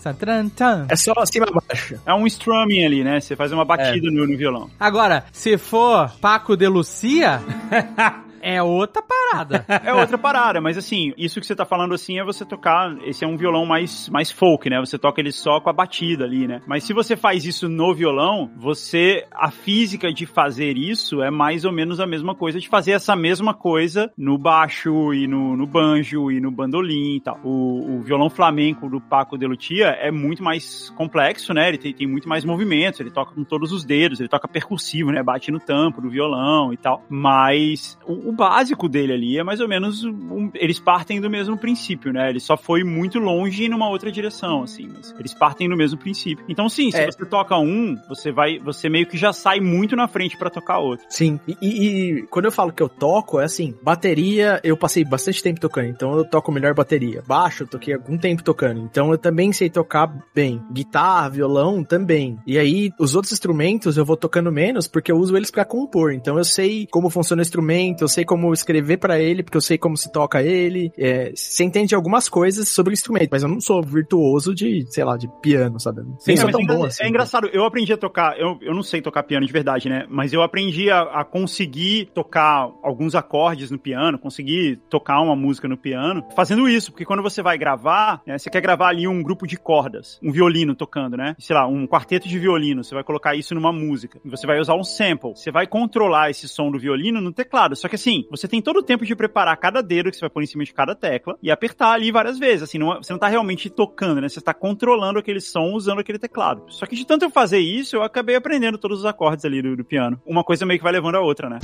tá. 0.49 0.85
É 0.89 0.95
só 0.95 1.13
acima 1.17 1.45
e 1.49 1.53
baixo. 1.53 1.99
É 2.05 2.13
um 2.13 2.27
strumming 2.27 2.85
ali, 2.85 3.03
né? 3.03 3.19
Você 3.19 3.35
faz 3.35 3.51
uma 3.51 3.65
batida 3.65 4.09
no, 4.11 4.27
no 4.27 4.37
violão. 4.37 4.69
Agora, 4.79 5.25
se 5.31 5.57
for 5.57 6.11
Paco 6.19 6.55
de 6.55 6.67
Lucia, 6.67 7.41
é 8.47 8.63
outra 8.63 9.03
parada. 9.03 9.65
É 9.87 9.93
outra 9.93 10.17
parada, 10.17 10.59
mas 10.59 10.77
assim, 10.77 11.13
isso 11.17 11.39
que 11.39 11.45
você 11.45 11.55
tá 11.55 11.65
falando 11.65 11.93
assim 11.93 12.19
é 12.19 12.23
você 12.23 12.45
tocar. 12.45 12.97
Esse 13.05 13.23
é 13.23 13.27
um 13.27 13.37
violão 13.37 13.65
mais, 13.65 14.09
mais 14.09 14.31
folk, 14.31 14.69
né? 14.69 14.79
Você 14.79 14.97
toca 14.97 15.21
ele 15.21 15.31
só 15.31 15.59
com 15.59 15.69
a 15.69 15.73
batida 15.73 16.25
ali, 16.25 16.47
né? 16.47 16.61
Mas 16.65 16.83
se 16.83 16.93
você 16.93 17.15
faz 17.15 17.45
isso 17.45 17.69
no 17.69 17.93
violão, 17.93 18.49
você. 18.55 19.25
A 19.31 19.51
física 19.51 20.11
de 20.11 20.25
fazer 20.25 20.77
isso 20.77 21.21
é 21.21 21.29
mais 21.29 21.63
ou 21.63 21.71
menos 21.71 21.99
a 21.99 22.07
mesma 22.07 22.35
coisa 22.35 22.59
de 22.59 22.67
fazer 22.67 22.91
essa 22.91 23.15
mesma 23.15 23.53
coisa 23.53 24.11
no 24.17 24.37
baixo 24.37 25.13
e 25.13 25.27
no, 25.27 25.55
no 25.55 25.67
banjo 25.67 26.31
e 26.31 26.39
no 26.39 26.51
bandolim 26.51 27.17
e 27.17 27.21
tal. 27.21 27.39
O, 27.43 27.97
o 27.97 28.01
violão 28.01 28.29
flamenco 28.29 28.89
do 28.89 28.99
Paco 28.99 29.37
de 29.37 29.45
Lucia 29.45 29.87
é 29.87 30.11
muito 30.11 30.43
mais 30.43 30.89
complexo, 30.91 31.53
né? 31.53 31.69
Ele 31.69 31.77
tem, 31.77 31.93
tem 31.93 32.07
muito 32.07 32.27
mais 32.27 32.43
movimentos, 32.43 32.99
ele 32.99 33.11
toca 33.11 33.33
com 33.33 33.43
todos 33.43 33.71
os 33.71 33.85
dedos, 33.85 34.19
ele 34.19 34.29
toca 34.29 34.47
percussivo, 34.47 35.11
né? 35.11 35.21
Bate 35.23 35.51
no 35.51 35.59
tampo 35.59 36.01
do 36.01 36.09
violão 36.09 36.73
e 36.73 36.77
tal. 36.77 37.03
Mas 37.09 37.97
o, 38.05 38.29
o 38.29 38.36
básico 38.37 38.87
dele 38.87 39.11
ali 39.13 39.37
é 39.37 39.43
mais 39.43 39.59
ou 39.59 39.67
menos. 39.67 40.03
um- 40.05 40.49
eles 40.53 40.79
partem 40.79 41.19
do 41.19 41.29
mesmo 41.29 41.57
princípio, 41.57 42.13
né? 42.13 42.29
Ele 42.29 42.39
só 42.39 42.55
foi 42.55 42.83
muito 42.83 43.19
longe 43.19 43.67
numa 43.67 43.89
outra 43.89 44.11
direção, 44.11 44.63
assim. 44.63 44.87
Mas 44.93 45.13
eles 45.19 45.33
partem 45.33 45.67
do 45.67 45.75
mesmo 45.75 45.97
princípio. 45.97 46.45
Então, 46.47 46.69
sim, 46.69 46.91
se 46.91 46.97
É. 46.97 47.05
você 47.11 47.25
toca 47.25 47.57
um, 47.57 47.97
você 48.07 48.31
vai. 48.31 48.59
Você 48.59 48.87
meio 48.89 49.05
que 49.07 49.17
já 49.17 49.33
sai 49.33 49.59
muito 49.59 49.95
na 49.95 50.07
frente 50.07 50.37
pra 50.37 50.49
tocar 50.49 50.77
outro. 50.79 51.05
Sim. 51.09 51.39
E, 51.47 51.57
e- 51.61 52.11
e 52.19 52.21
quando 52.27 52.45
eu 52.45 52.51
falo 52.51 52.71
que 52.71 52.81
eu 52.83 52.87
toco, 52.89 53.39
é 53.39 53.45
assim, 53.45 53.73
bateria, 53.81 54.59
eu 54.63 54.77
passei 54.77 55.03
bastante 55.03 55.41
tempo 55.41 55.59
tocando, 55.59 55.87
então 55.89 56.15
eu 56.17 56.23
toco 56.23 56.51
melhor 56.51 56.73
bateria. 56.73 57.23
Baixo, 57.27 57.63
eu 57.63 57.67
toquei 57.67 57.93
algum 57.95 58.17
tempo 58.17 58.43
tocando, 58.43 58.79
então 58.81 59.11
eu 59.11 59.17
também 59.17 59.51
sei 59.51 59.69
tocar 59.69 60.13
bem. 60.35 60.61
Guitarra, 60.71 61.29
violão, 61.29 61.83
também. 61.83 62.37
E 62.45 62.57
aí, 62.59 62.91
os 62.99 63.15
outros 63.15 63.33
instrumentos 63.33 63.97
eu 63.97 64.05
vou 64.05 64.15
tocando 64.15 64.51
menos 64.51 64.87
porque 64.87 65.11
eu 65.11 65.17
uso 65.17 65.35
eles 65.35 65.49
pra 65.51 65.65
compor. 65.65 66.13
Então 66.13 66.37
eu 66.37 66.43
sei 66.45 66.87
como 66.91 67.09
funciona 67.09 67.41
o 67.41 67.43
instrumento, 67.43 68.01
eu 68.03 68.07
sei 68.07 68.23
como 68.27 68.53
escrever 68.53 68.97
pra 68.97 69.19
ele, 69.19 69.41
porque 69.41 69.57
eu 69.57 69.61
sei 69.61 69.77
como 69.77 69.97
se 69.97 70.11
toca 70.11 70.43
ele. 70.43 70.91
É, 70.97 71.31
você 71.33 71.63
entende 71.63 71.95
algumas 71.95 72.29
coisas 72.29 72.69
sobre 72.69 72.91
o 72.91 72.93
instrumento, 72.93 73.29
mas 73.31 73.41
eu 73.41 73.49
não 73.49 73.59
sou 73.59 73.81
virtuoso 73.81 74.53
de, 74.53 74.85
sei 74.89 75.03
lá, 75.03 75.17
de 75.17 75.27
piano, 75.41 75.79
sabe? 75.79 76.01
Sim, 76.19 76.27
Nem 76.27 76.37
sou 76.37 76.51
tão 76.51 76.61
é, 76.61 76.65
bom 76.65 76.85
assim. 76.85 77.03
é 77.03 77.09
engraçado, 77.09 77.49
eu 77.51 77.63
aprendi 77.65 77.91
a 77.93 77.97
tocar, 77.97 78.37
eu, 78.39 78.57
eu 78.61 78.75
não 78.75 78.83
sei 78.83 79.01
tocar 79.01 79.23
piano 79.23 79.45
de 79.45 79.51
verdade, 79.51 79.89
né? 79.89 80.05
Mas 80.09 80.33
eu 80.33 80.41
aprendi 80.41 80.91
a, 80.91 81.01
a 81.01 81.25
conseguir 81.25 82.11
tocar 82.13 82.69
alguns 82.83 83.15
acordes 83.15 83.71
no 83.71 83.79
piano, 83.79 84.19
conseguir 84.19 84.79
tocar 84.89 85.21
uma 85.21 85.35
música 85.35 85.67
no 85.67 85.77
piano, 85.77 86.23
fazendo 86.35 86.67
isso, 86.67 86.91
porque 86.91 87.05
quando 87.05 87.23
você 87.23 87.41
vai 87.41 87.57
gravar, 87.57 88.21
né, 88.25 88.37
você 88.37 88.49
quer 88.49 88.61
gravar 88.61 88.89
ali 88.89 89.07
um 89.07 89.23
grupo 89.23 89.47
de 89.47 89.57
cordas, 89.57 90.19
um 90.21 90.31
violino 90.31 90.75
tocando, 90.75 91.15
né? 91.15 91.35
Sei 91.39 91.55
lá, 91.55 91.67
um 91.67 91.87
quarteto 91.87 92.27
de 92.27 92.37
violino, 92.37 92.83
você 92.83 92.93
vai 92.93 93.03
colocar 93.03 93.35
isso 93.35 93.55
numa 93.55 93.71
música, 93.71 94.19
e 94.23 94.29
você 94.29 94.45
vai 94.45 94.59
usar 94.59 94.75
um 94.75 94.83
sample, 94.83 95.35
você 95.35 95.51
vai 95.51 95.65
controlar 95.67 96.29
esse 96.29 96.47
som 96.47 96.71
do 96.71 96.79
violino 96.79 97.21
no 97.21 97.31
teclado, 97.31 97.75
só 97.75 97.87
que 97.87 97.95
assim, 97.95 98.06
você 98.29 98.47
tem 98.47 98.61
todo 98.61 98.77
o 98.77 98.83
tempo 98.83 99.05
de 99.05 99.15
preparar 99.15 99.57
cada 99.57 99.81
dedo 99.81 100.09
que 100.09 100.15
você 100.15 100.21
vai 100.21 100.29
pôr 100.29 100.43
em 100.43 100.47
cima 100.47 100.63
de 100.63 100.73
cada 100.73 100.95
tecla 100.95 101.37
e 101.41 101.51
apertar 101.51 101.91
ali 101.91 102.11
várias 102.11 102.39
vezes, 102.39 102.63
assim, 102.63 102.77
não, 102.77 102.93
é- 102.93 102.97
você 102.97 103.11
não 103.11 103.19
tá 103.19 103.27
realmente 103.27 103.69
tocando, 103.69 104.21
né? 104.21 104.29
Você 104.29 104.41
tá 104.41 104.53
controlando 104.53 105.19
aquele 105.19 105.41
som 105.41 105.73
usando 105.73 105.99
aquele 105.99 106.19
teclado. 106.19 106.63
Só 106.69 106.85
que 106.85 106.95
de 106.95 107.05
tanto 107.05 107.25
eu 107.25 107.29
fazer 107.29 107.59
isso, 107.59 107.95
eu 107.95 108.03
acabei 108.03 108.35
aprendendo 108.35 108.77
todos 108.77 108.99
os 108.99 109.05
acordes 109.05 109.45
ali 109.45 109.61
do, 109.61 109.75
do 109.75 109.83
piano. 109.83 110.21
Uma 110.25 110.43
coisa 110.43 110.65
meio 110.65 110.79
que 110.79 110.83
vai 110.83 110.93
levando 110.93 111.15
a 111.15 111.21
outra, 111.21 111.49
né? 111.49 111.59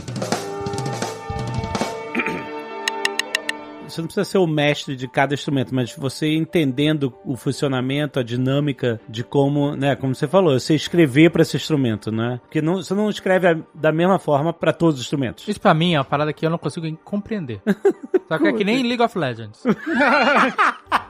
Você 3.93 4.01
não 4.01 4.07
precisa 4.07 4.25
ser 4.25 4.37
o 4.39 4.47
mestre 4.47 4.95
de 4.95 5.07
cada 5.07 5.33
instrumento, 5.33 5.73
mas 5.73 5.95
você 5.95 6.33
entendendo 6.35 7.13
o 7.23 7.35
funcionamento, 7.37 8.19
a 8.19 8.23
dinâmica 8.23 8.99
de 9.07 9.23
como, 9.23 9.75
né, 9.75 9.95
como 9.95 10.15
você 10.15 10.27
falou, 10.27 10.59
você 10.59 10.73
escrever 10.75 11.29
para 11.29 11.43
esse 11.43 11.55
instrumento, 11.55 12.11
né? 12.11 12.39
Porque 12.43 12.61
não, 12.61 12.75
você 12.77 12.93
não 12.93 13.09
escreve 13.09 13.47
a- 13.47 13.57
da 13.73 13.91
mesma 13.91 14.17
forma 14.17 14.51
para 14.51 14.73
todos 14.73 14.95
os 14.95 15.01
instrumentos. 15.01 15.47
Isso 15.47 15.61
pra 15.61 15.73
mim 15.73 15.93
é 15.93 15.99
uma 15.99 16.05
parada 16.05 16.33
que 16.33 16.45
eu 16.45 16.49
não 16.49 16.57
consigo 16.57 16.91
compreender. 17.03 17.61
Só 18.27 18.37
que 18.39 18.47
é 18.47 18.53
que 18.53 18.63
nem 18.63 18.81
League 18.83 19.01
of 19.03 19.17
Legends. 19.17 19.63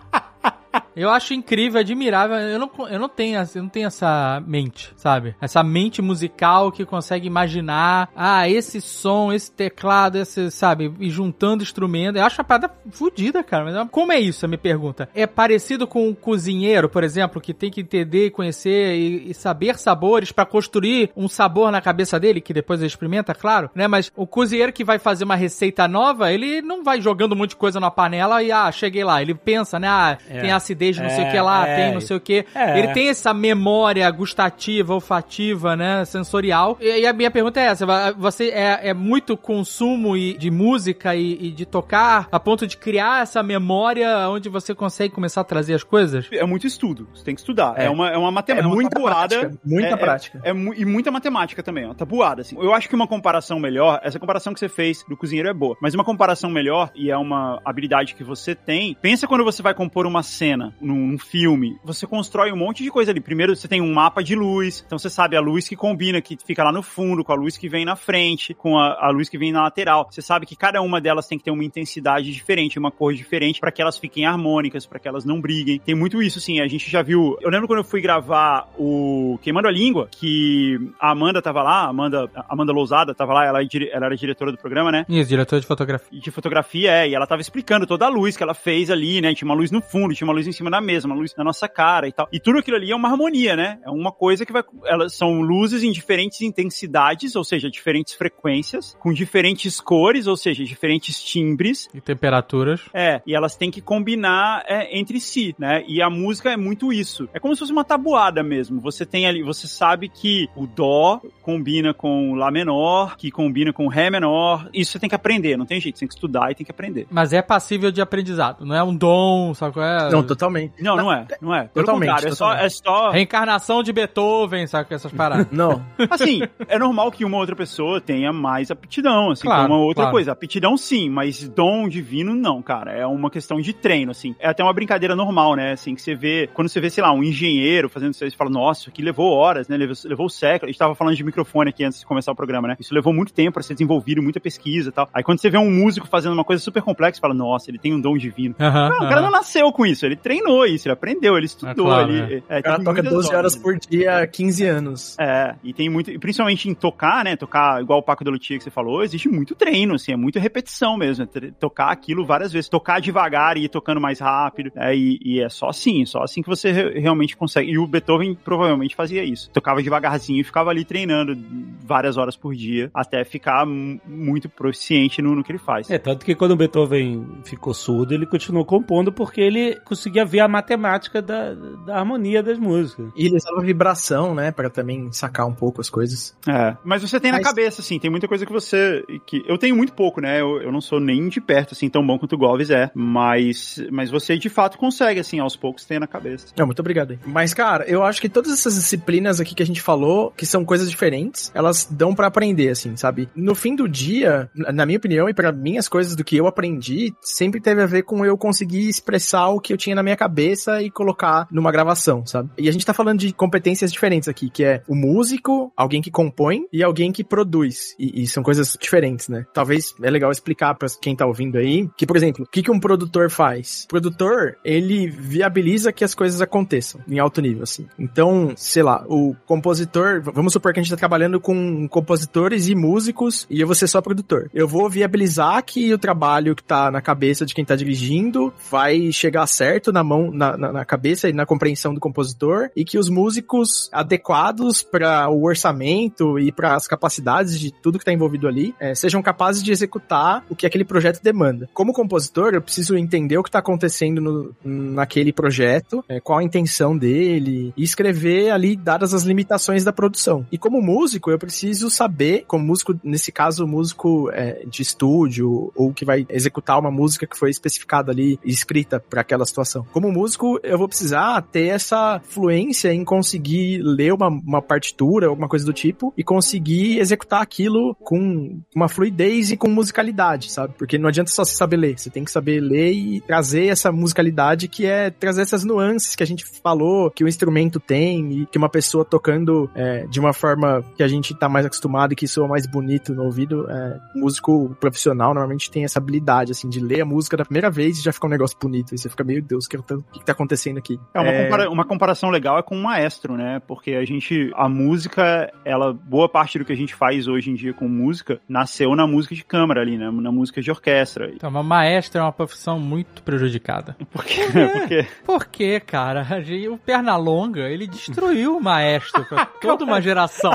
Eu 0.95 1.09
acho 1.09 1.33
incrível, 1.33 1.79
admirável. 1.79 2.35
Eu 2.37 2.59
não, 2.59 2.69
eu 2.89 2.99
não 2.99 3.09
tenho, 3.09 3.37
essa- 3.39 3.57
eu 3.57 3.63
não 3.63 3.69
tenho 3.69 3.87
essa 3.87 4.41
mente, 4.45 4.91
sabe? 4.95 5.35
Essa 5.41 5.63
mente 5.63 6.01
musical 6.01 6.71
que 6.71 6.85
consegue 6.85 7.27
imaginar, 7.27 8.09
ah, 8.15 8.47
esse 8.49 8.79
som, 8.81 9.31
esse 9.33 9.51
teclado, 9.51 10.17
esse, 10.17 10.49
sabe? 10.51 10.93
E 10.99 11.09
juntando 11.09 11.63
instrumentos. 11.63 12.19
Eu 12.19 12.25
acho 12.25 12.41
a 12.41 12.43
parada 12.43 12.71
fodida, 12.91 13.43
cara. 13.43 13.65
Mas 13.65 13.89
como 13.89 14.11
é 14.11 14.19
isso? 14.19 14.47
Me 14.47 14.57
pergunta. 14.57 15.09
É 15.15 15.25
parecido 15.27 15.85
com 15.87 16.07
um 16.07 16.13
cozinheiro, 16.13 16.89
por 16.89 17.03
exemplo, 17.03 17.41
que 17.41 17.53
tem 17.53 17.71
que 17.71 17.81
entender, 17.81 18.31
conhecer 18.31 18.95
e, 18.95 19.31
e 19.31 19.33
saber 19.33 19.77
sabores 19.77 20.31
pra 20.31 20.45
construir 20.45 21.11
um 21.15 21.27
sabor 21.27 21.71
na 21.71 21.81
cabeça 21.81 22.19
dele, 22.19 22.41
que 22.41 22.53
depois 22.53 22.79
ele 22.79 22.87
experimenta, 22.87 23.33
claro, 23.33 23.69
né? 23.75 23.87
Mas 23.87 24.11
o 24.15 24.25
cozinheiro 24.27 24.71
que 24.73 24.83
vai 24.83 24.99
fazer 24.99 25.23
uma 25.23 25.35
receita 25.35 25.87
nova, 25.87 26.31
ele 26.31 26.61
não 26.61 26.83
vai 26.83 27.01
jogando 27.01 27.33
um 27.33 27.35
monte 27.37 27.51
de 27.51 27.55
coisa 27.55 27.79
na 27.79 27.89
panela 27.91 28.41
e, 28.43 28.51
ah, 28.51 28.71
cheguei 28.71 29.03
lá. 29.03 29.21
Ele 29.21 29.33
pensa, 29.33 29.79
né? 29.79 29.87
Ah, 29.87 30.17
É. 30.29 30.39
tem 30.41 30.51
acidez 30.63 30.95
de 30.95 31.03
não 31.03 31.09
sei 31.09 31.25
o 31.25 31.27
É, 31.27 31.31
que 31.31 31.39
lá, 31.39 31.67
é. 31.67 31.75
tem 31.75 31.93
não 31.93 32.01
sei 32.01 32.17
o 32.17 32.19
que. 32.19 32.45
É. 32.55 32.79
Ele 32.79 32.87
tem 32.89 33.09
essa 33.09 33.33
memória 33.33 34.09
gustativa, 34.09 34.93
olfativa, 34.93 35.75
né? 35.75 36.05
Sensorial. 36.05 36.77
E, 36.79 37.01
e 37.01 37.05
a 37.07 37.13
minha 37.13 37.29
pergunta 37.29 37.59
é 37.59 37.65
essa: 37.65 37.85
você 38.17 38.49
é, 38.49 38.89
é 38.89 38.93
muito 38.93 39.35
consumo 39.37 40.15
e- 40.17 40.37
de 40.37 40.49
música 40.49 41.15
e, 41.15 41.47
e 41.47 41.51
de 41.51 41.65
tocar 41.65 42.27
a 42.31 42.39
ponto 42.39 42.65
de 42.65 42.77
criar 42.77 43.21
essa 43.21 43.43
memória 43.43 44.29
onde 44.29 44.49
você 44.49 44.73
consegue 44.73 45.13
começar 45.13 45.41
a 45.41 45.43
trazer 45.43 45.73
as 45.73 45.83
coisas? 45.83 46.27
É 46.31 46.45
muito 46.45 46.65
estudo, 46.65 47.07
você 47.13 47.23
tem 47.23 47.35
que 47.35 47.41
estudar. 47.41 47.73
É, 47.77 47.85
É. 47.85 47.89
uma, 47.89 48.09
é 48.09 48.17
uma 48.17 48.29
É 48.29 48.31
matemática, 48.31 48.67
uma 48.67 48.75
muita 48.75 48.89
tabuada. 48.91 49.27
prática, 49.39 49.59
muita 49.65 49.87
é, 49.89 49.95
prática. 49.97 50.41
É, 50.43 50.49
é 50.49 50.53
e 50.53 50.85
muita 50.85 51.11
matemática 51.11 51.61
também, 51.61 51.85
uma 51.85 51.95
tabuada, 51.95 52.41
assim. 52.41 52.55
Eu 52.59 52.73
acho 52.73 52.87
que 52.89 52.95
uma 52.95 53.07
comparação 53.07 53.59
melhor, 53.59 53.99
essa 54.03 54.19
comparação 54.19 54.53
que 54.53 54.59
você 54.59 54.69
fez 54.69 55.03
do 55.07 55.17
cozinheiro 55.17 55.49
é 55.49 55.53
boa, 55.53 55.75
mas 55.81 55.93
uma 55.93 56.03
comparação 56.03 56.49
melhor, 56.49 56.89
e 56.95 57.11
é 57.11 57.17
uma 57.17 57.59
habilidade 57.65 58.15
que 58.15 58.23
você 58.23 58.55
tem, 58.55 58.95
pensa 59.01 59.27
quando 59.27 59.43
você 59.43 59.61
vai 59.61 59.73
compor 59.73 60.05
uma 60.05 60.23
cena 60.23 60.52
num, 60.57 60.71
num 60.81 61.17
filme, 61.17 61.77
você 61.83 62.05
constrói 62.07 62.51
um 62.51 62.57
monte 62.57 62.83
de 62.83 62.89
coisa 62.89 63.11
ali. 63.11 63.19
Primeiro 63.19 63.55
você 63.55 63.67
tem 63.67 63.81
um 63.81 63.93
mapa 63.93 64.23
de 64.23 64.35
luz, 64.35 64.83
então 64.85 64.97
você 64.97 65.09
sabe 65.09 65.35
a 65.35 65.41
luz 65.41 65.67
que 65.67 65.75
combina, 65.75 66.21
que 66.21 66.37
fica 66.45 66.63
lá 66.63 66.71
no 66.71 66.81
fundo, 66.81 67.23
com 67.23 67.31
a 67.31 67.35
luz 67.35 67.57
que 67.57 67.69
vem 67.69 67.85
na 67.85 67.95
frente, 67.95 68.53
com 68.53 68.77
a, 68.77 69.07
a 69.07 69.09
luz 69.09 69.29
que 69.29 69.37
vem 69.37 69.51
na 69.51 69.63
lateral. 69.63 70.07
Você 70.09 70.21
sabe 70.21 70.45
que 70.45 70.55
cada 70.55 70.81
uma 70.81 70.99
delas 70.99 71.27
tem 71.27 71.37
que 71.37 71.43
ter 71.43 71.51
uma 71.51 71.63
intensidade 71.63 72.31
diferente, 72.31 72.79
uma 72.79 72.91
cor 72.91 73.13
diferente, 73.13 73.59
para 73.59 73.71
que 73.71 73.81
elas 73.81 73.97
fiquem 73.97 74.25
harmônicas, 74.25 74.85
para 74.85 74.99
que 74.99 75.07
elas 75.07 75.25
não 75.25 75.39
briguem. 75.39 75.79
Tem 75.79 75.95
muito 75.95 76.21
isso, 76.21 76.39
assim, 76.39 76.59
a 76.59 76.67
gente 76.67 76.89
já 76.89 77.01
viu. 77.01 77.37
Eu 77.41 77.49
lembro 77.49 77.67
quando 77.67 77.79
eu 77.79 77.83
fui 77.83 78.01
gravar 78.01 78.69
o 78.77 79.39
Queimando 79.41 79.67
a 79.67 79.71
Língua, 79.71 80.07
que 80.11 80.77
a 80.99 81.11
Amanda 81.11 81.41
tava 81.41 81.61
lá, 81.61 81.85
a 81.85 81.89
Amanda, 81.89 82.29
Amanda 82.49 82.71
Lousada 82.71 83.13
tava 83.13 83.33
lá, 83.33 83.45
ela, 83.45 83.61
é 83.61 83.67
ela 83.91 84.05
era 84.07 84.15
diretora 84.15 84.51
do 84.51 84.57
programa, 84.57 84.91
né? 84.91 85.05
Isso, 85.09 85.29
diretor 85.29 85.59
de 85.59 85.65
fotografia. 85.65 86.19
de 86.19 86.31
fotografia, 86.31 86.91
é, 86.91 87.09
e 87.09 87.15
ela 87.15 87.27
tava 87.27 87.41
explicando 87.41 87.85
toda 87.85 88.05
a 88.05 88.09
luz 88.09 88.37
que 88.37 88.43
ela 88.43 88.53
fez 88.53 88.89
ali, 88.89 89.21
né? 89.21 89.33
Tinha 89.33 89.47
uma 89.47 89.55
luz 89.55 89.71
no 89.71 89.81
fundo, 89.81 90.13
tinha 90.13 90.27
uma 90.27 90.33
luz 90.33 90.42
em 90.47 90.51
cima 90.51 90.69
da 90.69 90.81
mesa, 90.81 91.07
uma 91.07 91.15
luz 91.15 91.33
na 91.37 91.43
nossa 91.43 91.67
cara 91.67 92.07
e 92.07 92.11
tal. 92.11 92.27
E 92.31 92.39
tudo 92.39 92.59
aquilo 92.59 92.77
ali 92.77 92.91
é 92.91 92.95
uma 92.95 93.09
harmonia, 93.09 93.55
né? 93.55 93.79
É 93.85 93.89
uma 93.89 94.11
coisa 94.11 94.45
que 94.45 94.53
vai. 94.53 94.63
Elas 94.85 95.13
são 95.13 95.41
luzes 95.41 95.83
em 95.83 95.91
diferentes 95.91 96.41
intensidades, 96.41 97.35
ou 97.35 97.43
seja, 97.43 97.69
diferentes 97.69 98.13
frequências, 98.13 98.95
com 98.99 99.13
diferentes 99.13 99.79
cores, 99.79 100.27
ou 100.27 100.37
seja, 100.37 100.63
diferentes 100.63 101.21
timbres. 101.21 101.87
E 101.93 102.01
temperaturas. 102.01 102.81
É, 102.93 103.21
e 103.25 103.35
elas 103.35 103.55
têm 103.55 103.71
que 103.71 103.81
combinar 103.81 104.63
é, 104.67 104.97
entre 104.97 105.19
si, 105.19 105.55
né? 105.57 105.83
E 105.87 106.01
a 106.01 106.09
música 106.09 106.51
é 106.51 106.57
muito 106.57 106.91
isso. 106.91 107.29
É 107.33 107.39
como 107.39 107.55
se 107.55 107.59
fosse 107.59 107.71
uma 107.71 107.83
tabuada 107.83 108.43
mesmo. 108.43 108.79
Você 108.81 109.05
tem 109.05 109.25
ali, 109.25 109.43
você 109.43 109.67
sabe 109.67 110.09
que 110.09 110.47
o 110.55 110.65
dó 110.65 111.21
combina 111.41 111.93
com 111.93 112.31
o 112.31 112.35
lá 112.35 112.51
menor, 112.51 113.15
que 113.17 113.31
combina 113.31 113.73
com 113.73 113.85
o 113.85 113.89
ré 113.89 114.09
menor. 114.09 114.69
Isso 114.73 114.91
você 114.91 114.99
tem 114.99 115.09
que 115.09 115.15
aprender, 115.15 115.57
não 115.57 115.65
tem 115.65 115.79
jeito, 115.79 115.97
você 115.97 116.01
tem 116.01 116.07
que 116.07 116.13
estudar 116.15 116.51
e 116.51 116.55
tem 116.55 116.65
que 116.65 116.71
aprender. 116.71 117.07
Mas 117.09 117.33
é 117.33 117.41
passível 117.41 117.91
de 117.91 118.01
aprendizado, 118.01 118.65
não 118.65 118.75
é 118.75 118.83
um 118.83 118.95
dom, 118.95 119.53
sabe 119.53 119.73
qual 119.73 119.85
é? 119.85 120.11
Não, 120.11 120.23
totalmente. 120.35 120.81
Não, 120.81 120.95
não 120.95 121.11
é, 121.11 121.25
não 121.41 121.53
é. 121.53 121.63
Pelo 121.65 121.85
Totalmente, 121.85 122.09
contrário, 122.09 122.27
é 122.27 122.35
só, 122.35 122.45
totalmente. 122.49 122.65
é 122.65 122.69
só 122.69 123.09
Reencarnação 123.11 123.83
de 123.83 123.93
Beethoven, 123.93 124.67
sabe 124.67 124.87
com 124.89 124.95
essas 124.95 125.11
paradas. 125.11 125.47
Não. 125.51 125.83
Assim, 126.09 126.41
é 126.67 126.77
normal 126.77 127.11
que 127.11 127.23
uma 127.25 127.37
outra 127.37 127.55
pessoa 127.55 127.99
tenha 128.01 128.31
mais 128.33 128.69
aptidão, 128.71 129.31
assim, 129.31 129.43
Claro, 129.43 129.67
uma 129.73 129.77
outra 129.77 130.03
claro. 130.03 130.11
coisa. 130.11 130.31
Aptidão 130.31 130.75
sim, 130.77 131.09
mas 131.09 131.47
dom 131.47 131.87
divino 131.87 132.33
não, 132.35 132.61
cara. 132.61 132.91
É 132.91 133.05
uma 133.05 133.29
questão 133.29 133.59
de 133.59 133.73
treino, 133.73 134.11
assim. 134.11 134.35
É 134.39 134.47
até 134.49 134.63
uma 134.63 134.73
brincadeira 134.73 135.15
normal, 135.15 135.55
né? 135.55 135.71
Assim, 135.73 135.95
que 135.95 136.01
você 136.01 136.15
vê, 136.15 136.49
quando 136.53 136.69
você 136.69 136.79
vê, 136.79 136.89
sei 136.89 137.03
lá, 137.03 137.11
um 137.13 137.23
engenheiro 137.23 137.89
fazendo 137.89 138.11
isso, 138.11 138.19
você 138.19 138.35
fala, 138.35 138.49
nossa, 138.49 138.81
isso 138.81 138.89
aqui 138.89 139.01
levou 139.01 139.31
horas, 139.31 139.67
né? 139.67 139.77
Levou, 139.77 139.95
levou 140.05 140.29
séculos. 140.29 140.63
A 140.69 140.71
gente 140.71 140.79
tava 140.79 140.95
falando 140.95 141.15
de 141.15 141.23
microfone 141.23 141.69
aqui 141.69 141.83
antes 141.83 141.99
de 141.99 142.05
começar 142.05 142.31
o 142.31 142.35
programa, 142.35 142.67
né? 142.67 142.75
Isso 142.79 142.93
levou 142.93 143.13
muito 143.13 143.33
tempo 143.33 143.53
pra 143.53 143.63
ser 143.63 143.73
desenvolvido, 143.73 144.21
muita 144.21 144.39
pesquisa 144.39 144.89
e 144.89 144.91
tal. 144.91 145.07
Aí 145.13 145.23
quando 145.23 145.39
você 145.39 145.49
vê 145.49 145.57
um 145.57 145.69
músico 145.71 146.07
fazendo 146.07 146.33
uma 146.33 146.43
coisa 146.43 146.61
super 146.63 146.81
complexa, 146.81 147.15
você 147.15 147.21
fala, 147.21 147.33
nossa, 147.33 147.69
ele 147.69 147.77
tem 147.77 147.93
um 147.93 147.99
dom 148.01 148.17
divino. 148.17 148.55
Aham, 148.59 148.89
Não, 148.89 148.95
o 148.97 148.99
aham. 149.01 149.09
cara 149.09 149.21
não 149.21 149.31
nasceu 149.31 149.71
com 149.71 149.85
isso, 149.85 150.05
ele 150.05 150.12
treinou 150.15 150.43
treinou 150.43 150.65
isso, 150.65 150.87
ele 150.87 150.93
aprendeu, 150.93 151.37
ele 151.37 151.45
estudou, 151.45 151.85
claro, 151.85 152.11
ele... 152.11 152.43
É, 152.49 152.59
O 152.59 152.63
cara 152.63 152.75
tem 152.77 152.85
toca 152.85 153.01
muitas 153.03 153.13
12 153.13 153.35
horas 153.35 153.55
por 153.55 153.77
dia 153.77 154.17
há 154.19 154.27
15 154.27 154.65
anos. 154.65 155.15
É, 155.19 155.55
e 155.63 155.73
tem 155.73 155.89
muito, 155.89 156.09
e 156.11 156.17
principalmente 156.17 156.67
em 156.67 156.73
tocar, 156.73 157.23
né, 157.23 157.35
tocar 157.35 157.81
igual 157.81 157.99
o 157.99 158.03
Paco 158.03 158.23
da 158.23 158.31
Lutia 158.31 158.57
que 158.57 158.63
você 158.63 158.69
falou, 158.71 159.03
existe 159.03 159.29
muito 159.29 159.53
treino, 159.55 159.93
assim, 159.95 160.11
é 160.11 160.15
muita 160.17 160.39
repetição 160.39 160.97
mesmo, 160.97 161.23
é 161.23 161.51
tocar 161.59 161.91
aquilo 161.91 162.25
várias 162.25 162.51
vezes, 162.51 162.67
tocar 162.67 162.99
devagar 162.99 163.57
e 163.57 163.65
ir 163.65 163.69
tocando 163.69 164.01
mais 164.01 164.19
rápido, 164.19 164.71
é, 164.75 164.95
e, 164.95 165.19
e 165.23 165.41
é 165.41 165.49
só 165.49 165.69
assim, 165.69 166.05
só 166.05 166.23
assim 166.23 166.41
que 166.41 166.49
você 166.49 166.71
re- 166.71 166.99
realmente 166.99 167.37
consegue, 167.37 167.71
e 167.71 167.77
o 167.77 167.85
Beethoven 167.87 168.35
provavelmente 168.43 168.95
fazia 168.95 169.23
isso, 169.23 169.49
tocava 169.51 169.81
devagarzinho 169.83 170.41
e 170.41 170.43
ficava 170.43 170.71
ali 170.71 170.83
treinando 170.83 171.37
várias 171.85 172.17
horas 172.17 172.35
por 172.35 172.53
dia, 172.55 172.89
até 172.93 173.23
ficar 173.23 173.65
mu- 173.65 173.99
muito 174.07 174.49
proficiente 174.49 175.21
no, 175.21 175.35
no 175.35 175.43
que 175.43 175.51
ele 175.51 175.59
faz. 175.59 175.89
É, 175.89 175.97
tanto 175.97 176.25
que 176.25 176.33
quando 176.35 176.51
o 176.51 176.55
Beethoven 176.55 177.25
ficou 177.45 177.73
surdo, 177.73 178.13
ele 178.13 178.25
continuou 178.25 178.65
compondo 178.65 179.11
porque 179.11 179.41
ele 179.41 179.75
conseguia 180.03 180.25
ver 180.25 180.41
a 180.41 180.47
matemática 180.47 181.21
da, 181.21 181.53
da 181.53 181.97
harmonia 181.97 182.43
das 182.43 182.57
músicas. 182.59 183.07
E 183.15 183.25
ele 183.27 183.37
usava 183.37 183.61
vibração, 183.61 184.35
né, 184.35 184.51
pra 184.51 184.69
também 184.69 185.09
sacar 185.11 185.47
um 185.47 185.53
pouco 185.53 185.79
as 185.79 185.89
coisas. 185.89 186.35
É, 186.47 186.75
mas 186.83 187.01
você 187.01 187.19
tem 187.19 187.31
na 187.31 187.37
Mas- 187.37 187.47
cabeça, 187.47 187.81
assim, 187.81 187.97
tem 187.99 188.11
muita 188.11 188.27
coisa 188.27 188.45
que 188.45 188.51
você. 188.51 189.03
que 189.25 189.43
Eu 189.47 189.57
tenho 189.57 189.75
muito 189.75 189.93
pouco, 189.93 190.19
né? 190.19 190.41
Eu, 190.41 190.61
eu 190.61 190.71
não 190.71 190.81
sou 190.81 190.99
nem 190.99 191.29
de 191.29 191.39
perto, 191.39 191.73
assim, 191.73 191.89
tão 191.89 192.05
bom 192.05 192.19
quanto 192.19 192.33
o 192.33 192.37
Goves 192.37 192.69
é. 192.69 192.91
Mas, 192.93 193.81
mas 193.91 194.09
você 194.11 194.37
de 194.37 194.49
fato 194.49 194.77
consegue, 194.77 195.19
assim, 195.19 195.39
aos 195.39 195.55
poucos 195.55 195.85
ter 195.85 195.99
na 195.99 196.07
cabeça. 196.07 196.47
Não, 196.57 196.65
muito 196.65 196.79
obrigado 196.79 197.11
aí. 197.11 197.19
Mas, 197.25 197.53
cara, 197.53 197.85
eu 197.85 198.03
acho 198.03 198.19
que 198.19 198.27
todas 198.27 198.51
essas 198.51 198.75
disciplinas 198.75 199.39
aqui 199.39 199.55
que 199.55 199.63
a 199.63 199.65
gente 199.65 199.81
falou, 199.81 200.31
que 200.35 200.45
são 200.45 200.65
coisas 200.65 200.89
diferentes, 200.89 201.51
elas 201.55 201.87
dão 201.89 202.13
pra 202.13 202.27
aprender, 202.27 202.69
assim, 202.69 202.95
sabe? 202.97 203.29
No 203.35 203.55
fim 203.55 203.75
do 203.75 203.87
dia, 203.87 204.49
na 204.53 204.83
na 204.83 204.85
minha 204.87 204.97
opinião 204.97 205.29
e 205.29 205.33
pra 205.33 205.51
mim, 205.51 205.77
as 205.77 205.87
coisas 205.87 206.13
do 206.15 206.23
que 206.25 206.35
eu 206.35 206.45
aprendi 206.45 207.13
sempre 207.21 207.61
teve 207.61 207.81
a 207.81 207.85
ver 207.85 208.03
com 208.03 208.25
eu 208.25 208.37
conseguir 208.37 208.89
expressar 208.89 209.47
o 209.49 209.61
que 209.61 209.71
eu 209.71 209.77
tinha 209.77 209.92
na 209.95 210.03
minha 210.03 210.15
cabeça 210.15 210.81
e 210.81 210.89
colocar 210.89 211.47
numa 211.51 211.71
gravação, 211.71 212.25
sabe? 212.25 212.49
E 212.57 212.69
a 212.69 212.71
gente 212.71 212.85
tá 212.85 212.93
falando 212.93 213.19
de 213.19 213.33
competências 213.33 213.91
diferentes 213.91 214.27
aqui, 214.27 214.49
que 214.49 214.63
é 214.63 214.83
o 214.87 214.95
músico, 214.95 215.71
alguém 215.75 216.01
que 216.01 216.11
compõe 216.11 216.65
e 216.71 216.83
alguém 216.83 217.11
que 217.11 217.23
produz. 217.23 217.95
E, 217.99 218.23
e 218.23 218.27
são 218.27 218.43
coisas 218.43 218.77
diferentes, 218.79 219.27
né? 219.27 219.45
Talvez 219.53 219.95
é 220.01 220.09
legal 220.09 220.31
explicar 220.31 220.75
pra 220.75 220.87
quem 221.01 221.15
tá 221.15 221.25
ouvindo 221.25 221.57
aí 221.57 221.89
que, 221.97 222.05
por 222.05 222.15
exemplo, 222.15 222.45
o 222.45 222.47
que, 222.47 222.63
que 222.63 222.71
um 222.71 222.79
produtor 222.79 223.29
faz? 223.29 223.83
O 223.85 223.87
produtor, 223.89 224.57
ele 224.63 225.09
viabiliza 225.09 225.91
que 225.91 226.03
as 226.03 226.13
coisas 226.13 226.41
aconteçam 226.41 227.01
em 227.07 227.19
alto 227.19 227.41
nível, 227.41 227.63
assim. 227.63 227.87
Então, 227.97 228.53
sei 228.55 228.83
lá, 228.83 229.03
o 229.07 229.35
compositor, 229.45 230.21
vamos 230.21 230.53
supor 230.53 230.73
que 230.73 230.79
a 230.79 230.83
gente 230.83 230.91
tá 230.91 230.97
trabalhando 230.97 231.39
com 231.39 231.87
compositores 231.87 232.67
e 232.67 232.75
músicos 232.75 233.45
e 233.49 233.61
eu 233.61 233.67
vou 233.67 233.75
ser 233.75 233.87
só 233.87 234.01
produtor. 234.01 234.49
Eu 234.53 234.67
vou 234.67 234.89
viabilizar 234.89 235.63
que 235.63 235.93
o 235.93 235.97
trabalho 235.97 236.55
que 236.55 236.63
tá 236.63 236.91
na 236.91 237.01
cabeça 237.01 237.45
de 237.45 237.53
quem 237.53 237.65
tá 237.65 237.75
dirigindo 237.75 238.53
vai 238.69 239.11
chegar 239.11 239.47
certo 239.47 239.82
na 239.91 240.03
mão, 240.03 240.31
na, 240.31 240.57
na, 240.57 240.71
na 240.71 240.85
cabeça 240.85 241.29
e 241.29 241.33
na 241.33 241.45
compreensão 241.45 241.93
do 241.93 241.99
compositor 241.99 242.69
e 242.75 242.83
que 242.83 242.97
os 242.97 243.09
músicos 243.09 243.89
adequados 243.91 244.83
para 244.83 245.29
o 245.29 245.43
orçamento 245.43 246.39
e 246.39 246.51
para 246.51 246.75
as 246.75 246.87
capacidades 246.87 247.59
de 247.59 247.71
tudo 247.71 247.99
que 247.99 248.05
tá 248.05 248.13
envolvido 248.13 248.47
ali 248.47 248.75
eh, 248.79 248.95
sejam 248.95 249.21
capazes 249.21 249.63
de 249.63 249.71
executar 249.71 250.45
o 250.49 250.55
que 250.55 250.65
aquele 250.65 250.85
projeto 250.85 251.21
demanda. 251.21 251.69
Como 251.73 251.93
compositor, 251.93 252.53
eu 252.53 252.61
preciso 252.61 252.95
entender 252.95 253.37
o 253.37 253.43
que 253.43 253.51
tá 253.51 253.59
acontecendo 253.59 254.21
no, 254.21 254.55
naquele 254.63 255.33
projeto, 255.33 256.03
eh, 256.07 256.19
qual 256.19 256.39
a 256.39 256.43
intenção 256.43 256.97
dele 256.97 257.73
e 257.75 257.83
escrever 257.83 258.51
ali 258.51 258.75
dadas 258.75 259.13
as 259.13 259.23
limitações 259.23 259.83
da 259.83 259.93
produção. 259.93 260.45
E 260.51 260.57
como 260.57 260.81
músico, 260.81 261.31
eu 261.31 261.39
preciso 261.39 261.89
saber, 261.89 262.45
como 262.47 262.63
músico, 262.63 262.97
nesse 263.03 263.31
caso, 263.31 263.67
músico 263.67 264.29
eh, 264.31 264.63
de 264.67 264.81
estúdio 264.81 265.71
ou 265.75 265.93
que 265.93 266.05
vai 266.05 266.25
executar 266.29 266.79
uma 266.79 266.91
música 266.91 267.25
que 267.25 267.37
foi 267.37 267.49
especificada 267.49 268.11
ali 268.11 268.39
escrita 268.43 268.99
para 268.99 269.21
aquela 269.21 269.45
situação. 269.45 269.72
Como 269.91 270.11
músico, 270.11 270.59
eu 270.63 270.77
vou 270.77 270.87
precisar 270.87 271.41
ter 271.41 271.67
essa 271.67 272.21
fluência 272.23 272.93
em 272.93 273.03
conseguir 273.03 273.81
ler 273.81 274.13
uma, 274.13 274.27
uma 274.27 274.61
partitura, 274.61 275.27
alguma 275.27 275.47
coisa 275.47 275.65
do 275.65 275.73
tipo, 275.73 276.13
e 276.17 276.23
conseguir 276.23 276.99
executar 276.99 277.41
aquilo 277.41 277.95
com 277.95 278.59
uma 278.75 278.87
fluidez 278.87 279.51
e 279.51 279.57
com 279.57 279.67
musicalidade, 279.67 280.51
sabe? 280.51 280.73
Porque 280.77 280.97
não 280.97 281.09
adianta 281.09 281.31
só 281.31 281.43
você 281.43 281.55
saber 281.55 281.77
ler, 281.77 281.97
você 281.97 282.09
tem 282.09 282.23
que 282.23 282.31
saber 282.31 282.59
ler 282.59 282.91
e 282.91 283.21
trazer 283.21 283.67
essa 283.67 283.91
musicalidade 283.91 284.67
que 284.67 284.85
é 284.85 285.09
trazer 285.09 285.41
essas 285.41 285.63
nuances 285.63 286.15
que 286.15 286.23
a 286.23 286.27
gente 286.27 286.45
falou, 286.45 287.09
que 287.09 287.23
o 287.23 287.27
instrumento 287.27 287.79
tem 287.79 288.41
e 288.41 288.45
que 288.45 288.57
uma 288.57 288.69
pessoa 288.69 289.05
tocando 289.05 289.69
é, 289.75 290.05
de 290.07 290.19
uma 290.19 290.33
forma 290.33 290.83
que 290.95 291.03
a 291.03 291.07
gente 291.07 291.33
tá 291.33 291.47
mais 291.47 291.65
acostumado 291.65 292.13
e 292.13 292.15
que 292.15 292.27
soa 292.27 292.47
mais 292.47 292.65
bonito 292.65 293.13
no 293.13 293.23
ouvido, 293.23 293.69
é, 293.69 293.99
músico 294.15 294.75
profissional 294.79 295.33
normalmente 295.33 295.71
tem 295.71 295.83
essa 295.83 295.99
habilidade, 295.99 296.51
assim, 296.51 296.69
de 296.69 296.79
ler 296.79 297.01
a 297.01 297.05
música 297.05 297.37
da 297.37 297.45
primeira 297.45 297.69
vez 297.69 297.97
e 297.97 298.03
já 298.03 298.11
fica 298.11 298.27
um 298.27 298.29
negócio 298.29 298.57
bonito. 298.59 298.93
E 298.93 298.97
você 298.97 299.09
fica, 299.09 299.23
meu 299.23 299.41
Deus, 299.41 299.62
o 299.65 299.69
que, 299.69 299.77
tá- 299.77 299.95
o 299.95 300.03
que 300.03 300.19
que 300.19 300.25
tá 300.25 300.31
acontecendo 300.31 300.77
aqui? 300.77 300.99
É 301.13 301.19
uma, 301.19 301.31
compara- 301.43 301.69
uma 301.69 301.85
comparação 301.85 302.29
legal 302.29 302.57
é 302.57 302.61
com 302.63 302.75
um 302.75 302.81
maestro, 302.83 303.35
né? 303.35 303.61
Porque 303.67 303.91
a 303.91 304.05
gente, 304.05 304.51
a 304.55 304.67
música, 304.69 305.51
ela, 305.65 305.93
boa 305.93 306.27
parte 306.29 306.57
do 306.59 306.65
que 306.65 306.73
a 306.73 306.75
gente 306.75 306.93
faz 306.95 307.27
hoje 307.27 307.49
em 307.51 307.55
dia 307.55 307.73
com 307.73 307.87
música, 307.87 308.39
nasceu 308.47 308.95
na 308.95 309.05
música 309.07 309.35
de 309.35 309.43
câmara 309.43 309.81
ali, 309.81 309.97
né? 309.97 310.09
Na 310.11 310.31
música 310.31 310.61
de 310.61 310.69
orquestra. 310.71 311.29
Então, 311.33 311.49
uma 311.49 311.63
maestra 311.63 312.21
é 312.21 312.23
uma 312.23 312.31
profissão 312.31 312.79
muito 312.79 313.23
prejudicada. 313.23 313.95
Por 314.11 314.23
quê? 314.23 314.41
Porque 314.73 315.07
Por 315.25 315.45
quê, 315.45 315.79
cara? 315.79 316.21
A 316.29 316.41
gente- 316.41 316.67
O 316.67 316.77
Pernalonga, 316.77 317.61
ele 317.69 317.87
destruiu 317.87 318.57
o 318.57 318.61
maestro 318.61 319.25
pra 319.25 319.45
toda 319.61 319.83
uma 319.85 320.01
geração. 320.01 320.51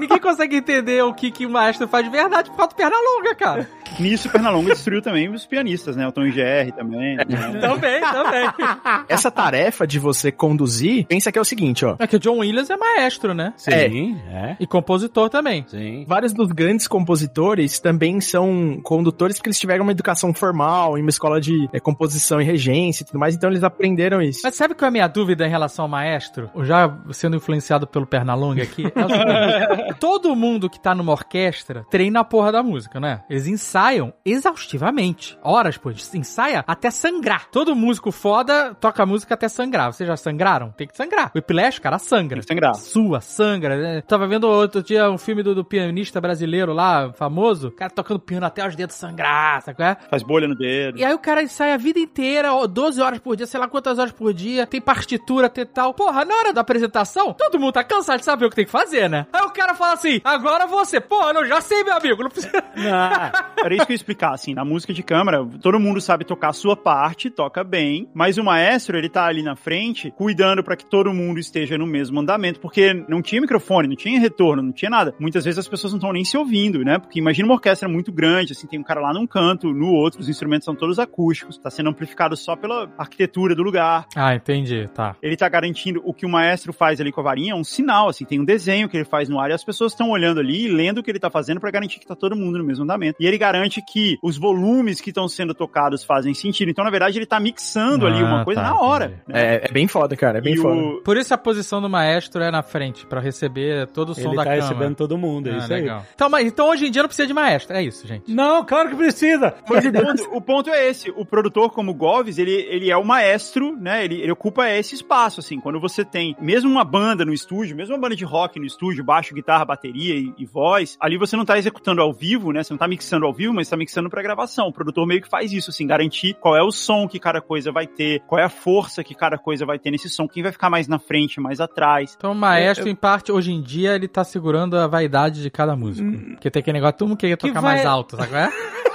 Ninguém 0.00 0.18
consegue 0.18 0.56
entender 0.56 1.02
o 1.02 1.12
que, 1.14 1.30
que 1.30 1.46
o 1.46 1.50
maestro 1.50 1.86
faz 1.88 2.04
de 2.04 2.10
verdade 2.10 2.50
por 2.50 2.56
causa 2.56 2.70
do 2.72 2.76
Pernalonga, 2.76 3.34
cara. 3.34 3.68
nisso 3.98 4.28
Pernalonga 4.30 4.72
destruiu 4.74 5.02
também 5.02 5.28
os 5.28 5.46
pianistas, 5.46 5.96
né? 5.96 6.06
O 6.06 6.12
Tom 6.12 6.22
GR 6.24 6.72
também. 6.76 7.16
né? 7.16 7.24
Também, 7.60 8.00
também. 8.22 8.48
Essa 9.08 9.30
tarefa 9.30 9.86
de 9.86 9.98
você 9.98 10.32
conduzir, 10.32 11.06
pensa 11.06 11.30
que 11.30 11.38
é 11.38 11.40
o 11.40 11.44
seguinte, 11.44 11.84
ó. 11.84 11.96
É 11.98 12.06
que 12.06 12.16
o 12.16 12.18
John 12.18 12.38
Williams 12.38 12.70
é 12.70 12.76
maestro, 12.76 13.34
né? 13.34 13.52
Sim, 13.56 14.18
é. 14.28 14.56
E 14.58 14.66
compositor 14.66 15.28
também. 15.28 15.64
Sim. 15.68 16.04
Vários 16.06 16.32
dos 16.32 16.50
grandes 16.52 16.86
compositores 16.86 17.78
também 17.78 18.20
são 18.20 18.80
condutores 18.82 19.36
porque 19.36 19.48
eles 19.48 19.58
tiveram 19.58 19.82
uma 19.84 19.92
educação 19.92 20.32
formal 20.32 20.96
em 20.98 21.02
uma 21.02 21.10
escola 21.10 21.40
de 21.40 21.68
é, 21.72 21.80
composição 21.80 22.40
e 22.40 22.44
regência 22.44 23.02
e 23.02 23.06
tudo 23.06 23.18
mais, 23.18 23.34
então 23.34 23.50
eles 23.50 23.62
aprenderam 23.62 24.20
isso. 24.20 24.40
Mas 24.44 24.54
sabe 24.54 24.74
qual 24.74 24.86
é 24.86 24.88
a 24.88 24.92
minha 24.92 25.08
dúvida 25.08 25.46
em 25.46 25.50
relação 25.50 25.84
ao 25.84 25.88
maestro? 25.88 26.50
Já 26.62 26.96
sendo 27.12 27.36
influenciado 27.36 27.86
pelo 27.86 28.06
Pernalonga 28.06 28.62
aqui. 28.62 28.84
É 28.86 29.94
todo 30.00 30.34
mundo 30.34 30.68
que 30.68 30.80
tá 30.80 30.94
numa 30.94 31.12
orquestra 31.12 31.84
treina 31.90 32.20
a 32.20 32.24
porra 32.24 32.52
da 32.52 32.62
música, 32.62 33.00
né? 33.00 33.22
Eles 33.28 33.46
ensaiam 33.46 34.12
exaustivamente. 34.24 35.38
Horas, 35.42 35.76
pô. 35.76 35.90
Ensaia 36.14 36.64
até 36.66 36.90
sangrar. 36.90 37.48
Todo 37.50 37.74
músico 37.74 38.05
foda 38.12 38.74
toca 38.74 39.04
música 39.06 39.34
até 39.34 39.48
sangrar. 39.48 39.92
Vocês 39.92 40.06
já 40.06 40.16
sangraram? 40.16 40.70
Tem 40.70 40.86
que 40.86 40.96
sangrar. 40.96 41.30
O 41.34 41.38
Whiplash, 41.38 41.78
cara 41.78 41.98
sangra. 41.98 42.36
Tem 42.36 42.40
que 42.42 42.48
sangrar. 42.48 42.74
Sua, 42.74 43.20
sangra. 43.20 43.76
né? 43.76 44.00
Tava 44.02 44.26
vendo 44.26 44.44
outro 44.48 44.82
dia 44.82 45.10
um 45.10 45.18
filme 45.18 45.42
do, 45.42 45.54
do 45.54 45.64
pianista 45.64 46.20
brasileiro 46.20 46.72
lá, 46.72 47.12
famoso. 47.12 47.68
O 47.68 47.72
cara 47.72 47.90
tocando 47.90 48.20
piano 48.20 48.46
até 48.46 48.66
os 48.66 48.74
dedos 48.76 48.96
sangrar, 48.96 49.62
sabe 49.62 49.76
qual 49.76 49.88
é? 49.88 49.96
Faz 50.10 50.22
bolha 50.22 50.48
no 50.48 50.54
dedo. 50.54 50.98
E 50.98 51.04
aí 51.04 51.14
o 51.14 51.18
cara 51.18 51.42
ensaia 51.42 51.74
a 51.74 51.78
vida 51.78 51.98
inteira, 51.98 52.52
ó, 52.52 52.66
12 52.66 53.00
horas 53.00 53.18
por 53.18 53.36
dia, 53.36 53.46
sei 53.46 53.58
lá 53.60 53.68
quantas 53.68 53.98
horas 53.98 54.12
por 54.12 54.32
dia, 54.32 54.66
tem 54.66 54.80
partitura, 54.80 55.48
tem 55.48 55.64
tal. 55.66 55.94
Porra, 55.94 56.24
na 56.24 56.34
hora 56.34 56.52
da 56.52 56.60
apresentação, 56.60 57.32
todo 57.32 57.58
mundo 57.58 57.72
tá 57.72 57.84
cansado 57.84 58.18
de 58.18 58.24
saber 58.24 58.46
o 58.46 58.50
que 58.50 58.56
tem 58.56 58.64
que 58.64 58.70
fazer, 58.70 59.08
né? 59.08 59.26
Aí 59.32 59.42
o 59.42 59.50
cara 59.50 59.74
fala 59.74 59.94
assim, 59.94 60.20
agora 60.24 60.66
você, 60.66 61.00
porra, 61.00 61.32
eu 61.32 61.46
já 61.46 61.60
sei, 61.60 61.84
meu 61.84 61.94
amigo, 61.96 62.22
não 62.22 62.30
precisa... 62.30 62.52
Ah, 62.92 63.50
Era 63.64 63.74
isso 63.74 63.86
que 63.86 63.92
eu 63.92 63.94
ia 63.94 63.96
explicar, 63.96 64.32
assim, 64.34 64.54
na 64.54 64.64
música 64.64 64.92
de 64.92 65.02
câmara, 65.02 65.46
todo 65.62 65.78
mundo 65.80 66.00
sabe 66.00 66.24
tocar 66.24 66.48
a 66.50 66.52
sua 66.52 66.76
parte, 66.76 67.30
toca 67.30 67.62
bem, 67.64 67.95
mas 68.14 68.38
o 68.38 68.44
maestro, 68.44 68.96
ele 68.96 69.08
tá 69.08 69.26
ali 69.26 69.42
na 69.42 69.54
frente, 69.54 70.10
cuidando 70.16 70.62
pra 70.62 70.76
que 70.76 70.84
todo 70.84 71.12
mundo 71.12 71.38
esteja 71.38 71.78
no 71.78 71.86
mesmo 71.86 72.20
andamento, 72.20 72.60
porque 72.60 72.92
não 73.08 73.22
tinha 73.22 73.40
microfone, 73.40 73.88
não 73.88 73.96
tinha 73.96 74.18
retorno, 74.18 74.62
não 74.62 74.72
tinha 74.72 74.90
nada. 74.90 75.14
Muitas 75.18 75.44
vezes 75.44 75.58
as 75.58 75.68
pessoas 75.68 75.92
não 75.92 75.98
estão 75.98 76.12
nem 76.12 76.24
se 76.24 76.36
ouvindo, 76.36 76.84
né? 76.84 76.98
Porque 76.98 77.18
imagina 77.18 77.46
uma 77.46 77.54
orquestra 77.54 77.88
muito 77.88 78.10
grande, 78.10 78.52
assim, 78.52 78.66
tem 78.66 78.78
um 78.78 78.82
cara 78.82 79.00
lá 79.00 79.12
num 79.12 79.26
canto, 79.26 79.72
no 79.72 79.92
outro, 79.92 80.20
os 80.20 80.28
instrumentos 80.28 80.64
são 80.64 80.74
todos 80.74 80.98
acústicos, 80.98 81.58
tá 81.58 81.70
sendo 81.70 81.90
amplificado 81.90 82.36
só 82.36 82.56
pela 82.56 82.90
arquitetura 82.98 83.54
do 83.54 83.62
lugar. 83.62 84.06
Ah, 84.16 84.34
entendi, 84.34 84.88
tá. 84.94 85.16
Ele 85.22 85.36
tá 85.36 85.48
garantindo 85.48 86.02
o 86.04 86.12
que 86.12 86.26
o 86.26 86.28
maestro 86.28 86.72
faz 86.72 87.00
ali 87.00 87.12
com 87.12 87.20
a 87.20 87.24
varinha, 87.24 87.52
é 87.52 87.56
um 87.56 87.64
sinal, 87.64 88.08
assim, 88.08 88.24
tem 88.24 88.40
um 88.40 88.44
desenho 88.44 88.88
que 88.88 88.96
ele 88.96 89.04
faz 89.04 89.28
no 89.28 89.38
ar 89.38 89.50
e 89.50 89.54
as 89.54 89.64
pessoas 89.64 89.92
estão 89.92 90.10
olhando 90.10 90.40
ali 90.40 90.64
e 90.64 90.68
lendo 90.68 90.98
o 90.98 91.02
que 91.02 91.10
ele 91.10 91.18
tá 91.18 91.30
fazendo 91.30 91.60
pra 91.60 91.70
garantir 91.70 92.00
que 92.00 92.06
tá 92.06 92.14
todo 92.14 92.36
mundo 92.36 92.58
no 92.58 92.64
mesmo 92.64 92.84
andamento. 92.84 93.16
E 93.20 93.26
ele 93.26 93.38
garante 93.38 93.82
que 93.82 94.18
os 94.22 94.36
volumes 94.36 95.00
que 95.00 95.10
estão 95.10 95.28
sendo 95.28 95.54
tocados 95.54 96.04
fazem 96.04 96.34
sentido. 96.34 96.70
Então, 96.70 96.84
na 96.84 96.90
verdade, 96.90 97.18
ele 97.18 97.26
tá 97.26 97.38
mixando 97.38 97.75
ali 97.80 98.20
Ah, 98.20 98.24
uma 98.24 98.44
coisa 98.44 98.60
tá, 98.62 98.70
na 98.70 98.80
hora. 98.80 99.08
né? 99.26 99.58
É, 99.62 99.68
é 99.68 99.72
bem 99.72 99.86
foda, 99.88 100.16
cara, 100.16 100.38
é 100.38 100.40
bem 100.40 100.54
E 100.54 100.56
foda. 100.56 100.74
o- 100.80 101.00
Por 101.02 101.16
isso 101.16 101.32
a 101.34 101.38
posição 101.38 101.80
do 101.80 101.88
maestro 101.88 102.42
é 102.42 102.50
na 102.50 102.62
frente, 102.62 103.06
pra 103.06 103.20
receber 103.20 103.86
todo 103.88 104.10
o 104.10 104.14
som 104.14 104.20
ele 104.28 104.36
da 104.36 104.44
tá 104.44 104.50
câmara. 104.50 104.62
recebendo 104.62 104.94
todo 104.96 105.18
mundo, 105.18 105.48
é 105.48 105.52
Ah, 105.54 105.58
isso 105.58 105.72
aí. 105.72 105.80
legal. 105.82 106.04
Então, 106.14 106.28
mas, 106.28 106.46
então 106.46 106.68
hoje 106.70 106.86
em 106.86 106.90
dia 106.90 107.02
não 107.02 107.08
precisa 107.08 107.26
de 107.26 107.34
maestro, 107.34 107.76
é 107.76 107.82
isso, 107.82 108.06
gente. 108.06 108.32
Não, 108.32 108.64
claro 108.64 108.88
que 108.90 108.96
precisa. 108.96 109.54
O 109.68 109.92
ponto, 109.92 110.36
o 110.36 110.40
ponto 110.40 110.70
é 110.70 110.88
esse, 110.88 111.10
o 111.16 111.24
produtor 111.24 111.70
como 111.70 111.90
o 111.90 111.94
Goves, 111.94 112.38
ele, 112.38 112.52
ele 112.52 112.90
é 112.90 112.96
o 112.96 113.04
maestro, 113.04 113.76
né, 113.76 114.04
ele, 114.04 114.20
ele 114.20 114.32
ocupa 114.32 114.68
esse 114.70 114.94
espaço, 114.94 115.40
assim, 115.40 115.58
quando 115.60 115.80
você 115.80 116.04
tem 116.04 116.36
mesmo 116.40 116.70
uma 116.70 116.84
banda 116.84 117.24
no 117.24 117.32
estúdio, 117.32 117.76
mesmo 117.76 117.94
uma 117.94 118.00
banda 118.00 118.16
de 118.16 118.24
rock 118.24 118.58
no 118.58 118.66
estúdio, 118.66 119.04
baixo, 119.04 119.34
guitarra, 119.34 119.64
bateria 119.64 120.14
e, 120.14 120.32
e 120.38 120.44
voz, 120.46 120.96
ali 121.00 121.16
você 121.18 121.36
não 121.36 121.44
tá 121.44 121.58
executando 121.58 122.00
ao 122.00 122.12
vivo, 122.12 122.52
né, 122.52 122.62
você 122.62 122.72
não 122.72 122.78
tá 122.78 122.88
mixando 122.88 123.26
ao 123.26 123.32
vivo, 123.32 123.52
mas 123.54 123.68
tá 123.68 123.76
mixando 123.76 124.08
pra 124.10 124.22
gravação, 124.22 124.68
o 124.68 124.72
produtor 124.72 125.06
meio 125.06 125.20
que 125.22 125.28
faz 125.28 125.52
isso, 125.52 125.70
assim, 125.70 125.86
garantir 125.86 126.34
qual 126.40 126.56
é 126.56 126.62
o 126.62 126.70
som 126.70 127.06
que 127.08 127.18
cada 127.18 127.40
coisa 127.40 127.65
vai 127.72 127.86
ter, 127.86 128.20
qual 128.26 128.40
é 128.40 128.44
a 128.44 128.48
força 128.48 129.02
que 129.04 129.14
cada 129.14 129.36
coisa 129.38 129.64
vai 129.66 129.78
ter 129.78 129.90
nesse 129.90 130.08
som, 130.08 130.26
quem 130.28 130.42
vai 130.42 130.52
ficar 130.52 130.70
mais 130.70 130.86
na 130.88 130.98
frente, 130.98 131.40
mais 131.40 131.60
atrás. 131.60 132.14
Então 132.16 132.32
o 132.32 132.34
maestro, 132.34 132.88
em 132.88 132.94
parte, 132.94 133.30
hoje 133.32 133.52
em 133.52 133.60
dia, 133.62 133.94
ele 133.94 134.08
tá 134.08 134.24
segurando 134.24 134.76
a 134.76 134.86
vaidade 134.86 135.42
de 135.42 135.50
cada 135.50 135.74
músico. 135.76 136.10
Porque 136.32 136.50
tem 136.50 136.60
aquele 136.60 136.74
negócio, 136.78 136.98
todo 136.98 137.08
mundo 137.08 137.18
queria 137.18 137.36
Que 137.36 137.48
tocar 137.48 137.60
vai- 137.60 137.74
mais 137.76 137.86
alto, 137.86 138.16
sabe 138.16 138.28
qual 138.28 138.40
é? 138.42 138.50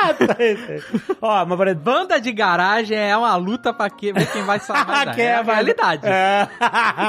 Ó, 1.20 1.44
mas 1.46 1.56
por 1.56 1.66
exemplo, 1.68 1.84
Banda 1.84 2.20
de 2.20 2.32
garagem 2.32 2.96
é 2.96 3.16
uma 3.16 3.34
luta 3.36 3.72
pra 3.72 3.88
que- 3.90 4.12
ver 4.12 4.30
quem 4.30 4.42
vai 4.42 4.60
alto. 4.68 5.10
que 5.14 5.22
É 5.22 5.34
a 5.34 5.42
realidade. 5.42 6.06
É. 6.06 6.48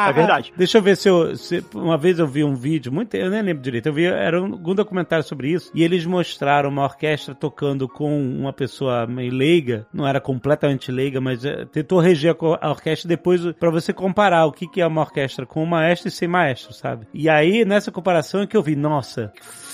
É 0.09 0.13
verdade. 0.13 0.53
Deixa 0.57 0.77
eu 0.77 0.81
ver 0.81 0.97
se 0.97 1.09
eu. 1.09 1.35
se- 1.35 1.63
uma 1.73 1.97
vez 1.97 2.19
eu 2.19 2.27
vi 2.27 2.43
um 2.43 2.55
vídeo, 2.55 2.91
muito, 2.91 3.15
eu 3.15 3.29
nem 3.29 3.41
lembro 3.41 3.61
direito. 3.63 3.87
Eu 3.87 3.93
vi, 3.93 4.05
era 4.05 4.41
um, 4.41 4.53
algum 4.53 4.75
documentário 4.75 5.23
sobre 5.23 5.49
isso. 5.51 5.71
E 5.73 5.83
eles 5.83 6.05
mostraram 6.05 6.69
uma 6.69 6.83
orquestra 6.83 7.33
tocando 7.35 7.87
com 7.87 8.19
uma 8.21 8.53
pessoa 8.53 9.05
meio 9.07 9.33
leiga. 9.33 9.85
Não 9.93 10.07
era 10.07 10.19
completamente 10.19 10.91
leiga, 10.91 11.19
mas 11.21 11.43
é, 11.45 11.65
tentou 11.65 11.99
reger 11.99 12.35
a, 12.61 12.67
a 12.67 12.69
orquestra 12.71 13.07
depois 13.07 13.41
pra 13.59 13.69
você 13.69 13.93
comparar 13.93 14.45
o 14.45 14.51
que, 14.51 14.67
que 14.67 14.81
é 14.81 14.87
uma 14.87 15.01
orquestra 15.01 15.45
com 15.45 15.63
um 15.63 15.67
maestro 15.67 16.07
e 16.07 16.11
sem 16.11 16.27
maestro, 16.27 16.73
sabe? 16.73 17.07
E 17.13 17.29
aí, 17.29 17.65
nessa 17.65 17.91
comparação 17.91 18.41
é 18.41 18.47
que 18.47 18.55
eu 18.57 18.63
vi, 18.63 18.75
nossa. 18.75 19.31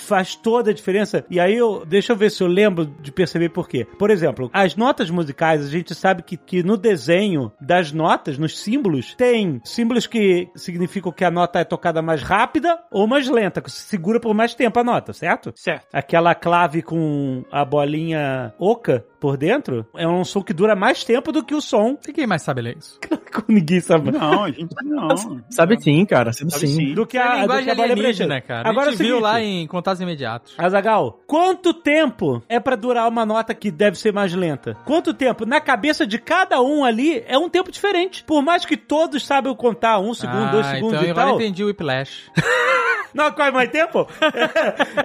Faz 0.08 0.36
toda 0.36 0.72
a 0.72 0.74
diferença. 0.74 1.26
E 1.30 1.38
aí 1.38 1.55
eu. 1.58 1.86
Deixa 1.86 2.14
eu 2.14 2.16
ver 2.16 2.32
se 2.32 2.41
eu 2.41 2.47
lembro 2.47 2.86
de 2.86 3.12
perceber 3.12 3.49
por 3.49 3.68
quê. 3.68 3.86
Por 3.99 4.10
exemplo, 4.10 4.49
as 4.53 4.74
notas 4.76 5.10
musicais, 5.10 5.65
a 5.65 5.69
gente 5.69 5.94
sabe 5.94 6.23
que, 6.23 6.38
que 6.38 6.64
no 6.64 6.77
desenho 6.77 7.52
das 7.60 7.91
notas, 7.91 8.38
nos 8.38 8.57
símbolos, 8.57 9.14
tem 9.15 9.60
símbolos 9.65 10.07
que 10.07 10.48
significam 10.56 11.11
que 11.11 11.26
a 11.26 11.32
nota 11.32 11.60
é 11.60 11.65
tocada 11.65 12.02
mais 12.02 12.23
rápida 12.23 12.80
ou 12.90 13.06
mais 13.06 13.27
lenta, 13.27 13.61
que 13.61 13.69
se 13.69 13.82
segura 13.82 14.18
por 14.18 14.34
mais 14.34 14.56
tempo 14.56 14.80
a 14.80 14.84
nota, 14.84 15.11
certo? 15.11 15.52
Certo. 15.56 15.86
Aquela 15.91 16.34
clave 16.34 16.82
com 16.82 17.44
a 17.52 17.65
bolinha 17.65 18.53
oca 18.57 19.06
por 19.19 19.38
dentro 19.38 19.85
é 19.95 20.07
um 20.07 20.23
som 20.23 20.41
que 20.41 20.53
dura 20.53 20.76
mais 20.76 21.03
tempo 21.03 21.31
do 21.31 21.44
que 21.44 21.56
o 21.56 21.61
som. 21.61 21.98
Ninguém 22.07 22.27
mais 22.27 22.41
sabe 22.41 22.61
ler 22.61 22.77
isso. 22.77 22.99
Ninguém 23.48 23.80
sabe. 23.80 24.11
Não, 24.11 24.44
a 24.45 24.52
gente 24.52 24.76
não. 24.84 25.07
Sabe 25.49 25.80
sim, 25.81 26.06
cara, 26.06 26.34
sabe, 26.34 26.52
Sabe 26.52 26.68
sim. 26.68 26.76
sim. 26.76 26.94
Do 26.94 27.06
que 27.06 27.18
É 27.18 27.22
a, 27.22 27.26
a 27.26 27.35
do 27.35 27.41
linguagem 27.41 27.65
que 27.65 27.72
a 27.72 27.76
bolinha 27.76 27.94
alienígena, 27.94 28.27
preenchida. 28.30 28.48
cara. 28.48 28.69
Agora 28.69 28.85
a 28.85 28.89
é 28.89 28.91
gente 28.91 28.98
viu 28.99 29.07
seguinte, 29.18 29.23
lá 29.23 29.41
em 29.41 29.68
Contatos 29.68 30.02
Imediatos. 30.02 30.56
Azagal, 30.57 31.22
quanto 31.27 31.73
tempo 31.73 32.41
é 32.49 32.60
pra 32.60 32.76
durar 32.76 33.07
uma 33.07 33.26
nota 33.26 33.53
que 33.53 33.69
deve 33.72 33.98
ser 33.98 34.11
mais 34.11 34.34
lenta? 34.34 34.76
Quanto 34.85 35.14
tempo? 35.14 35.45
Na 35.45 35.61
cabeça 35.61 36.06
de 36.06 36.18
cada 36.19 36.61
um 36.61 36.84
ali 36.84 37.23
é 37.27 37.38
um 37.38 37.48
tempo 37.49 37.72
diferente. 37.72 38.23
Por 38.23 38.41
mais 38.41 38.65
que 38.65 38.76
todos 38.76 39.26
saibam 39.26 39.56
contar 39.56 39.99
um 39.99 40.14
segundo, 40.14 40.52
dois 40.52 40.65
Ah, 40.65 40.72
segundos 40.76 40.99
então 41.02 41.11
e 41.11 41.14
tal. 41.14 41.35
entendi 41.35 41.64
o 41.64 41.68
Whiplash. 41.68 42.31
Não, 43.14 43.31
qual 43.31 43.48
é 43.48 43.52
mais 43.52 43.69
tempo? 43.72 44.06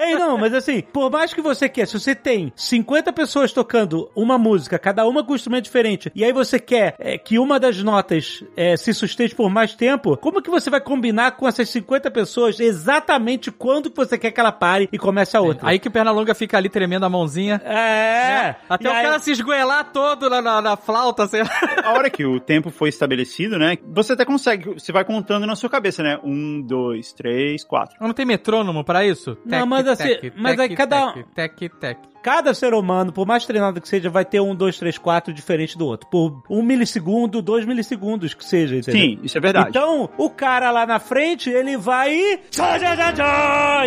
Ei, 0.01 0.15
não, 0.17 0.37
mas 0.37 0.53
assim, 0.53 0.83
por 0.83 1.11
mais 1.11 1.33
que 1.33 1.41
você 1.41 1.67
quer, 1.69 1.87
se 1.87 1.99
você 1.99 2.15
tem 2.15 2.53
50 2.55 3.11
pessoas 3.13 3.53
tocando 3.53 4.02
uma 4.15 4.39
música, 4.39 4.79
cada 4.79 5.07
uma 5.07 5.25
com 5.25 5.33
um 5.33 5.37
instrumento 5.37 5.65
diferente, 5.65 6.11
e 6.15 6.25
aí 6.25 6.33
você 6.33 6.59
quer 6.59 6.95
é, 6.99 7.17
que 7.19 7.39
uma 7.39 7.59
das 7.61 7.83
notas 7.83 8.45
é, 8.57 8.77
se 8.77 8.93
sustente 8.95 9.35
por 9.35 9.51
mais 9.51 9.75
tempo, 9.75 10.17
como 10.17 10.41
que 10.43 10.51
você 10.51 10.71
vai 10.71 10.81
combinar 10.81 11.33
com 11.33 11.47
essas 11.47 11.69
50 11.69 12.11
pessoas 12.11 12.59
exatamente 12.61 13.51
quando 13.51 13.91
que 13.91 13.97
você 13.97 14.17
quer 14.19 14.31
que 14.31 14.41
ela 14.41 14.53
pare 14.53 14.89
e 14.93 14.99
comece 14.99 15.37
a 15.37 15.41
outra? 15.41 15.69
Aí 15.69 15.79
que 15.79 15.89
o 15.89 15.91
Pernalonga 15.91 16.35
fica 16.35 16.57
ali 16.57 16.69
tremendo 16.69 17.05
a 17.05 17.09
mãozinha. 17.09 17.61
É, 17.65 18.55
Até 18.69 18.85
E 18.85 18.89
o 18.89 18.93
aí- 18.93 19.03
cara 19.05 19.19
se 19.19 19.31
esgoelar 19.31 19.93
todo 19.93 20.29
na, 20.29 20.41
na, 20.43 20.61
na 20.63 20.77
flauta, 20.77 21.27
sei 21.27 21.43
lá. 21.43 21.51
A 21.85 21.93
hora 21.93 22.11
que 22.11 22.25
o 22.25 22.41
tempo 22.41 22.71
foi 22.71 22.89
estabelecido, 22.89 23.59
né? 23.59 23.77
Você 23.93 24.13
até 24.13 24.25
consegue, 24.25 24.75
você 24.75 24.93
vai 24.93 25.05
contando 25.05 25.47
na 25.47 25.55
sua 25.57 25.69
cabeça, 25.71 26.03
né? 26.03 26.19
Um, 26.23 26.61
dois, 26.63 27.13
três, 27.13 27.65
quatro. 27.65 27.97
Não 28.01 28.13
tem 28.13 28.25
metrônomo 28.27 28.85
pra 28.85 29.05
isso? 29.05 29.37
Não, 29.45 29.67
mas 29.67 29.87
assim, 29.87 30.17
mas 30.37 30.59
aí 30.59 30.75
cada- 30.75 31.13
Tec, 31.35 31.59
tec, 31.59 31.73
tec. 31.81 31.99
Cada 32.23 32.55
ser 32.55 32.73
humano, 32.75 33.13
por 33.13 33.27
mais 33.27 33.45
treinado 33.45 33.81
que 33.81 33.89
seja, 33.89 34.09
vai 34.09 34.25
ter 34.25 34.41
um, 34.41 34.55
dois, 34.55 34.79
três, 34.79 34.97
quatro 34.97 35.33
diferente 35.33 35.77
do 35.77 35.87
outro. 35.87 36.09
Por 36.09 36.43
um 36.49 36.63
milissegundo, 36.63 37.43
dois 37.43 37.67
milissegundos 37.67 38.33
que 38.35 38.45
seja, 38.45 38.77
entendeu? 38.77 39.01
Sim, 39.01 39.19
isso 39.23 39.37
é 39.37 39.41
verdade. 39.41 39.71
Então, 39.71 40.09
o 40.17 40.31
cara 40.31 40.71
lá 40.71 40.87
na 40.87 40.99
frente, 41.01 41.51
ele 41.51 41.77
vai 41.77 42.13
e... 42.15 42.39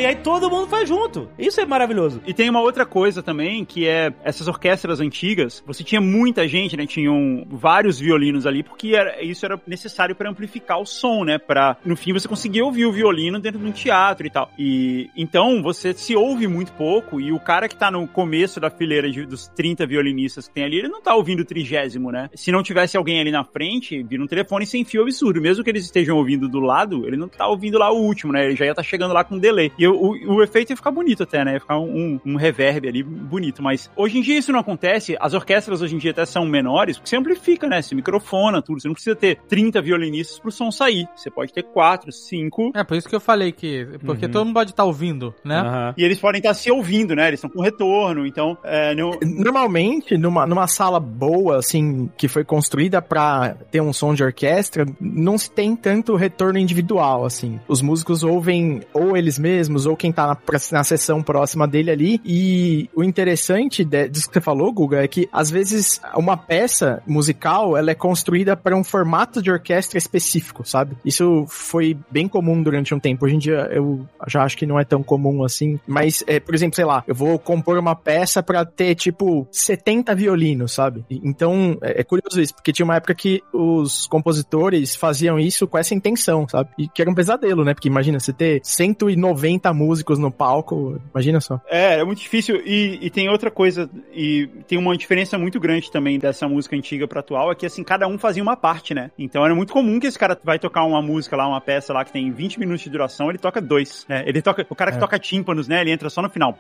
aí 0.06 0.16
todo 0.18 0.49
mundo 0.49 0.68
faz 0.68 0.88
junto. 0.88 1.30
Isso 1.38 1.60
é 1.62 1.66
maravilhoso. 1.66 2.22
E 2.26 2.34
tem 2.34 2.49
uma 2.49 2.62
outra 2.62 2.86
coisa 2.86 3.24
também, 3.24 3.64
que 3.64 3.88
é 3.88 4.14
essas 4.24 4.48
orquestras 4.48 4.99
antigas, 4.99 5.64
você 5.66 5.84
tinha 5.84 6.02
muita 6.02 6.48
gente, 6.48 6.76
né? 6.76 6.86
Tinham 6.86 7.45
vários 7.49 7.99
violinos 7.99 8.45
ali, 8.45 8.64
porque 8.64 8.95
era- 8.95 9.24
isso 9.24 9.45
era 9.45 9.60
necessário 9.66 10.16
para 10.16 10.30
amplificar 10.30 10.80
o 10.80 10.86
som, 10.86 11.24
né? 11.24 11.38
Para 11.38 11.78
no 11.86 11.95
fim 11.95 12.14
você 12.14 12.28
conseguir 12.28 12.62
ouvir 12.62 12.86
o 12.86 12.91
violino 12.91 13.40
dentro 13.40 13.60
de 13.60 13.66
um 13.66 13.72
teatro 13.72 14.26
e 14.28 14.30
tal. 14.30 14.49
E 14.57 15.10
então 15.16 15.62
você 15.62 15.94
se 15.94 16.16
ouve 16.16 16.48
muito 16.48 16.72
pouco 16.74 17.20
e 17.22 17.32
o 17.32 17.40
cara 17.40 17.68
que 17.68 17.76
tá 17.76 17.90
no 17.90 18.07
começo 18.26 18.60
da 18.60 18.72
fileira 18.72 19.10
de- 19.11 19.26
dos 19.26 19.47
30 19.49 19.85
violinistas 19.85 20.47
que 20.47 20.53
tem 20.56 20.64
ali, 20.64 20.80
ele 20.80 20.88
não 20.88 20.99
tá 21.02 21.14
ouvindo 21.15 21.41
o 21.41 21.45
trigésimo, 21.45 22.11
né? 22.11 22.27
Se 22.34 22.52
não 22.52 22.64
tivesse 22.64 22.97
alguém 22.97 23.19
ali 23.19 23.30
na 23.31 23.43
frente, 23.43 24.02
vira 24.03 24.23
um 24.23 24.27
telefone 24.27 24.65
sem 24.65 24.84
fio 24.84 25.03
absurdo. 25.03 25.39
Mesmo 25.39 25.64
que 25.64 25.69
eles 25.69 25.85
estejam 25.85 26.18
ouvindo 26.18 26.49
do 26.49 26.60
lado, 26.60 27.06
ele 27.07 27.15
não 27.18 27.27
tá 27.27 27.47
ouvindo 27.47 27.77
lá 27.77 27.91
o 27.91 27.97
último, 28.02 28.34
né? 28.34 28.45
Ele 28.45 28.56
já 28.56 28.65
ia 28.65 28.72
estar 28.72 28.81
chegando 28.84 29.14
lá 29.14 29.23
com 29.23 29.38
delay. 29.38 29.72
E 29.77 29.88
o, 29.88 29.93
o, 29.95 30.35
o 30.38 30.43
efeito 30.43 30.72
ia 30.72 30.76
ficar 30.76 30.89
bonito 30.91 31.22
até, 31.23 31.45
né? 31.45 31.53
Ia 31.53 31.60
ficar 31.60 31.80
um, 31.80 32.19
um 32.26 32.35
reverb 32.35 32.88
ali 32.88 33.03
bonito. 33.03 33.61
Mas 33.61 33.91
hoje 33.95 34.18
em 34.18 34.22
dia 34.22 34.38
isso 34.39 34.52
não 34.52 34.60
acontece. 34.60 35.15
As 35.19 35.34
orquestras 35.35 35.81
hoje 35.84 35.95
em 35.95 35.99
dia 35.99 36.11
até 36.11 36.26
são 36.26 36.45
menores, 36.45 36.97
porque 36.97 37.10
você 37.10 37.15
amplifica, 37.18 37.68
né? 37.68 37.81
Você 37.81 37.93
microfona, 37.93 38.61
tudo. 38.61 38.81
Você 38.81 38.88
não 38.88 38.93
precisa 38.95 39.15
ter 39.15 39.38
30 39.47 39.81
violinistas 39.81 40.39
pro 40.39 40.52
som 40.52 40.72
sair. 40.72 41.07
Você 41.15 41.30
pode 41.30 41.53
ter 41.53 41.64
4, 41.64 42.11
5. 42.11 42.72
É, 42.76 42.84
por 42.84 42.97
isso 42.97 43.07
que 43.07 43.15
eu 43.15 43.19
falei 43.19 43.52
que... 43.52 43.85
Porque 44.03 44.26
Uhum. 44.26 44.31
todo 44.31 44.45
mundo 44.45 44.53
pode 44.56 44.72
estar 44.72 44.84
ouvindo, 44.85 45.34
né? 45.43 45.60
Aham. 45.60 45.93
E 45.97 46.03
eles 46.03 46.19
podem 46.19 46.39
estar 46.39 46.53
se 46.53 46.72
ouvindo, 46.72 47.15
né? 47.15 47.27
Eles 47.27 47.38
estão 47.39 47.49
com 47.49 47.61
retorno, 47.61 48.15
então 48.24 48.56
é, 48.64 48.94
não, 48.94 49.18
Normalmente, 49.24 50.16
numa, 50.18 50.46
numa 50.46 50.68
sala 50.68 51.00
boa, 51.00 51.58
assim, 51.58 52.08
que 52.16 52.28
foi 52.28 52.44
construída 52.44 53.02
pra 53.02 53.56
ter 53.72 53.82
um 53.82 53.92
som 53.92 54.14
de 54.14 54.24
orquestra, 54.24 54.86
não 55.02 55.38
se 55.40 55.50
tem 55.50 55.76
tanto 55.76 56.16
retorno 56.16 56.60
individual, 56.60 57.26
assim. 57.26 57.60
Os 57.68 57.82
músicos 57.82 58.22
ouvem 58.24 58.82
ou 58.94 59.18
eles 59.18 59.40
mesmos, 59.40 59.86
ou 59.86 59.96
quem 59.96 60.12
tá 60.12 60.28
na, 60.28 60.38
na 60.72 60.84
sessão 60.84 61.24
próxima 61.24 61.68
dele 61.68 61.90
ali. 61.92 62.22
E 62.24 62.90
o 62.94 63.04
interessante 63.04 63.84
de- 63.84 64.10
disso 64.10 64.28
que 64.28 64.34
você 64.34 64.42
falou, 64.42 64.72
Guga, 64.72 65.04
é 65.04 65.08
que 65.08 65.28
às 65.32 65.50
vezes 65.50 66.02
uma 66.16 66.36
peça 66.38 67.02
musical, 67.08 67.78
ela 67.78 67.92
é 67.92 67.96
construída 67.96 68.56
para 68.58 68.76
um 68.76 68.84
formato 68.84 69.42
de 69.42 69.50
orquestra 69.50 69.98
específico, 69.98 70.68
sabe? 70.68 70.96
Isso 71.06 71.46
foi 71.48 71.98
bem 72.12 72.28
comum 72.28 72.62
durante 72.62 72.94
um 72.94 73.00
tempo. 73.00 73.26
Hoje 73.26 73.36
em 73.36 73.40
dia 73.40 73.68
eu 73.72 74.06
já 74.28 74.44
acho 74.44 74.58
que 74.58 74.66
não 74.66 74.80
é 74.80 74.84
tão 74.84 75.02
comum 75.02 75.44
assim. 75.44 75.80
Mas, 75.88 76.24
é, 76.28 76.40
por 76.40 76.54
exemplo, 76.54 76.76
sei 76.76 76.86
lá, 76.86 77.04
eu 77.08 77.16
vou 77.16 77.40
compor 77.40 77.78
uma 77.78 77.96
peça 78.06 78.44
pra 78.44 78.64
ter, 78.64 78.94
tipo, 78.94 79.48
70 79.52 80.14
violinos, 80.14 80.72
sabe? 80.72 81.03
Então, 81.10 81.76
é, 81.82 82.02
é 82.02 82.03
curioso 82.03 82.40
isso, 82.40 82.53
porque 82.53 82.72
tinha 82.72 82.86
uma 82.86 82.95
época 82.95 83.15
que 83.15 83.41
os 83.52 84.06
compositores 84.06 84.95
faziam 84.95 85.40
isso 85.40 85.68
com 85.68 85.77
essa 85.77 85.95
intenção, 85.95 86.48
sabe? 86.48 86.69
E 86.77 86.88
que 86.88 87.02
era 87.02 87.10
um 87.10 87.15
pesadelo, 87.15 87.65
né? 87.65 87.73
Porque 87.73 87.88
imagina, 87.88 88.19
você 88.19 88.32
ter 88.32 88.61
190 88.64 89.73
músicos 89.73 90.19
no 90.19 90.32
palco, 90.32 91.02
imagina 91.11 91.41
só. 91.41 91.60
É, 91.68 91.99
é 91.99 92.03
muito 92.03 92.19
difícil. 92.19 92.61
E, 92.64 92.99
e 93.02 93.10
tem 93.10 93.27
outra 93.27 93.49
coisa, 93.49 93.90
e 94.14 94.48
tem 94.68 94.77
uma 94.77 94.95
diferença 94.95 95.38
muito 95.38 95.60
grande 95.60 95.91
também 95.91 96.19
dessa 96.19 96.48
música 96.48 96.76
antiga 96.76 97.07
pra 97.07 97.22
atual, 97.22 97.52
é 97.52 97.56
que 97.56 97.65
assim, 97.65 97.84
cada 97.84 98.07
um 98.07 98.19
fazia 98.19 98.44
uma 98.44 98.56
parte, 98.56 98.94
né? 98.94 99.10
Então 99.18 99.44
era 99.44 99.56
muito 99.56 99.73
comum 99.73 99.99
que 99.99 100.06
esse 100.06 100.19
cara 100.19 100.40
vai 100.44 100.60
tocar 100.60 100.86
uma 100.86 101.02
música 101.02 101.36
lá, 101.36 101.48
uma 101.48 101.60
peça 101.60 101.91
lá 101.91 102.06
que 102.06 102.14
tem 102.14 102.32
20 102.32 102.60
minutos 102.60 102.84
de 102.84 102.90
duração, 102.91 103.30
ele 103.30 103.40
toca 103.40 103.60
dois, 103.60 104.06
né? 104.07 104.23
Ele 104.27 104.41
toca, 104.44 104.65
o 104.69 104.76
cara 104.76 104.91
que 104.91 104.99
toca 104.99 105.18
tímpanos, 105.18 105.68
né? 105.68 105.82
Ele 105.82 105.91
entra 105.91 106.10
só 106.10 106.22
no 106.22 106.30
final. 106.30 106.60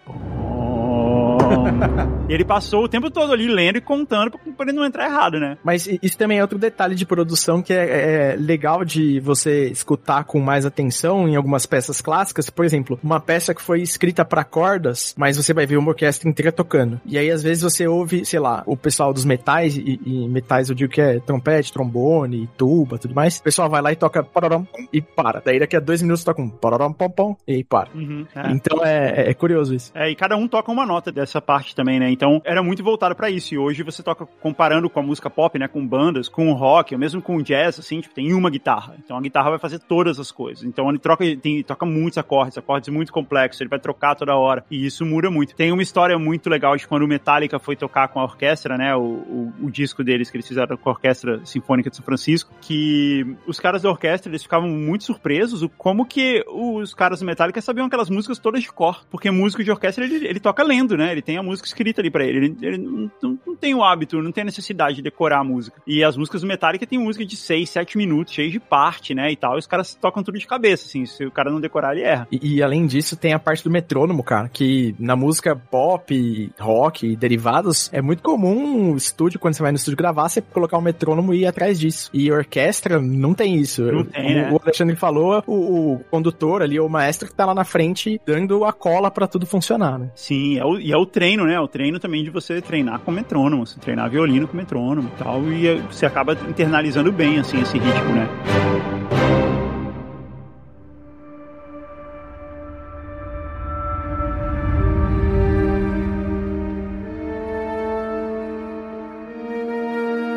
E 2.27 2.33
ele 2.33 2.43
passou 2.43 2.83
o 2.83 2.87
tempo 2.87 3.11
todo 3.11 3.31
ali 3.31 3.47
lendo 3.47 3.77
e 3.77 3.81
contando 3.81 4.31
pra, 4.31 4.39
pra 4.39 4.65
ele 4.65 4.75
não 4.75 4.83
entrar 4.83 5.05
errado, 5.05 5.39
né? 5.39 5.57
Mas 5.63 5.87
isso 6.01 6.17
também 6.17 6.39
é 6.39 6.41
outro 6.41 6.57
detalhe 6.57 6.95
de 6.95 7.05
produção 7.05 7.61
que 7.61 7.71
é, 7.71 8.31
é 8.31 8.35
legal 8.35 8.83
de 8.83 9.19
você 9.19 9.67
escutar 9.67 10.23
com 10.23 10.39
mais 10.39 10.65
atenção 10.65 11.27
em 11.27 11.35
algumas 11.35 11.67
peças 11.67 12.01
clássicas. 12.01 12.49
Por 12.49 12.65
exemplo, 12.65 12.99
uma 13.03 13.19
peça 13.19 13.53
que 13.53 13.61
foi 13.61 13.81
escrita 13.81 14.25
para 14.25 14.43
cordas, 14.43 15.13
mas 15.15 15.37
você 15.37 15.53
vai 15.53 15.67
ver 15.67 15.77
uma 15.77 15.89
orquestra 15.89 16.27
inteira 16.27 16.51
tocando. 16.51 16.99
E 17.05 17.15
aí, 17.15 17.29
às 17.29 17.43
vezes, 17.43 17.61
você 17.61 17.87
ouve, 17.87 18.25
sei 18.25 18.39
lá, 18.39 18.63
o 18.65 18.75
pessoal 18.75 19.13
dos 19.13 19.23
metais, 19.23 19.77
e, 19.77 19.99
e 20.03 20.27
metais 20.27 20.69
eu 20.69 20.75
digo 20.75 20.91
que 20.91 21.01
é 21.01 21.19
trompete, 21.19 21.71
trombone, 21.71 22.49
tuba, 22.57 22.97
tudo 22.97 23.13
mais. 23.13 23.37
O 23.37 23.43
pessoal 23.43 23.69
vai 23.69 23.83
lá 23.83 23.91
e 23.91 23.95
toca 23.95 24.23
pararam, 24.23 24.67
e 24.91 24.99
para. 24.99 25.41
Daí 25.45 25.59
daqui 25.59 25.75
a 25.75 25.79
dois 25.79 26.01
minutos 26.01 26.23
toca 26.23 26.41
um 26.41 26.49
pararam, 26.49 26.91
pom, 26.91 27.09
pom, 27.09 27.37
e 27.47 27.53
aí 27.53 27.63
para. 27.63 27.89
Uhum, 27.93 28.25
é. 28.35 28.51
Então 28.51 28.83
é, 28.83 29.29
é 29.29 29.33
curioso 29.35 29.75
isso. 29.75 29.91
É, 29.93 30.09
e 30.09 30.15
cada 30.15 30.35
um 30.35 30.47
toca 30.47 30.71
uma 30.71 30.85
nota 30.85 31.11
dessa 31.11 31.39
parte 31.39 31.54
também, 31.75 31.99
né? 31.99 32.09
Então 32.09 32.41
era 32.43 32.61
muito 32.63 32.83
voltado 32.83 33.15
pra 33.15 33.29
isso. 33.29 33.53
E 33.53 33.57
hoje 33.57 33.83
você 33.83 34.01
toca 34.03 34.25
comparando 34.25 34.89
com 34.89 34.99
a 34.99 35.03
música 35.03 35.29
pop, 35.29 35.57
né? 35.57 35.67
Com 35.67 35.85
bandas, 35.85 36.27
com 36.27 36.51
rock, 36.53 36.93
ou 36.93 36.99
mesmo 36.99 37.21
com 37.21 37.41
jazz, 37.41 37.79
assim, 37.79 38.01
tipo, 38.01 38.15
tem 38.15 38.33
uma 38.33 38.49
guitarra. 38.49 38.95
Então 39.03 39.17
a 39.17 39.21
guitarra 39.21 39.51
vai 39.51 39.59
fazer 39.59 39.79
todas 39.79 40.19
as 40.19 40.31
coisas. 40.31 40.63
Então 40.63 40.89
ele 40.89 40.99
troca, 40.99 41.23
tem, 41.37 41.63
toca 41.63 41.85
muitos 41.85 42.17
acordes, 42.17 42.57
acordes 42.57 42.89
muito 42.89 43.11
complexos, 43.11 43.61
ele 43.61 43.69
vai 43.69 43.79
trocar 43.79 44.15
toda 44.15 44.35
hora. 44.35 44.65
E 44.69 44.85
isso 44.85 45.05
muda 45.05 45.29
muito. 45.29 45.55
Tem 45.55 45.71
uma 45.71 45.83
história 45.83 46.17
muito 46.17 46.49
legal 46.49 46.75
de 46.75 46.87
quando 46.87 47.03
o 47.03 47.07
Metallica 47.07 47.59
foi 47.59 47.75
tocar 47.75 48.07
com 48.07 48.19
a 48.19 48.23
orquestra, 48.23 48.77
né? 48.77 48.95
O, 48.95 49.01
o, 49.01 49.53
o 49.63 49.71
disco 49.71 50.03
deles 50.03 50.29
que 50.29 50.37
eles 50.37 50.47
fizeram 50.47 50.77
com 50.77 50.89
a 50.89 50.93
Orquestra 50.93 51.45
Sinfônica 51.45 51.89
de 51.89 51.95
São 51.95 52.05
Francisco, 52.05 52.51
que 52.61 53.35
os 53.47 53.59
caras 53.59 53.81
da 53.81 53.89
orquestra, 53.89 54.29
eles 54.29 54.43
ficavam 54.43 54.69
muito 54.69 55.03
surpresos 55.03 55.65
como 55.77 56.05
que 56.05 56.43
os 56.47 56.93
caras 56.93 57.19
do 57.19 57.25
Metallica 57.25 57.61
sabiam 57.61 57.85
aquelas 57.85 58.09
músicas 58.09 58.39
todas 58.39 58.61
de 58.61 58.71
cor. 58.71 59.05
Porque 59.09 59.29
músico 59.31 59.63
de 59.63 59.71
orquestra, 59.71 60.05
ele, 60.05 60.27
ele 60.27 60.39
toca 60.39 60.63
lendo, 60.63 60.97
né? 60.97 61.11
Ele 61.11 61.21
tem 61.21 61.37
a, 61.37 61.43
música 61.45 61.67
escrita 61.67 62.01
ali 62.01 62.09
pra 62.11 62.25
ele. 62.25 62.37
Ele, 62.37 62.57
ele 62.61 62.77
não, 62.77 63.11
não- 63.21 63.39
não 63.45 63.55
tem 63.55 63.73
o 63.73 63.83
hábito, 63.83 64.21
não 64.21 64.31
tem 64.31 64.41
a 64.41 64.45
necessidade 64.45 64.97
de 64.97 65.01
decorar 65.01 65.39
a 65.39 65.43
música. 65.43 65.81
E 65.87 66.03
as 66.03 66.17
músicas 66.17 66.41
do 66.41 66.47
Metallica 66.47 66.85
tem 66.85 66.99
música 66.99 67.25
de 67.25 67.35
6, 67.37 67.69
7 67.69 67.97
minutos, 67.97 68.33
cheio 68.33 68.51
de 68.51 68.59
parte, 68.59 69.13
né, 69.15 69.31
e 69.31 69.35
tal. 69.35 69.55
E 69.55 69.59
os 69.59 69.67
caras 69.67 69.95
tocam 69.95 70.21
tudo 70.23 70.37
de 70.37 70.45
cabeça, 70.47 70.85
assim. 70.87 71.05
Se 71.05 71.25
o 71.25 71.31
cara 71.31 71.49
não 71.51 71.61
decorar, 71.61 71.93
ele 71.95 72.03
erra. 72.05 72.27
E, 72.31 72.55
e 72.55 72.63
além 72.63 72.85
disso, 72.85 73.15
tem 73.15 73.33
a 73.33 73.39
parte 73.39 73.63
do 73.63 73.71
metrônomo, 73.71 74.23
cara, 74.23 74.49
que 74.49 74.93
na 74.99 75.15
música 75.15 75.55
pop, 75.55 76.51
rock 76.59 77.07
e 77.07 77.15
derivados, 77.15 77.89
é 77.93 78.01
muito 78.01 78.21
comum 78.23 78.91
o 78.93 78.97
estúdio, 78.97 79.39
quando 79.39 79.53
você 79.53 79.61
vai 79.63 79.71
no 79.71 79.77
estúdio 79.77 79.97
gravar, 79.97 80.27
você 80.29 80.41
colocar 80.41 80.77
um 80.77 80.81
metrônomo 80.81 81.33
e 81.33 81.41
ir 81.41 81.45
atrás 81.47 81.79
disso. 81.79 82.09
E 82.13 82.31
orquestra 82.31 82.99
não 82.99 83.33
tem 83.33 83.55
isso. 83.55 83.83
Não 83.83 84.03
tem, 84.03 84.23
Como 84.23 84.35
né? 84.35 84.51
o 84.51 84.59
Alexandre 84.61 84.95
falou, 84.95 85.43
o, 85.47 85.93
o 85.95 85.99
condutor 86.11 86.61
ali, 86.61 86.79
o 86.79 86.89
maestro 86.89 87.27
que 87.29 87.35
tá 87.35 87.45
lá 87.45 87.53
na 87.53 87.63
frente, 87.63 88.19
dando 88.25 88.65
a 88.65 88.73
cola 88.73 89.09
pra 89.11 89.27
tudo 89.27 89.45
funcionar, 89.45 89.97
né? 89.99 90.09
Sim, 90.15 90.57
é 90.57 90.65
o, 90.65 90.79
e 90.79 90.91
é 90.91 90.97
o 90.97 91.05
treino, 91.35 91.45
né? 91.45 91.59
O 91.59 91.67
treino 91.67 91.99
também 91.99 92.23
de 92.23 92.29
você 92.29 92.61
treinar 92.61 92.99
com 92.99 93.11
metrônomo, 93.11 93.65
você 93.65 93.79
treinar 93.79 94.09
violino 94.09 94.47
com 94.47 94.55
metrônomo 94.55 95.11
e 95.13 95.17
tal, 95.17 95.43
e 95.51 95.67
é- 95.67 95.75
você 95.81 96.05
acaba 96.05 96.33
internalizando 96.47 97.11
bem, 97.11 97.39
assim, 97.39 97.61
esse 97.61 97.77
ritmo, 97.77 98.15
né? 98.15 98.27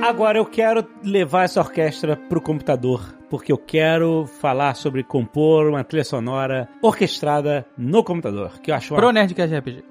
Agora 0.02 0.38
eu 0.38 0.46
quero 0.46 0.84
levar 1.04 1.44
essa 1.44 1.60
orquestra 1.60 2.16
pro 2.28 2.40
computador, 2.40 3.17
porque 3.28 3.52
eu 3.52 3.58
quero 3.58 4.26
falar 4.40 4.74
sobre 4.74 5.02
compor 5.02 5.68
uma 5.68 5.84
trilha 5.84 6.04
sonora 6.04 6.68
orquestrada 6.82 7.66
no 7.76 8.02
computador, 8.02 8.58
que 8.60 8.70
eu 8.70 8.74
acho 8.74 8.94
uma 8.94 9.00
Pro 9.00 9.12
Nerdcast 9.12 9.54
RPG. 9.54 9.84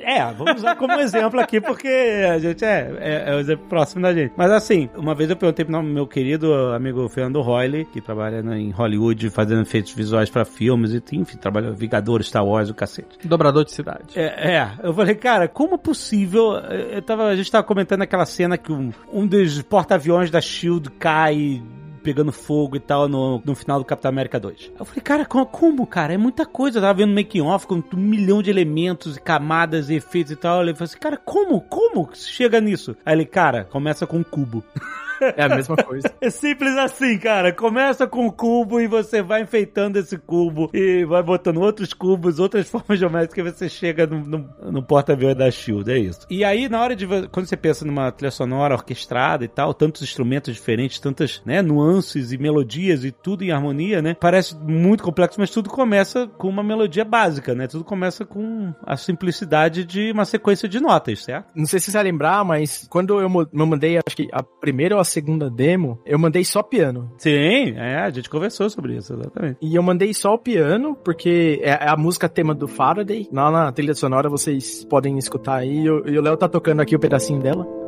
É, 0.00 0.32
vamos 0.32 0.56
usar 0.56 0.76
como 0.76 0.92
exemplo 0.94 1.40
aqui, 1.40 1.60
porque 1.60 1.88
a 1.88 2.38
gente 2.38 2.64
é, 2.64 2.92
é, 2.98 3.30
é 3.30 3.34
o 3.34 3.38
exemplo 3.38 3.66
próximo 3.68 4.02
da 4.02 4.12
gente. 4.12 4.32
Mas 4.36 4.50
assim, 4.50 4.88
uma 4.96 5.14
vez 5.14 5.30
eu 5.30 5.36
perguntei 5.36 5.64
pro 5.64 5.82
meu 5.82 6.06
querido 6.06 6.52
amigo 6.72 7.08
Fernando 7.08 7.40
Royle, 7.40 7.84
que 7.86 8.00
trabalha 8.00 8.40
em 8.56 8.70
Hollywood 8.70 9.30
fazendo 9.30 9.62
efeitos 9.62 9.92
visuais 9.92 10.30
pra 10.30 10.44
filmes 10.44 10.92
e, 10.92 11.02
enfim, 11.12 11.36
trabalha 11.36 11.72
Vingadores, 11.72 12.28
Star 12.28 12.44
Wars, 12.44 12.70
o 12.70 12.74
cacete. 12.74 13.26
Dobrador 13.26 13.64
de 13.64 13.72
cidade. 13.72 14.18
É, 14.18 14.56
é, 14.56 14.70
eu 14.82 14.94
falei, 14.94 15.14
cara, 15.14 15.48
como 15.48 15.74
é 15.74 15.78
possível? 15.78 16.54
Eu 16.54 17.02
tava, 17.02 17.24
a 17.24 17.36
gente 17.36 17.50
tava 17.50 17.64
comentando 17.64 18.02
aquela 18.02 18.26
cena 18.26 18.56
que 18.56 18.72
um, 18.72 18.90
um 19.12 19.26
dos 19.26 19.60
porta-aviões 19.62 20.30
da 20.30 20.40
Shield 20.40 20.90
cai 20.92 21.62
pegando 22.04 22.30
fogo 22.30 22.76
e 22.76 22.80
tal 22.80 23.08
no, 23.08 23.42
no 23.44 23.54
final 23.54 23.78
do 23.78 23.84
Capitão 23.84 24.10
América 24.10 24.38
2. 24.38 24.72
Eu 24.78 24.84
falei, 24.84 25.00
cara, 25.00 25.24
como, 25.24 25.86
cara? 25.86 26.12
É 26.12 26.18
muita 26.18 26.44
coisa. 26.44 26.78
Eu 26.78 26.82
tava 26.82 26.98
vendo 26.98 27.14
making 27.14 27.40
off 27.40 27.66
com 27.66 27.82
um 27.94 27.96
milhão 27.96 28.42
de 28.42 28.50
elementos, 28.50 29.16
e 29.16 29.20
camadas 29.20 29.88
e 29.88 29.94
efeitos 29.94 30.32
e 30.32 30.36
tal. 30.36 30.64
Eu 30.64 30.76
falei 30.76 30.84
assim, 30.84 30.98
cara, 30.98 31.16
como? 31.16 31.62
Como 31.62 32.10
chega 32.12 32.60
nisso? 32.60 32.94
Aí 33.04 33.14
ele, 33.14 33.24
cara, 33.24 33.64
começa 33.64 34.06
com 34.06 34.18
um 34.18 34.22
cubo. 34.22 34.62
É 35.20 35.44
a 35.44 35.48
mesma 35.48 35.76
coisa. 35.76 36.12
É 36.20 36.30
simples 36.30 36.76
assim, 36.76 37.18
cara. 37.18 37.52
Começa 37.52 38.06
com 38.06 38.26
um 38.26 38.30
cubo 38.30 38.80
e 38.80 38.86
você 38.86 39.22
vai 39.22 39.42
enfeitando 39.42 39.98
esse 39.98 40.18
cubo 40.18 40.70
e 40.72 41.04
vai 41.04 41.22
botando 41.22 41.58
outros 41.58 41.92
cubos, 41.92 42.38
outras 42.38 42.68
formas 42.70 42.98
geométricas 42.98 43.46
e 43.46 43.56
você 43.56 43.68
chega 43.68 44.06
no, 44.06 44.20
no, 44.20 44.50
no 44.72 44.82
porta-aviões 44.82 45.36
da 45.36 45.50
Shield, 45.50 45.90
é 45.90 45.98
isso. 45.98 46.26
E 46.30 46.44
aí, 46.44 46.68
na 46.68 46.80
hora 46.80 46.96
de. 46.96 47.06
Quando 47.28 47.46
você 47.46 47.56
pensa 47.56 47.84
numa 47.84 48.10
trilha 48.10 48.30
sonora 48.30 48.74
orquestrada 48.74 49.44
e 49.44 49.48
tal, 49.48 49.74
tantos 49.74 50.02
instrumentos 50.02 50.54
diferentes, 50.54 50.98
tantas 50.98 51.42
né, 51.44 51.62
nuances 51.62 52.32
e 52.32 52.38
melodias 52.38 53.04
e 53.04 53.10
tudo 53.10 53.44
em 53.44 53.50
harmonia, 53.50 54.02
né? 54.02 54.16
Parece 54.18 54.56
muito 54.56 55.02
complexo, 55.02 55.40
mas 55.40 55.50
tudo 55.50 55.70
começa 55.70 56.26
com 56.26 56.48
uma 56.48 56.62
melodia 56.62 57.04
básica, 57.04 57.54
né? 57.54 57.66
Tudo 57.66 57.84
começa 57.84 58.24
com 58.24 58.72
a 58.84 58.96
simplicidade 58.96 59.84
de 59.84 60.12
uma 60.12 60.24
sequência 60.24 60.68
de 60.68 60.80
notas, 60.80 61.24
certo? 61.24 61.48
Não 61.54 61.66
sei 61.66 61.80
se 61.80 61.90
você 61.90 61.92
vai 61.92 62.04
lembrar, 62.04 62.44
mas 62.44 62.86
quando 62.88 63.20
eu, 63.20 63.48
eu 63.52 63.66
mandei, 63.66 63.98
acho 63.98 64.16
que 64.16 64.28
a 64.32 64.42
primeira 64.42 64.94
ou 64.94 65.00
segunda 65.04 65.50
demo, 65.50 65.98
eu 66.04 66.18
mandei 66.18 66.44
só 66.44 66.62
piano. 66.62 67.10
Sim, 67.18 67.74
é, 67.76 68.00
a 68.00 68.10
gente 68.10 68.30
conversou 68.30 68.68
sobre 68.70 68.96
isso, 68.96 69.12
exatamente. 69.12 69.58
E 69.60 69.74
eu 69.74 69.82
mandei 69.82 70.12
só 70.14 70.34
o 70.34 70.38
piano, 70.38 70.96
porque 71.04 71.60
é 71.62 71.74
é 71.84 71.88
a 71.88 71.96
música 71.96 72.28
tema 72.28 72.54
do 72.54 72.68
Faraday. 72.68 73.28
Lá 73.32 73.50
na 73.50 73.72
trilha 73.72 73.94
sonora 73.94 74.28
vocês 74.28 74.84
podem 74.84 75.18
escutar 75.18 75.56
aí. 75.56 75.84
E 75.84 75.90
o 75.90 76.08
e 76.08 76.18
o 76.18 76.22
Léo 76.22 76.36
tá 76.36 76.48
tocando 76.48 76.80
aqui 76.80 76.94
o 76.94 77.00
pedacinho 77.00 77.40
dela. 77.40 77.83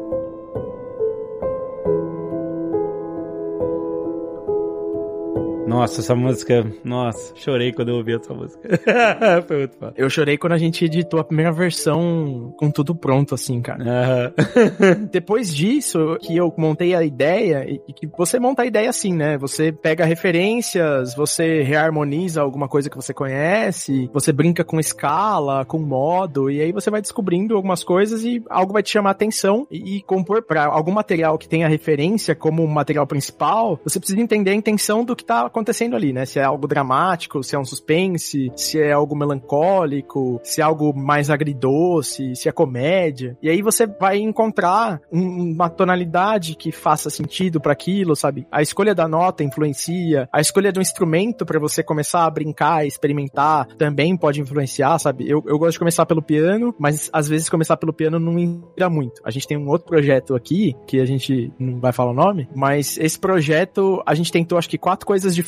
Nossa, 5.76 6.00
essa 6.00 6.14
música. 6.14 6.66
Nossa, 6.82 7.34
chorei 7.36 7.70
quando 7.70 7.90
eu 7.90 7.96
ouvi 7.96 8.14
essa 8.14 8.32
música. 8.32 8.66
Foi 9.46 9.58
muito 9.58 9.76
foda. 9.76 9.92
Eu 9.94 10.08
chorei 10.08 10.38
quando 10.38 10.54
a 10.54 10.58
gente 10.58 10.82
editou 10.86 11.20
a 11.20 11.24
primeira 11.24 11.52
versão 11.52 12.54
com 12.56 12.70
tudo 12.70 12.94
pronto, 12.94 13.34
assim, 13.34 13.60
cara. 13.60 13.84
Aham. 13.84 14.32
Depois 15.12 15.54
disso, 15.54 16.16
que 16.22 16.34
eu 16.34 16.50
montei 16.56 16.94
a 16.94 17.04
ideia, 17.04 17.66
e 17.68 17.92
que 17.92 18.06
você 18.06 18.40
monta 18.40 18.62
a 18.62 18.66
ideia 18.66 18.88
assim, 18.88 19.12
né? 19.12 19.36
Você 19.36 19.70
pega 19.70 20.06
referências, 20.06 21.14
você 21.14 21.62
reharmoniza 21.62 22.40
alguma 22.40 22.68
coisa 22.68 22.88
que 22.88 22.96
você 22.96 23.12
conhece, 23.12 24.08
você 24.14 24.32
brinca 24.32 24.64
com 24.64 24.80
escala, 24.80 25.66
com 25.66 25.78
modo, 25.78 26.50
e 26.50 26.62
aí 26.62 26.72
você 26.72 26.90
vai 26.90 27.02
descobrindo 27.02 27.54
algumas 27.54 27.84
coisas 27.84 28.24
e 28.24 28.42
algo 28.48 28.72
vai 28.72 28.82
te 28.82 28.92
chamar 28.92 29.10
a 29.10 29.12
atenção. 29.12 29.66
E, 29.70 29.98
e 29.98 30.02
compor 30.02 30.42
para 30.42 30.64
algum 30.64 30.92
material 30.92 31.36
que 31.36 31.46
tenha 31.46 31.68
referência 31.68 32.34
como 32.34 32.66
material 32.66 33.06
principal, 33.06 33.78
você 33.84 33.98
precisa 33.98 34.18
entender 34.22 34.52
a 34.52 34.54
intenção 34.54 35.04
do 35.04 35.14
que 35.14 35.22
tá 35.22 35.44
acontecendo 35.44 35.65
ali, 35.96 36.12
né? 36.12 36.24
Se 36.24 36.38
é 36.38 36.44
algo 36.44 36.66
dramático, 36.66 37.42
se 37.42 37.54
é 37.54 37.58
um 37.58 37.64
suspense, 37.64 38.50
se 38.56 38.80
é 38.80 38.92
algo 38.92 39.16
melancólico, 39.16 40.40
se 40.42 40.60
é 40.60 40.64
algo 40.64 40.92
mais 40.96 41.30
agridoce, 41.30 42.34
se 42.34 42.48
é 42.48 42.52
comédia. 42.52 43.36
E 43.42 43.48
aí 43.48 43.62
você 43.62 43.86
vai 43.86 44.18
encontrar 44.18 45.00
um- 45.12 45.52
uma 45.54 45.68
tonalidade 45.68 46.54
que 46.56 46.70
faça 46.72 47.10
sentido 47.10 47.60
para 47.60 47.72
aquilo, 47.72 48.14
sabe? 48.16 48.46
A 48.50 48.62
escolha 48.62 48.94
da 48.94 49.08
nota 49.08 49.42
influencia, 49.44 50.28
a 50.32 50.40
escolha 50.40 50.72
do 50.72 50.80
instrumento 50.80 51.44
para 51.44 51.58
você 51.58 51.82
começar 51.82 52.24
a 52.24 52.30
brincar, 52.30 52.86
experimentar, 52.86 53.66
também 53.76 54.16
pode 54.16 54.40
influenciar, 54.40 54.98
sabe? 54.98 55.28
Eu, 55.28 55.42
eu 55.46 55.58
gosto 55.58 55.72
de 55.72 55.78
começar 55.78 56.06
pelo 56.06 56.22
piano, 56.22 56.74
mas 56.78 57.10
às 57.12 57.28
vezes 57.28 57.48
começar 57.48 57.76
pelo 57.76 57.92
piano 57.92 58.18
não 58.18 58.38
inspira 58.38 58.88
muito. 58.90 59.20
A 59.24 59.30
gente 59.30 59.46
tem 59.46 59.56
um 59.56 59.68
outro 59.68 59.86
projeto 59.86 60.34
aqui, 60.34 60.74
que 60.86 61.00
a 61.00 61.04
gente 61.04 61.52
não 61.58 61.80
vai 61.80 61.92
falar 61.92 62.10
o 62.10 62.14
nome, 62.14 62.48
mas 62.54 62.96
esse 62.98 63.18
projeto 63.18 64.02
a 64.06 64.14
gente 64.14 64.32
tentou 64.32 64.58
acho 64.58 64.68
que 64.68 64.78
quatro 64.78 65.06
coisas 65.06 65.34
diferentes 65.34 65.45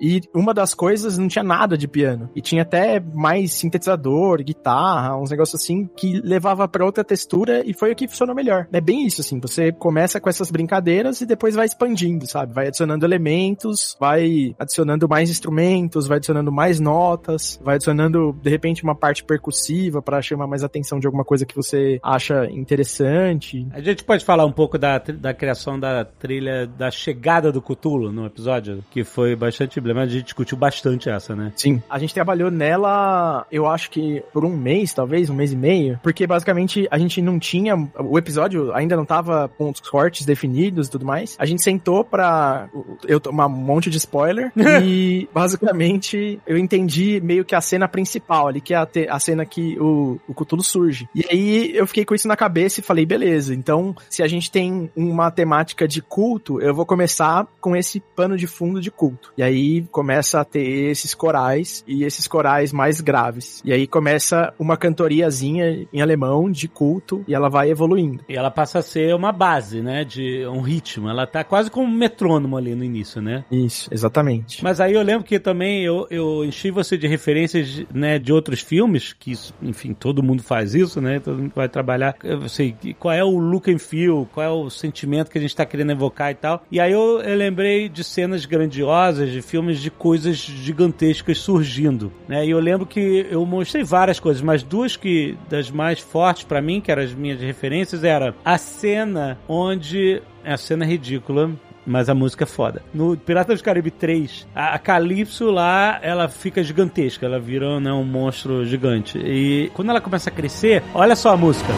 e 0.00 0.20
uma 0.34 0.52
das 0.52 0.74
coisas 0.74 1.18
não 1.18 1.28
tinha 1.28 1.42
nada 1.42 1.76
de 1.76 1.88
piano. 1.88 2.30
E 2.34 2.40
tinha 2.40 2.62
até 2.62 3.00
mais 3.00 3.52
sintetizador, 3.52 4.42
guitarra, 4.42 5.16
uns 5.16 5.30
negócios 5.30 5.60
assim 5.60 5.88
que 5.96 6.20
levava 6.20 6.66
pra 6.68 6.84
outra 6.84 7.04
textura 7.04 7.62
e 7.64 7.72
foi 7.72 7.92
o 7.92 7.96
que 7.96 8.08
funcionou 8.08 8.34
melhor. 8.34 8.66
É 8.72 8.80
bem 8.80 9.06
isso, 9.06 9.20
assim. 9.20 9.40
Você 9.40 9.72
começa 9.72 10.20
com 10.20 10.28
essas 10.28 10.50
brincadeiras 10.50 11.20
e 11.20 11.26
depois 11.26 11.54
vai 11.54 11.66
expandindo, 11.66 12.26
sabe? 12.26 12.52
Vai 12.52 12.68
adicionando 12.68 13.04
elementos, 13.04 13.96
vai 13.98 14.54
adicionando 14.58 15.08
mais 15.08 15.30
instrumentos, 15.30 16.06
vai 16.06 16.18
adicionando 16.18 16.52
mais 16.52 16.80
notas, 16.80 17.60
vai 17.62 17.76
adicionando, 17.76 18.32
de 18.42 18.50
repente, 18.50 18.82
uma 18.82 18.94
parte 18.94 19.24
percussiva 19.24 20.02
pra 20.02 20.22
chamar 20.22 20.46
mais 20.46 20.64
atenção 20.64 20.98
de 20.98 21.06
alguma 21.06 21.24
coisa 21.24 21.46
que 21.46 21.54
você 21.54 22.00
acha 22.02 22.46
interessante. 22.50 23.66
A 23.72 23.80
gente 23.80 24.04
pode 24.04 24.24
falar 24.24 24.44
um 24.44 24.52
pouco 24.52 24.78
da, 24.78 24.98
da 24.98 25.34
criação 25.34 25.78
da 25.78 26.04
trilha 26.04 26.66
da 26.66 26.90
chegada 26.90 27.52
do 27.52 27.62
Cthulhu 27.62 28.12
no 28.12 28.26
episódio, 28.26 28.84
que 28.90 29.04
foi 29.12 29.36
bastante 29.36 29.78
emblemático. 29.78 30.12
A 30.12 30.14
gente 30.16 30.24
discutiu 30.24 30.56
bastante 30.56 31.08
essa, 31.08 31.34
né? 31.36 31.52
Sim. 31.56 31.82
A 31.88 31.98
gente 31.98 32.14
trabalhou 32.14 32.50
nela, 32.50 33.46
eu 33.50 33.66
acho 33.66 33.90
que 33.90 34.22
por 34.32 34.44
um 34.44 34.56
mês, 34.56 34.92
talvez, 34.92 35.28
um 35.30 35.34
mês 35.34 35.52
e 35.52 35.56
meio, 35.56 35.98
porque 36.02 36.26
basicamente 36.26 36.86
a 36.90 36.98
gente 36.98 37.20
não 37.22 37.38
tinha, 37.38 37.76
o 37.98 38.18
episódio 38.18 38.72
ainda 38.74 38.96
não 38.96 39.04
tava 39.04 39.48
com 39.56 39.70
os 39.70 39.80
cortes 39.80 40.24
definidos 40.26 40.88
e 40.88 40.90
tudo 40.90 41.04
mais. 41.04 41.36
A 41.38 41.46
gente 41.46 41.62
sentou 41.62 42.04
pra 42.04 42.68
eu 43.06 43.20
tomar 43.20 43.46
um 43.46 43.50
monte 43.50 43.90
de 43.90 43.98
spoiler 43.98 44.52
e 44.84 45.28
basicamente 45.32 46.40
eu 46.46 46.56
entendi 46.58 47.20
meio 47.22 47.44
que 47.44 47.54
a 47.54 47.60
cena 47.60 47.86
principal 47.88 48.48
ali, 48.48 48.60
que 48.60 48.74
é 48.74 48.76
a, 48.76 48.86
te- 48.86 49.08
a 49.08 49.18
cena 49.18 49.44
que 49.44 49.78
o, 49.80 50.18
o 50.26 50.34
Cthulhu 50.34 50.62
surge. 50.62 51.08
E 51.14 51.24
aí 51.30 51.76
eu 51.76 51.86
fiquei 51.86 52.04
com 52.04 52.14
isso 52.14 52.26
na 52.28 52.36
cabeça 52.36 52.80
e 52.80 52.82
falei, 52.82 53.04
beleza, 53.06 53.54
então 53.54 53.94
se 54.08 54.22
a 54.22 54.28
gente 54.28 54.50
tem 54.50 54.90
uma 54.96 55.30
temática 55.30 55.86
de 55.86 56.00
culto, 56.02 56.60
eu 56.60 56.74
vou 56.74 56.86
começar 56.86 57.46
com 57.60 57.76
esse 57.76 58.00
pano 58.14 58.36
de 58.36 58.46
fundo 58.46 58.80
de 58.80 58.90
culto. 58.90 59.01
E 59.36 59.42
aí 59.42 59.82
começa 59.90 60.40
a 60.40 60.44
ter 60.44 60.90
esses 60.90 61.14
corais 61.14 61.82
e 61.86 62.04
esses 62.04 62.28
corais 62.28 62.72
mais 62.72 63.00
graves. 63.00 63.60
E 63.64 63.72
aí 63.72 63.86
começa 63.86 64.52
uma 64.58 64.76
cantoriazinha 64.76 65.86
em 65.92 66.00
alemão 66.00 66.50
de 66.50 66.68
culto 66.68 67.24
e 67.26 67.34
ela 67.34 67.48
vai 67.48 67.70
evoluindo. 67.70 68.24
E 68.28 68.36
ela 68.36 68.50
passa 68.50 68.78
a 68.78 68.82
ser 68.82 69.14
uma 69.14 69.32
base, 69.32 69.80
né? 69.80 70.04
De 70.04 70.46
um 70.46 70.60
ritmo. 70.60 71.08
Ela 71.08 71.26
tá 71.26 71.42
quase 71.42 71.70
como 71.70 71.86
um 71.86 71.90
metrônomo 71.90 72.56
ali 72.56 72.74
no 72.74 72.84
início, 72.84 73.20
né? 73.20 73.44
Isso, 73.50 73.88
exatamente. 73.92 74.62
Mas 74.62 74.80
aí 74.80 74.94
eu 74.94 75.02
lembro 75.02 75.24
que 75.24 75.40
também 75.40 75.82
eu, 75.82 76.06
eu 76.10 76.44
enchi 76.44 76.70
você 76.70 76.96
de 76.96 77.06
referências 77.06 77.84
né, 77.92 78.18
de 78.18 78.32
outros 78.32 78.60
filmes, 78.60 79.12
que 79.12 79.32
isso, 79.32 79.54
enfim, 79.62 79.94
todo 79.94 80.22
mundo 80.22 80.42
faz 80.42 80.74
isso, 80.74 81.00
né? 81.00 81.18
Todo 81.18 81.38
mundo 81.38 81.52
vai 81.54 81.68
trabalhar. 81.68 82.14
Eu 82.22 82.48
sei 82.48 82.76
qual 82.98 83.14
é 83.14 83.24
o 83.24 83.38
look 83.38 83.72
and 83.72 83.78
feel, 83.78 84.28
qual 84.32 84.46
é 84.46 84.50
o 84.50 84.70
sentimento 84.70 85.30
que 85.30 85.38
a 85.38 85.40
gente 85.40 85.56
tá 85.56 85.64
querendo 85.64 85.92
evocar 85.92 86.30
e 86.30 86.34
tal. 86.34 86.62
E 86.70 86.78
aí 86.78 86.92
eu, 86.92 87.20
eu 87.20 87.36
lembrei 87.36 87.88
de 87.88 88.04
cenas 88.04 88.44
grandiosas 88.44 88.91
monstruosas 88.92 89.30
de 89.30 89.40
filmes 89.40 89.80
de 89.80 89.90
coisas 89.90 90.36
gigantescas 90.36 91.38
surgindo, 91.38 92.12
né? 92.28 92.44
E 92.44 92.50
eu 92.50 92.60
lembro 92.60 92.86
que 92.86 93.26
eu 93.30 93.44
mostrei 93.46 93.82
várias 93.82 94.20
coisas, 94.20 94.42
mas 94.42 94.62
duas 94.62 94.96
que 94.96 95.36
das 95.48 95.70
mais 95.70 95.98
fortes 95.98 96.44
para 96.44 96.60
mim, 96.60 96.80
que 96.80 96.90
eram 96.90 97.02
as 97.02 97.14
minhas 97.14 97.40
referências, 97.40 98.04
era 98.04 98.34
a 98.44 98.58
cena 98.58 99.38
onde 99.48 100.22
é 100.44 100.52
a 100.52 100.56
cena 100.56 100.84
ridícula, 100.84 101.50
mas 101.86 102.08
a 102.08 102.14
música 102.14 102.44
é 102.44 102.46
foda. 102.46 102.82
No 102.92 103.16
Pirata 103.16 103.52
dos 103.52 103.62
Caribe 103.62 103.90
3, 103.90 104.46
a, 104.54 104.78
Calypso 104.78 105.50
lá, 105.50 105.98
ela 106.02 106.28
fica 106.28 106.62
gigantesca, 106.62 107.26
ela 107.26 107.40
vira 107.40 107.80
né, 107.80 107.92
um 107.92 108.04
monstro 108.04 108.64
gigante. 108.66 109.18
E 109.18 109.70
quando 109.74 109.90
ela 109.90 110.00
começa 110.00 110.28
a 110.28 110.32
crescer, 110.32 110.82
olha 110.94 111.16
só 111.16 111.30
a 111.30 111.36
música. 111.36 111.72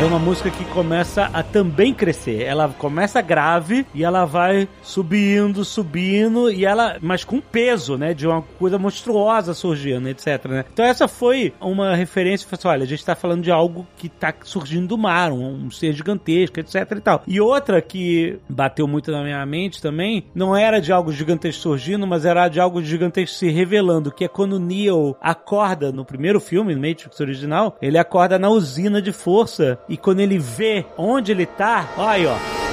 É 0.00 0.04
uma 0.04 0.18
música 0.20 0.48
que 0.48 0.64
começa 0.66 1.24
a 1.32 1.42
também 1.42 1.92
crescer. 1.92 2.42
Ela 2.42 2.68
começa 2.68 3.20
grave 3.20 3.84
e 3.92 4.04
ela 4.04 4.24
vai 4.24 4.68
subindo, 4.80 5.64
subindo, 5.64 6.52
e 6.52 6.64
ela, 6.64 6.98
mas 7.02 7.24
com 7.24 7.40
peso, 7.40 7.98
né? 7.98 8.14
De 8.14 8.24
uma 8.24 8.40
coisa 8.40 8.78
monstruosa 8.78 9.52
surgindo, 9.54 10.08
etc. 10.08 10.44
Né? 10.44 10.64
Então 10.72 10.84
essa 10.84 11.08
foi 11.08 11.52
uma 11.60 11.96
referência, 11.96 12.46
assim, 12.48 12.68
olha, 12.68 12.84
a 12.84 12.86
gente 12.86 13.04
tá 13.04 13.16
falando 13.16 13.42
de 13.42 13.50
algo 13.50 13.84
que 13.96 14.08
tá 14.08 14.32
surgindo 14.44 14.86
do 14.86 14.96
mar, 14.96 15.32
um, 15.32 15.66
um 15.66 15.70
ser 15.70 15.92
gigantesco, 15.92 16.60
etc 16.60 16.76
e 16.92 17.00
tal. 17.00 17.22
E 17.26 17.40
outra 17.40 17.82
que 17.82 18.38
bateu 18.48 18.86
muito 18.86 19.10
na 19.10 19.24
minha 19.24 19.44
mente 19.44 19.82
também, 19.82 20.22
não 20.32 20.56
era 20.56 20.80
de 20.80 20.92
algo 20.92 21.10
gigantesco 21.10 21.60
surgindo, 21.62 22.06
mas 22.06 22.24
era 22.24 22.46
de 22.46 22.60
algo 22.60 22.80
gigantesco 22.80 23.34
se 23.36 23.50
revelando, 23.50 24.12
que 24.12 24.24
é 24.24 24.28
quando 24.28 24.60
Neo 24.60 25.16
acorda 25.20 25.90
no 25.90 26.04
primeiro 26.04 26.38
filme, 26.38 26.76
Matrix 26.76 27.18
original, 27.18 27.76
ele 27.82 27.98
acorda 27.98 28.38
na 28.38 28.48
usina 28.48 29.02
de 29.02 29.10
força 29.10 29.76
e 29.88 29.96
quando 29.96 30.20
ele 30.20 30.38
vê 30.38 30.84
onde 30.96 31.32
ele 31.32 31.46
tá, 31.46 31.88
olha 31.96 32.10
aí, 32.10 32.26
ó. 32.26 32.67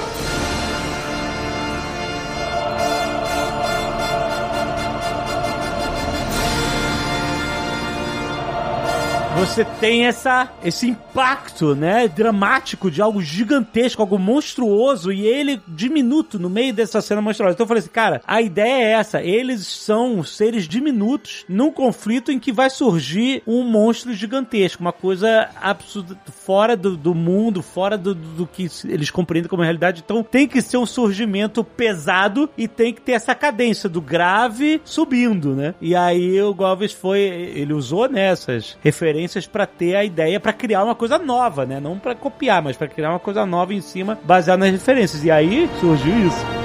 Você 9.36 9.66
tem 9.66 10.06
essa, 10.06 10.50
esse 10.64 10.88
impacto, 10.88 11.74
né, 11.74 12.08
dramático 12.08 12.90
de 12.90 13.02
algo 13.02 13.20
gigantesco, 13.20 14.00
algo 14.00 14.18
monstruoso, 14.18 15.12
e 15.12 15.26
ele 15.26 15.60
diminuto 15.68 16.38
no 16.38 16.48
meio 16.48 16.72
dessa 16.72 17.02
cena 17.02 17.20
monstruosa. 17.20 17.52
Então 17.52 17.64
eu 17.64 17.68
falei 17.68 17.82
assim, 17.82 17.90
cara, 17.90 18.22
a 18.26 18.40
ideia 18.40 18.82
é 18.82 18.92
essa, 18.92 19.22
eles 19.22 19.66
são 19.66 20.22
seres 20.24 20.66
diminutos 20.66 21.44
num 21.50 21.70
conflito 21.70 22.32
em 22.32 22.38
que 22.38 22.50
vai 22.50 22.70
surgir 22.70 23.42
um 23.46 23.62
monstro 23.62 24.14
gigantesco, 24.14 24.80
uma 24.80 24.92
coisa 24.92 25.50
absurda, 25.60 26.16
fora 26.32 26.74
do, 26.74 26.96
do 26.96 27.14
mundo, 27.14 27.62
fora 27.62 27.98
do, 27.98 28.14
do 28.14 28.46
que 28.46 28.68
eles 28.86 29.10
compreendem 29.10 29.50
como 29.50 29.62
realidade. 29.62 30.02
Então 30.02 30.22
tem 30.22 30.48
que 30.48 30.62
ser 30.62 30.78
um 30.78 30.86
surgimento 30.86 31.62
pesado 31.62 32.48
e 32.56 32.66
tem 32.66 32.94
que 32.94 33.02
ter 33.02 33.12
essa 33.12 33.34
cadência 33.34 33.86
do 33.86 34.00
grave 34.00 34.80
subindo, 34.82 35.54
né? 35.54 35.74
E 35.78 35.94
aí 35.94 36.40
o 36.40 36.54
Gomes 36.54 36.92
foi, 36.92 37.20
ele 37.20 37.74
usou 37.74 38.08
nessas 38.08 38.72
né, 38.72 38.80
referências 38.82 39.25
referências 39.26 39.46
para 39.46 39.66
ter 39.66 39.96
a 39.96 40.04
ideia 40.04 40.40
para 40.40 40.52
criar 40.52 40.84
uma 40.84 40.94
coisa 40.94 41.18
nova, 41.18 41.66
né? 41.66 41.80
Não 41.80 41.98
para 41.98 42.14
copiar, 42.14 42.62
mas 42.62 42.76
para 42.76 42.88
criar 42.88 43.10
uma 43.10 43.18
coisa 43.18 43.44
nova 43.44 43.74
em 43.74 43.80
cima, 43.80 44.18
baseada 44.22 44.64
nas 44.64 44.72
referências. 44.72 45.24
E 45.24 45.30
aí 45.30 45.68
surgiu 45.80 46.26
isso. 46.26 46.55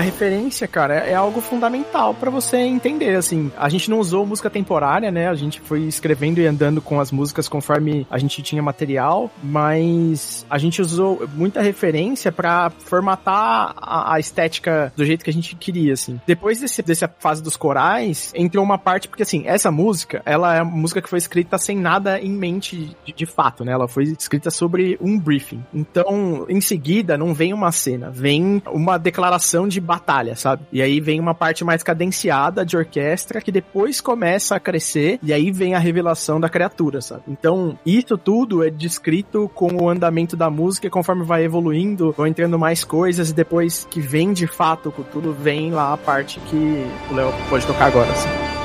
A 0.00 0.02
referência, 0.02 0.66
cara, 0.66 0.94
é 0.94 1.14
algo 1.14 1.42
fundamental 1.42 2.14
para 2.14 2.30
você 2.30 2.56
entender, 2.56 3.16
assim. 3.16 3.52
A 3.56 3.68
gente 3.68 3.90
não 3.90 3.98
usou 3.98 4.26
música 4.26 4.48
temporária, 4.48 5.10
né? 5.10 5.28
A 5.28 5.34
gente 5.34 5.60
foi 5.60 5.82
escrevendo 5.82 6.40
e 6.40 6.46
andando 6.46 6.80
com 6.80 6.98
as 6.98 7.12
músicas 7.12 7.48
conforme 7.48 8.06
a 8.10 8.16
gente 8.16 8.42
tinha 8.42 8.62
material, 8.62 9.30
mas 9.42 10.46
a 10.48 10.56
gente 10.56 10.80
usou 10.80 11.28
muita 11.34 11.60
referência 11.60 12.32
para 12.32 12.70
formatar 12.70 13.74
a, 13.76 14.14
a, 14.14 14.18
estética 14.18 14.90
do 14.96 15.04
jeito 15.04 15.22
que 15.22 15.28
a 15.28 15.32
gente 15.32 15.54
queria, 15.54 15.92
assim. 15.92 16.18
Depois 16.26 16.60
desse, 16.60 16.82
dessa 16.82 17.06
fase 17.18 17.42
dos 17.42 17.56
corais, 17.56 18.32
entrou 18.34 18.64
uma 18.64 18.78
parte, 18.78 19.06
porque 19.06 19.22
assim, 19.22 19.42
essa 19.46 19.70
música, 19.70 20.22
ela 20.24 20.56
é 20.56 20.62
uma 20.62 20.76
música 20.76 21.02
que 21.02 21.10
foi 21.10 21.18
escrita 21.18 21.58
sem 21.58 21.76
nada 21.76 22.18
em 22.18 22.30
mente 22.30 22.96
de, 23.04 23.12
de 23.12 23.26
fato, 23.26 23.66
né? 23.66 23.72
Ela 23.72 23.86
foi 23.86 24.04
escrita 24.04 24.50
sobre 24.50 24.96
um 24.98 25.18
briefing. 25.18 25.62
Então, 25.74 26.46
em 26.48 26.60
seguida, 26.60 27.18
não 27.18 27.34
vem 27.34 27.52
uma 27.52 27.70
cena, 27.70 28.10
vem 28.10 28.62
uma 28.66 28.96
declaração 28.96 29.68
de 29.68 29.80
batalha, 29.90 30.36
sabe? 30.36 30.62
E 30.72 30.80
aí 30.80 31.00
vem 31.00 31.18
uma 31.18 31.34
parte 31.34 31.64
mais 31.64 31.82
cadenciada 31.82 32.64
de 32.64 32.76
orquestra 32.76 33.40
que 33.40 33.50
depois 33.50 34.00
começa 34.00 34.54
a 34.54 34.60
crescer 34.60 35.18
e 35.20 35.32
aí 35.32 35.50
vem 35.50 35.74
a 35.74 35.80
revelação 35.80 36.38
da 36.38 36.48
criatura, 36.48 37.00
sabe? 37.00 37.22
Então, 37.26 37.76
isso 37.84 38.16
tudo 38.16 38.62
é 38.62 38.70
descrito 38.70 39.50
com 39.52 39.82
o 39.82 39.88
andamento 39.88 40.36
da 40.36 40.48
música 40.48 40.88
conforme 40.88 41.24
vai 41.24 41.44
evoluindo, 41.44 42.12
vão 42.12 42.26
entrando 42.26 42.56
mais 42.56 42.84
coisas 42.84 43.30
e 43.30 43.34
depois 43.34 43.84
que 43.90 44.00
vem 44.00 44.32
de 44.32 44.46
fato 44.46 44.92
com 44.92 45.02
tudo, 45.02 45.32
vem 45.32 45.72
lá 45.72 45.92
a 45.92 45.96
parte 45.96 46.38
que 46.40 46.86
o 47.10 47.14
Léo 47.14 47.32
pode 47.48 47.66
tocar 47.66 47.86
agora, 47.86 48.10
assim. 48.12 48.59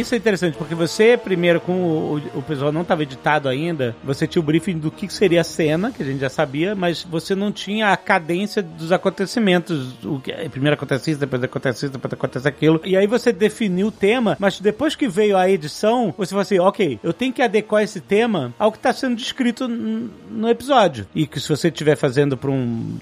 Isso 0.00 0.14
é 0.14 0.18
interessante, 0.18 0.56
porque 0.56 0.74
você, 0.74 1.16
primeiro, 1.16 1.60
com 1.60 1.72
o, 1.72 2.16
o 2.34 2.42
pessoal 2.42 2.72
não 2.72 2.82
estava 2.82 3.02
editado 3.02 3.48
ainda, 3.48 3.94
você 4.02 4.26
tinha 4.26 4.40
o 4.40 4.44
briefing 4.44 4.78
do 4.78 4.90
que 4.90 5.12
seria 5.12 5.40
a 5.40 5.44
cena, 5.44 5.90
que 5.90 6.02
a 6.02 6.06
gente 6.06 6.20
já 6.20 6.28
sabia, 6.28 6.74
mas 6.74 7.02
você 7.02 7.34
não 7.34 7.52
tinha 7.52 7.92
a 7.92 7.96
cadência 7.96 8.62
dos 8.62 8.92
acontecimentos. 8.92 9.94
O 10.04 10.20
que, 10.20 10.32
primeiro 10.48 10.74
acontece 10.74 11.10
isso, 11.10 11.20
depois 11.20 11.42
acontece 11.42 11.86
isso, 11.86 11.92
depois 11.92 12.12
acontece 12.12 12.48
aquilo. 12.48 12.80
E 12.84 12.96
aí 12.96 13.06
você 13.06 13.32
definiu 13.32 13.88
o 13.88 13.92
tema, 13.92 14.36
mas 14.38 14.60
depois 14.60 14.94
que 14.94 15.08
veio 15.08 15.36
a 15.36 15.48
edição, 15.48 16.14
você 16.16 16.30
falou 16.30 16.42
assim, 16.42 16.58
ok, 16.58 16.98
eu 17.02 17.12
tenho 17.12 17.32
que 17.32 17.42
adequar 17.42 17.82
esse 17.82 18.00
tema 18.00 18.54
ao 18.58 18.70
que 18.70 18.78
está 18.78 18.92
sendo 18.92 19.16
descrito 19.16 19.68
no 19.68 20.48
episódio. 20.48 21.06
E 21.14 21.26
que 21.26 21.40
se 21.40 21.48
você 21.48 21.68
estiver 21.68 21.96
fazendo 21.96 22.36
para 22.36 22.50
um, 22.50 22.98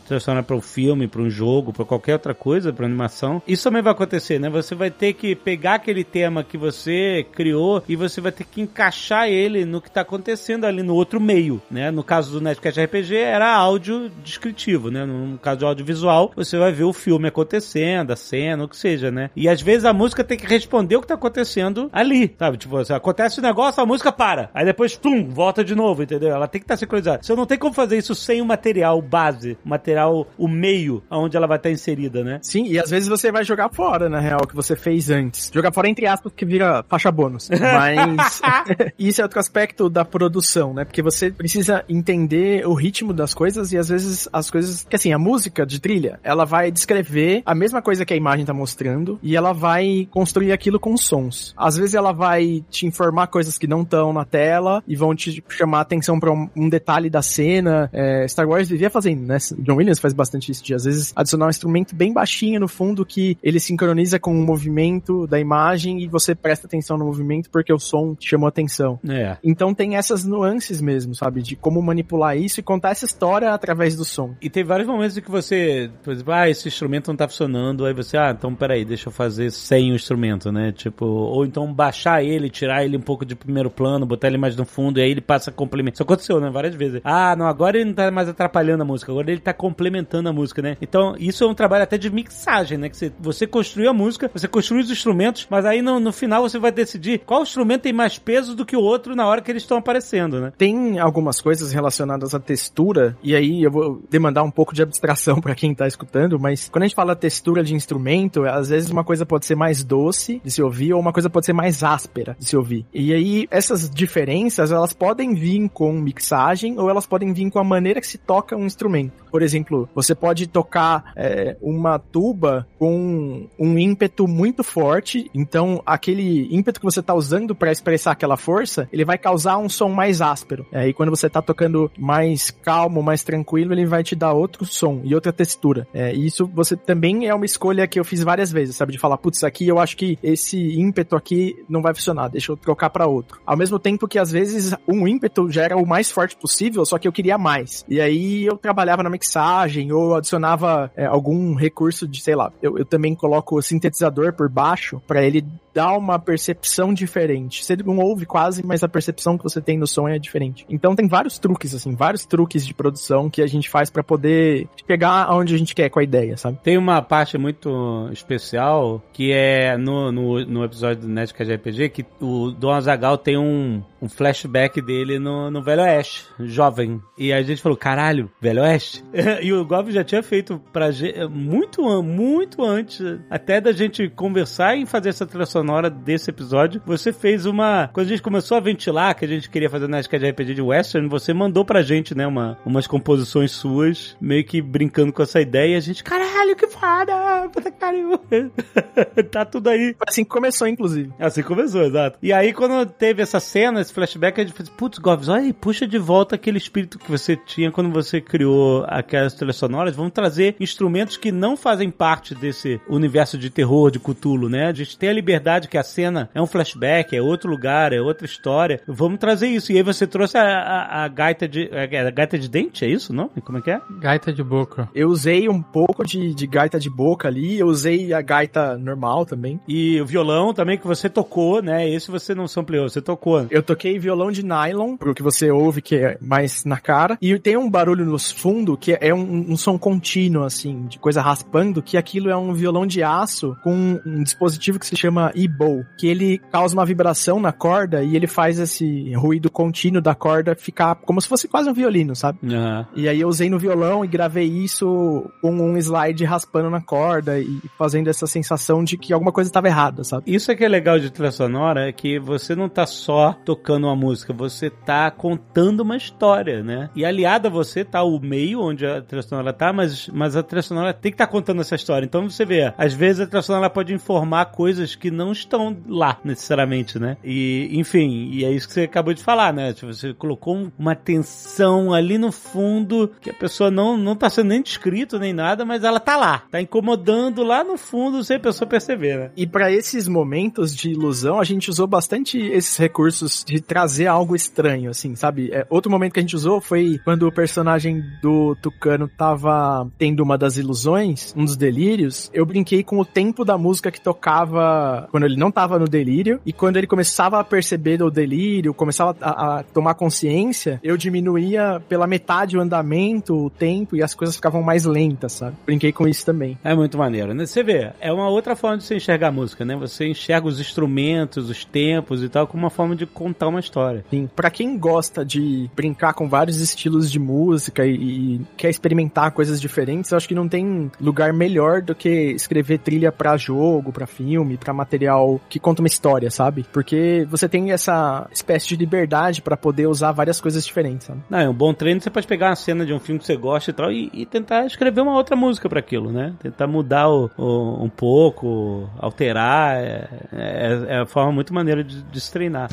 para 0.47 0.57
um 0.57 0.61
filme, 0.61 1.09
para 1.09 1.23
um 1.23 1.31
jogo, 1.31 1.73
para 1.73 1.85
qualquer 1.85 2.15
outra 2.15 2.35
coisa, 2.35 2.73
para 2.73 2.87
animação, 2.87 3.43
isso 3.47 3.65
também 3.65 3.83
vai 3.83 3.93
acontecer, 3.93 4.39
né? 4.39 4.49
Você 4.51 4.75
vai 4.75 4.91
ter 4.91 5.13
que 5.15 5.35
pegar 5.35 5.75
aquele 5.75 6.05
tema 6.05 6.45
que 6.45 6.57
você 6.57 6.84
você 6.85 7.27
criou 7.33 7.83
e 7.89 7.97
você 7.97 8.21
vai 8.21 8.31
ter 8.31 8.45
que 8.45 8.61
encaixar 8.61 9.29
ele 9.29 9.65
no 9.65 9.81
que 9.81 9.89
está 9.89 10.03
acontecendo 10.03 10.67
ali 10.67 10.83
no 10.83 10.95
outro 10.95 11.21
meio, 11.21 11.61
né? 11.71 11.91
No 11.91 12.05
caso 12.05 12.33
do 12.33 12.41
Netcast 12.41 12.81
RPG 12.81 13.17
era 13.17 13.55
áudio 13.55 14.11
descritivo, 14.23 14.91
né? 14.91 15.05
No 15.05 15.39
caso 15.39 15.59
de 15.61 15.65
audiovisual, 15.65 16.33
você 16.37 16.59
vai 16.59 16.73
ver 16.73 16.85
o 16.85 16.93
filme 16.93 17.29
acontecendo, 17.29 18.13
a 18.13 18.17
cena, 18.17 18.65
o 18.65 18.69
que 18.69 18.77
seja, 18.77 19.11
né? 19.11 19.31
E 19.35 19.49
às 19.49 19.63
vezes 19.63 19.85
a 19.85 19.93
música 19.93 20.23
tem 20.23 20.37
que 20.37 20.47
responder 20.47 20.97
o 20.97 21.01
que 21.01 21.07
está 21.07 21.15
acontecendo 21.15 21.89
ali, 21.93 22.35
sabe? 22.39 22.59
Tipo, 22.59 22.77
assim, 22.77 22.93
acontece 22.93 23.39
o 23.39 23.43
um 23.43 23.47
negócio, 23.47 23.83
a 23.83 23.87
música 23.87 24.13
para. 24.13 24.51
Aí 24.53 24.65
depois, 24.65 24.97
tum, 24.97 25.29
volta 25.29 25.65
de 25.65 25.75
novo, 25.75 26.03
entendeu? 26.03 26.31
Ela 26.31 26.47
tem 26.47 26.61
que 26.61 26.65
estar 26.65 26.75
tá 26.75 26.79
sincronizada. 26.79 27.23
Você 27.23 27.35
não 27.35 27.47
tem 27.47 27.59
como 27.59 27.73
fazer 27.73 27.97
isso 27.97 28.15
sem 28.15 28.43
o 28.43 28.45
material 28.45 29.01
base, 29.01 29.57
o 29.65 29.69
material, 29.69 30.27
o 30.37 30.49
meio 30.49 31.03
onde 31.11 31.37
ela 31.37 31.47
vai 31.47 31.57
estar 31.57 31.71
tá 31.71 31.73
inserida, 31.73 32.23
né? 32.23 32.39
Sim, 32.43 32.67
e 32.67 32.79
às 32.79 32.91
vezes 32.91 33.09
você 33.09 33.33
vai 33.33 33.45
jogar 33.45 33.71
fora, 33.71 34.09
na 34.09 34.21
real, 34.21 34.41
o 34.43 34.47
que 34.47 34.55
você 34.55 34.77
fez 34.77 35.09
antes. 35.11 35.51
Jogar 35.53 35.73
fora 35.73 35.89
entre 35.89 36.07
aspas, 36.07 36.33
que 36.35 36.45
vira 36.45 36.74
faixa 36.83 37.11
bônus. 37.11 37.49
Mas 37.55 38.41
isso 38.99 39.21
é 39.21 39.25
outro 39.25 39.39
aspecto 39.39 39.89
da 39.89 40.05
produção, 40.05 40.75
né? 40.75 40.85
Porque 40.85 41.03
você 41.03 41.31
precisa 41.31 41.85
entender 41.89 42.67
o 42.67 42.75
ritmo 42.75 43.13
das 43.13 43.35
coisas 43.35 43.73
e 43.73 43.79
às 43.79 43.89
vezes 43.89 44.29
as 44.33 44.51
coisas. 44.51 44.85
Que 44.85 44.97
assim, 44.97 45.13
a 45.13 45.19
música 45.19 45.67
de 45.67 45.81
trilha, 45.81 46.19
ela 46.23 46.45
vai 46.45 46.71
descrever 46.71 47.43
a 47.45 47.55
mesma 47.55 47.83
coisa 47.83 48.05
que 48.05 48.13
a 48.13 48.17
imagem 48.17 48.45
tá 48.45 48.53
mostrando 48.53 49.19
e 49.23 49.37
ela 49.37 49.53
vai 49.53 50.09
construir 50.11 50.53
aquilo 50.53 50.81
com 50.81 50.97
sons. 50.97 51.55
Às 51.57 51.77
vezes 51.77 51.95
ela 51.95 52.13
vai 52.13 52.65
te 52.71 52.87
informar 52.87 53.27
coisas 53.29 53.59
que 53.59 53.67
não 53.67 53.83
estão 53.83 54.13
na 54.13 54.25
tela 54.25 54.83
e 54.87 54.97
vão 54.97 55.15
te 55.15 55.43
chamar 55.49 55.79
a 55.79 55.83
atenção 55.83 56.19
para 56.19 56.33
um, 56.33 56.49
um, 56.57 56.69
detalhe 56.69 57.11
da 57.11 57.23
cena. 57.23 57.89
É, 57.93 58.27
Star 58.29 58.49
Wars 58.49 58.69
vivia 58.69 58.91
fazendo, 58.91 59.23
né? 59.23 59.39
John 59.59 59.77
Williams 59.77 59.99
faz 59.99 60.13
bastante 60.13 60.51
isso 60.51 60.65
de 60.65 60.75
às 60.75 60.85
vezes 60.85 61.13
adicionar 61.15 61.47
um 61.47 61.51
instrumento 61.51 61.95
bem 61.95 62.13
baixinho 62.13 62.61
no 62.61 62.69
fundo 62.69 63.05
que 63.05 63.37
ele 63.43 63.61
sincroniza 63.61 64.19
com 64.19 64.33
o 64.33 64.45
movimento 64.45 65.27
da 65.27 65.39
imagem 65.39 66.03
e 66.03 66.09
você 66.09 66.35
presta 66.35 66.64
presta 66.65 66.67
atenção 66.67 66.97
no 66.97 67.05
movimento 67.05 67.51
porque 67.51 67.73
o 67.73 67.79
som 67.79 68.15
te 68.15 68.29
chamou 68.29 68.49
atenção. 68.49 68.99
É. 69.09 69.37
Então 69.45 69.75
tem 69.75 69.97
essas 69.97 70.25
nuances 70.25 70.81
mesmo, 70.81 71.15
sabe? 71.15 71.43
De 71.43 71.57
como 71.57 71.81
manipular 71.83 72.37
isso 72.37 72.61
e 72.61 72.63
contar 72.63 72.91
essa 72.91 73.05
história 73.05 73.53
através 73.53 73.97
do 73.97 74.05
som. 74.05 74.35
E 74.41 74.51
tem 74.51 74.65
vários 74.65 74.89
momentos 74.89 75.17
em 75.17 75.21
que 75.21 75.31
você, 75.31 75.91
por 76.03 76.13
exemplo, 76.13 76.33
ah, 76.33 76.49
esse 76.49 76.67
instrumento 76.67 77.09
não 77.09 77.17
tá 77.17 77.29
funcionando, 77.29 77.85
aí 77.85 77.95
você, 77.95 78.17
ah, 78.17 78.35
então 78.37 78.55
peraí, 78.55 78.85
deixa 78.85 79.09
eu 79.09 79.13
fazer 79.13 79.51
sem 79.51 79.93
o 79.93 79.95
instrumento, 79.95 80.51
né? 80.51 80.73
Tipo, 80.73 81.05
ou 81.05 81.45
então 81.45 81.73
baixar 81.73 82.23
ele, 82.23 82.49
tirar 82.49 82.85
ele 82.85 82.97
um 82.97 83.03
pouco 83.03 83.25
de 83.25 83.35
primeiro 83.35 83.71
plano, 83.71 84.07
botar 84.07 84.29
ele 84.29 84.39
mais 84.39 84.57
no 84.57 84.65
fundo, 84.65 84.99
e 84.99 85.03
aí 85.03 85.11
ele 85.11 85.21
passa 85.21 85.51
a 85.51 85.53
complementar. 85.53 85.95
Isso 85.95 86.03
aconteceu, 86.03 86.41
né? 86.41 86.51
Várias 86.51 86.75
vezes. 86.75 87.01
Ah, 87.05 87.37
não, 87.37 87.47
agora 87.47 87.77
ele 87.77 87.87
não 87.87 87.95
tá 87.95 88.11
mais 88.11 88.29
atrapalhando 88.29 88.83
a 88.83 88.87
música, 88.87 89.13
agora 89.13 89.31
ele 89.31 89.41
tá 89.41 89.53
complementando 89.53 90.29
a 90.29 90.33
música, 90.33 90.63
né? 90.63 90.77
Então, 90.81 91.15
isso 91.19 91.45
é 91.45 91.47
um 91.47 91.55
trabalho 91.55 91.85
até 91.85 91.99
de 91.99 92.11
mixagem, 92.11 92.79
né? 92.79 92.89
Que 92.89 92.97
você, 92.97 93.13
você 93.21 93.47
construiu 93.47 93.91
a 93.91 93.93
música, 93.93 94.31
você 94.33 94.49
construiu 94.49 94.83
os 94.83 94.91
instrumentos, 94.91 95.47
mas 95.51 95.65
aí 95.65 95.83
no, 95.83 96.01
no 96.01 96.13
final 96.13 96.44
você 96.49 96.59
vai 96.59 96.73
decidir 96.73 97.21
qual 97.21 97.43
instrumento 97.43 97.83
tem 97.83 97.93
mais 97.93 98.19
peso 98.19 98.55
do 98.55 98.65
que 98.65 98.77
o 98.77 98.81
outro 98.81 99.15
na 99.15 99.27
hora 99.27 99.41
que 99.41 99.51
eles 99.51 99.63
estão 99.63 99.79
aparecendo, 99.79 100.41
né? 100.41 100.53
Tem 100.57 100.99
algumas 100.99 101.41
coisas 101.41 101.73
relacionadas 101.73 102.35
à 102.35 102.41
textura, 102.41 103.17
e 103.23 103.35
aí 103.35 103.63
eu 103.63 103.71
vou 103.71 104.03
demandar 104.11 104.43
um 104.43 104.51
pouco 104.51 104.75
de 104.75 104.83
abstração 104.83 105.41
pra 105.43 105.55
quem 105.55 105.75
tá 105.75 105.87
escutando, 105.87 106.39
mas 106.39 106.69
quando 106.69 106.85
a 106.85 106.87
gente 106.87 106.97
fala 106.97 107.17
textura 107.17 107.63
de 107.63 107.75
instrumento, 107.75 108.45
às 108.45 108.69
vezes 108.69 108.91
uma 108.91 109.05
coisa 109.05 109.27
pode 109.27 109.47
ser 109.47 109.55
mais 109.55 109.83
doce 109.83 110.41
de 110.45 110.51
se 110.51 110.63
ouvir, 110.63 110.93
ou 110.93 111.01
uma 111.01 111.13
coisa 111.13 111.31
pode 111.31 111.47
ser 111.47 111.53
mais 111.53 111.83
áspera 111.83 112.37
de 112.39 112.47
se 112.47 112.57
ouvir. 112.57 112.87
E 112.93 113.13
aí, 113.13 113.47
essas 113.51 113.89
diferenças, 113.91 114.73
elas 114.73 114.93
podem 114.93 115.35
vir 115.35 115.69
com 115.71 115.93
mixagem, 115.93 116.79
ou 116.79 116.91
elas 116.91 117.07
podem 117.07 117.33
vir 117.33 117.51
com 117.51 117.59
a 117.59 117.65
maneira 117.65 118.01
que 118.01 118.07
se 118.07 118.19
toca 118.19 118.57
um 118.57 118.67
instrumento. 118.67 119.25
Por 119.31 119.43
exemplo, 119.43 119.89
você 119.95 120.15
pode 120.15 120.47
tocar 120.47 121.13
é, 121.17 121.57
uma 121.61 121.99
tuba 121.99 122.67
com 122.79 123.49
um 123.59 123.79
ímpeto 123.79 124.27
muito 124.27 124.63
forte, 124.63 125.31
então 125.35 125.83
aquele 125.85 126.34
ímpeto 126.51 126.81
que 126.81 126.85
você 126.85 127.03
tá 127.03 127.15
usando 127.15 127.55
para 127.55 127.73
expressar 127.73 128.13
aquela 128.13 128.37
força, 128.37 128.89
ele 128.93 129.05
vai 129.05 129.19
causar 129.19 129.59
um 129.59 129.69
som 129.69 129.89
mais 129.89 130.21
áspero. 130.21 130.67
É, 130.73 130.89
e 130.89 130.93
quando 130.93 131.11
você 131.11 131.29
tá 131.29 131.41
tocando 131.43 131.91
mais 131.99 132.51
calmo, 132.51 133.03
mais 133.03 133.23
tranquilo, 133.23 133.73
ele 133.73 133.87
vai 133.87 134.03
te 134.03 134.15
dar 134.15 134.33
outro 134.33 134.65
som 134.65 135.01
e 135.05 135.15
outra 135.15 135.33
textura. 135.33 135.87
É, 135.93 136.15
e 136.15 136.27
isso 136.27 136.47
você 136.47 136.77
também 136.77 137.27
é 137.27 137.35
uma 137.35 137.45
escolha 137.45 137.87
que 137.87 137.99
eu 137.99 138.05
fiz 138.05 138.23
várias 138.23 138.51
vezes, 138.51 138.77
sabe? 138.77 138.93
De 138.93 138.99
falar, 138.99 139.17
putz, 139.19 139.45
aqui 139.45 139.67
eu 139.67 139.79
acho 139.79 139.97
que 139.97 140.19
esse 140.23 140.59
ímpeto 140.79 141.17
aqui 141.17 141.57
não 141.69 141.83
vai 141.83 141.95
funcionar, 141.95 142.29
deixa 142.29 142.53
eu 142.53 142.57
trocar 142.57 142.91
para 142.91 143.07
outro. 143.07 143.41
Ao 143.47 143.57
mesmo 143.57 143.79
tempo 143.79 144.09
que 144.09 144.19
às 144.19 144.31
vezes 144.31 144.75
um 144.89 145.07
ímpeto 145.07 145.51
já 145.51 145.63
era 145.63 145.77
o 145.77 145.87
mais 145.87 146.11
forte 146.11 146.37
possível, 146.37 146.85
só 146.85 146.99
que 146.99 147.07
eu 147.07 147.13
queria 147.13 147.39
mais. 147.39 147.85
E 147.89 148.01
aí 148.01 148.45
eu 148.45 148.57
trabalhava 148.57 149.03
na 149.03 149.11
mixagem 149.11 149.93
ou 149.93 150.15
adicionava 150.15 150.91
é, 150.97 151.05
algum 151.07 151.55
recurso 151.55 152.07
de, 152.07 152.21
sei 152.21 152.35
lá, 152.35 152.53
eu, 152.63 152.79
eu 152.79 152.85
também 152.85 153.15
coloco 153.15 153.57
o 153.57 153.63
sintetizador 153.63 154.33
por 154.33 154.49
baixo 154.49 155.01
para 155.07 155.23
ele 155.23 155.45
dar 155.75 155.97
uma 155.97 156.19
percepção 156.19 156.95
diferente. 156.95 157.65
Você 157.65 157.77
não 157.77 157.99
ouve 157.99 158.25
quase, 158.25 158.65
mas 158.65 158.83
a 158.83 158.89
percepção 158.89 159.37
que 159.37 159.43
você 159.43 159.61
tem 159.61 159.77
no 159.77 159.87
som 159.87 160.09
é 160.09 160.19
diferente. 160.19 160.65
Então 160.71 160.95
tem 160.95 161.09
vários 161.09 161.39
truques, 161.39 161.75
assim, 161.75 161.95
vários 161.95 162.25
truques 162.25 162.65
de 162.65 162.73
produção 162.73 163.29
que 163.29 163.43
a 163.43 163.47
gente 163.47 163.69
faz 163.69 163.91
para 163.91 164.05
poder 164.05 164.69
chegar 164.89 165.25
aonde 165.25 165.55
a 165.55 165.59
gente 165.59 165.75
quer 165.75 165.91
com 165.91 165.99
a 165.99 166.05
ideia, 166.05 166.37
sabe? 166.37 166.59
Tem 166.63 166.79
uma 166.79 167.03
parte 167.03 167.37
muito 167.37 168.09
especial 168.13 169.03
que 169.13 169.33
é 169.33 169.77
no, 169.77 170.13
no, 170.13 170.45
no 170.45 170.65
episódio 170.65 171.03
do 171.03 171.09
Nerdcast 171.09 171.55
RPG 171.55 171.89
que 171.89 172.07
o 172.21 172.51
Dom 172.51 172.73
Azagal 172.73 173.19
tem 173.19 173.37
um, 173.37 173.83
um 174.01 174.09
flashback 174.09 174.81
dele 174.81 175.19
no, 175.19 175.51
no 175.51 175.63
Velho 175.63 175.83
Oeste, 175.83 176.27
jovem. 176.41 177.01
E 177.19 177.33
a 177.33 177.43
gente 177.43 177.61
falou, 177.61 177.77
caralho, 177.77 178.31
Velho 178.41 178.63
Oeste? 178.63 179.05
e 179.43 179.53
o 179.53 179.65
Gob 179.65 179.91
já 179.91 180.05
tinha 180.05 180.23
feito 180.23 180.61
pra 180.73 180.91
gente 180.91 181.27
muito, 181.29 181.83
muito 182.03 182.63
antes, 182.63 183.01
até 183.31 183.61
da 183.61 183.73
gente 183.73 184.09
conversar 184.09 184.77
em 184.77 184.87
fazer 184.87 185.09
essa 185.09 185.27
trilha 185.27 185.47
sonora 185.65 185.89
desse 185.89 186.29
episódio. 186.29 186.83
Você 186.85 187.11
fez 187.11 187.47
uma. 187.47 187.89
Quando 187.93 188.07
a 188.07 188.11
gente 188.11 188.21
começou 188.21 188.59
a 188.59 188.61
ventilar 188.61 189.15
que 189.15 189.25
a 189.25 189.29
gente 189.29 189.49
queria 189.49 189.71
fazer 189.71 189.89
Nerdcast 189.89 190.31
RPG 190.31 190.55
de 190.55 190.61
Western, 190.61 191.09
você 191.09 191.33
mandou 191.33 191.65
pra 191.65 191.81
gente, 191.81 192.15
né, 192.15 192.27
uma, 192.27 192.59
umas 192.67 192.87
composições 192.87 193.53
suas, 193.53 194.15
meio 194.21 194.45
que 194.45 194.61
brincando 194.61 195.11
com 195.11 195.23
essa 195.23 195.41
ideia. 195.41 195.73
E 195.73 195.77
a 195.77 195.81
gente, 195.81 196.05
caralho, 196.05 196.55
que 196.55 196.67
foda! 196.67 197.49
Puta 197.51 197.71
que 197.71 197.79
pariu! 197.79 198.21
tá 199.33 199.47
tudo 199.47 199.71
aí. 199.71 199.97
Assim 200.07 200.23
que 200.23 200.29
começou, 200.29 200.69
inclusive. 200.69 201.11
Assim 201.19 201.43
começou, 201.43 201.83
exato. 201.83 202.19
E 202.23 202.31
aí, 202.31 202.53
quando 202.53 202.85
teve 202.85 203.23
essa 203.23 203.41
cena, 203.41 203.81
esse 203.81 203.93
flashback, 203.93 204.39
a 204.39 204.45
gente 204.45 204.55
fez, 204.55 204.69
putz, 204.69 204.99
Govs, 204.99 205.29
olha 205.29 205.45
aí, 205.45 205.53
puxa 205.53 205.87
de 205.87 205.99
volta 205.99 206.35
aquele 206.35 206.59
espírito 206.59 206.99
que 206.99 207.11
você 207.11 207.37
tinha 207.37 207.71
quando 207.73 207.91
você 207.91 208.21
criou 208.21 208.85
aquelas 208.87 209.33
trilhas 209.33 209.57
sonoras. 209.57 209.97
Vamos 209.97 210.13
trazer 210.13 210.57
instrumentos 210.61 211.17
que 211.17 211.33
não 211.33 211.57
fazem 211.57 211.91
parte 211.91 212.35
desse 212.35 212.79
universo 212.87 213.39
de 213.39 213.49
terror, 213.49 213.91
de 213.91 213.99
Cthulhu, 213.99 214.51
né? 214.51 214.67
A 214.67 214.73
gente 214.75 214.99
tem 214.99 215.09
a 215.09 215.13
liberdade 215.13 215.54
que 215.63 215.79
a 215.79 215.83
cena 215.83 216.29
é 216.35 216.41
um 216.41 216.47
flashback, 216.47 217.17
é 217.17 217.23
outro 217.23 217.51
lugar, 217.51 217.93
é 217.93 218.01
outra 218.01 218.27
história. 218.27 218.81
Vamos 218.87 219.19
trazer 219.19 219.49
isso. 219.49 219.73
E 219.73 219.77
aí 219.77 219.83
você 219.83 220.07
trouxe 220.07 220.37
a, 220.37 220.43
a, 220.43 221.05
a 221.05 221.09
gaita 221.09 221.49
de. 221.49 221.71
A, 221.73 222.09
a 222.09 222.11
gaita 222.11 222.39
de 222.39 222.49
dente, 222.49 222.85
é 222.85 222.89
isso, 222.89 223.13
não? 223.13 223.29
Como 223.29 223.59
é 223.59 223.61
que 223.61 223.71
é? 223.71 223.81
Gaita 224.01 224.33
de 224.33 224.43
boca. 224.43 224.89
Eu 224.95 225.09
usei 225.09 225.49
um 225.49 225.63
pouco 225.63 226.05
de, 226.05 226.35
de 226.35 226.47
gaita 226.47 226.79
de 226.79 226.91
boca 226.91 227.29
ali, 227.29 227.59
eu 227.59 227.67
usei 227.67 228.13
a 228.13 228.21
gaita 228.21 228.77
normal 228.79 229.27
também. 229.27 229.61
E 229.67 230.01
o 230.01 230.07
violão 230.07 230.53
também 230.53 230.79
que 230.79 230.87
você 230.87 231.09
tocou, 231.09 231.63
né? 231.63 231.89
Esse 231.89 232.11
você 232.11 232.35
não 232.35 232.47
sampleou, 232.49 232.89
você 232.89 233.01
tocou. 233.01 233.47
Eu 233.51 233.63
toquei 233.63 233.99
violão 233.99 234.31
de 234.31 234.45
nylon, 234.45 234.97
pro 234.97 235.15
que 235.15 235.23
você 235.23 235.51
ouve, 235.51 235.83
que 235.83 235.97
é 235.97 236.19
mais 236.21 236.65
na 236.65 236.79
cara. 236.79 237.19
E 237.21 237.39
tem 237.39 237.57
um 237.57 237.71
barulho 237.71 238.05
nos 238.05 238.31
fundos 238.31 238.77
que 238.81 238.97
é 239.01 239.15
um, 239.15 239.53
um 239.53 239.57
som 239.57 239.79
contínuo, 239.79 240.45
assim, 240.45 240.87
de 240.87 240.99
coisa 240.99 241.21
raspando, 241.21 241.83
que 241.83 241.97
aquilo 241.97 242.31
é 242.31 242.37
um 242.37 242.53
violão 242.53 242.87
de 242.87 243.03
aço 243.03 243.57
com 243.63 244.01
um 244.05 244.23
dispositivo 244.23 244.79
que 244.79 244.87
se 244.87 244.97
chama 244.97 245.33
e-bow, 245.45 245.85
que 245.99 246.07
ele 246.07 246.39
causa 246.51 246.75
uma 246.75 246.85
vibração 246.85 247.41
na 247.41 247.53
corda 247.53 248.03
e 248.03 248.17
ele 248.17 248.27
faz 248.27 248.59
esse 248.59 249.13
ruído 249.15 249.51
contínuo 249.51 250.01
da 250.01 250.15
corda 250.15 250.55
ficar 250.55 250.95
como 250.97 251.21
se 251.21 251.29
fosse 251.29 251.49
quase 251.49 251.69
um 251.69 251.75
violino, 251.75 252.15
sabe? 252.15 252.39
Uhum. 252.43 252.85
E 252.95 253.09
aí 253.09 253.21
eu 253.21 253.29
usei 253.29 253.49
no 253.49 253.59
violão 253.59 254.05
e 254.05 254.09
gravei 254.09 254.47
isso 254.47 255.31
com 255.41 255.53
um 255.53 255.77
slide 255.77 256.25
raspando 256.25 256.71
na 256.71 256.81
corda 256.81 257.39
e 257.39 257.61
fazendo 257.79 258.09
essa 258.09 258.27
sensação 258.27 258.83
de 258.83 258.97
que 258.97 259.13
alguma 259.13 259.33
coisa 259.33 259.49
estava 259.49 259.69
errada, 259.69 260.05
sabe? 260.05 260.25
Isso 260.27 260.51
é 260.51 260.55
que 260.55 260.65
é 260.65 260.69
legal 260.69 260.99
de 260.99 261.11
trilha 261.11 261.31
sonora, 261.31 261.89
é 261.89 261.93
que 261.93 262.19
você 262.19 262.55
não 262.55 262.69
tá 262.69 262.87
só 262.87 263.33
tocando 263.45 263.87
uma 263.87 263.97
música, 263.97 264.33
você 264.33 264.71
tá 264.71 265.11
contando 265.11 265.81
uma 265.81 265.97
história, 265.97 266.63
né? 266.63 266.91
E 266.95 267.05
aliado 267.05 267.49
a 267.49 267.51
você 267.51 267.85
tá 267.85 268.03
o 268.03 268.19
meio 268.21 268.61
onde 268.61 268.87
a 268.87 269.03
trilha 269.03 269.23
sonora 269.23 269.53
tá, 269.53 269.73
mas, 269.73 270.09
mas 270.09 270.37
a 270.37 270.43
trilha 270.43 270.63
sonora 270.63 270.93
tem 270.93 271.13
que 271.13 271.17
estar 271.17 271.27
tá 271.27 271.33
contando 271.33 271.61
essa 271.61 271.75
história. 271.75 272.05
Então 272.07 272.29
você 272.29 272.45
vê, 272.45 272.73
às 272.77 272.95
vezes 272.95 273.21
a 273.21 273.27
trilha 273.27 273.43
sonora 273.43 273.71
pode 273.71 273.93
informar 273.93 274.47
coisas 274.47 274.95
que 274.95 275.11
não 275.11 275.34
estão 275.39 275.77
lá, 275.87 276.19
necessariamente, 276.25 276.99
né? 276.99 277.17
E, 277.23 277.71
enfim, 277.73 278.31
e 278.33 278.45
é 278.45 278.51
isso 278.51 278.67
que 278.67 278.75
você 278.75 278.83
acabou 278.83 279.15
de 279.15 279.23
falar, 279.23 279.53
né? 279.53 279.73
Tipo, 279.73 279.93
você 279.93 280.15
colocou 280.15 280.73
uma 280.79 280.95
tensão 280.95 281.93
ali 281.93 282.19
no 282.19 282.33
fundo 282.33 283.11
que 283.21 283.31
a 283.31 283.35
pessoa 283.35 283.71
não, 283.71 283.97
não 283.97 284.17
tá 284.17 284.29
sendo 284.31 284.49
nem 284.49 284.63
descrito 284.63 285.19
nem 285.19 285.33
nada, 285.33 285.65
mas 285.65 285.85
ela 285.85 286.01
tá 286.01 286.17
lá, 286.17 286.43
tá 286.51 286.61
incomodando 286.61 287.43
lá 287.43 287.65
no 287.65 287.77
fundo 287.77 288.23
sem 288.23 288.37
a 288.37 288.41
pessoa 288.41 288.69
perceber, 288.69 289.19
né? 289.19 289.31
E 289.37 289.47
para 289.47 289.71
esses 289.71 290.09
momentos 290.09 290.75
de 290.75 290.91
ilusão, 290.91 291.41
a 291.41 291.45
gente 291.45 291.71
usou 291.71 291.87
bastante 291.87 292.39
esses 292.39 292.77
recursos 292.77 293.45
de 293.45 293.61
trazer 293.61 294.07
algo 294.07 294.35
estranho, 294.35 294.91
assim, 294.91 295.15
sabe? 295.17 295.51
É, 295.53 295.67
outro 295.69 295.91
momento 295.91 296.13
que 296.13 296.21
a 296.21 296.23
gente 296.23 296.37
usou 296.37 296.61
foi 296.61 297.01
quando 297.05 297.27
o 297.27 297.33
personagem 297.33 298.03
do 298.23 298.57
Tucano 298.57 299.09
tava 299.09 299.89
tendo 299.99 300.23
uma 300.23 300.39
das 300.39 300.57
ilusões, 300.57 301.35
um 301.37 301.45
dos 301.45 301.57
delírios. 301.57 302.31
Eu 302.33 302.47
brinquei 302.47 302.83
com 302.83 302.99
o 302.99 303.05
tempo 303.05 303.45
da 303.45 303.59
música 303.59 303.91
que 303.91 304.01
tocava 304.01 305.09
quando 305.15 305.27
ele 305.27 305.37
não 305.37 305.49
tava 305.49 305.79
no 305.79 305.87
delírio 305.87 306.41
e 306.45 306.53
quando 306.53 306.77
ele 306.77 306.89
começava 306.89 307.39
a 307.39 307.45
perceber 307.45 308.03
o 308.03 308.11
delírio, 308.11 308.75
começava 308.75 309.17
a, 309.21 309.59
a 309.59 309.63
tomar 309.63 309.95
consciência, 309.95 310.81
eu 310.83 310.97
diminuía 310.97 311.81
pela 311.89 312.05
metade 312.05 312.59
o 312.59 312.61
andamento, 312.61 313.47
o 313.47 313.49
tempo 313.49 313.95
e 313.95 314.03
as 314.03 314.13
coisas 314.13 314.35
ficavam 314.35 314.61
mais 314.61 314.85
lentas, 314.85 315.35
sabe? 315.35 315.57
Brinquei 315.65 315.93
com 315.93 316.09
isso 316.09 316.27
também. 316.27 316.59
É 316.65 316.75
muito 316.75 316.99
maneiro, 316.99 317.33
né? 317.33 317.47
Você 317.47 317.63
vê, 317.63 317.93
é 318.01 318.13
uma 318.13 318.29
outra 318.29 318.57
forma 318.57 318.79
de 318.79 318.83
você 318.83 318.97
enxergar 318.97 319.29
a 319.29 319.31
música, 319.31 319.65
né? 319.65 319.77
Você 319.77 320.09
enxerga 320.09 320.49
os 320.49 320.59
instrumentos, 320.59 321.49
os 321.49 321.65
tempos 321.65 322.21
e 322.21 322.29
tal, 322.29 322.49
como 322.49 322.65
uma 322.65 322.71
forma 322.71 322.97
de 322.97 323.07
contar 323.07 323.47
uma 323.47 323.61
história. 323.61 324.05
Sim, 324.11 324.29
pra 324.35 324.51
quem 324.51 324.77
gosta 324.77 325.25
de 325.25 325.71
brincar 325.77 326.15
com 326.15 326.29
vários 326.29 326.61
estilos 326.61 327.09
de 327.09 327.21
música 327.21 327.87
e, 327.87 327.95
e 327.95 328.41
quer 328.57 328.69
experimentar 328.69 329.31
coisas 329.31 329.61
diferentes, 329.61 330.11
eu 330.11 330.17
acho 330.17 330.27
que 330.27 330.35
não 330.35 330.49
tem 330.49 330.91
lugar 331.01 331.33
melhor 331.33 331.83
do 331.83 331.95
que 331.95 332.33
escrever 332.33 332.79
trilha 332.79 333.13
pra 333.13 333.37
jogo, 333.37 333.93
pra 333.93 334.09
filme, 334.09 334.57
pra 334.57 334.75
material 334.75 335.04
que 335.49 335.59
conta 335.59 335.83
uma 335.83 335.89
história, 335.89 336.31
sabe? 336.31 336.67
Porque 336.73 337.27
você 337.31 337.49
tem 337.49 337.73
essa 337.73 338.29
espécie 338.33 338.69
de 338.69 338.77
liberdade 338.77 339.43
pra 339.43 339.57
poder 339.57 339.87
usar 339.87 340.13
várias 340.13 340.41
coisas 340.41 340.65
diferentes, 340.65 341.07
sabe? 341.07 341.21
Não, 341.29 341.39
é 341.39 341.49
um 341.49 341.55
bom 341.55 341.73
treino, 341.73 342.01
você 342.01 342.11
pode 342.11 342.27
pegar 342.27 342.51
uma 342.51 342.57
cena 342.57 342.85
de 342.85 342.93
um 342.93 343.01
filme 343.01 343.19
que 343.19 343.27
você 343.27 343.37
gosta 343.37 343.71
e 343.71 343.75
tal 343.75 343.93
e, 343.93 344.11
e 344.13 344.27
tentar 344.27 344.67
escrever 344.67 345.01
uma 345.01 345.15
outra 345.15 345.37
música 345.37 345.69
para 345.69 345.81
aquilo, 345.81 346.11
né? 346.11 346.35
Tentar 346.41 346.67
mudar 346.67 347.09
o, 347.09 347.31
o, 347.37 347.85
um 347.85 347.89
pouco, 347.89 348.89
alterar, 348.99 349.77
é, 349.77 350.09
é, 350.33 351.01
é 351.01 351.07
forma 351.07 351.33
muito 351.33 351.55
maneira 351.55 351.83
de, 351.83 352.03
de 352.03 352.21
se 352.21 352.33
treinar. 352.33 352.69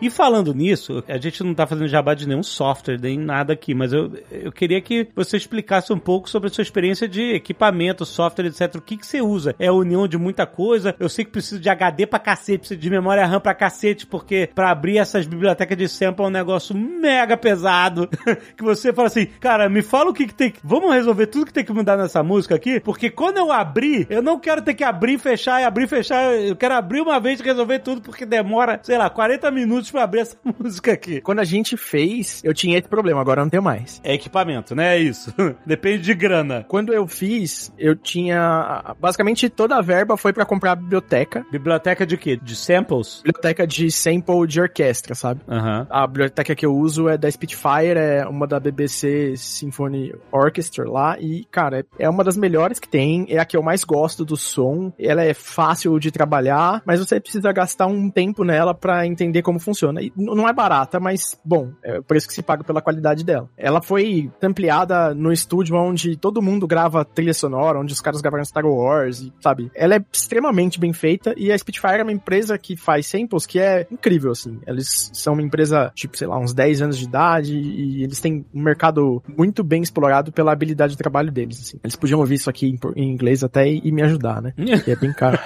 E 0.00 0.08
falando 0.08 0.54
nisso, 0.54 1.04
a 1.06 1.18
gente 1.18 1.44
não 1.44 1.54
tá 1.54 1.66
fazendo 1.66 1.86
jabá 1.86 2.14
de 2.14 2.26
nenhum 2.26 2.42
software, 2.42 2.98
nem 2.98 3.18
nada 3.18 3.52
aqui, 3.52 3.74
mas 3.74 3.92
eu, 3.92 4.10
eu 4.30 4.50
queria 4.50 4.80
que 4.80 5.08
você 5.14 5.36
explicasse 5.36 5.92
um 5.92 5.98
pouco 5.98 6.28
sobre 6.28 6.48
a 6.48 6.52
sua 6.52 6.62
experiência 6.62 7.06
de 7.06 7.34
equipamento, 7.34 8.06
software, 8.06 8.46
etc. 8.46 8.76
O 8.76 8.80
que, 8.80 8.96
que 8.96 9.06
você 9.06 9.20
usa? 9.20 9.54
É 9.58 9.66
a 9.66 9.72
união 9.72 10.08
de 10.08 10.16
muita 10.16 10.46
coisa? 10.46 10.94
Eu 10.98 11.08
sei 11.08 11.24
que 11.24 11.30
precisa 11.30 11.60
de 11.60 11.68
HD 11.68 12.06
pra 12.06 12.18
cacete, 12.18 12.60
precisa 12.60 12.80
de 12.80 12.88
memória 12.88 13.26
RAM 13.26 13.40
pra 13.40 13.54
cacete, 13.54 14.06
porque 14.06 14.48
pra 14.54 14.70
abrir 14.70 14.96
essas 14.96 15.26
bibliotecas 15.26 15.76
de 15.76 15.86
sample 15.86 16.24
é 16.24 16.28
um 16.28 16.30
negócio 16.30 16.74
mega 16.74 17.36
pesado. 17.36 18.08
que 18.56 18.64
você 18.64 18.94
fala 18.94 19.08
assim, 19.08 19.26
cara, 19.38 19.68
me 19.68 19.82
fala 19.82 20.10
o 20.10 20.14
que, 20.14 20.26
que 20.26 20.34
tem 20.34 20.50
que. 20.50 20.60
Vamos 20.64 20.94
resolver 20.94 21.26
tudo 21.26 21.46
que 21.46 21.52
tem 21.52 21.64
que 21.64 21.72
mudar 21.72 21.98
nessa 21.98 22.22
música 22.22 22.54
aqui? 22.54 22.80
Porque 22.80 23.10
quando 23.10 23.36
eu 23.36 23.52
abrir, 23.52 24.06
eu 24.08 24.22
não 24.22 24.40
quero 24.40 24.62
ter 24.62 24.72
que 24.72 24.84
abrir, 24.84 25.18
fechar 25.18 25.60
e 25.60 25.64
abrir, 25.64 25.86
fechar. 25.86 26.34
Eu 26.34 26.56
quero 26.56 26.74
abrir 26.74 27.02
uma 27.02 27.20
vez 27.20 27.38
e 27.38 27.42
resolver 27.42 27.80
tudo, 27.80 28.00
porque 28.00 28.24
demora, 28.24 28.80
sei 28.82 28.96
lá, 28.96 29.10
40 29.10 29.50
minutos 29.50 29.89
pra 29.90 30.04
abrir 30.04 30.20
essa 30.20 30.36
música 30.58 30.92
aqui. 30.92 31.20
Quando 31.20 31.40
a 31.40 31.44
gente 31.44 31.76
fez, 31.76 32.42
eu 32.44 32.54
tinha 32.54 32.78
esse 32.78 32.88
problema, 32.88 33.20
agora 33.20 33.40
eu 33.40 33.44
não 33.44 33.50
tenho 33.50 33.62
mais. 33.62 34.00
É 34.04 34.14
equipamento, 34.14 34.74
né? 34.74 34.96
É 34.96 34.98
isso. 34.98 35.32
Depende 35.66 36.02
de 36.02 36.14
grana. 36.14 36.64
Quando 36.68 36.92
eu 36.92 37.06
fiz, 37.06 37.72
eu 37.78 37.94
tinha. 37.96 38.94
Basicamente 38.98 39.48
toda 39.48 39.76
a 39.76 39.82
verba 39.82 40.16
foi 40.16 40.32
pra 40.32 40.44
comprar 40.44 40.72
a 40.72 40.76
biblioteca. 40.76 41.44
Biblioteca 41.50 42.06
de 42.06 42.16
quê? 42.16 42.38
De 42.40 42.56
samples? 42.56 43.22
Biblioteca 43.24 43.66
de 43.66 43.90
sample 43.90 44.46
de 44.46 44.60
orquestra, 44.60 45.14
sabe? 45.14 45.40
Aham. 45.48 45.86
A 45.90 46.06
biblioteca 46.06 46.54
que 46.54 46.64
eu 46.64 46.74
uso 46.74 47.08
é 47.08 47.16
da 47.16 47.30
Spitfire, 47.30 47.98
é 47.98 48.26
uma 48.26 48.46
da 48.46 48.60
BBC 48.60 49.34
Symphony 49.36 50.14
Orchestra 50.32 50.88
lá, 50.88 51.16
e, 51.18 51.44
cara, 51.50 51.84
é 51.98 52.08
uma 52.08 52.24
das 52.24 52.36
melhores 52.36 52.78
que 52.78 52.88
tem, 52.88 53.26
é 53.28 53.38
a 53.38 53.44
que 53.44 53.56
eu 53.56 53.62
mais 53.62 53.84
gosto 53.84 54.24
do 54.24 54.36
som, 54.36 54.92
ela 54.98 55.22
é 55.22 55.34
fácil 55.34 55.98
de 55.98 56.10
trabalhar, 56.10 56.82
mas 56.84 57.00
você 57.00 57.20
precisa 57.20 57.52
gastar 57.52 57.86
um 57.86 58.10
tempo 58.10 58.44
nela 58.44 58.74
pra 58.74 59.06
entender 59.06 59.42
como 59.42 59.58
funciona. 59.58 59.79
E 60.02 60.12
n- 60.16 60.34
não 60.34 60.48
é 60.48 60.52
barata, 60.52 60.98
mas, 61.00 61.38
bom, 61.44 61.70
é 61.82 61.98
o 61.98 62.02
preço 62.02 62.26
que 62.28 62.34
se 62.34 62.42
paga 62.42 62.62
pela 62.64 62.80
qualidade 62.82 63.24
dela. 63.24 63.48
Ela 63.56 63.80
foi 63.82 64.30
ampliada 64.42 65.14
no 65.14 65.32
estúdio 65.32 65.76
onde 65.76 66.16
todo 66.16 66.42
mundo 66.42 66.66
grava 66.66 67.04
trilha 67.04 67.34
sonora, 67.34 67.78
onde 67.78 67.92
os 67.92 68.00
caras 68.00 68.20
gravaram 68.20 68.44
Star 68.44 68.66
Wars, 68.66 69.20
e, 69.20 69.32
sabe? 69.40 69.70
Ela 69.74 69.96
é 69.96 70.04
extremamente 70.12 70.78
bem 70.78 70.92
feita, 70.92 71.34
e 71.36 71.50
a 71.52 71.58
Spitfire 71.58 72.00
é 72.00 72.02
uma 72.02 72.12
empresa 72.12 72.58
que 72.58 72.76
faz 72.76 73.06
samples 73.06 73.46
que 73.46 73.58
é 73.58 73.86
incrível, 73.90 74.32
assim. 74.32 74.60
Eles 74.66 75.10
são 75.14 75.32
uma 75.34 75.42
empresa, 75.42 75.90
tipo, 75.94 76.16
sei 76.16 76.26
lá, 76.26 76.38
uns 76.38 76.52
10 76.52 76.82
anos 76.82 76.98
de 76.98 77.04
idade, 77.04 77.56
e 77.56 78.02
eles 78.02 78.20
têm 78.20 78.44
um 78.54 78.62
mercado 78.62 79.22
muito 79.36 79.62
bem 79.64 79.82
explorado 79.82 80.32
pela 80.32 80.52
habilidade 80.52 80.92
de 80.92 80.98
trabalho 80.98 81.30
deles, 81.32 81.60
assim. 81.60 81.78
Eles 81.82 81.96
podiam 81.96 82.20
ouvir 82.20 82.34
isso 82.34 82.50
aqui 82.50 82.76
em, 82.96 83.10
inglês 83.10 83.42
até 83.44 83.68
e, 83.68 83.80
e 83.84 83.92
me 83.92 84.02
ajudar, 84.02 84.42
né? 84.42 84.52
Que 84.84 84.92
é 84.92 84.96
bem 84.96 85.12
caro. 85.12 85.38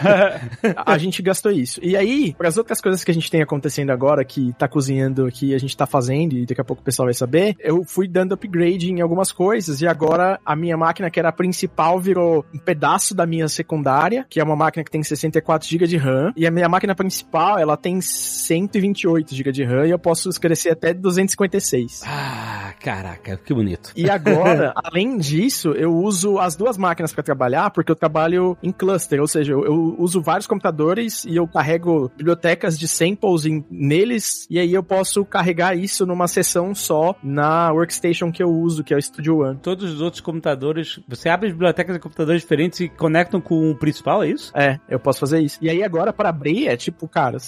a 0.84 0.98
gente 0.98 1.22
gastou 1.22 1.50
isso. 1.52 1.80
E 1.82 1.96
aí, 1.96 2.34
para 2.36 2.48
as 2.48 2.56
outras 2.56 2.80
coisas 2.80 3.02
que 3.04 3.10
a 3.10 3.14
gente 3.14 3.30
tem 3.30 3.42
acontecendo 3.42 3.90
agora, 3.90 4.23
que 4.24 4.52
tá 4.54 4.66
cozinhando 4.66 5.26
aqui, 5.26 5.54
a 5.54 5.58
gente 5.58 5.76
tá 5.76 5.86
fazendo, 5.86 6.34
e 6.34 6.46
daqui 6.46 6.60
a 6.60 6.64
pouco 6.64 6.82
o 6.82 6.84
pessoal 6.84 7.06
vai 7.06 7.14
saber, 7.14 7.56
eu 7.60 7.84
fui 7.84 8.08
dando 8.08 8.34
upgrade 8.34 8.90
em 8.90 9.00
algumas 9.00 9.30
coisas, 9.32 9.80
e 9.80 9.86
agora 9.86 10.40
a 10.44 10.56
minha 10.56 10.76
máquina, 10.76 11.10
que 11.10 11.18
era 11.18 11.28
a 11.28 11.32
principal, 11.32 12.00
virou 12.00 12.44
um 12.54 12.58
pedaço 12.58 13.14
da 13.14 13.26
minha 13.26 13.48
secundária, 13.48 14.26
que 14.28 14.40
é 14.40 14.44
uma 14.44 14.56
máquina 14.56 14.84
que 14.84 14.90
tem 14.90 15.02
64 15.02 15.68
GB 15.68 15.86
de 15.86 15.96
RAM, 15.96 16.32
e 16.36 16.46
a 16.46 16.50
minha 16.50 16.68
máquina 16.68 16.94
principal, 16.94 17.58
ela 17.58 17.76
tem 17.76 18.00
128 18.00 19.34
GB 19.34 19.52
de 19.52 19.64
RAM, 19.64 19.86
e 19.86 19.90
eu 19.90 19.98
posso 19.98 20.30
crescer 20.40 20.70
até 20.70 20.94
256. 20.94 22.02
Ah, 22.06 22.63
caraca, 22.84 23.38
que 23.38 23.54
bonito. 23.54 23.92
E 23.96 24.10
agora, 24.10 24.74
além 24.84 25.16
disso, 25.16 25.70
eu 25.70 25.94
uso 25.94 26.38
as 26.38 26.54
duas 26.54 26.76
máquinas 26.76 27.14
para 27.14 27.22
trabalhar, 27.22 27.70
porque 27.70 27.90
eu 27.90 27.96
trabalho 27.96 28.58
em 28.62 28.70
cluster, 28.70 29.20
ou 29.20 29.26
seja, 29.26 29.52
eu, 29.52 29.64
eu 29.64 29.96
uso 29.98 30.20
vários 30.20 30.46
computadores 30.46 31.24
e 31.24 31.34
eu 31.34 31.48
carrego 31.48 32.10
bibliotecas 32.14 32.78
de 32.78 32.86
samples 32.86 33.46
em- 33.46 33.64
neles, 33.70 34.46
e 34.50 34.58
aí 34.58 34.74
eu 34.74 34.82
posso 34.82 35.24
carregar 35.24 35.74
isso 35.76 36.04
numa 36.04 36.28
sessão 36.28 36.74
só 36.74 37.16
na 37.22 37.72
workstation 37.72 38.30
que 38.30 38.42
eu 38.42 38.50
uso, 38.50 38.84
que 38.84 38.92
é 38.92 38.96
o 38.98 39.02
Studio 39.02 39.38
One. 39.38 39.58
Todos 39.62 39.90
os 39.90 40.02
outros 40.02 40.20
computadores, 40.20 41.00
você 41.08 41.30
abre 41.30 41.50
bibliotecas 41.50 41.94
de 41.94 42.00
computadores 42.00 42.42
diferentes 42.42 42.80
e 42.80 42.88
conectam 42.90 43.40
com 43.40 43.70
o 43.70 43.74
principal, 43.74 44.22
é 44.22 44.28
isso? 44.28 44.52
É, 44.54 44.78
eu 44.90 45.00
posso 45.00 45.20
fazer 45.20 45.40
isso. 45.40 45.58
E 45.62 45.70
aí 45.70 45.82
agora, 45.82 46.12
para 46.12 46.28
abrir, 46.28 46.68
é 46.68 46.76
tipo, 46.76 47.08
cara, 47.08 47.38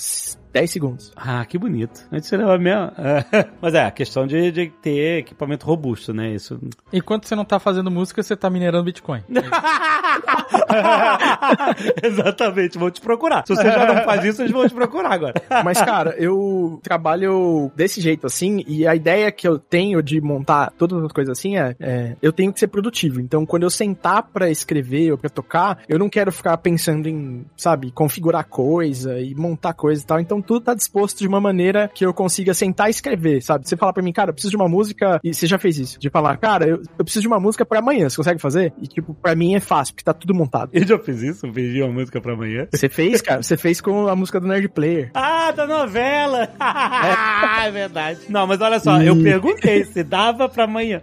10 0.57 0.70
segundos. 0.70 1.12
Ah, 1.15 1.45
que 1.45 1.59
bonito. 1.59 2.09
Antes 2.11 2.33
era 2.33 2.57
mesmo. 2.57 2.91
Mas 3.61 3.74
é, 3.74 3.85
a 3.85 3.91
questão 3.91 4.27
de, 4.27 4.51
de 4.51 4.73
ter 4.81 5.19
equipamento 5.19 5.66
robusto, 5.66 6.15
né? 6.15 6.31
Isso. 6.31 6.59
Enquanto 6.91 7.27
você 7.27 7.37
não 7.37 7.45
tá 7.45 7.59
fazendo 7.59 7.91
música, 7.91 8.23
você 8.23 8.35
tá 8.35 8.49
minerando 8.49 8.85
Bitcoin. 8.85 9.23
Exatamente, 12.03 12.78
vão 12.78 12.91
te 12.91 13.03
procurar. 13.03 13.45
Se 13.47 13.55
você 13.55 13.65
já 13.65 13.95
não 13.95 14.03
faz 14.03 14.24
isso, 14.24 14.41
eles 14.41 14.53
vão 14.53 14.66
te 14.66 14.74
procurar 14.74 15.12
agora. 15.12 15.35
Mas, 15.62 15.78
cara, 15.78 16.15
eu 16.16 16.81
trabalho 16.83 17.70
desse 17.77 18.01
jeito 18.01 18.27
assim, 18.27 18.65
e 18.66 18.87
a 18.87 18.95
ideia 18.95 19.31
que 19.31 19.47
eu 19.47 19.59
tenho 19.59 20.03
de 20.03 20.23
montar 20.23 20.73
todas 20.78 21.05
as 21.05 21.12
coisas 21.12 21.39
assim 21.39 21.59
é, 21.59 21.77
é, 21.78 22.16
eu 22.23 22.33
tenho 22.33 22.51
que 22.51 22.61
ser 22.61 22.69
produtivo. 22.69 23.20
Então, 23.20 23.45
quando 23.45 23.65
eu 23.65 23.70
sentar 23.70 24.23
pra 24.23 24.49
escrever 24.49 25.12
ou 25.12 25.19
pra 25.19 25.28
tocar, 25.28 25.81
eu 25.87 25.99
não 25.99 26.09
quero 26.09 26.33
ficar 26.33 26.57
pensando 26.57 27.11
em, 27.11 27.45
sabe, 27.59 27.91
configurar 27.91 28.49
coisa 28.49 29.20
e 29.20 29.35
montar 29.35 29.74
coisa 29.74 30.03
e 30.03 30.07
tal. 30.07 30.19
Então, 30.19 30.45
tudo 30.47 30.60
tá 30.60 30.74
disposto 30.74 31.18
de 31.18 31.28
uma 31.28 31.40
maneira 31.40 31.90
que 31.93 32.05
eu 32.06 32.14
consiga 32.14 32.55
sentar 32.55 32.89
e 32.89 32.90
escrever, 32.90 33.43
sabe? 33.43 33.68
Você 33.68 33.77
fala 33.77 33.93
pra 33.93 34.02
mim, 34.02 34.12
cara, 34.12 34.31
eu 34.31 34.35
preciso 34.35 34.51
de 34.51 34.56
uma 34.56 34.68
música, 34.68 35.20
e 35.23 35.35
você 35.35 35.47
já 35.47 35.59
fez 35.59 35.78
isso, 35.78 35.98
de 35.98 36.09
falar, 36.09 36.36
cara, 36.36 36.66
eu, 36.66 36.82
eu 36.98 37.05
preciso 37.05 37.23
de 37.23 37.28
uma 37.28 37.40
música 37.40 37.64
pra 37.64 37.81
amanhã, 37.81 38.09
você 38.09 38.16
consegue 38.16 38.40
fazer? 38.40 38.73
E, 38.81 38.86
tipo, 38.86 39.14
pra 39.14 39.35
mim 39.35 39.55
é 39.55 39.60
fácil, 39.60 39.94
porque 39.94 40.05
tá 40.05 40.14
tudo 40.14 40.35
montado. 40.35 40.70
Eu 40.73 40.86
já 40.86 40.98
fiz 40.98 41.23
isso, 41.23 41.51
pedi 41.52 41.82
uma 41.82 41.93
música 41.93 42.20
pra 42.20 42.32
amanhã. 42.32 42.66
Você 42.73 42.89
fez, 42.89 43.20
cara? 43.20 43.43
Você 43.43 43.56
fez 43.56 43.81
com 43.81 44.09
a 44.09 44.16
música 44.16 44.40
do 44.40 44.47
Nerd 44.47 44.68
Player. 44.68 45.10
Ah, 45.14 45.51
da 45.51 45.66
novela! 45.66 46.48
é 47.66 47.70
verdade. 47.70 48.20
Não, 48.28 48.47
mas 48.47 48.60
olha 48.60 48.78
só, 48.78 49.01
eu 49.02 49.20
perguntei 49.23 49.85
se 49.85 50.02
dava 50.02 50.48
pra 50.48 50.64
amanhã. 50.64 51.01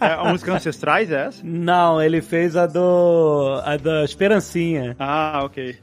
É, 0.00 0.12
a 0.12 0.24
música 0.30 0.54
Ancestrais 0.54 1.10
é 1.10 1.26
essa? 1.26 1.42
Não, 1.44 2.00
ele 2.00 2.22
fez 2.22 2.56
a 2.56 2.66
do. 2.66 3.60
a 3.64 3.76
da 3.76 4.04
Esperancinha. 4.04 4.96
Ah, 4.98 5.40
ok. 5.44 5.76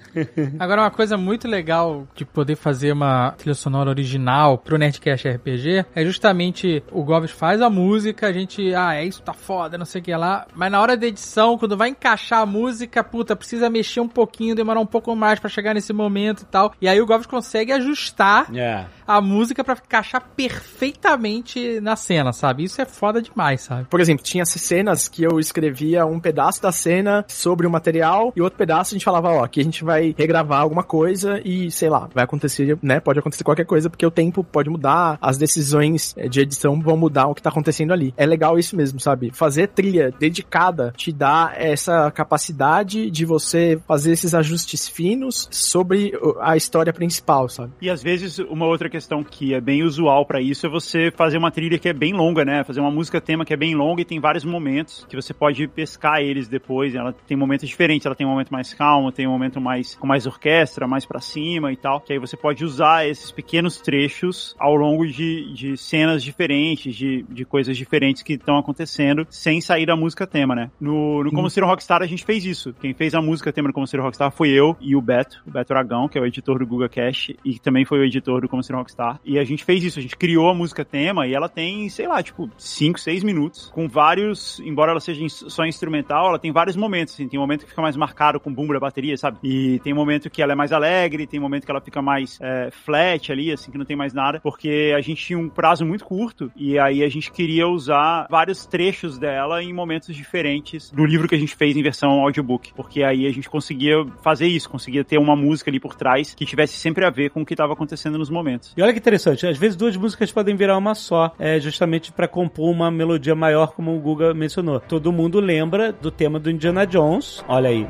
Agora, 0.59 0.81
uma 0.81 0.91
coisa 0.91 1.17
muito 1.17 1.47
legal 1.47 2.07
de 2.15 2.25
poder 2.25 2.52
fazer 2.55 2.91
uma 2.91 3.31
trilha 3.31 3.53
sonora 3.55 3.89
original 3.89 4.57
pro 4.57 4.77
Nerdcast 4.77 5.27
RPG 5.27 5.85
é 5.95 6.03
justamente 6.05 6.83
o 6.91 7.03
Gomes 7.03 7.31
faz 7.31 7.61
a 7.61 7.69
música, 7.69 8.27
a 8.27 8.33
gente, 8.33 8.73
ah, 8.75 8.95
é 8.95 9.05
isso, 9.05 9.21
tá 9.21 9.33
foda, 9.33 9.77
não 9.77 9.85
sei 9.85 10.01
o 10.01 10.03
que 10.03 10.15
lá. 10.15 10.45
Mas 10.55 10.71
na 10.71 10.81
hora 10.81 10.95
da 10.97 11.07
edição, 11.07 11.57
quando 11.57 11.75
vai 11.77 11.89
encaixar 11.89 12.39
a 12.41 12.45
música, 12.45 13.03
puta, 13.03 13.35
precisa 13.35 13.69
mexer 13.69 13.99
um 13.99 14.07
pouquinho, 14.07 14.55
demorar 14.55 14.79
um 14.79 14.85
pouco 14.85 15.15
mais 15.15 15.39
pra 15.39 15.49
chegar 15.49 15.73
nesse 15.73 15.93
momento 15.93 16.41
e 16.41 16.45
tal. 16.45 16.73
E 16.81 16.87
aí 16.87 16.99
o 17.01 17.05
Gomes 17.05 17.25
consegue 17.27 17.71
ajustar 17.71 18.53
É. 18.55 18.85
a 19.07 19.19
música 19.21 19.63
pra 19.63 19.73
encaixar 19.75 20.21
perfeitamente 20.35 21.79
na 21.81 21.95
cena, 21.95 22.31
sabe? 22.33 22.63
Isso 22.63 22.81
é 22.81 22.85
foda 22.85 23.21
demais, 23.21 23.61
sabe? 23.61 23.85
Por 23.89 23.99
exemplo, 23.99 24.23
tinha 24.23 24.45
cenas 24.45 25.07
que 25.07 25.23
eu 25.23 25.39
escrevia 25.39 26.05
um 26.05 26.19
pedaço 26.19 26.61
da 26.61 26.71
cena 26.71 27.25
sobre 27.27 27.65
o 27.65 27.71
material 27.71 28.31
e 28.35 28.41
outro 28.41 28.57
pedaço 28.57 28.93
a 28.93 28.95
gente 28.95 29.05
falava, 29.05 29.29
ó, 29.31 29.43
aqui 29.43 29.59
a 29.59 29.63
gente 29.63 29.83
vai 29.83 30.13
regravar 30.17 30.61
alguma 30.61 30.83
coisa 30.83 31.41
e, 31.43 31.71
sei 31.71 31.89
lá, 31.89 32.07
vai 32.13 32.23
acontecer, 32.23 32.42
né? 32.81 32.99
Pode 32.99 33.19
acontecer 33.19 33.43
qualquer 33.43 33.65
coisa 33.65 33.89
porque 33.89 34.05
o 34.05 34.11
tempo 34.11 34.43
pode 34.43 34.69
mudar, 34.69 35.17
as 35.21 35.37
decisões 35.37 36.13
eh, 36.17 36.27
de 36.27 36.41
edição 36.41 36.79
vão 36.79 36.97
mudar 36.97 37.27
o 37.27 37.35
que 37.35 37.41
tá 37.41 37.49
acontecendo 37.49 37.93
ali. 37.93 38.13
É 38.17 38.25
legal 38.25 38.57
isso 38.57 38.75
mesmo, 38.75 38.99
sabe? 38.99 39.31
Fazer 39.33 39.67
trilha 39.67 40.11
dedicada 40.17 40.93
te 40.95 41.11
dá 41.11 41.53
essa 41.55 42.09
capacidade 42.11 43.09
de 43.09 43.25
você 43.25 43.79
fazer 43.87 44.11
esses 44.11 44.33
ajustes 44.33 44.87
finos 44.87 45.47
sobre 45.51 46.13
a 46.39 46.55
história 46.55 46.93
principal, 46.93 47.49
sabe? 47.49 47.71
E 47.81 47.89
às 47.89 48.01
vezes 48.01 48.39
uma 48.39 48.65
outra 48.65 48.89
questão 48.89 49.23
que 49.23 49.53
é 49.53 49.61
bem 49.61 49.83
usual 49.83 50.25
pra 50.25 50.41
isso 50.41 50.65
é 50.65 50.69
você 50.69 51.11
fazer 51.15 51.37
uma 51.37 51.51
trilha 51.51 51.77
que 51.77 51.89
é 51.89 51.93
bem 51.93 52.13
longa, 52.13 52.45
né? 52.45 52.63
Fazer 52.63 52.79
uma 52.79 52.91
música 52.91 53.21
tema 53.21 53.45
que 53.45 53.53
é 53.53 53.57
bem 53.57 53.75
longa 53.75 54.01
e 54.01 54.05
tem 54.05 54.19
vários 54.19 54.43
momentos 54.43 55.05
que 55.09 55.15
você 55.15 55.33
pode 55.33 55.67
pescar 55.67 56.21
eles 56.21 56.47
depois. 56.47 56.95
Ela 56.95 57.13
tem 57.27 57.35
momentos 57.37 57.67
diferentes, 57.67 58.05
ela 58.05 58.15
tem 58.15 58.25
um 58.25 58.29
momento 58.29 58.51
mais 58.51 58.73
calmo, 58.73 59.11
tem 59.11 59.27
um 59.27 59.31
momento 59.31 59.59
mais 59.59 59.95
com 59.95 60.07
mais 60.07 60.25
orquestra, 60.25 60.87
mais 60.87 61.05
pra 61.05 61.19
cima 61.19 61.71
e 61.71 61.75
tal. 61.75 61.99
Que 61.99 62.13
aí 62.13 62.19
você 62.19 62.32
pode 62.37 62.63
usar 62.63 63.07
esses 63.07 63.31
pequenos 63.31 63.77
trechos 63.77 64.55
ao 64.59 64.75
longo 64.75 65.05
de, 65.07 65.53
de 65.53 65.77
cenas 65.77 66.23
diferentes, 66.23 66.95
de, 66.95 67.23
de 67.29 67.45
coisas 67.45 67.77
diferentes 67.77 68.21
que 68.21 68.33
estão 68.33 68.57
acontecendo, 68.57 69.25
sem 69.29 69.61
sair 69.61 69.85
da 69.85 69.95
música 69.95 70.25
tema, 70.27 70.55
né? 70.55 70.71
No, 70.79 71.23
no 71.23 71.31
Como 71.31 71.49
Ser 71.49 71.63
um 71.63 71.67
Rockstar 71.67 72.01
a 72.01 72.07
gente 72.07 72.25
fez 72.25 72.45
isso. 72.45 72.73
Quem 72.79 72.93
fez 72.93 73.13
a 73.13 73.21
música 73.21 73.51
tema 73.51 73.69
do 73.69 73.73
Como 73.73 73.87
Ser 73.87 73.99
um 73.99 74.03
Rockstar 74.03 74.31
foi 74.31 74.49
eu 74.49 74.75
e 74.79 74.95
o 74.95 75.01
Beto, 75.01 75.41
o 75.47 75.51
Beto 75.51 75.73
Aragão, 75.73 76.07
que 76.07 76.17
é 76.17 76.21
o 76.21 76.25
editor 76.25 76.59
do 76.59 76.65
Guga 76.65 76.89
Cash 76.89 77.31
e 77.43 77.59
também 77.59 77.85
foi 77.85 77.99
o 77.99 78.03
editor 78.03 78.41
do 78.41 78.49
Como 78.49 78.63
Ser 78.63 78.73
um 78.73 78.77
Rockstar. 78.77 79.19
E 79.23 79.37
a 79.39 79.43
gente 79.43 79.63
fez 79.63 79.83
isso, 79.83 79.99
a 79.99 80.01
gente 80.01 80.17
criou 80.17 80.49
a 80.49 80.53
música 80.53 80.83
tema 80.83 81.27
e 81.27 81.33
ela 81.33 81.49
tem, 81.49 81.87
sei 81.89 82.07
lá, 82.07 82.21
tipo, 82.21 82.49
5, 82.57 82.99
6 82.99 83.23
minutos, 83.23 83.69
com 83.73 83.87
vários, 83.87 84.59
embora 84.59 84.91
ela 84.91 84.99
seja 84.99 85.27
só 85.29 85.65
instrumental, 85.65 86.27
ela 86.27 86.39
tem 86.39 86.51
vários 86.51 86.75
momentos, 86.75 87.13
assim, 87.13 87.27
tem 87.27 87.39
um 87.39 87.43
momento 87.43 87.63
que 87.63 87.69
fica 87.69 87.81
mais 87.81 87.95
marcado 87.95 88.39
com 88.39 88.49
o 88.49 88.53
boom 88.53 88.67
da 88.67 88.79
bateria, 88.79 89.17
sabe? 89.17 89.37
E 89.43 89.79
tem 89.79 89.93
um 89.93 89.95
momento 89.95 90.29
que 90.29 90.41
ela 90.41 90.53
é 90.53 90.55
mais 90.55 90.71
alegre, 90.71 91.27
tem 91.27 91.39
um 91.39 91.43
momento 91.43 91.65
que 91.65 91.71
ela 91.71 91.81
fica 91.81 92.01
mais 92.01 92.22
é, 92.41 92.69
flat 92.71 93.31
ali, 93.31 93.51
assim, 93.51 93.71
que 93.71 93.77
não 93.77 93.85
tem 93.85 93.95
mais 93.95 94.13
nada, 94.13 94.39
porque 94.39 94.93
a 94.95 95.01
gente 95.01 95.23
tinha 95.23 95.39
um 95.39 95.49
prazo 95.49 95.85
muito 95.85 96.05
curto 96.05 96.51
e 96.55 96.77
aí 96.79 97.03
a 97.03 97.09
gente 97.09 97.31
queria 97.31 97.67
usar 97.67 98.27
vários 98.29 98.65
trechos 98.65 99.17
dela 99.17 99.61
em 99.61 99.73
momentos 99.73 100.15
diferentes 100.15 100.91
do 100.91 101.05
livro 101.05 101.27
que 101.27 101.35
a 101.35 101.39
gente 101.39 101.55
fez 101.55 101.75
em 101.75 101.83
versão 101.83 102.11
audiobook, 102.21 102.73
porque 102.75 103.03
aí 103.03 103.25
a 103.25 103.31
gente 103.31 103.49
conseguia 103.49 104.05
fazer 104.21 104.47
isso, 104.47 104.69
conseguia 104.69 105.03
ter 105.03 105.17
uma 105.17 105.35
música 105.35 105.69
ali 105.69 105.79
por 105.79 105.95
trás 105.95 106.33
que 106.33 106.45
tivesse 106.45 106.77
sempre 106.77 107.05
a 107.05 107.09
ver 107.09 107.29
com 107.29 107.41
o 107.41 107.45
que 107.45 107.53
estava 107.53 107.73
acontecendo 107.73 108.17
nos 108.17 108.29
momentos. 108.29 108.73
E 108.75 108.81
olha 108.81 108.93
que 108.93 108.99
interessante, 108.99 109.45
às 109.47 109.57
vezes 109.57 109.75
duas 109.75 109.95
músicas 109.95 110.31
podem 110.31 110.55
virar 110.55 110.77
uma 110.77 110.95
só, 110.95 111.33
é 111.39 111.59
justamente 111.59 112.11
para 112.11 112.27
compor 112.27 112.69
uma 112.69 112.89
melodia 112.89 113.35
maior, 113.35 113.73
como 113.73 113.95
o 113.95 113.99
Guga 113.99 114.33
mencionou. 114.33 114.79
Todo 114.79 115.11
mundo 115.11 115.39
lembra 115.39 115.91
do 115.91 116.11
tema 116.11 116.39
do 116.39 116.49
Indiana 116.49 116.85
Jones. 116.85 117.43
Olha 117.47 117.69
aí. 117.69 117.87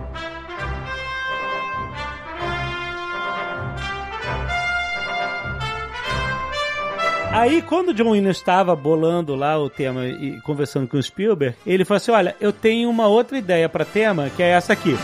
Aí, 7.34 7.64
quando 7.64 7.90
o 7.90 7.94
John 7.96 8.12
Williams 8.12 8.38
estava 8.38 8.76
bolando 8.76 9.34
lá 9.34 9.58
o 9.58 9.68
tema 9.68 10.06
e 10.06 10.40
conversando 10.42 10.88
com 10.88 10.98
o 10.98 11.02
Spielberg, 11.02 11.56
ele 11.66 11.84
falou 11.84 11.98
assim: 11.98 12.12
Olha, 12.12 12.36
eu 12.40 12.54
tenho 12.54 12.88
uma 12.88 13.08
outra 13.08 13.36
ideia 13.36 13.68
para 13.68 13.84
tema, 13.84 14.30
que 14.30 14.44
é 14.44 14.50
essa 14.50 14.72
aqui. 14.74 14.96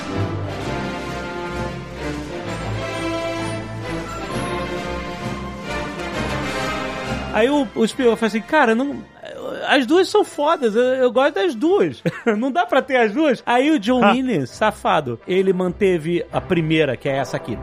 Aí 7.33 7.49
o, 7.49 7.67
o 7.75 7.87
Spielberg 7.87 8.19
falou 8.19 8.27
assim: 8.27 8.41
Cara, 8.41 8.75
não, 8.75 9.03
as 9.67 9.87
duas 9.87 10.07
são 10.07 10.23
fodas, 10.23 10.75
eu, 10.75 10.83
eu 10.83 11.11
gosto 11.11 11.33
das 11.33 11.55
duas. 11.55 12.03
não 12.37 12.51
dá 12.51 12.63
pra 12.63 12.83
ter 12.83 12.97
as 12.97 13.11
duas. 13.11 13.41
Aí 13.43 13.71
o 13.71 13.79
John 13.79 14.01
Williams, 14.11 14.51
safado, 14.51 15.19
ele 15.27 15.51
manteve 15.51 16.23
a 16.31 16.39
primeira, 16.39 16.95
que 16.95 17.09
é 17.09 17.17
essa 17.17 17.37
aqui. 17.37 17.57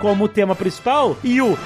Como 0.00 0.28
tema 0.28 0.54
principal 0.54 1.16
e 1.22 1.40
o 1.40 1.56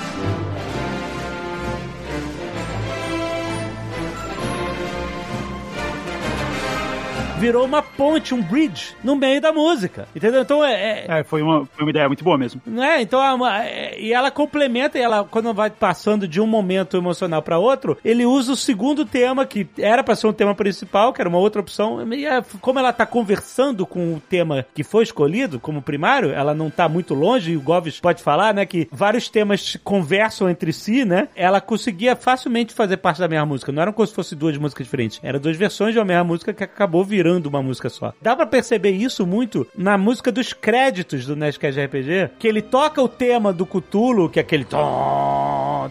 virou 7.39 7.65
uma 7.65 7.83
ponte, 7.83 8.35
um 8.35 8.43
bridge 8.43 8.95
no 9.03 9.17
meio 9.17 9.41
da 9.41 9.53
música. 9.53 10.07
Entendeu? 10.15 10.43
Então 10.43 10.65
é. 10.65 10.73
é... 10.73 11.05
é 11.21 11.25
foi, 11.25 11.43
uma, 11.43 11.67
foi 11.67 11.85
uma 11.85 11.91
ideia 11.91 12.07
muito 12.07 12.25
boa 12.25 12.39
mesmo. 12.39 12.61
Não 12.67 12.83
é? 12.83 13.03
Então 13.03 13.23
é 13.23 13.33
uma, 13.33 13.65
é, 13.65 14.01
e 14.01 14.13
ela 14.13 14.31
complementa, 14.31 14.99
e 14.99 15.03
ela, 15.03 15.25
quando 15.25 15.53
vai 15.53 15.71
passando 15.71 16.27
de 16.27 16.41
um 16.41 16.47
momento 16.47 16.97
emocional 16.97 17.43
para 17.43 17.59
outro, 17.59 17.99
ele 18.05 18.25
usa 18.25 18.53
o 18.53 18.57
segundo 18.57 19.05
tema, 19.05 19.45
que 19.45 19.67
era 19.79 20.03
para 20.03 20.15
ser 20.15 20.27
um 20.27 20.33
tema 20.33 20.55
principal, 20.55 21.13
que 21.13 21.21
era 21.21 21.29
uma 21.29 21.39
outra 21.39 21.61
opção. 21.61 22.01
E 22.13 22.27
é, 22.27 22.43
como 22.61 22.79
ela 22.79 22.93
tá 22.93 23.07
conversando 23.07 23.87
com 23.87 24.15
o 24.15 24.21
tema 24.21 24.65
que 24.75 24.85
foi 24.85 25.03
escolhido 25.03 25.61
como 25.61 25.83
primário, 25.83 26.31
ela 26.31 26.55
não 26.55 26.71
tá 26.71 26.89
muito 26.89 27.15
longe, 27.15 27.53
e 27.53 27.57
o 27.57 27.61
Goves 27.61 28.01
pode 28.01 28.23
falar, 28.23 28.55
né? 28.55 28.65
Que 28.65 28.89
vários 28.91 29.29
temas 29.29 29.79
conversam 29.83 30.49
entre 30.49 30.73
si, 30.73 31.05
né? 31.05 31.29
Ela 31.35 31.61
conseguia 31.61 32.17
facilmente 32.17 32.73
fazer 32.73 32.97
parte 32.99 33.21
da 33.21 33.29
mesma 33.29 33.47
música. 33.47 33.73
Não 33.73 33.83
eram 33.83 33.93
como 33.93 34.07
se 34.07 34.15
fossem 34.15 34.39
duas 34.39 34.57
músicas 34.57 34.87
diferentes. 34.87 35.21
Eram 35.23 35.41
duas 35.41 35.57
versões 35.57 35.93
de 35.93 35.99
uma 35.99 36.05
mesma 36.05 36.25
música 36.25 36.53
que 36.53 36.65
acabou 36.65 37.05
virando 37.05 37.34
uma 37.47 37.63
música 37.63 37.89
só. 37.89 38.13
Dá 38.21 38.35
para 38.37 38.47
perceber 38.47 38.91
isso 38.91 39.27
muito 39.27 39.67
na 39.77 39.97
música 39.97 40.31
dos 40.31 40.53
créditos 40.53 41.27
do 41.27 41.37
Nerdcast 41.37 41.81
RPG, 41.81 42.31
que 42.39 42.49
ele 42.49 42.63
toca 42.63 43.03
o 43.03 43.09
tema 43.09 43.53
do 43.53 43.67
Cthulhu, 43.67 44.29
que 44.29 44.39
é 44.39 44.43
aquele 44.43 44.65
tom, 44.65 45.89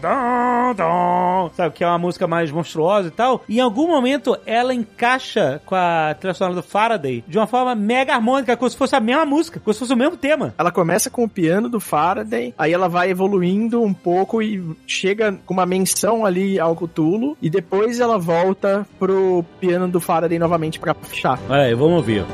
tom, 0.76 1.50
sabe, 1.54 1.74
que 1.74 1.84
é 1.84 1.86
uma 1.86 1.98
música 1.98 2.26
mais 2.26 2.50
monstruosa 2.50 3.08
e 3.08 3.10
tal. 3.10 3.42
E 3.48 3.58
em 3.58 3.60
algum 3.60 3.86
momento 3.86 4.36
ela 4.46 4.74
encaixa 4.74 5.60
com 5.64 5.74
a 5.74 6.14
trilha 6.18 6.34
sonora 6.34 6.56
do 6.56 6.62
Faraday 6.62 7.24
de 7.26 7.38
uma 7.38 7.46
forma 7.46 7.74
mega 7.74 8.14
harmônica, 8.14 8.56
como 8.56 8.70
se 8.70 8.76
fosse 8.76 8.96
a 8.96 9.00
mesma 9.00 9.24
música, 9.24 9.60
como 9.60 9.72
se 9.72 9.80
fosse 9.80 9.92
o 9.92 9.96
mesmo 9.96 10.16
tema. 10.16 10.54
Ela 10.58 10.70
começa 10.70 11.10
com 11.10 11.24
o 11.24 11.28
piano 11.28 11.68
do 11.68 11.80
Faraday, 11.80 12.54
aí 12.56 12.72
ela 12.72 12.88
vai 12.88 13.10
evoluindo 13.10 13.82
um 13.82 13.94
pouco 13.94 14.42
e 14.42 14.62
chega 14.86 15.38
com 15.44 15.54
uma 15.54 15.66
menção 15.66 16.24
ali 16.24 16.58
ao 16.58 16.74
Cthulhu, 16.74 17.36
e 17.40 17.50
depois 17.50 18.00
ela 18.00 18.18
volta 18.18 18.86
pro 18.98 19.44
piano 19.60 19.88
do 19.88 20.00
Faraday 20.00 20.38
novamente 20.38 20.78
para 20.78 20.94
fechar. 21.24 21.38
Olha 21.48 21.62
aí, 21.62 21.74
vamos 21.74 21.96
ouvir. 21.96 22.24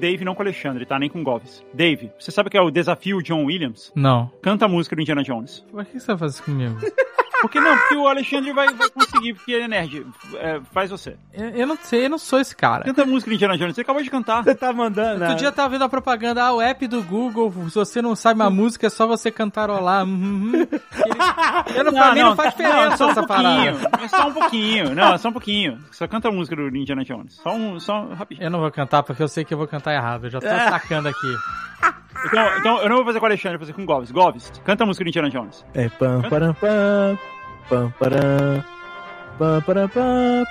Dave, 0.00 0.24
não 0.24 0.34
com 0.34 0.42
o 0.42 0.46
Alexandre, 0.46 0.84
tá? 0.86 0.98
Nem 0.98 1.08
com 1.08 1.20
o 1.20 1.22
Goves. 1.22 1.64
Dave, 1.72 2.10
você 2.18 2.30
sabe 2.30 2.48
o 2.48 2.50
que 2.50 2.56
é 2.56 2.60
o 2.60 2.70
desafio 2.70 3.22
John 3.22 3.44
Williams? 3.44 3.92
Não. 3.94 4.30
Canta 4.42 4.64
a 4.64 4.68
música 4.68 4.96
do 4.96 5.02
Indiana 5.02 5.22
Jones. 5.22 5.60
Por 5.70 5.84
que 5.84 6.00
você 6.00 6.06
vai 6.08 6.18
fazer 6.18 6.34
isso 6.34 6.42
comigo? 6.42 6.76
Porque 7.40 7.60
não, 7.60 7.76
porque 7.76 7.94
o 7.96 8.06
Alexandre 8.06 8.52
vai, 8.52 8.72
vai 8.74 8.88
conseguir, 8.90 9.34
porque 9.34 9.52
ele 9.52 9.64
é 9.64 9.68
nerd. 9.68 10.06
É, 10.34 10.60
faz 10.72 10.90
você. 10.90 11.16
Eu, 11.32 11.48
eu, 11.50 11.66
não 11.66 11.76
sei, 11.76 12.04
eu 12.04 12.10
não 12.10 12.18
sou 12.18 12.38
esse 12.38 12.54
cara. 12.54 12.84
Canta 12.84 13.02
a 13.02 13.06
música 13.06 13.30
de 13.30 13.36
Indiana 13.36 13.56
Jones, 13.56 13.74
você 13.74 13.80
acabou 13.80 14.02
de 14.02 14.10
cantar. 14.10 14.44
Você 14.44 14.54
tá 14.54 14.72
mandando. 14.72 15.22
Outro 15.22 15.36
dia 15.36 15.48
eu 15.48 15.52
tava 15.52 15.70
vendo 15.70 15.84
a 15.84 15.88
propaganda, 15.88 16.44
ah, 16.44 16.52
o 16.52 16.60
app 16.60 16.86
do 16.86 17.02
Google, 17.02 17.52
se 17.68 17.74
você 17.74 18.02
não 18.02 18.14
sabe 18.14 18.40
uma 18.40 18.50
música, 18.50 18.86
é 18.86 18.90
só 18.90 19.06
você 19.06 19.30
cantarolar. 19.30 20.04
Uhum. 20.04 20.52
Ele, 20.54 21.78
eu 21.78 21.84
não, 21.84 21.92
não, 21.92 22.00
pra 22.00 22.14
mim 22.14 22.20
não, 22.20 22.36
faz 22.36 22.50
diferença 22.50 22.90
não, 22.90 22.96
só 22.96 23.06
um 23.06 23.10
essa 23.10 23.26
pouquinho, 23.26 23.78
parada. 23.78 24.04
É 24.04 24.08
só 24.08 24.28
um 24.28 24.32
pouquinho. 24.32 24.94
Não, 24.94 25.14
é 25.14 25.18
só 25.18 25.28
um 25.28 25.32
pouquinho. 25.32 25.78
Só 25.90 26.06
canta 26.06 26.28
a 26.28 26.32
música 26.32 26.56
do 26.56 26.68
Indiana 26.76 27.04
Jones. 27.04 27.34
Só 27.34 27.54
um, 27.54 27.80
só 27.80 28.02
um 28.02 28.14
rapidinho. 28.14 28.46
Eu 28.46 28.50
não 28.50 28.60
vou 28.60 28.70
cantar 28.70 29.02
porque 29.02 29.22
eu 29.22 29.28
sei 29.28 29.44
que 29.44 29.54
eu 29.54 29.58
vou 29.58 29.66
cantar 29.66 29.94
errado. 29.94 30.26
Eu 30.26 30.30
já 30.30 30.40
tô 30.40 30.46
sacando 30.46 31.08
aqui. 31.08 31.34
Então, 32.26 32.58
então, 32.58 32.82
eu 32.82 32.88
não 32.88 32.96
vou 32.96 33.04
fazer 33.04 33.18
com 33.18 33.24
o 33.24 33.28
Alexandre, 33.28 33.58
vou 33.58 33.66
fazer 33.66 33.72
com 33.72 33.82
o 33.82 33.86
Goves. 33.86 34.10
Goves, 34.10 34.52
canta 34.64 34.84
a 34.84 34.86
música 34.86 35.04
do 35.04 35.08
Indiana 35.08 35.30
Jones. 35.30 35.64
É 35.74 35.88
pam, 35.88 36.22
pam, 36.22 36.54
pam. 36.54 37.18
Pam, 37.68 37.92
param, 38.00 38.64
pam, 39.38 39.62
param, 39.62 39.88
pam, 39.88 40.44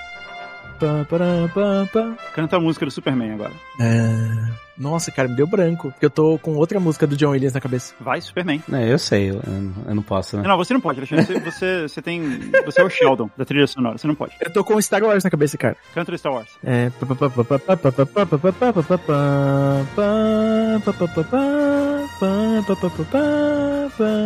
pam, 0.78 1.04
param, 1.04 1.48
pam, 1.52 1.86
pam. 1.92 2.16
Canta 2.34 2.56
a 2.56 2.60
música 2.60 2.86
do 2.86 2.90
Superman 2.90 3.32
agora. 3.32 3.52
É... 3.78 4.69
Nossa, 4.80 5.12
cara, 5.12 5.28
me 5.28 5.36
deu 5.36 5.46
branco. 5.46 5.90
Porque 5.90 6.06
eu 6.06 6.10
tô 6.10 6.38
com 6.38 6.54
outra 6.54 6.80
música 6.80 7.06
do 7.06 7.14
John 7.14 7.30
Williams 7.30 7.52
na 7.52 7.60
cabeça. 7.60 7.94
Vai, 8.00 8.18
Superman. 8.18 8.62
É, 8.72 8.90
eu 8.90 8.98
sei, 8.98 9.28
eu, 9.28 9.42
eu 9.86 9.94
não 9.94 10.02
posso, 10.02 10.38
né? 10.38 10.48
Não, 10.48 10.56
você 10.56 10.72
não 10.72 10.80
pode, 10.80 10.98
Alexandre. 10.98 11.26
Você, 11.26 11.38
você, 11.38 11.82
você, 11.82 12.02
tem. 12.02 12.22
Você 12.64 12.80
é 12.80 12.84
o 12.84 12.88
Sheldon 12.88 13.28
da 13.36 13.44
trilha 13.44 13.66
sonora, 13.66 13.98
você 13.98 14.06
não 14.06 14.14
pode. 14.14 14.32
Eu 14.40 14.50
tô 14.50 14.64
com 14.64 14.80
Star 14.80 15.04
Wars 15.04 15.22
na 15.22 15.28
cabeça, 15.28 15.58
cara. 15.58 15.76
Canta 15.92 16.14
o 16.14 16.18
Star 16.18 16.32
Wars. 16.32 16.48
É. 16.64 16.90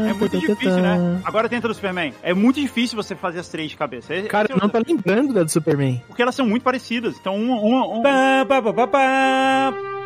É 0.08 0.12
muito 0.12 0.38
difícil, 0.38 0.80
né? 0.80 1.20
Agora 1.24 1.48
tenta 1.48 1.66
do 1.66 1.74
Superman. 1.74 2.14
É 2.22 2.32
muito 2.32 2.60
difícil 2.60 2.96
você 2.96 3.16
fazer 3.16 3.40
as 3.40 3.48
três 3.48 3.70
de 3.70 3.76
cabeça. 3.76 4.14
Cara, 4.28 4.46
eu 4.50 4.58
não 4.58 4.68
tô 4.68 4.80
lembrando 4.86 5.32
da 5.32 5.42
do 5.42 5.50
Superman. 5.50 6.00
Porque 6.06 6.22
elas 6.22 6.36
são 6.36 6.46
muito 6.46 6.62
parecidas. 6.62 7.16
Então, 7.18 7.34
uma. 7.34 7.56
uma, 7.56 7.86
uma... 7.86 10.03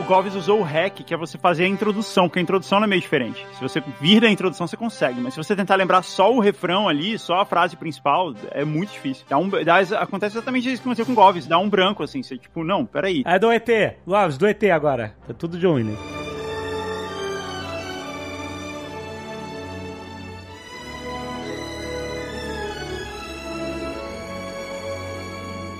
O 0.00 0.04
Goves 0.04 0.34
usou 0.34 0.60
o 0.60 0.62
hack, 0.62 1.02
que 1.04 1.12
é 1.12 1.16
você 1.16 1.36
fazer 1.36 1.64
a 1.64 1.68
introdução, 1.68 2.28
porque 2.28 2.38
a 2.38 2.42
introdução 2.42 2.82
é 2.82 2.86
meio 2.86 3.00
diferente. 3.00 3.46
Se 3.54 3.60
você 3.60 3.82
vir 4.00 4.20
da 4.20 4.30
introdução, 4.30 4.66
você 4.66 4.76
consegue, 4.76 5.20
mas 5.20 5.34
se 5.34 5.42
você 5.42 5.54
tentar 5.56 5.76
lembrar 5.76 6.02
só 6.02 6.32
o 6.32 6.40
refrão 6.40 6.88
ali, 6.88 7.18
só 7.18 7.40
a 7.40 7.44
frase 7.44 7.76
principal, 7.76 8.34
é 8.50 8.64
muito 8.64 8.92
difícil. 8.92 9.24
Dá 9.28 9.36
um, 9.36 9.48
dá, 9.48 9.78
acontece 10.00 10.36
exatamente 10.36 10.70
isso 10.70 10.82
que 10.82 10.88
aconteceu 10.88 11.06
com 11.06 11.12
o 11.12 11.14
Goves, 11.14 11.46
dá 11.46 11.58
um 11.58 11.68
branco 11.68 12.02
assim, 12.02 12.22
você 12.22 12.38
tipo, 12.38 12.64
não, 12.64 12.86
peraí. 12.86 13.22
É 13.26 13.38
do 13.38 13.50
ET, 13.50 13.68
Goves, 14.06 14.38
do 14.38 14.46
ET 14.46 14.62
agora. 14.64 15.14
É 15.28 15.32
tudo 15.32 15.58
John 15.58 15.74
Williams. 15.74 16.27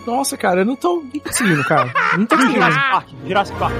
Nossa, 0.08 0.38
cara, 0.38 0.62
eu 0.62 0.64
não 0.64 0.74
tô 0.74 1.04
conseguindo, 1.22 1.62
cara. 1.64 1.92
Não 2.16 2.24
tô 2.24 2.34
conseguindo. 2.34 2.62
Jurassic 2.64 2.90
Park, 2.90 3.08
Jurassic 3.26 3.58
Park. 3.58 3.74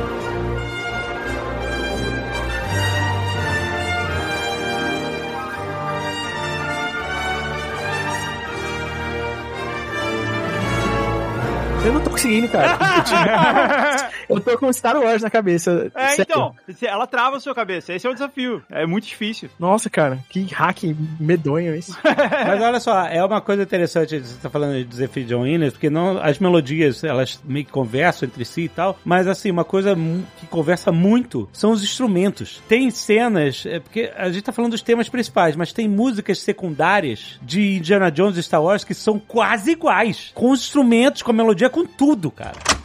Eu 11.89 11.95
não 11.95 12.03
tô 12.03 12.11
conseguindo, 12.11 12.47
cara. 12.49 14.11
eu 14.29 14.39
tô 14.41 14.59
com 14.59 14.71
Star 14.71 14.95
Wars 14.99 15.23
na 15.23 15.31
cabeça. 15.31 15.91
É, 15.95 16.09
Sério. 16.09 16.27
então, 16.29 16.55
ela 16.83 17.07
trava 17.07 17.39
a 17.39 17.41
sua 17.41 17.55
cabeça. 17.55 17.95
Esse 17.95 18.07
é 18.07 18.11
o 18.11 18.13
desafio. 18.13 18.63
É 18.71 18.85
muito 18.85 19.07
difícil. 19.07 19.49
Nossa, 19.59 19.89
cara, 19.89 20.19
que 20.29 20.43
hack 20.53 20.83
medonho 21.19 21.75
esse. 21.75 21.95
Mas 22.05 22.61
olha 22.61 22.79
só, 22.79 23.07
é 23.07 23.25
uma 23.25 23.41
coisa 23.41 23.63
interessante, 23.63 24.19
você 24.19 24.37
tá 24.37 24.51
falando 24.51 24.75
de 24.75 24.85
desafio 24.85 25.25
de 25.25 25.31
John 25.31 25.41
Williams, 25.45 25.73
porque 25.73 25.89
não, 25.89 26.19
as 26.19 26.39
melodias, 26.39 27.03
elas 27.03 27.41
meio 27.43 27.65
que 27.65 27.73
conversam 27.73 28.27
entre 28.29 28.45
si 28.45 28.65
e 28.65 28.69
tal, 28.69 28.99
mas 29.03 29.27
assim, 29.27 29.51
uma 29.51 29.65
coisa 29.65 29.97
que 30.39 30.47
conversa 30.47 30.93
muito 30.93 31.49
são 31.55 31.71
os 31.71 31.83
instrumentos. 31.83 32.61
Tem 32.69 32.91
cenas, 32.91 33.65
é 33.65 33.81
porque 33.81 34.13
a 34.15 34.29
gente 34.29 34.43
tá 34.43 34.53
falando 34.53 34.73
dos 34.73 34.83
temas 34.83 35.09
principais, 35.09 35.57
mas 35.57 35.73
tem 35.73 35.89
músicas 35.89 36.41
secundárias 36.41 37.39
de 37.41 37.79
Indiana 37.79 38.11
Jones 38.11 38.37
e 38.37 38.43
Star 38.43 38.63
Wars 38.63 38.85
que 38.85 38.93
são 38.93 39.19
quase 39.19 39.71
iguais, 39.71 40.33
com 40.35 40.51
os 40.51 40.61
instrumentos, 40.61 41.23
com 41.23 41.31
a 41.31 41.35
melodia, 41.35 41.71
com 41.79 41.87
tudo, 41.87 42.31
cara. 42.31 42.78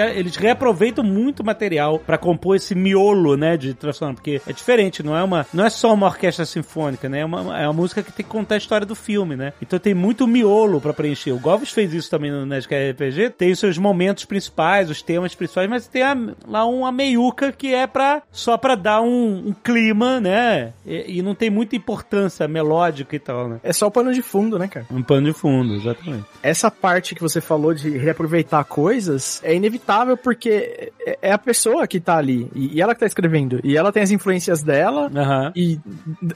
E- 0.00 0.02
e 0.02 0.06
caras, 0.10 0.16
eles 0.16 0.36
reaproveitam 0.36 1.04
muito 1.04 1.44
material 1.44 1.98
pra 1.98 2.16
compor 2.18 2.56
esse 2.56 2.74
miolo, 2.74 3.36
né, 3.36 3.56
de 3.56 3.74
transformação, 3.74 4.14
porque 4.14 4.40
é 4.46 4.52
diferente, 4.52 5.02
não 5.02 5.16
é 5.16 5.22
uma, 5.22 5.46
não 5.52 5.64
é 5.64 5.70
só 5.70 5.92
uma 5.92 6.06
orquestra 6.06 6.44
sinfônica, 6.44 7.08
né, 7.08 7.20
é 7.20 7.24
uma, 7.24 7.60
é 7.60 7.66
uma 7.66 7.72
música 7.72 8.02
que 8.02 8.12
tem 8.12 8.24
que 8.24 8.30
contar 8.30 8.54
a 8.54 8.58
história 8.58 8.86
do 8.86 8.94
filme, 8.94 9.36
né. 9.36 9.52
Então 9.60 9.78
tem 9.78 9.94
muito 9.94 10.26
miolo 10.26 10.80
pra 10.80 10.92
preencher. 10.92 11.32
O 11.32 11.38
Govs 11.38 11.70
fez 11.72 11.92
isso 11.92 12.10
também 12.10 12.30
no 12.30 12.46
Nerdcast 12.46 12.90
RPG, 12.92 13.30
tem 13.30 13.52
os 13.52 13.58
seus 13.58 13.76
momentos 13.78 14.24
principais, 14.24 14.90
os 14.90 15.02
temas 15.02 15.34
principais, 15.34 15.68
mas 15.68 15.86
tem 15.86 16.02
a- 16.02 16.16
lá 16.46 16.64
uma 16.64 16.90
meiuca 16.92 17.52
que 17.52 17.74
é 17.74 17.86
pra, 17.86 18.22
só 18.30 18.56
pra 18.56 18.74
dar 18.74 19.00
um, 19.00 19.48
um 19.48 19.52
clima, 19.64 20.20
né, 20.20 20.72
e, 20.86 21.18
e 21.18 21.22
não 21.22 21.34
tem 21.34 21.50
muita 21.50 21.76
importância 21.76 22.46
melódica 22.48 23.14
e 23.16 23.18
tal, 23.18 23.48
né. 23.48 23.60
É 23.62 23.72
só 23.72 23.86
o 23.86 23.90
pano 23.90 24.12
de 24.12 24.22
fundo, 24.22 24.58
né, 24.58 24.68
cara? 24.68 24.86
Um 24.90 25.02
pano 25.02 25.26
de 25.26 25.32
fundo, 25.32 25.74
exatamente. 25.74 26.24
Essa 26.42 26.70
parte 26.70 27.14
que 27.14 27.20
você 27.22 27.40
falou 27.40 27.74
de 27.74 27.90
reaproveitar 27.90 28.64
coisas 28.64 29.40
é 29.44 29.54
inevitável 29.54 29.89
porque 30.16 30.90
é- 31.06 31.18
é 31.22 31.32
a 31.32 31.38
pessoa 31.38 31.86
que 31.86 31.98
tá 32.00 32.16
ali 32.16 32.48
e 32.54 32.70
e 32.76 32.80
ela 32.82 32.94
que 32.94 33.00
tá 33.00 33.06
escrevendo. 33.06 33.60
E 33.64 33.76
ela 33.76 33.90
tem 33.92 34.02
as 34.02 34.10
influências 34.10 34.62
dela 34.62 35.10
Aham. 35.14 35.52
e 35.56 35.78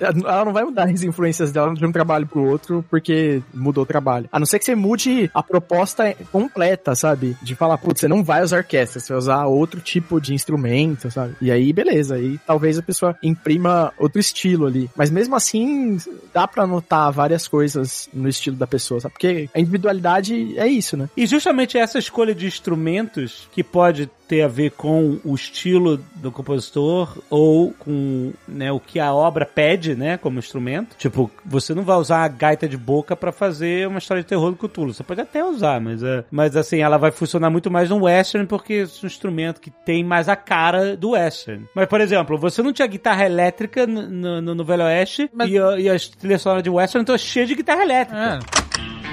ela 0.00 0.44
não 0.44 0.52
vai 0.52 0.64
mudar 0.64 0.84
as 0.90 1.02
influências 1.02 1.52
dela 1.52 1.72
de 1.74 1.84
um 1.86 1.92
trabalho 1.92 2.26
pro 2.26 2.42
outro 2.44 2.84
porque 2.90 3.40
mudou 3.52 3.84
o 3.84 3.86
trabalho. 3.86 4.28
A 4.32 4.38
não 4.38 4.46
ser 4.46 4.58
que 4.58 4.64
você 4.64 4.74
mude 4.74 5.30
a 5.32 5.42
proposta 5.42 6.14
completa, 6.32 6.94
sabe? 6.94 7.36
De 7.42 7.54
falar, 7.54 7.78
putz, 7.78 8.00
você 8.00 8.08
não 8.08 8.22
vai 8.24 8.42
usar 8.42 8.58
orquestra, 8.58 9.00
você 9.00 9.12
vai 9.12 9.18
usar 9.18 9.44
outro 9.46 9.80
tipo 9.80 10.20
de 10.20 10.34
instrumento, 10.34 11.10
sabe? 11.10 11.34
E 11.40 11.50
aí, 11.50 11.72
beleza. 11.72 12.16
Aí 12.16 12.38
talvez 12.46 12.78
a 12.78 12.82
pessoa 12.82 13.16
imprima 13.22 13.92
outro 13.98 14.20
estilo 14.20 14.66
ali. 14.66 14.90
Mas 14.96 15.10
mesmo 15.10 15.34
assim, 15.36 15.98
dá 16.32 16.46
pra 16.48 16.66
notar 16.66 17.12
várias 17.12 17.46
coisas 17.48 18.08
no 18.12 18.28
estilo 18.28 18.56
da 18.56 18.66
pessoa, 18.66 19.00
sabe? 19.00 19.12
Porque 19.14 19.48
a 19.54 19.60
individualidade 19.60 20.58
é 20.58 20.66
isso, 20.66 20.96
né? 20.96 21.08
E 21.16 21.26
justamente 21.26 21.78
essa 21.78 21.98
escolha 21.98 22.34
de 22.34 22.46
instrumentos 22.46 23.33
que 23.52 23.62
pode 23.62 24.06
ter 24.26 24.42
a 24.42 24.48
ver 24.48 24.70
com 24.72 25.18
o 25.24 25.34
estilo 25.34 25.98
do 26.16 26.32
compositor 26.32 27.18
ou 27.28 27.72
com 27.78 28.32
né, 28.48 28.72
o 28.72 28.80
que 28.80 28.98
a 28.98 29.12
obra 29.12 29.44
pede, 29.44 29.94
né, 29.94 30.16
como 30.16 30.38
instrumento. 30.38 30.96
Tipo, 30.96 31.30
você 31.44 31.74
não 31.74 31.82
vai 31.82 31.96
usar 31.96 32.24
a 32.24 32.28
gaita 32.28 32.66
de 32.68 32.76
boca 32.76 33.14
pra 33.14 33.30
fazer 33.32 33.86
uma 33.86 33.98
história 33.98 34.22
de 34.22 34.28
terror 34.28 34.50
do 34.50 34.56
Cthulhu. 34.56 34.94
Você 34.94 35.02
pode 35.04 35.20
até 35.20 35.44
usar, 35.44 35.80
mas, 35.80 36.02
é, 36.02 36.24
mas 36.30 36.56
assim, 36.56 36.80
ela 36.80 36.96
vai 36.96 37.10
funcionar 37.10 37.50
muito 37.50 37.70
mais 37.70 37.90
no 37.90 38.04
western 38.04 38.46
porque 38.46 38.72
é 38.74 39.04
um 39.04 39.06
instrumento 39.06 39.60
que 39.60 39.70
tem 39.70 40.02
mais 40.02 40.28
a 40.28 40.36
cara 40.36 40.96
do 40.96 41.10
western. 41.10 41.66
Mas, 41.74 41.86
por 41.86 42.00
exemplo, 42.00 42.38
você 42.38 42.62
não 42.62 42.72
tinha 42.72 42.88
guitarra 42.88 43.26
elétrica 43.26 43.86
no, 43.86 44.40
no, 44.40 44.54
no 44.54 44.64
Velho 44.64 44.84
Oeste 44.84 45.28
Mas- 45.34 45.50
e, 45.50 45.58
a- 45.58 45.78
e 45.78 45.88
as 45.88 46.08
trilhas 46.08 46.40
sonoras 46.42 46.62
de 46.64 46.70
western 46.70 47.02
estão 47.02 47.18
cheias 47.18 47.48
de 47.48 47.54
guitarra 47.54 47.82
elétrica. 47.82 48.40
É. 48.40 49.03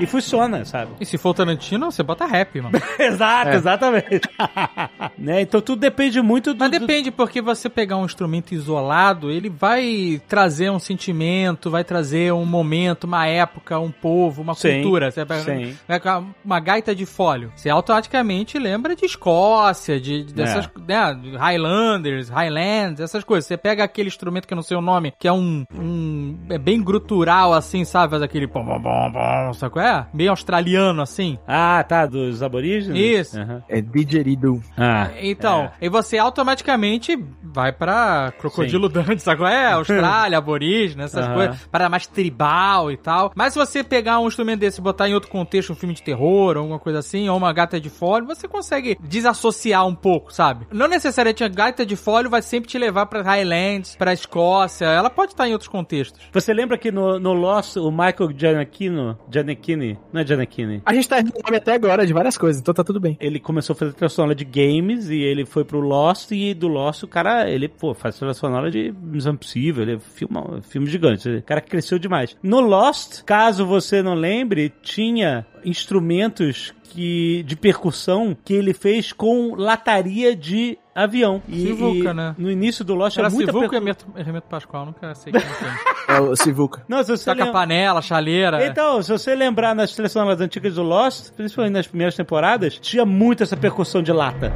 E 0.00 0.06
funciona, 0.06 0.64
sabe? 0.64 0.92
E 1.00 1.06
se 1.06 1.16
for 1.16 1.30
o 1.30 1.34
Tarantino, 1.34 1.90
você 1.90 2.02
bota 2.02 2.26
rap, 2.26 2.60
mano. 2.60 2.78
Exato, 2.98 3.50
É. 3.50 3.54
exatamente. 3.54 4.20
né? 5.16 5.40
Então 5.42 5.60
tudo 5.60 5.78
depende 5.80 6.20
muito 6.20 6.52
do. 6.52 6.58
Mas 6.60 6.70
do- 6.70 6.78
depende, 6.80 7.10
porque 7.10 7.40
você 7.40 7.68
pegar 7.68 7.96
um 7.96 8.04
instrumento 8.04 8.52
isolado, 8.52 9.30
ele 9.30 9.48
vai 9.48 10.20
trazer 10.28 10.70
um 10.70 10.78
sentimento, 10.78 11.70
vai 11.70 11.84
trazer 11.84 12.32
um 12.32 12.44
momento, 12.44 13.04
uma 13.04 13.26
época, 13.26 13.78
um 13.78 13.90
povo, 13.90 14.42
uma 14.42 14.54
Sim, 14.54 14.82
cultura. 14.82 15.10
Você 15.10 15.24
pega 15.24 15.42
sim. 15.42 15.76
uma 16.44 16.60
gaita 16.60 16.94
de 16.94 17.06
fólio. 17.06 17.52
Você 17.54 17.70
automaticamente 17.70 18.58
lembra 18.58 18.94
de 18.96 19.04
Escócia, 19.04 20.00
de, 20.00 20.24
de- 20.24 20.34
dessas, 20.34 20.68
né, 20.86 21.14
de 21.14 21.36
Highlanders, 21.36 22.28
Highlands, 22.28 23.00
essas 23.00 23.22
coisas. 23.24 23.46
Você 23.46 23.56
pega 23.56 23.84
aquele 23.84 24.08
instrumento 24.08 24.46
que 24.46 24.52
eu 24.54 24.56
não 24.56 24.62
sei 24.62 24.76
o 24.76 24.80
nome, 24.80 25.12
que 25.18 25.28
é 25.28 25.32
um, 25.32 25.64
um 25.74 26.38
é 26.50 26.58
bem 26.58 26.82
grutural 26.82 27.52
assim, 27.52 27.84
sabe? 27.84 28.10
Faz 28.10 28.22
aquele 28.22 28.46
pom 28.48 28.64
pom 28.64 28.80
pom 28.80 29.12
pom, 29.12 29.52
sabe 29.54 29.72
qual 29.72 29.83
é? 29.84 30.06
Bem 30.12 30.28
australiano 30.28 31.02
assim. 31.02 31.38
Ah, 31.46 31.84
tá, 31.86 32.06
dos 32.06 32.42
aborígenes? 32.42 32.98
Isso. 32.98 33.38
Aham. 33.40 33.62
É 33.68 33.80
didgeridoo. 33.80 34.60
Ah, 34.76 35.10
Então, 35.20 35.70
e 35.80 35.88
você 35.88 36.18
automaticamente 36.18 37.16
vai 37.42 37.72
pra 37.72 38.32
Crocodilo 38.38 38.88
Dante, 38.88 39.22
sabe 39.22 39.38
qual 39.38 39.50
é? 39.50 39.72
Austrália, 39.72 40.38
aborígene, 40.38 41.02
essas 41.02 41.24
Aham. 41.26 41.34
coisas, 41.34 41.66
para 41.70 41.88
mais 41.88 42.06
tribal 42.06 42.90
e 42.90 42.96
tal. 42.96 43.32
Mas 43.34 43.52
se 43.52 43.58
você 43.58 43.82
pegar 43.84 44.18
um 44.18 44.26
instrumento 44.28 44.60
desse 44.60 44.80
e 44.80 44.82
botar 44.82 45.08
em 45.08 45.14
outro 45.14 45.30
contexto, 45.30 45.72
um 45.72 45.76
filme 45.76 45.94
de 45.94 46.02
terror, 46.02 46.56
ou 46.56 46.62
alguma 46.62 46.78
coisa 46.78 46.98
assim, 46.98 47.28
ou 47.28 47.36
uma 47.36 47.52
gata 47.52 47.80
de 47.80 47.90
fólio, 47.90 48.26
você 48.26 48.48
consegue 48.48 48.96
desassociar 49.00 49.86
um 49.86 49.94
pouco, 49.94 50.32
sabe? 50.32 50.66
Não 50.72 50.88
necessariamente 50.88 51.44
a 51.44 51.48
gata 51.48 51.84
de 51.86 51.96
fólio 51.96 52.30
vai 52.30 52.42
sempre 52.42 52.68
te 52.68 52.78
levar 52.78 53.06
pra 53.06 53.22
Highlands, 53.22 53.96
pra 53.96 54.12
Escócia, 54.12 54.86
ela 54.86 55.10
pode 55.10 55.32
estar 55.32 55.48
em 55.48 55.52
outros 55.52 55.68
contextos. 55.68 56.20
Você 56.32 56.52
lembra 56.52 56.76
que 56.78 56.90
no, 56.90 57.18
no 57.18 57.32
Lost, 57.32 57.76
o 57.76 57.90
Michael 57.90 58.30
Giannichino, 58.36 59.18
Giannichini, 59.74 59.98
não 60.12 60.20
é 60.20 60.26
Giannichini? 60.26 60.82
A 60.84 60.94
gente 60.94 61.08
tá 61.08 61.18
errando 61.18 61.34
o 61.38 61.42
nome 61.42 61.56
até 61.56 61.74
agora 61.74 62.06
de 62.06 62.12
várias 62.12 62.38
coisas, 62.38 62.60
então 62.60 62.72
tá 62.72 62.84
tudo 62.84 63.00
bem. 63.00 63.16
Ele 63.20 63.40
começou 63.40 63.74
a 63.74 63.76
fazer 63.76 63.92
trilha 63.92 64.08
sonora 64.08 64.34
de 64.34 64.44
games 64.44 65.08
e 65.08 65.20
ele 65.20 65.44
foi 65.44 65.64
pro 65.64 65.80
Lost 65.80 66.30
e 66.30 66.54
do 66.54 66.68
Lost 66.68 67.02
o 67.02 67.08
cara, 67.08 67.50
ele, 67.50 67.68
pô, 67.68 67.94
faz 67.94 68.16
trilha 68.16 68.34
sonora 68.34 68.70
de 68.70 68.92
Missão 69.02 69.34
Impossível, 69.34 69.82
ele 69.82 69.98
filma 69.98 70.60
filme 70.62 70.86
gigante. 70.88 71.28
O 71.28 71.42
cara 71.42 71.60
cresceu 71.60 71.98
demais. 71.98 72.36
No 72.42 72.60
Lost, 72.60 73.22
caso 73.24 73.66
você 73.66 74.02
não 74.02 74.14
lembre, 74.14 74.72
tinha 74.82 75.46
instrumentos 75.64 76.72
que, 76.84 77.42
de 77.44 77.56
percussão 77.56 78.36
que 78.44 78.54
ele 78.54 78.72
fez 78.72 79.12
com 79.12 79.54
lataria 79.54 80.36
de 80.36 80.78
avião. 80.94 81.42
E, 81.48 81.60
Sivuca, 81.66 82.10
e 82.10 82.14
né? 82.14 82.34
no 82.38 82.50
início 82.50 82.84
do 82.84 82.94
Lost 82.94 83.16
Era 83.18 83.26
era 83.28 83.34
muita 83.34 83.50
Sivuca 83.52 83.66
e 83.66 83.68
percu- 83.70 83.76
Hermeto, 83.76 84.06
Hermeto 84.16 84.46
Pascoal, 84.48 84.86
nunca 84.86 85.14
sei 85.14 85.32
quem 85.32 85.40
tem. 85.40 85.48
É 86.06 86.20
o 86.20 86.36
Sivuca. 86.36 86.82
Não, 86.86 87.02
se 87.02 87.10
você 87.16 87.24
Toca 87.30 87.44
lem- 87.44 87.52
panela, 87.52 88.02
chaleira. 88.02 88.66
Então, 88.66 89.02
se 89.02 89.10
você 89.10 89.34
lembrar 89.34 89.74
nas 89.74 89.92
trilhas 89.92 90.12
sonoras 90.12 90.38
antigas 90.40 90.74
do 90.74 90.82
Lost, 90.82 91.32
principalmente 91.32 91.72
nas 91.72 91.86
primeiras 91.86 92.14
temporadas, 92.14 92.78
tinha 92.78 93.06
muito 93.06 93.42
essa 93.42 93.56
percussão 93.56 94.02
de 94.02 94.12
lata. 94.12 94.52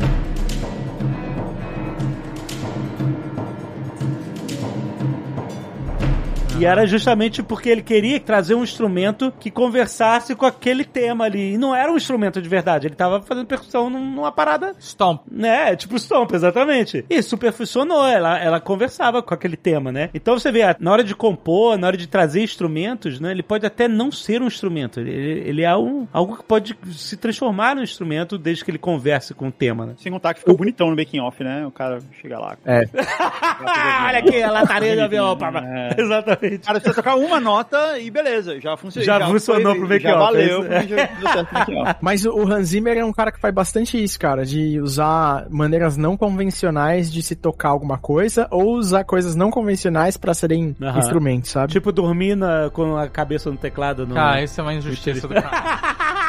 E 6.59 6.65
era 6.65 6.85
justamente 6.87 7.41
porque 7.41 7.69
ele 7.69 7.83
queria 7.83 8.19
trazer 8.19 8.55
um 8.55 8.65
instrumento 8.65 9.33
que 9.39 9.49
conversasse 9.51 10.35
com 10.35 10.45
aquele 10.45 10.85
tema 10.85 11.25
ali. 11.25 11.55
E 11.55 11.59
não 11.59 11.75
era 11.75 11.91
um 11.93 11.97
instrumento 11.97 12.43
de 12.43 12.49
verdade, 12.49 12.89
ele 12.89 12.97
tava 12.97 13.23
fazendo 13.23 13.47
percussão 13.47 13.89
num- 13.89 14.05
numa 14.11 14.33
parada 14.33 14.75
Stomp. 14.81 15.23
né? 15.31 15.77
Tipo 15.77 15.97
Stomp, 15.99 16.33
exatamente. 16.35 17.05
E 17.09 17.23
super 17.23 17.53
funcionou, 17.53 18.05
ela, 18.07 18.37
ela 18.41 18.61
conversava 18.61 19.23
com 19.23 19.33
aquele 19.33 19.57
tema, 19.57 19.93
né? 19.93 20.11
Então 20.13 20.37
você 20.37 20.51
vê, 20.51 20.63
na 20.81 20.91
hora 20.91 21.05
de 21.05 21.15
compor, 21.15 21.79
na 21.79 21.87
hora 21.87 21.97
de 21.97 22.09
trazer 22.09 22.43
instrumentos, 22.43 23.21
né? 23.21 23.31
Ele 23.31 23.43
pode 23.43 23.65
até 23.65 23.87
não 23.87 24.11
ser 24.11 24.43
um 24.43 24.47
instrumento. 24.49 24.99
Ele, 24.99 25.13
ele 25.49 25.63
é 25.63 25.77
um, 25.77 26.09
algo 26.13 26.37
que 26.39 26.43
pode 26.45 26.77
se 26.93 27.17
transformar 27.17 27.77
num 27.77 27.83
instrumento 27.83 28.37
desde 28.37 28.65
que 28.65 28.71
ele 28.73 28.79
converse 28.79 29.33
com 29.33 29.47
o 29.47 29.53
tema, 29.53 29.87
né? 29.87 29.95
Sem 29.99 30.11
contar 30.11 30.35
que 30.35 30.41
ficou 30.41 30.57
bonitão 30.57 30.91
no 30.91 30.97
making 30.97 31.21
off, 31.21 31.43
né? 31.45 31.65
O 31.65 31.71
cara 31.71 32.01
chega 32.21 32.37
lá. 32.39 32.57
É. 32.67 32.81
Olha 34.09 34.19
aqui, 34.19 34.43
a 34.43 34.51
lataria 34.51 34.95
de 34.97 35.01
avião, 35.03 35.37
papá. 35.37 35.63
É. 35.65 36.01
Exatamente. 36.01 36.48
O 36.57 36.61
cara 36.61 36.81
precisa 36.81 36.95
tocar 37.03 37.17
uma 37.17 37.41
nota 37.41 37.99
e 37.99 38.11
beleza, 38.11 38.61
já 38.61 38.77
funcionou. 38.77 39.05
Já 39.07 39.27
funcionou 39.27 39.75
pro 39.77 39.89
make 39.89 40.03
Já 40.03 40.17
valeu, 40.19 40.65
é 40.65 40.87
já 40.87 40.97
deu 41.07 41.29
certo 41.33 41.49
pro. 41.65 41.75
Mas 42.01 42.25
o 42.25 42.41
Hans 42.51 42.69
Zimmer 42.69 42.97
é 42.99 43.05
um 43.05 43.13
cara 43.13 43.31
que 43.33 43.41
faz 43.41 43.55
bastante 43.55 44.03
isso, 44.03 44.19
cara, 44.19 44.45
de 44.45 44.81
usar 44.81 45.47
maneiras 45.51 45.97
não 45.97 46.17
convencionais 46.17 47.11
de 47.13 47.23
se 47.23 47.35
tocar 47.37 47.69
alguma 47.71 47.99
coisa 47.99 48.47
ou 48.51 48.75
usar 48.75 49.05
coisas 49.05 49.35
não 49.35 49.51
convencionais 49.51 50.17
pra 50.17 50.35
serem 50.35 50.77
instrumentos, 50.97 51.51
sabe? 51.51 51.73
Tipo, 51.73 51.93
dormir 51.93 52.37
na- 52.37 52.71
com 52.73 52.97
a 52.97 53.09
cabeça 53.09 53.51
no 53.51 53.57
teclado. 53.57 54.07
No... 54.07 54.15
Cara, 54.15 54.43
isso 54.43 54.61
é 54.61 54.63
uma 54.63 54.75
injustiça 54.75 55.27
do 55.27 55.35
cara. 55.35 55.51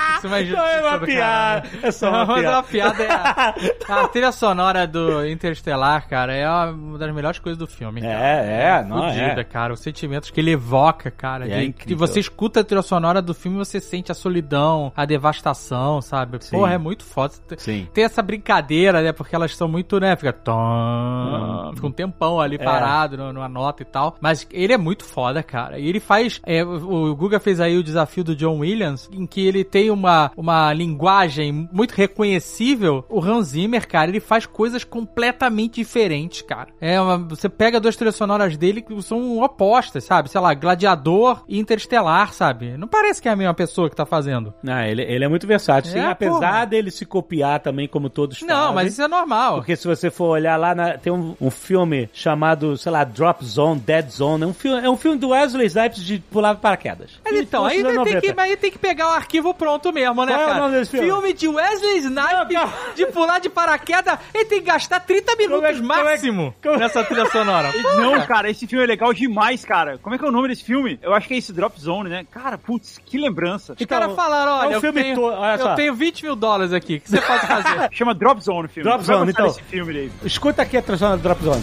Acho 0.00 0.18
isso, 0.18 0.26
uma 0.26 0.36
Não 0.36 0.42
injustiça 0.42 0.70
é 0.70 0.80
uma 0.88 0.98
piada. 1.00 1.68
É 1.82 1.90
só 1.90 2.08
uma 2.10 2.24
Mas 2.26 2.40
piada. 2.40 2.56
uma 2.56 2.62
piada 2.62 3.02
é 3.04 3.10
a, 3.12 3.54
a 4.04 4.08
trilha 4.08 4.32
sonora 4.32 4.86
do 4.86 5.26
Interestelar, 5.26 6.08
cara, 6.08 6.34
é 6.34 6.48
uma 6.70 6.98
das 6.98 7.14
melhores 7.14 7.38
coisas 7.38 7.58
do 7.58 7.66
filme. 7.66 8.00
cara. 8.00 8.12
É, 8.12 8.62
é, 8.80 8.84
não 8.84 9.02
Fudida, 9.08 9.40
é. 9.40 9.44
cara. 9.44 9.72
Os 9.72 9.80
sentimentos 9.80 10.30
que 10.30 10.40
ele 10.40 10.52
evoca, 10.52 11.10
cara. 11.10 11.46
É 11.48 11.60
de, 11.60 11.66
incrível. 11.66 11.86
que 11.88 11.94
você 11.94 12.20
escuta 12.20 12.60
a 12.60 12.64
trilha 12.64 12.82
sonora 12.82 13.20
do 13.22 13.34
filme 13.34 13.58
você 13.58 13.80
sente 13.80 14.10
a 14.10 14.14
solidão, 14.14 14.92
a 14.96 15.04
devastação, 15.04 16.00
sabe? 16.00 16.38
Sim. 16.44 16.56
Porra, 16.56 16.74
é 16.74 16.78
muito 16.78 17.04
foda. 17.04 17.34
Sim. 17.56 17.88
Tem 17.92 18.04
essa 18.04 18.22
brincadeira, 18.22 19.02
né? 19.02 19.12
Porque 19.12 19.34
elas 19.34 19.54
são 19.56 19.68
muito, 19.68 19.98
né? 20.00 20.16
Fica. 20.16 20.32
Tom, 20.32 21.72
fica 21.74 21.86
um 21.86 21.92
tempão 21.92 22.40
ali 22.40 22.56
É. 22.56 22.64
parado 22.64 23.16
numa 23.32 23.48
nota 23.48 23.82
e 23.82 23.86
tal. 23.86 24.16
Mas 24.20 24.46
ele 24.50 24.72
é 24.72 24.78
muito 24.78 25.04
foda, 25.04 25.42
cara. 25.42 25.78
E 25.78 25.88
ele 25.88 26.00
faz. 26.00 26.40
é, 26.46 26.64
o 26.64 27.14
Guga 27.14 27.40
fez 27.40 27.60
aí 27.60 27.76
o 27.76 27.82
desafio 27.82 28.24
do 28.24 28.36
John 28.36 28.58
Williams, 28.58 29.08
em 29.12 29.26
que 29.26 29.46
ele 29.46 29.64
tem 29.64 29.89
uma, 29.90 30.30
uma 30.36 30.72
linguagem 30.72 31.68
muito 31.72 31.92
reconhecível. 31.94 33.04
O 33.08 33.22
Hans 33.22 33.48
Zimmer, 33.48 33.86
cara, 33.86 34.10
ele 34.10 34.20
faz 34.20 34.46
coisas 34.46 34.84
completamente 34.84 35.74
diferentes, 35.76 36.42
cara. 36.42 36.68
É 36.80 37.00
uma- 37.00 37.18
você 37.18 37.48
pega 37.48 37.80
duas 37.80 37.96
trilhas 37.96 38.16
sonoras 38.16 38.56
dele 38.56 38.80
que 38.82 39.00
são 39.02 39.40
opostas, 39.42 40.04
sabe? 40.04 40.30
Sei 40.30 40.40
lá, 40.40 40.54
Gladiador 40.54 41.42
e 41.48 41.58
Interestelar, 41.58 42.32
sabe? 42.32 42.76
Não 42.76 42.88
parece 42.88 43.20
que 43.20 43.28
é 43.28 43.32
a 43.32 43.36
mesma 43.36 43.54
pessoa 43.54 43.88
que 43.90 43.96
tá 43.96 44.06
fazendo. 44.06 44.52
Não, 44.62 44.80
ele, 44.82 45.02
ele 45.02 45.24
é 45.24 45.28
muito 45.28 45.46
versátil. 45.46 45.92
Sim, 45.92 45.98
É, 45.98 46.06
apesar 46.06 46.38
porra. 46.52 46.66
dele 46.66 46.90
se 46.90 47.04
copiar 47.04 47.60
também, 47.60 47.86
como 47.88 48.08
todos 48.08 48.40
Não, 48.42 48.48
fazem. 48.56 48.74
mas 48.74 48.92
isso 48.92 49.02
é 49.02 49.08
normal. 49.08 49.56
Porque 49.56 49.76
se 49.76 49.86
você 49.86 50.10
for 50.10 50.28
olhar 50.30 50.56
lá, 50.56 50.74
na- 50.74 50.98
tem 50.98 51.12
um, 51.12 51.34
um 51.40 51.50
filme 51.50 52.08
chamado, 52.12 52.76
sei 52.76 52.92
lá, 52.92 53.04
Drop 53.04 53.44
Zone, 53.44 53.80
Dead 53.80 54.08
Zone. 54.10 54.44
É 54.44 54.46
um 54.46 54.54
filme, 54.54 54.84
é 54.86 54.90
um 54.90 54.96
filme 54.96 55.18
do 55.18 55.28
Wesley 55.30 55.66
Snipes 55.66 56.02
de 56.02 56.18
pular 56.18 56.54
paraquedas. 56.56 57.12
Mas 57.24 57.38
então, 57.38 57.64
aí 57.64 57.82
tem 57.82 57.92
que, 57.92 57.96
90. 58.28 58.42
aí 58.42 58.56
tem 58.56 58.70
que 58.70 58.78
pegar 58.78 59.08
o 59.08 59.12
arquivo 59.12 59.52
pronto 59.54 59.79
mesmo, 59.92 60.24
né, 60.26 60.32
Qual 60.32 60.40
é 60.40 60.44
o 60.44 60.48
cara? 60.48 60.60
nome 60.60 60.78
desse 60.78 60.90
filme? 60.90 61.32
de 61.32 61.48
Wesley 61.48 61.98
Snipes 61.98 62.70
de 62.96 63.06
pular 63.06 63.38
de 63.38 63.48
paraquedas, 63.48 64.18
ele 64.34 64.44
tem 64.44 64.60
que 64.60 64.66
gastar 64.66 65.00
30 65.00 65.34
minutos 65.36 65.78
Como 65.80 65.92
é- 65.92 65.96
como 65.96 66.08
é- 66.08 66.12
máximo 66.12 66.54
como 66.62 66.74
é- 66.74 66.78
nessa 66.78 67.02
trilha 67.04 67.26
sonora. 67.30 67.72
Não, 67.96 68.20
cara, 68.26 68.50
esse 68.50 68.66
filme 68.66 68.84
é 68.84 68.86
legal 68.86 69.12
demais, 69.14 69.64
cara. 69.64 69.98
Como 69.98 70.14
é 70.14 70.18
que 70.18 70.24
é 70.24 70.28
o 70.28 70.32
nome 70.32 70.48
desse 70.48 70.64
filme? 70.64 70.98
Eu 71.02 71.14
acho 71.14 71.26
que 71.26 71.34
é 71.34 71.38
esse 71.38 71.52
Drop 71.52 71.80
Zone, 71.80 72.08
né? 72.10 72.26
Cara, 72.30 72.58
putz, 72.58 72.98
que 73.04 73.18
lembrança. 73.18 73.74
Os 73.78 73.86
caras 73.86 74.14
falaram, 74.14 74.52
olha, 74.52 74.64
é 74.66 74.68
um 74.68 74.72
eu, 74.72 74.80
filme 74.80 75.02
tenho, 75.02 75.14
todo, 75.16 75.34
olha 75.34 75.54
eu 75.54 75.58
só. 75.66 75.74
tenho 75.74 75.94
20 75.94 76.22
mil 76.24 76.36
dólares 76.36 76.72
aqui, 76.72 76.96
o 76.96 77.00
que 77.00 77.10
você 77.10 77.20
pode 77.20 77.46
fazer? 77.46 77.88
Chama 77.92 78.14
Drop 78.14 78.40
Zone 78.42 78.66
o 78.66 78.68
filme. 78.68 78.88
Drop 78.88 79.04
Zone, 79.04 79.30
então. 79.30 79.52
filme. 79.54 80.10
Escuta 80.24 80.62
aqui 80.62 80.76
a 80.76 80.82
tradução 80.82 81.16
do 81.16 81.22
Drop 81.22 81.42
Zone. 81.42 81.62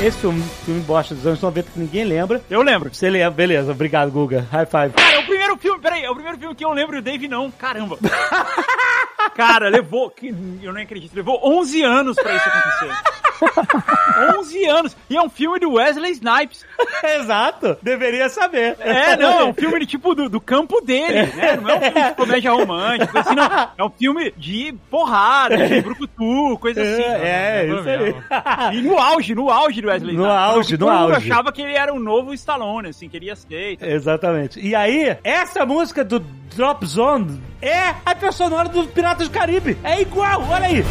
Esse 0.00 0.18
filme, 0.18 0.42
filme 0.64 0.80
bosta 0.82 1.14
dos 1.14 1.26
anos 1.26 1.40
90 1.40 1.70
que 1.72 1.78
ninguém 1.80 2.04
lembra. 2.04 2.42
Eu 2.50 2.60
lembro. 2.60 2.94
Você 2.94 3.08
lembra, 3.08 3.30
beleza, 3.30 3.72
obrigado, 3.72 4.10
Guga. 4.10 4.46
High 4.52 4.66
five. 4.66 4.90
Cara, 4.94 5.16
é 5.16 5.18
o 5.20 5.26
primeiro 5.26 5.56
filme, 5.56 5.80
peraí, 5.80 6.04
é 6.04 6.10
o 6.10 6.14
primeiro 6.14 6.38
filme 6.38 6.54
que 6.54 6.64
eu 6.64 6.72
lembro 6.72 6.96
e 6.96 6.98
o 6.98 7.02
Dave 7.02 7.26
não. 7.26 7.50
Caramba. 7.50 7.98
Cara, 9.36 9.68
levou, 9.68 10.08
que, 10.10 10.34
eu 10.62 10.72
não 10.72 10.80
acredito, 10.80 11.14
levou 11.14 11.38
11 11.44 11.82
anos 11.82 12.16
pra 12.16 12.34
isso 12.34 12.48
acontecer. 12.48 14.36
11 14.38 14.64
anos. 14.64 14.96
E 15.10 15.16
é 15.16 15.22
um 15.22 15.28
filme 15.28 15.58
do 15.58 15.74
Wesley 15.74 16.12
Snipes. 16.12 16.64
Exato, 17.04 17.76
deveria 17.82 18.30
saber. 18.30 18.76
É, 18.80 19.14
não, 19.16 19.40
é 19.40 19.44
um 19.44 19.52
filme 19.52 19.80
de, 19.80 19.86
tipo 19.86 20.14
do, 20.14 20.28
do 20.28 20.40
campo 20.40 20.80
dele, 20.80 21.26
né? 21.34 21.56
Não 21.60 21.68
é 21.70 21.76
um 21.76 21.80
filme 21.80 22.08
de 22.08 22.14
comédia 22.14 22.52
romântica, 22.52 23.20
assim, 23.20 23.34
não. 23.34 23.46
É 23.76 23.84
um 23.84 23.90
filme 23.90 24.32
de 24.36 24.74
porrada, 24.90 25.68
de 25.68 25.82
brucutu, 25.82 26.58
coisa 26.58 26.80
assim. 26.80 27.02
É, 27.02 27.66
é, 27.66 27.66
isso 27.66 27.88
aí. 27.88 28.78
E 28.78 28.82
no 28.82 28.98
auge, 28.98 29.34
no 29.34 29.50
auge 29.50 29.82
do 29.82 29.88
Wesley 29.88 30.16
No 30.16 30.22
Snipes. 30.22 30.42
auge, 30.42 30.78
no 30.78 30.86
mundo 30.86 31.14
auge. 31.14 31.30
achava 31.30 31.52
que 31.52 31.60
ele 31.60 31.74
era 31.74 31.92
o 31.92 31.98
novo 31.98 32.32
Stallone, 32.32 32.88
assim, 32.88 33.08
que 33.08 33.16
ele 33.16 33.26
ia 33.26 33.36
ser. 33.36 33.76
Exatamente. 33.82 34.60
E 34.60 34.74
aí, 34.74 35.16
essa 35.22 35.66
música 35.66 36.02
do 36.02 36.20
Drop 36.20 36.84
Zone 36.86 37.38
é 37.68 37.94
a 38.04 38.14
trilha 38.14 38.32
sonora 38.32 38.68
do 38.68 38.86
Piratas 38.86 39.28
do 39.28 39.32
Caribe. 39.32 39.78
É 39.82 40.00
igual, 40.00 40.46
olha 40.48 40.66
aí. 40.66 40.84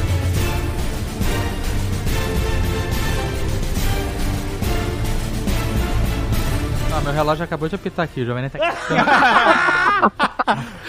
Meu 7.06 7.14
relógio 7.14 7.44
acabou 7.44 7.70
de 7.70 7.76
apitar 7.76 8.04
aqui, 8.06 8.22
o 8.22 8.26
Jovem 8.26 8.42
Nerd 8.44 8.58
tá 8.58 8.68
aqui. 8.68 10.16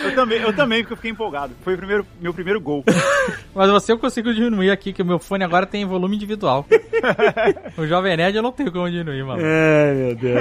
Eu 0.03 0.15
também, 0.15 0.39
eu 0.41 0.53
também, 0.53 0.81
porque 0.83 0.93
eu 0.93 0.97
fiquei 0.97 1.11
empolgado. 1.11 1.53
Foi 1.63 1.75
o 1.75 1.79
primeiro, 1.79 2.07
meu 2.21 2.33
primeiro 2.33 2.61
gol. 2.61 2.85
Mas 3.55 3.71
você 3.71 3.93
eu 3.93 3.99
consigo 3.99 4.33
diminuir 4.35 4.71
aqui, 4.71 4.93
que 4.93 5.01
o 5.01 5.05
meu 5.05 5.19
fone 5.19 5.43
agora 5.43 5.65
tem 5.65 5.85
volume 5.87 6.15
individual. 6.15 6.67
o 7.77 7.87
Jovem 7.87 8.17
Nerd 8.17 8.37
eu 8.37 8.43
não 8.43 8.53
tenho 8.53 8.71
como 8.71 8.89
diminuir, 8.91 9.25
mano. 9.25 9.43
Ai, 9.43 9.95
meu 9.95 10.15
Deus. 10.15 10.41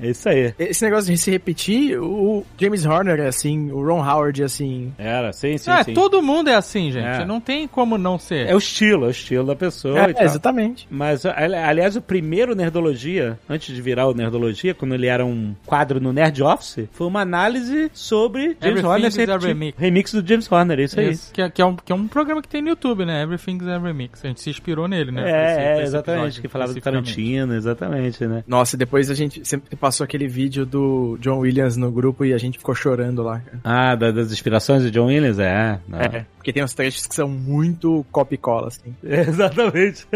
É 0.00 0.06
isso 0.08 0.28
aí. 0.28 0.54
Esse 0.58 0.84
negócio 0.84 1.12
de 1.12 1.18
se 1.18 1.30
repetir, 1.30 1.98
o 2.00 2.46
James 2.58 2.86
Horner 2.86 3.18
é 3.20 3.26
assim, 3.26 3.70
o 3.72 3.84
Ron 3.84 4.00
Howard 4.08 4.40
é 4.40 4.44
assim. 4.44 4.94
Era, 4.96 5.32
sim, 5.32 5.58
sim, 5.58 5.70
é, 5.72 5.82
sim. 5.82 5.92
todo 5.94 6.22
mundo 6.22 6.48
é 6.48 6.54
assim, 6.54 6.92
gente. 6.92 7.22
É. 7.22 7.24
Não 7.26 7.40
tem 7.40 7.66
como 7.66 7.98
não 7.98 8.18
ser. 8.18 8.46
É 8.48 8.54
o 8.54 8.58
estilo, 8.58 9.04
é 9.06 9.08
o 9.08 9.10
estilo 9.10 9.44
da 9.46 9.56
pessoa 9.56 9.98
e 9.98 10.10
É, 10.10 10.12
tal. 10.12 10.24
exatamente. 10.24 10.86
Mas, 10.88 11.26
ali- 11.26 11.56
aliás, 11.56 11.96
o 11.96 12.00
primeiro 12.00 12.54
Nerdologia, 12.54 13.38
antes 13.48 13.74
de 13.74 13.82
virar 13.82 14.06
o 14.06 14.14
Nerdologia, 14.14 14.72
quando 14.74 14.94
ele 14.94 15.08
era 15.12 15.24
um 15.24 15.54
quadro 15.66 16.00
no 16.00 16.12
Nerd 16.12 16.42
Office, 16.42 16.88
foi 16.92 17.06
uma 17.06 17.20
análise 17.20 17.90
sobre 17.92 18.56
James 18.60 18.82
Everything 18.82 18.86
Horner. 19.30 19.38
remix. 19.48 19.78
Remix 19.78 20.12
do 20.14 20.26
James 20.26 20.50
Horner, 20.50 20.78
isso 20.80 20.98
aí. 20.98 21.10
Isso, 21.10 21.32
que, 21.32 21.42
é, 21.42 21.50
que, 21.50 21.60
é 21.62 21.64
um, 21.66 21.76
que 21.76 21.92
é 21.92 21.94
um 21.94 22.08
programa 22.08 22.40
que 22.42 22.48
tem 22.48 22.62
no 22.62 22.68
YouTube, 22.70 23.04
né? 23.04 23.22
Everything's 23.22 23.66
a 23.68 23.78
Remix. 23.78 24.24
A 24.24 24.28
gente 24.28 24.40
se 24.40 24.50
inspirou 24.50 24.88
nele, 24.88 25.10
né? 25.12 25.22
pra 25.22 25.30
esse- 25.30 25.60
É, 25.60 25.78
é, 25.78 25.82
exatamente, 25.82 26.18
episódio, 26.20 26.42
que 26.42 26.48
falava 26.48 26.74
do. 26.74 26.80
Tarantino, 26.80 27.54
exatamente, 27.54 28.26
né? 28.26 28.44
Nossa, 28.46 28.76
e 28.76 28.78
depois 28.78 29.10
a 29.10 29.14
gente 29.14 29.46
sempre 29.46 29.76
passou 29.76 30.04
aquele 30.04 30.26
vídeo 30.26 30.64
do 30.66 31.16
John 31.20 31.38
Williams 31.38 31.76
no 31.76 31.90
grupo 31.90 32.24
e 32.24 32.32
a 32.34 32.38
gente 32.38 32.58
ficou 32.58 32.74
chorando 32.74 33.22
lá. 33.22 33.40
cara. 33.40 33.60
Ah, 33.64 33.94
da- 33.94 34.10
das 34.10 34.32
inspirações 34.32 34.82
de 34.82 34.90
John 34.90 35.06
Williams? 35.06 35.38
É. 35.38 35.78
não. 35.88 35.98
É, 36.00 36.26
porque 36.36 36.52
tem 36.52 36.62
uns 36.64 36.74
trechos 36.74 37.06
que 37.06 37.14
são 37.14 37.28
muito 37.28 38.04
copy 38.10 38.36
cola, 38.36 38.68
assim. 38.68 38.94
Exatamente. 39.02 40.06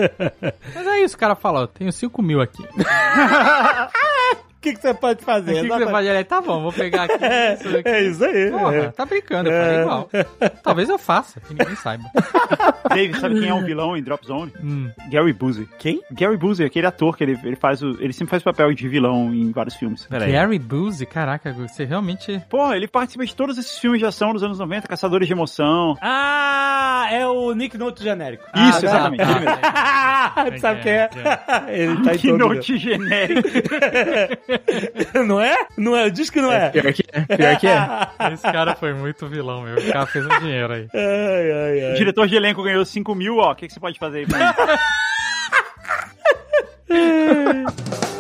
Mas 0.75 0.87
é 0.87 1.01
isso, 1.05 1.15
o 1.17 1.19
cara 1.19 1.35
fala, 1.35 1.63
ó, 1.63 1.67
tenho 1.67 1.93
5 1.93 2.23
mil 2.23 2.41
aqui. 2.41 2.65
O 4.67 4.69
que, 4.69 4.75
que 4.75 4.83
você 4.83 4.95
pode 4.95 5.23
O 5.23 5.25
fazer? 5.25 5.55
que, 5.55 5.61
que 5.63 5.69
você 5.69 5.87
pode 5.87 6.09
olhar? 6.09 6.25
Tá 6.25 6.41
bom, 6.41 6.61
vou 6.63 6.73
pegar 6.73 7.05
aqui. 7.05 7.15
isso 7.15 7.69
aqui. 7.79 7.89
É 7.89 8.03
isso 8.03 8.25
aí. 8.25 8.51
Porra, 8.51 8.75
é. 8.77 8.89
tá 8.91 9.07
brincando, 9.07 9.49
eu 9.49 9.61
falei 9.63 9.77
É. 9.77 9.83
igual. 9.83 10.11
Talvez 10.63 10.89
eu 10.89 10.99
faça, 10.99 11.41
que 11.41 11.55
ninguém 11.55 11.77
saiba. 11.77 12.05
Dave, 12.91 13.19
sabe 13.21 13.39
quem 13.41 13.49
é 13.49 13.55
o 13.55 13.65
vilão 13.65 13.97
em 13.97 14.03
Drop 14.03 14.27
Zone? 14.27 14.53
Hum. 14.63 14.91
Gary 15.11 15.33
Busey. 15.33 15.69
Quem? 15.79 16.01
Gary 16.11 16.37
Busey, 16.37 16.67
aquele 16.67 16.87
ator 16.87 17.17
que 17.17 17.23
ele, 17.25 17.39
ele 17.45 17.57
faz 17.57 17.83
o, 17.83 17.97
ele 18.01 18.13
sempre 18.13 18.31
faz 18.31 18.43
papel 18.43 18.73
de 18.75 18.89
vilão 18.89 19.33
em 19.33 19.53
vários 19.53 19.75
filmes. 19.77 20.05
Peraí. 20.07 20.33
Gary 20.33 20.59
Busey, 20.59 21.07
caraca, 21.07 21.53
você 21.53 21.85
realmente... 21.85 22.41
Porra, 22.49 22.77
ele 22.77 22.89
participa 22.89 23.25
de 23.25 23.35
todos 23.37 23.57
esses 23.59 23.79
filmes 23.79 24.01
de 24.01 24.07
ação 24.07 24.33
dos 24.33 24.43
anos 24.43 24.59
90, 24.59 24.89
Caçadores 24.89 25.27
de 25.29 25.33
Emoção. 25.33 25.97
Ah, 26.03 27.07
é 27.11 27.27
o 27.27 27.53
Nick 27.55 27.77
Note 27.79 28.03
genérico. 28.03 28.45
Isso, 28.55 28.55
Ah, 28.55 28.69
exatamente. 28.79 29.25
tá. 29.25 30.47
Tu 30.53 30.59
sabe 30.61 30.81
quem 30.83 30.93
é? 30.93 31.09
Ele 31.69 31.97
tá 32.03 32.11
todo 32.21 32.39
note 32.39 32.77
genérico. 32.79 33.49
Não 35.27 35.41
é? 35.41 35.55
Não 35.77 35.97
é? 35.97 36.11
Diz 36.11 36.31
que 36.31 36.41
não 36.41 36.53
é. 36.53 36.71
Pior 36.71 36.93
que 36.93 37.05
é. 37.13 37.37
Pior 37.37 37.57
que 37.59 37.67
é. 37.67 37.79
Esse 38.33 38.43
cara 38.43 38.75
foi 38.75 38.93
muito 38.95 39.27
vilão, 39.29 39.63
meu. 39.63 39.77
O 39.79 39.93
cara 39.93 40.07
fez 40.07 40.25
um 40.25 40.39
dinheiro 40.41 40.73
aí. 40.73 40.89
Ai, 40.95 41.53
ai, 41.53 41.85
O 41.85 41.89
ai. 41.91 41.95
diretor 41.95 42.27
de 42.29 42.37
elenco 42.37 42.63
ganhou 42.63 42.85
5 42.85 43.15
mil, 43.15 43.39
ó. 43.39 43.53
O 43.53 43.55
que, 43.55 43.67
que 43.67 43.73
você 43.73 43.81
pode 43.81 43.99
fazer 43.99 44.19
aí 44.19 44.27
pra 44.27 44.39
mim? 44.39 44.45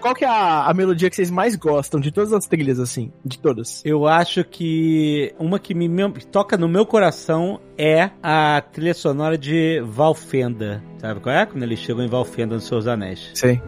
Qual 0.00 0.14
que 0.14 0.24
é 0.24 0.28
a, 0.28 0.66
a 0.66 0.74
melodia 0.74 1.10
que 1.10 1.16
vocês 1.16 1.30
mais 1.30 1.56
gostam 1.56 2.00
de 2.00 2.12
todas 2.12 2.32
as 2.32 2.46
trilhas, 2.46 2.78
assim? 2.78 3.12
De 3.24 3.38
todas? 3.38 3.82
Eu 3.84 4.06
acho 4.06 4.44
que 4.44 5.34
uma 5.38 5.58
que 5.58 5.74
me 5.74 5.88
me 5.88 6.10
toca 6.30 6.56
no 6.56 6.68
meu 6.68 6.86
coração 6.86 7.60
é 7.76 8.10
a 8.22 8.60
trilha 8.60 8.94
sonora 8.94 9.36
de 9.36 9.80
Valfenda. 9.84 10.82
Sabe 10.98 11.20
qual 11.20 11.34
é? 11.34 11.46
Quando 11.46 11.62
eles 11.62 11.78
chegam 11.78 12.04
em 12.04 12.08
Valfenda 12.08 12.54
nos 12.54 12.66
seus 12.66 12.86
anéis. 12.86 13.30
Sei. 13.34 13.60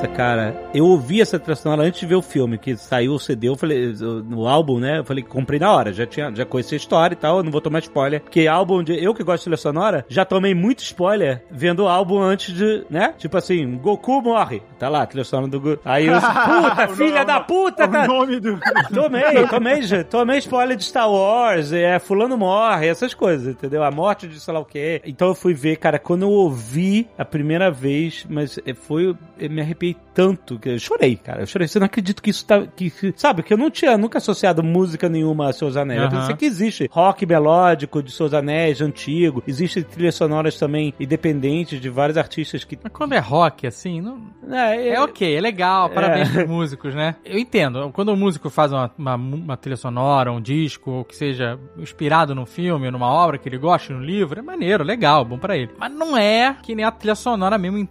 Nossa, 0.00 0.16
cara, 0.16 0.54
eu 0.72 0.86
ouvi 0.86 1.20
essa 1.20 1.38
trilha 1.38 1.54
sonora 1.54 1.82
antes 1.82 2.00
de 2.00 2.06
ver 2.06 2.14
o 2.14 2.22
filme, 2.22 2.56
que 2.56 2.74
saiu 2.74 3.12
o 3.12 3.18
CD, 3.18 3.48
eu 3.50 3.54
falei, 3.56 3.92
no 4.24 4.48
álbum, 4.48 4.78
né? 4.78 5.00
Eu 5.00 5.04
falei, 5.04 5.22
comprei 5.22 5.60
na 5.60 5.70
hora, 5.70 5.92
já 5.92 6.06
tinha, 6.06 6.34
já 6.34 6.46
conheci 6.46 6.74
a 6.74 6.78
história 6.78 7.12
e 7.12 7.16
tal, 7.18 7.36
eu 7.36 7.42
não 7.42 7.52
vou 7.52 7.60
tomar 7.60 7.80
spoiler. 7.80 8.22
Porque 8.22 8.46
álbum, 8.46 8.82
de, 8.82 8.94
eu 8.94 9.12
que 9.12 9.22
gosto 9.22 9.40
de 9.40 9.44
trilha 9.44 9.56
sonora, 9.58 10.06
já 10.08 10.24
tomei 10.24 10.54
muito 10.54 10.82
spoiler 10.82 11.42
vendo 11.50 11.80
o 11.84 11.86
álbum 11.88 12.18
antes 12.18 12.54
de, 12.54 12.82
né? 12.88 13.12
Tipo 13.18 13.36
assim, 13.36 13.76
Goku 13.76 14.22
morre. 14.22 14.62
Tá 14.78 14.88
lá, 14.88 15.02
a 15.02 15.06
trilha 15.06 15.22
sonora 15.22 15.48
do 15.50 15.60
Goku. 15.60 15.82
Aí 15.84 16.06
eu, 16.06 16.14
puta, 16.18 16.88
filha 16.96 17.22
da 17.22 17.40
puta, 17.40 17.86
tá? 17.86 18.04
O 18.04 18.06
nome 18.06 18.40
do... 18.40 18.58
Tomei, 18.94 19.46
tomei, 19.48 19.82
já- 19.82 20.02
tomei 20.02 20.38
spoiler 20.38 20.78
de 20.78 20.84
Star 20.84 21.10
Wars, 21.12 21.72
é, 21.74 21.98
fulano 21.98 22.38
morre, 22.38 22.86
essas 22.86 23.12
coisas, 23.12 23.48
entendeu? 23.54 23.82
A 23.84 23.90
morte 23.90 24.26
de 24.26 24.40
sei 24.40 24.54
lá 24.54 24.60
o 24.60 24.64
quê. 24.64 25.02
Então 25.04 25.28
eu 25.28 25.34
fui 25.34 25.52
ver, 25.52 25.76
cara, 25.76 25.98
quando 25.98 26.22
eu 26.22 26.30
ouvi 26.30 27.06
a 27.18 27.24
primeira 27.24 27.70
vez, 27.70 28.24
mas 28.30 28.58
é, 28.64 28.72
foi, 28.72 29.14
eu 29.38 29.50
me 29.50 29.60
arrepiei 29.60 29.89
arrepiei 29.90 30.10
tanto 30.12 30.58
que 30.58 30.68
eu 30.68 30.78
chorei, 30.78 31.16
cara. 31.16 31.40
Eu 31.42 31.46
chorei. 31.46 31.66
Você 31.68 31.78
não 31.78 31.86
acredita 31.86 32.20
que 32.20 32.30
isso 32.30 32.44
tá. 32.44 32.66
Que, 32.66 32.90
que- 32.90 33.14
sabe, 33.16 33.42
que 33.42 33.52
eu 33.54 33.56
não 33.58 33.70
tinha 33.70 33.96
nunca 33.96 34.18
associado 34.18 34.62
música 34.62 35.08
nenhuma 35.08 35.48
a 35.48 35.52
Seus 35.52 35.76
Anéis. 35.76 36.00
Eu 36.02 36.08
Aham. 36.08 36.18
pensei 36.20 36.36
que 36.36 36.44
existe 36.44 36.88
rock 36.90 37.24
melódico 37.24 38.02
de 38.02 38.10
Seus 38.12 38.34
Anéis, 38.34 38.80
antigo. 38.80 39.42
Existem 39.46 39.82
trilhas 39.82 40.14
sonoras 40.14 40.58
também 40.58 40.92
independentes 41.00 41.80
de 41.80 41.88
vários 41.88 42.18
artistas 42.18 42.64
que. 42.64 42.78
Mas 42.82 42.92
quando 42.92 43.14
é 43.14 43.18
rock, 43.18 43.66
assim, 43.66 44.00
não... 44.00 44.20
É, 44.50 44.88
é 44.90 45.00
ok, 45.00 45.36
é 45.36 45.40
legal, 45.40 45.88
parabéns 45.90 46.28
É. 46.28 46.32
pros 46.32 46.48
músicos, 46.48 46.94
né? 46.94 47.14
Eu 47.24 47.38
entendo, 47.38 47.90
quando 47.92 48.10
o 48.10 48.16
músico 48.16 48.50
faz 48.50 48.72
uma, 48.72 48.90
uma, 48.98 49.14
uma 49.14 49.56
trilha 49.56 49.76
sonora, 49.76 50.32
um 50.32 50.40
disco, 50.40 50.90
ou 50.90 51.04
que 51.04 51.16
seja 51.16 51.58
inspirado 51.78 52.34
num 52.34 52.46
filme, 52.46 52.86
ou 52.86 52.92
numa 52.92 53.06
obra 53.08 53.38
que 53.38 53.48
ele 53.48 53.58
gosta, 53.58 53.92
num 53.94 54.00
livro, 54.02 54.38
é 54.38 54.42
maneiro, 54.42 54.84
legal, 54.84 55.24
bom 55.24 55.38
pra 55.38 55.56
ele. 55.56 55.70
Mas 55.78 55.92
não 55.92 56.16
é 56.16 56.56
que 56.62 56.74
nem 56.74 56.84
a 56.84 56.90
trilha 56.90 57.14
sonora 57.14 57.56
mesmo, 57.56 57.88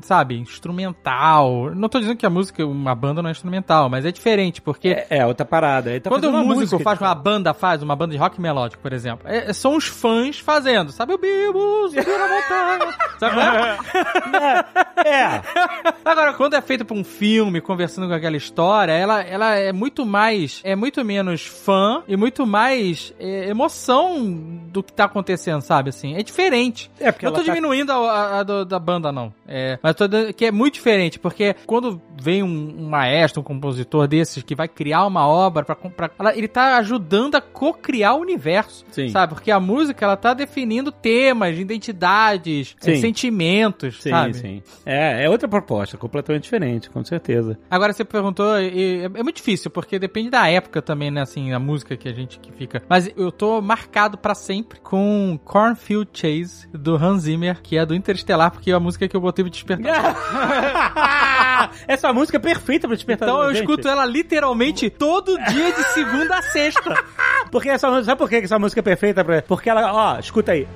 sabe, 0.00 0.38
instrumental. 0.38 1.70
Não 1.74 1.88
tô 1.88 1.98
dizendo 1.98 2.16
que 2.16 2.26
a 2.26 2.30
música, 2.30 2.64
uma 2.66 2.94
banda 2.94 3.22
não 3.22 3.28
é 3.28 3.32
instrumental, 3.32 3.88
mas 3.88 4.04
é 4.04 4.10
diferente, 4.12 4.60
porque 4.62 4.88
É, 4.88 5.18
é 5.18 5.26
outra 5.26 5.44
parada. 5.46 5.98
Tá 6.00 6.10
quando 6.10 6.28
uma 6.28 6.42
músico 6.42 6.60
música, 6.60 6.78
faz, 6.84 7.00
ele 7.00 7.08
uma 7.08 7.14
banda 7.14 7.54
faz, 7.54 7.82
uma 7.82 7.96
banda 7.96 8.12
de 8.12 8.18
rock 8.18 8.40
melódico, 8.40 8.82
por 8.82 8.92
exemplo, 8.92 9.26
é- 9.28 9.52
são 9.52 9.76
os 9.76 9.86
fãs 9.86 10.38
fazendo, 10.38 10.92
sabe? 10.92 11.12
O 11.14 11.18
Bibo, 11.18 11.88
subiu 11.88 12.18
na 12.18 12.28
montanha. 12.28 12.94
Sabe? 13.18 13.34
qual 13.34 14.42
é? 14.42 14.64
É. 15.04 15.42
Agora, 16.04 16.32
quando 16.34 16.54
é 16.54 16.60
feito 16.60 16.84
pra 16.84 16.96
um 16.96 17.02
filme, 17.02 17.60
conversando 17.60 18.06
com 18.08 18.14
aquela 18.14 18.36
história, 18.36 18.92
ela, 18.92 19.20
ela 19.22 19.54
é 19.56 19.72
muito 19.72 20.06
mais, 20.06 20.60
é 20.64 20.76
muito 20.76 21.04
menos 21.04 21.44
fã 21.44 22.02
e 22.06 22.16
muito 22.16 22.46
mais 22.46 23.12
é, 23.18 23.48
emoção 23.48 24.24
do 24.70 24.82
que 24.82 24.92
tá 24.92 25.04
acontecendo, 25.04 25.60
sabe? 25.62 25.90
Assim, 25.90 26.14
é 26.14 26.22
diferente. 26.22 26.90
É, 27.00 27.10
porque 27.10 27.26
não 27.26 27.32
tô 27.32 27.38
tá- 27.38 27.44
diminuindo 27.52 27.90
a, 27.92 27.96
a- 27.96 28.38
a 28.40 28.42
do- 28.42 28.64
da 28.64 28.78
banda, 28.78 29.10
não. 29.10 29.32
É, 29.48 29.78
mas 29.82 29.94
dizendo 29.96 30.32
que 30.34 30.44
é 30.44 30.52
muito 30.52 30.74
diferente, 30.74 31.18
porque 31.18 31.54
quando 31.66 32.00
vem 32.20 32.42
um, 32.42 32.74
um 32.80 32.88
maestro, 32.88 33.40
um 33.40 33.44
compositor 33.44 34.06
desses 34.06 34.42
que 34.42 34.54
vai 34.54 34.68
criar 34.68 35.06
uma 35.06 35.26
obra 35.26 35.64
ela- 36.18 36.36
ele 36.36 36.48
tá 36.48 36.76
ajudando 36.76 37.34
a 37.36 37.40
co-criar 37.40 38.14
o 38.14 38.20
universo, 38.20 38.84
Sim. 38.90 39.08
sabe? 39.08 39.34
Porque 39.34 39.50
a 39.50 39.58
música, 39.60 40.04
ela 40.04 40.16
tá 40.16 40.34
definindo 40.34 40.92
temas, 40.92 41.56
identidades, 41.58 42.76
é, 42.84 42.96
sentimentos, 42.96 44.02
Sim, 44.02 44.10
sabe? 44.10 44.34
sim. 44.34 44.62
É, 44.84 45.24
é 45.24 45.30
outra 45.30 45.48
proposta, 45.48 45.96
completamente 45.96 46.44
diferente, 46.44 46.90
com 46.90 47.04
certeza. 47.04 47.58
Agora 47.70 47.92
você 47.92 48.04
perguntou, 48.04 48.58
e- 48.60 49.00
é, 49.02 49.04
é 49.04 49.22
muito 49.22 49.36
difícil, 49.36 49.70
porque 49.70 49.98
depende 49.98 50.30
da 50.30 50.48
época 50.48 50.82
também, 50.82 51.10
né, 51.10 51.22
assim, 51.22 51.52
a 51.52 51.58
música 51.58 51.96
que 51.96 52.08
a 52.08 52.12
gente 52.12 52.38
que 52.38 52.52
fica. 52.52 52.82
Mas 52.88 53.10
eu 53.16 53.30
tô 53.32 53.60
marcado 53.60 54.18
pra 54.18 54.34
sempre 54.34 54.80
com 54.80 55.38
Cornfield 55.44 56.10
Chase, 56.12 56.68
do 56.72 56.96
Hans 56.96 57.22
Zimmer, 57.22 57.60
que 57.62 57.76
é 57.78 57.86
do 57.86 57.94
Interestelar, 57.94 58.50
porque 58.50 58.70
é 58.70 58.74
a 58.74 58.80
música 58.80 59.06
que 59.08 59.16
eu 59.16 59.20
botei 59.20 59.37
pro 59.42 59.50
despertar. 59.50 60.16
Essa 61.86 62.12
música 62.12 62.36
é 62.38 62.40
perfeita 62.40 62.86
pra 62.86 62.96
despertar. 62.96 63.28
Então 63.28 63.42
eu 63.42 63.54
gente. 63.54 63.60
escuto 63.60 63.88
ela 63.88 64.04
literalmente 64.04 64.90
todo 64.90 65.36
dia 65.44 65.72
de 65.72 65.82
segunda 65.92 66.38
a 66.38 66.42
sexta. 66.42 66.94
Porque 67.50 67.68
essa 67.68 67.88
música, 67.88 68.06
sabe 68.06 68.18
por 68.18 68.28
que 68.28 68.36
essa 68.36 68.58
música 68.58 68.80
é 68.80 68.82
perfeita? 68.82 69.24
Pra... 69.24 69.42
Porque 69.42 69.70
ela, 69.70 69.92
ó, 69.92 70.18
escuta 70.18 70.52
aí. 70.52 70.66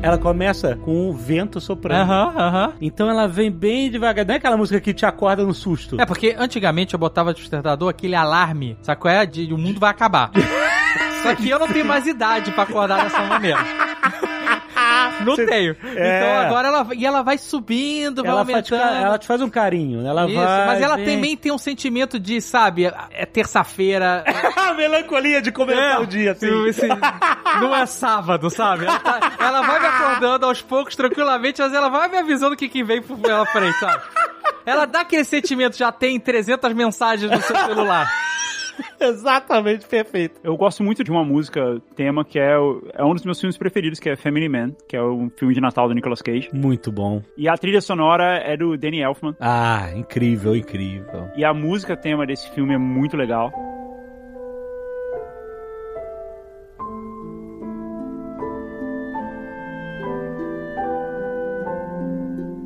Ela 0.00 0.16
começa 0.16 0.76
com 0.76 1.10
o 1.10 1.12
vento 1.12 1.60
soprando. 1.60 2.10
Aham, 2.10 2.34
aham. 2.36 2.72
Então 2.80 3.10
ela 3.10 3.26
vem 3.26 3.50
bem 3.50 3.90
devagar. 3.90 4.24
Não 4.24 4.34
é 4.34 4.36
aquela 4.36 4.56
música 4.56 4.80
que 4.80 4.94
te 4.94 5.04
acorda 5.04 5.44
no 5.44 5.52
susto. 5.52 6.00
É, 6.00 6.06
porque 6.06 6.36
antigamente 6.38 6.94
eu 6.94 7.00
botava 7.00 7.34
de 7.34 7.40
despertador 7.40 7.88
aquele 7.88 8.14
alarme, 8.14 8.76
sabe 8.82 9.00
qual 9.00 9.12
é? 9.12 9.26
De 9.26 9.52
o 9.52 9.58
mundo 9.58 9.80
vai 9.80 9.90
acabar. 9.90 10.30
Só 11.22 11.34
que 11.34 11.48
eu 11.48 11.58
não 11.58 11.68
tenho 11.68 11.84
mais 11.84 12.06
idade 12.06 12.50
pra 12.52 12.62
acordar 12.64 13.02
dessa 13.04 13.20
maneira. 13.22 13.58
Não 15.24 15.34
tenho. 15.34 15.76
É. 15.96 16.18
Então 16.18 16.38
agora 16.46 16.68
ela, 16.68 16.86
e 16.94 17.04
ela 17.04 17.22
vai 17.22 17.36
subindo, 17.36 18.22
vai 18.22 18.30
ela, 18.30 18.44
faz, 18.44 18.72
aumentando. 18.72 19.04
ela 19.04 19.18
te 19.18 19.26
faz 19.26 19.42
um 19.42 19.50
carinho. 19.50 20.06
Ela 20.06 20.26
Isso, 20.26 20.34
vai. 20.40 20.66
mas 20.66 20.80
ela 20.80 20.96
vem. 20.96 21.04
também 21.06 21.36
tem 21.36 21.50
um 21.50 21.58
sentimento 21.58 22.20
de, 22.20 22.40
sabe, 22.40 22.84
é 23.10 23.26
terça-feira. 23.26 24.22
A 24.56 24.72
melancolia 24.74 25.42
de 25.42 25.50
começar 25.50 26.00
o 26.00 26.06
dia, 26.06 26.32
assim. 26.32 26.66
esse- 26.68 26.86
não 27.60 27.74
é 27.74 27.84
sábado, 27.86 28.48
sabe? 28.48 28.84
Ela, 28.86 28.98
tá- 29.00 29.32
ela 29.40 29.62
vai 29.62 29.80
me 29.80 29.86
acordando 29.86 30.46
aos 30.46 30.62
poucos, 30.62 30.94
tranquilamente, 30.94 31.60
mas 31.60 31.72
ela 31.74 31.88
vai 31.88 32.08
me 32.08 32.18
avisando 32.18 32.54
o 32.54 32.56
que, 32.56 32.68
que 32.68 32.84
vem 32.84 33.02
pela 33.02 33.44
frente, 33.46 33.76
sabe? 33.80 34.00
Ela 34.64 34.84
dá 34.86 35.00
aquele 35.00 35.24
sentimento, 35.24 35.76
já 35.76 35.90
tem 35.90 36.20
300 36.20 36.72
mensagens 36.74 37.28
no 37.30 37.40
seu 37.42 37.56
celular. 37.56 38.08
Exatamente 39.00 39.86
perfeito. 39.86 40.40
Eu 40.42 40.56
gosto 40.56 40.82
muito 40.82 41.02
de 41.04 41.10
uma 41.10 41.24
música 41.24 41.80
tema 41.94 42.24
que 42.24 42.38
é, 42.38 42.52
é 42.94 43.04
um 43.04 43.14
dos 43.14 43.24
meus 43.24 43.40
filmes 43.40 43.56
preferidos, 43.56 43.98
que 43.98 44.08
é 44.08 44.16
Family 44.16 44.48
Man, 44.48 44.72
que 44.88 44.96
é 44.96 45.02
um 45.02 45.30
filme 45.30 45.54
de 45.54 45.60
Natal 45.60 45.88
do 45.88 45.94
Nicolas 45.94 46.22
Cage. 46.22 46.50
Muito 46.52 46.90
bom. 46.90 47.22
E 47.36 47.48
a 47.48 47.56
trilha 47.56 47.80
sonora 47.80 48.38
é 48.38 48.56
do 48.56 48.76
Danny 48.76 49.00
Elfman. 49.00 49.36
Ah, 49.40 49.90
incrível, 49.94 50.56
incrível. 50.56 51.28
E 51.36 51.44
a 51.44 51.52
música 51.52 51.96
tema 51.96 52.26
desse 52.26 52.50
filme 52.50 52.74
é 52.74 52.78
muito 52.78 53.16
legal. 53.16 53.52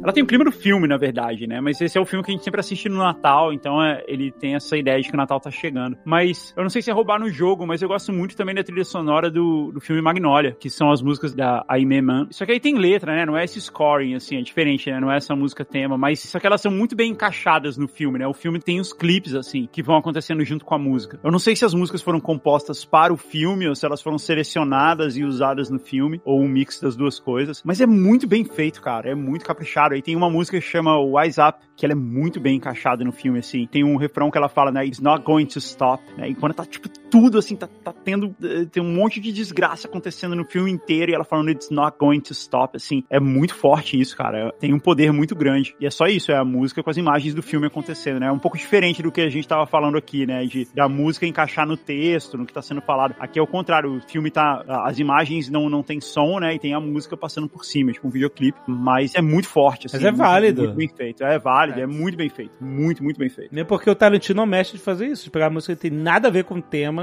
Ela 0.03 0.13
tem 0.13 0.23
o 0.23 0.27
clima 0.27 0.45
do 0.45 0.51
filme, 0.51 0.89
na 0.89 0.97
verdade, 0.97 1.47
né? 1.47 1.61
Mas 1.61 1.81
esse 1.81 1.97
é 1.97 2.01
o 2.01 2.05
filme 2.05 2.25
que 2.25 2.33
a 2.33 2.35
gente 2.35 2.43
sempre 2.43 2.59
assiste 2.59 2.89
no 2.89 2.99
Natal, 2.99 3.53
então 3.53 3.81
é, 3.81 4.03
ele 4.09 4.33
tem 4.33 4.57
essa 4.57 4.77
ideia 4.77 5.01
de 5.01 5.09
que 5.09 5.15
o 5.15 5.17
Natal 5.17 5.39
tá 5.39 5.51
chegando. 5.51 5.97
Mas 6.05 6.53
eu 6.57 6.63
não 6.65 6.71
sei 6.71 6.83
se 6.83 6.91
é 6.91 6.93
roubar 6.93 7.21
no 7.21 7.31
jogo, 7.31 7.65
mas 7.65 7.83
eu 7.83 7.89
gosto 7.89 8.13
muito 8.13 8.37
também 8.37 8.53
da 8.53 8.65
trilha 8.65 8.85
sonora 8.85 9.31
do, 9.31 9.71
do 9.71 9.81
filme 9.81 10.03
Magnolia, 10.03 10.57
que 10.59 10.69
são 10.69 10.91
as 10.91 11.01
músicas 11.01 11.33
da 11.35 11.65
Aimee 11.69 12.03
Man. 12.03 12.27
Só 12.31 12.45
que 12.45 12.51
aí 12.51 12.59
tem 12.59 12.77
letra, 12.77 13.15
né? 13.15 13.25
Não 13.25 13.37
é 13.37 13.45
esse 13.45 13.61
scoring, 13.61 14.15
assim, 14.15 14.39
é 14.39 14.43
diferente, 14.43 14.91
né? 14.91 14.99
Não 14.99 15.11
é 15.11 15.19
essa 15.19 15.37
música 15.37 15.65
tema, 15.65 15.97
mas 15.97 16.19
só 16.19 16.41
que 16.41 16.47
elas 16.49 16.61
são 16.61 16.73
muito 16.73 16.97
bem 16.97 17.13
encaixadas 17.13 17.79
no 17.79 17.87
filme, 17.87 18.19
né? 18.19 18.27
O 18.27 18.35
filme 18.35 18.59
tem 18.59 18.81
os 18.81 18.93
clipes, 18.93 19.37
assim, 19.37 19.69
que 19.71 19.85
vão 19.85 19.97
acontecendo 19.97 20.45
junto 20.45 20.65
com 20.65 20.75
a 20.75 20.79
música. 20.79 21.21
Eu 21.23 21.31
não 21.31 21.39
sei 21.39 21.55
se 21.55 21.65
as 21.65 21.75
músicas 21.75 22.03
foram 22.03 22.19
compostas 22.19 22.85
para 22.85 23.13
o 23.13 23.17
filme 23.17 23.69
ou 23.69 23.75
se 23.77 23.87
elas 23.87 24.03
foram 24.03 24.19
selecionadas 24.19 25.17
e 25.17 25.23
usadas 25.23 25.71
no 25.71 25.79
filme, 25.79 26.21
ou 26.25 26.41
um 26.41 26.49
mix 26.49 26.81
das 26.81 26.97
duas 26.97 27.21
coisas, 27.21 27.63
mas 27.65 27.81
é 27.81 27.87
muito 27.87 28.27
bem 28.27 28.45
feito, 28.45 28.83
cara. 28.83 29.09
É 29.09 29.15
muito 29.15 29.45
caprichado. 29.45 29.92
Aí 29.95 30.03
tem 30.03 30.17
uma 30.17 30.31
música 30.31 30.59
que 30.59 30.67
chama 30.67 30.99
Wise 30.99 31.41
Up, 31.41 31.59
que 31.77 31.85
ela 31.85 31.93
é 31.93 31.97
muito 31.97 32.41
bem 32.41 32.57
encaixada 32.57 33.05
no 33.05 33.13
filme, 33.13 33.39
assim. 33.39 33.67
Tem 33.67 33.85
um 33.85 33.97
refrão 33.97 34.31
que 34.31 34.39
ela 34.39 34.49
fala, 34.49 34.71
né? 34.71 34.85
It's 34.85 35.01
not 35.01 35.25
going 35.25 35.47
to 35.47 35.59
stop. 35.59 36.03
Né? 36.17 36.31
E 36.31 36.35
quando 36.35 36.55
tá, 36.55 36.65
tipo, 36.65 36.89
tudo 37.13 37.37
assim, 37.37 37.55
tá, 37.55 37.69
tá 37.85 37.93
tendo. 37.93 38.35
eh, 38.43 38.65
Tem 38.73 38.83
um 38.83 38.91
monte 38.91 39.21
de 39.21 39.31
desgraça 39.31 39.87
acontecendo 39.87 40.35
no 40.35 40.47
filme 40.47 40.71
inteiro 40.73 41.13
e 41.13 41.15
ela 41.15 41.25
falando 41.25 41.51
It's 41.51 41.69
not 41.69 41.99
going 41.99 42.21
to 42.21 42.33
stop, 42.33 42.75
assim. 42.75 43.05
É 43.11 43.21
muito 43.21 43.55
forte 43.55 44.01
isso, 44.01 44.17
cara. 44.17 44.51
Tem 44.59 44.73
um 44.73 44.79
poder 44.79 45.13
muito 45.13 45.37
grande. 45.37 45.77
E 45.79 45.85
é 45.85 45.91
só 45.91 46.07
isso, 46.07 46.33
é 46.33 46.37
a 46.39 46.45
música 46.45 46.83
com 46.83 46.89
as 46.89 46.97
imagens 46.97 47.35
do 47.35 47.43
filme 47.43 47.67
acontecendo, 47.67 48.19
né? 48.19 48.29
É 48.29 48.33
um 48.33 48.39
pouco 48.39 48.57
diferente 48.57 49.03
do 49.03 49.13
que 49.13 49.21
a 49.21 49.29
gente 49.29 49.47
tava 49.47 49.67
falando 49.67 49.99
aqui, 49.99 50.25
né? 50.27 50.47
De 50.47 50.67
da 50.75 50.89
música 50.89 51.27
encaixar 51.27 51.67
no 51.67 51.77
texto, 51.77 52.39
no 52.39 52.47
que 52.47 52.53
tá 52.55 52.63
sendo 52.63 52.81
falado. 52.81 53.15
Aqui 53.21 53.39
é 53.39 53.43
o 53.43 53.47
contrário, 53.47 53.95
o 53.97 54.01
filme 54.01 54.31
tá. 54.31 54.65
As 54.87 54.99
imagens 54.99 55.51
não, 55.51 55.69
não 55.69 55.83
tem 55.83 56.01
som, 56.01 56.39
né? 56.41 56.55
E 56.55 56.59
tem 56.59 56.73
a 56.73 56.81
música 56.81 57.15
passando 57.15 57.47
por 57.47 57.65
cima, 57.67 57.93
tipo 57.93 58.09
um 58.09 58.11
videoclipe. 58.11 58.59
Mas 58.67 59.15
é 59.15 59.21
muito 59.21 59.49
forte, 59.49 59.87
assim. 59.87 59.97
Mas 59.99 60.05
é 60.07 60.11
muito- 60.11 60.19
válido. 60.23 60.63
Muito 60.63 60.77
bem 60.77 60.89
feito. 60.89 61.23
É 61.25 61.39
válido, 61.39 61.79
é, 61.81 61.87
muito 61.87 62.17
bem 62.17 62.31
feito. 62.31 62.53
Muito, 62.59 63.05
muito 63.05 63.19
bem 63.19 63.29
feito. 63.29 63.55
Nem 63.55 63.65
porque 63.67 63.91
o 63.91 63.95
Tarantino 63.95 64.39
não 64.39 64.47
mexe 64.47 64.73
de 64.77 64.83
fazer 64.83 65.09
isso, 65.09 65.25
de 65.25 65.31
pegar 65.31 65.47
uma 65.49 65.55
música 65.55 65.75
que 65.75 65.83
tem 65.83 65.91
nada 65.91 66.29
a 66.29 66.31
ver 66.31 66.45
com 66.45 66.55
o 66.55 66.63
tema 66.63 67.02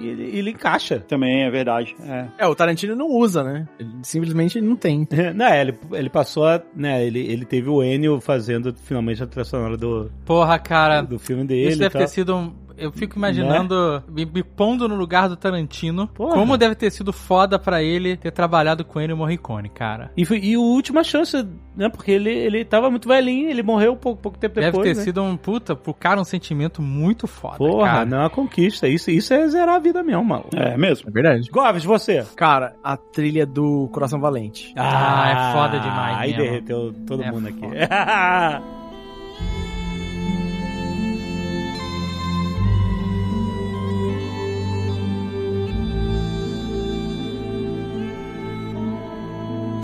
e 0.00 0.08
ele, 0.08 0.38
ele 0.38 0.50
encaixa. 0.50 1.00
Também 1.00 1.44
é 1.44 1.50
verdade. 1.50 1.94
É. 2.02 2.26
É, 2.38 2.46
o 2.46 2.54
Tarantino 2.54 2.94
não 2.94 3.08
usa, 3.08 3.42
né? 3.42 3.68
Ele 3.78 3.90
simplesmente 4.02 4.60
não 4.60 4.76
tem. 4.76 5.06
Não, 5.34 5.46
é, 5.46 5.60
ele, 5.60 5.74
ele 5.92 6.08
passou 6.08 6.46
a, 6.46 6.62
né, 6.74 7.04
ele, 7.04 7.20
ele 7.20 7.44
teve 7.44 7.68
o 7.68 7.82
Enio 7.82 8.20
fazendo 8.20 8.74
finalmente 8.74 9.22
a 9.22 9.26
trilha 9.26 9.44
sonora 9.44 9.76
do, 9.76 10.10
Porra, 10.24 10.58
cara, 10.58 11.02
do 11.02 11.18
filme 11.18 11.44
dele 11.44 11.68
isso 11.70 11.78
deve 11.78 11.92
tal. 11.92 12.02
ter 12.02 12.08
sido 12.08 12.34
um. 12.34 12.52
Eu 12.76 12.92
fico 12.92 13.16
imaginando, 13.16 14.02
me, 14.08 14.24
me 14.26 14.42
pondo 14.42 14.88
no 14.88 14.94
lugar 14.96 15.28
do 15.28 15.36
Tarantino, 15.36 16.06
Porra. 16.08 16.34
como 16.34 16.56
deve 16.56 16.74
ter 16.74 16.90
sido 16.90 17.12
foda 17.12 17.58
pra 17.58 17.82
ele 17.82 18.16
ter 18.16 18.30
trabalhado 18.30 18.84
com 18.84 19.00
ele 19.00 19.12
e 19.12 19.16
Morricone, 19.16 19.68
cara. 19.68 20.10
E, 20.16 20.24
foi, 20.24 20.38
e 20.38 20.56
o 20.56 20.62
Última 20.62 21.02
Chance, 21.02 21.46
né, 21.76 21.88
porque 21.88 22.10
ele, 22.10 22.30
ele 22.30 22.64
tava 22.64 22.90
muito 22.90 23.08
velhinho, 23.08 23.48
ele 23.48 23.62
morreu 23.62 23.96
pouco, 23.96 24.20
pouco 24.20 24.38
tempo 24.38 24.56
Deve 24.56 24.66
depois, 24.72 24.88
ter 24.90 24.96
né? 24.96 25.02
sido 25.04 25.22
um 25.22 25.36
puta, 25.36 25.74
pro 25.74 25.94
cara 25.94 26.20
um 26.20 26.24
sentimento 26.24 26.82
muito 26.82 27.26
foda. 27.26 27.56
Porra, 27.58 27.88
cara. 27.90 28.04
não 28.06 28.18
é 28.18 28.20
uma 28.22 28.30
conquista, 28.30 28.86
isso, 28.88 29.10
isso 29.10 29.32
é 29.32 29.48
zerar 29.48 29.76
a 29.76 29.78
vida 29.78 30.02
mesmo, 30.02 30.24
maluco. 30.24 30.50
É 30.56 30.76
mesmo. 30.76 31.08
É 31.08 31.12
verdade. 31.12 31.50
Goves, 31.50 31.84
você? 31.84 32.26
Cara, 32.36 32.74
a 32.82 32.96
trilha 32.96 33.46
do 33.46 33.88
Coração 33.92 34.20
Valente. 34.20 34.72
Ah, 34.76 35.30
é 35.30 35.52
foda 35.54 35.78
demais 35.80 36.16
Aí 36.18 36.30
mesmo. 36.32 36.42
derreteu 36.44 36.92
todo 37.06 37.22
É 37.22 37.30
mundo 37.30 37.48
aqui. 37.48 37.60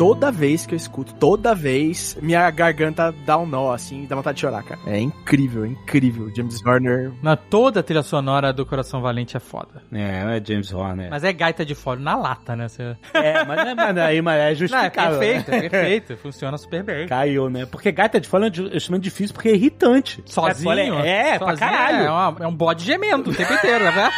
toda 0.02 0.32
vez 0.32 0.66
que 0.66 0.74
eu 0.74 0.76
escuto, 0.76 1.14
toda 1.14 1.54
vez, 1.54 2.18
minha 2.20 2.50
garganta 2.50 3.14
dá 3.24 3.38
um 3.38 3.46
nó, 3.46 3.72
assim, 3.72 4.04
dá 4.06 4.16
vontade 4.16 4.34
de 4.36 4.40
chorar, 4.40 4.62
cara. 4.64 4.80
É 4.86 4.98
incrível, 4.98 5.64
é 5.64 5.68
incrível. 5.68 6.28
James 6.34 6.60
Horner. 6.66 7.12
Na 7.22 7.36
toda 7.36 7.80
a 7.80 7.82
trilha 7.84 8.02
sonora 8.02 8.52
do 8.52 8.66
Coração 8.66 9.00
Valente 9.00 9.36
é 9.36 9.40
foda. 9.40 9.82
É, 9.92 10.24
não 10.24 10.30
é 10.32 10.42
James 10.44 10.72
Horner. 10.72 11.08
Mas 11.10 11.22
é 11.22 11.32
gaita 11.32 11.64
de 11.64 11.74
fora 11.76 12.00
na 12.00 12.16
lata, 12.16 12.56
né? 12.56 12.66
Você... 12.68 12.96
É, 13.14 13.44
mas, 13.44 13.56
não 13.64 13.70
é- 13.70 13.74
mas 13.76 13.98
aí 13.98 14.20
mas 14.22 14.34
é 14.34 14.42
Não, 14.42 14.48
é 14.50 14.54
justificável. 14.56 15.18
perfeito, 15.20 15.50
né? 15.52 15.56
é 15.58 15.68
perfeito. 15.68 16.16
Funciona 16.16 16.58
super 16.58 16.82
bem. 16.82 17.06
Caiu, 17.06 17.48
né? 17.48 17.64
Porque 17.66 17.92
gaita 17.92 18.20
de 18.20 18.28
fole 18.28 18.46
é 18.46 18.60
um 18.60 18.76
instrumento 18.76 19.02
difícil 19.04 19.32
porque 19.34 19.50
é 19.50 19.54
irritante. 19.54 20.20
Sozinho? 20.26 20.98
É, 20.98 21.30
é 21.34 21.38
pra 21.38 21.50
sozinho 21.50 21.58
caralho. 21.70 22.04
É, 22.06 22.10
uma- 22.10 22.36
é 22.40 22.46
um 22.48 22.54
bode 22.54 22.84
gemendo 22.84 23.30
o 23.30 23.34
tempo 23.34 23.52
inteiro, 23.52 23.84
né? 23.84 24.10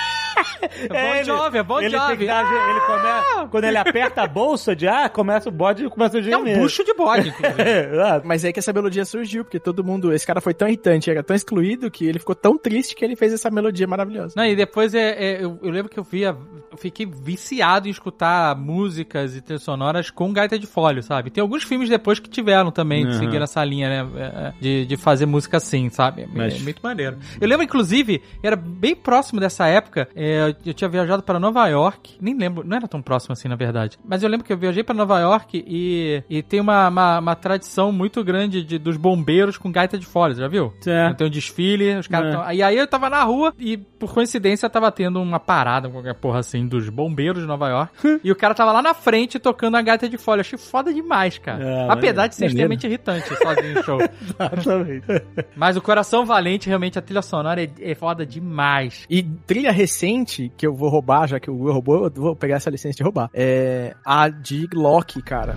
É 0.72 0.88
bom 0.88 1.14
ele- 1.14 1.24
jovem, 1.24 1.60
é 1.60 1.62
bom 1.62 1.80
ele 1.80 1.90
tem 1.90 1.98
jovem. 1.98 2.16
que 2.18 2.26
dar- 2.26 2.44
ele 2.70 2.80
come- 2.80 3.48
quando 3.50 3.64
ele 3.64 3.76
aperta 3.76 4.22
a 4.22 4.26
bolsa 4.26 4.74
de 4.74 4.86
ar, 4.88 5.08
começa 5.10 5.48
o 5.48 5.52
bode 5.52 5.84
e 5.84 5.90
começa 5.90 6.16
a 6.18 6.20
É 6.20 6.22
gemer. 6.22 6.56
um 6.58 6.60
bucho 6.62 6.84
de 6.84 6.92
bode. 6.94 7.32
É, 7.58 8.20
Mas 8.24 8.44
é 8.44 8.52
que 8.52 8.58
essa 8.58 8.72
melodia 8.72 9.04
surgiu, 9.04 9.44
porque 9.44 9.58
todo 9.60 9.84
mundo, 9.84 10.12
esse 10.12 10.26
cara 10.26 10.40
foi 10.40 10.54
tão 10.54 10.66
irritante, 10.68 11.10
era 11.10 11.22
tão 11.22 11.34
excluído, 11.36 11.90
que 11.90 12.06
ele 12.06 12.18
ficou 12.18 12.34
tão 12.34 12.56
triste 12.58 12.94
que 12.94 13.04
ele 13.04 13.16
fez 13.16 13.32
essa 13.32 13.50
melodia 13.50 13.86
maravilhosa. 13.86 14.34
Não, 14.36 14.44
e 14.44 14.56
depois 14.56 14.94
é, 14.94 15.10
é, 15.10 15.44
eu, 15.44 15.58
eu 15.62 15.70
lembro 15.70 15.90
que 15.90 15.98
eu 15.98 16.04
via, 16.04 16.36
eu 16.70 16.76
fiquei 16.76 17.06
viciado 17.06 17.86
em 17.88 17.90
escutar 17.90 18.56
músicas 18.56 19.36
e 19.36 19.40
trilhas 19.40 19.62
sonoras 19.62 20.10
com 20.10 20.32
gaita 20.32 20.58
de 20.58 20.66
folho, 20.66 21.02
sabe? 21.02 21.30
Tem 21.30 21.42
alguns 21.42 21.62
filmes 21.64 21.88
depois 21.88 22.18
que 22.18 22.28
tiveram 22.28 22.70
também, 22.70 23.04
Uhum. 23.06 23.12
seguiram 23.18 23.44
essa 23.44 23.64
linha, 23.64 23.88
né? 23.88 24.10
é, 24.16 24.22
é, 24.48 24.52
De, 24.60 24.86
de 24.86 24.96
fazer 24.96 25.26
música 25.26 25.56
assim, 25.58 25.88
sabe? 25.90 26.22
É, 26.22 26.26
Mas- 26.32 26.56
é 26.56 26.58
muito 26.60 26.80
maneiro. 26.82 27.18
Eu 27.40 27.48
lembro, 27.48 27.64
inclusive, 27.64 28.22
era 28.42 28.56
bem 28.56 28.94
próximo 28.94 29.40
dessa 29.40 29.66
época, 29.66 30.08
é, 30.24 30.56
eu 30.66 30.74
tinha 30.74 30.88
viajado 30.88 31.22
para 31.22 31.38
Nova 31.38 31.66
York, 31.68 32.16
nem 32.20 32.36
lembro, 32.36 32.64
não 32.66 32.76
era 32.76 32.86
tão 32.88 33.00
próximo 33.02 33.32
assim, 33.32 33.48
na 33.48 33.56
verdade. 33.56 33.98
Mas 34.04 34.22
eu 34.22 34.28
lembro 34.28 34.46
que 34.46 34.52
eu 34.52 34.58
viajei 34.58 34.82
para 34.82 34.94
Nova 34.94 35.18
York 35.20 35.64
e, 35.66 36.22
e 36.28 36.42
tem 36.42 36.60
uma, 36.60 36.88
uma, 36.88 37.18
uma 37.18 37.34
tradição 37.36 37.92
muito 37.92 38.22
grande 38.24 38.62
de, 38.64 38.78
dos 38.78 38.96
bombeiros 38.96 39.56
com 39.58 39.70
gaita 39.70 39.98
de 39.98 40.06
folha, 40.06 40.34
já 40.34 40.48
viu? 40.48 40.72
É. 40.86 41.12
Tem 41.14 41.26
um 41.26 41.30
desfile, 41.30 41.96
os 41.96 42.06
caras 42.06 42.32
É. 42.32 42.36
tão- 42.36 42.52
E 42.52 42.62
aí 42.62 42.76
eu 42.76 42.86
tava 42.86 43.08
na 43.10 43.22
rua 43.22 43.52
e, 43.58 43.76
por 43.76 44.12
coincidência, 44.12 44.68
tava 44.70 44.90
tendo 44.92 45.20
uma 45.20 45.40
parada, 45.40 45.88
qualquer 45.88 46.14
porra 46.14 46.38
assim, 46.40 46.66
dos 46.66 46.88
bombeiros 46.88 47.42
de 47.42 47.48
Nova 47.48 47.68
York. 47.68 48.20
e 48.24 48.30
o 48.30 48.36
cara 48.36 48.54
tava 48.54 48.72
lá 48.72 48.82
na 48.82 48.94
frente 48.94 49.38
tocando 49.38 49.76
a 49.76 49.82
gaita 49.82 50.08
de 50.08 50.16
folha. 50.18 50.40
Achei 50.40 50.58
foda 50.58 50.92
demais, 50.92 51.38
cara. 51.38 51.62
É, 51.64 51.86
Apesar 51.90 52.26
de 52.26 52.34
ser 52.34 52.44
maneiro. 52.44 52.54
extremamente 52.74 52.86
irritante 52.86 53.28
sozinho 53.36 53.74
no 53.74 53.82
show. 53.82 53.98
Exatamente. 54.22 55.06
Mas 55.56 55.76
o 55.76 55.82
Coração 55.82 56.24
Valente, 56.24 56.68
realmente, 56.68 56.98
a 56.98 57.02
trilha 57.02 57.22
sonora 57.22 57.62
é, 57.62 57.68
é 57.80 57.94
foda 57.94 58.24
demais. 58.26 59.04
E 59.08 59.22
trilha 59.22 59.72
recente, 59.72 60.13
que 60.22 60.66
eu 60.66 60.74
vou 60.74 60.90
roubar, 60.90 61.26
já 61.26 61.40
que 61.40 61.50
o 61.50 61.56
Will 61.56 61.72
roubou, 61.72 62.04
eu 62.04 62.12
vou 62.14 62.36
pegar 62.36 62.56
essa 62.56 62.68
licença 62.68 62.96
de 62.96 63.02
roubar. 63.02 63.30
É 63.32 63.96
a 64.04 64.28
de 64.28 64.68
Loki, 64.74 65.22
cara. 65.22 65.56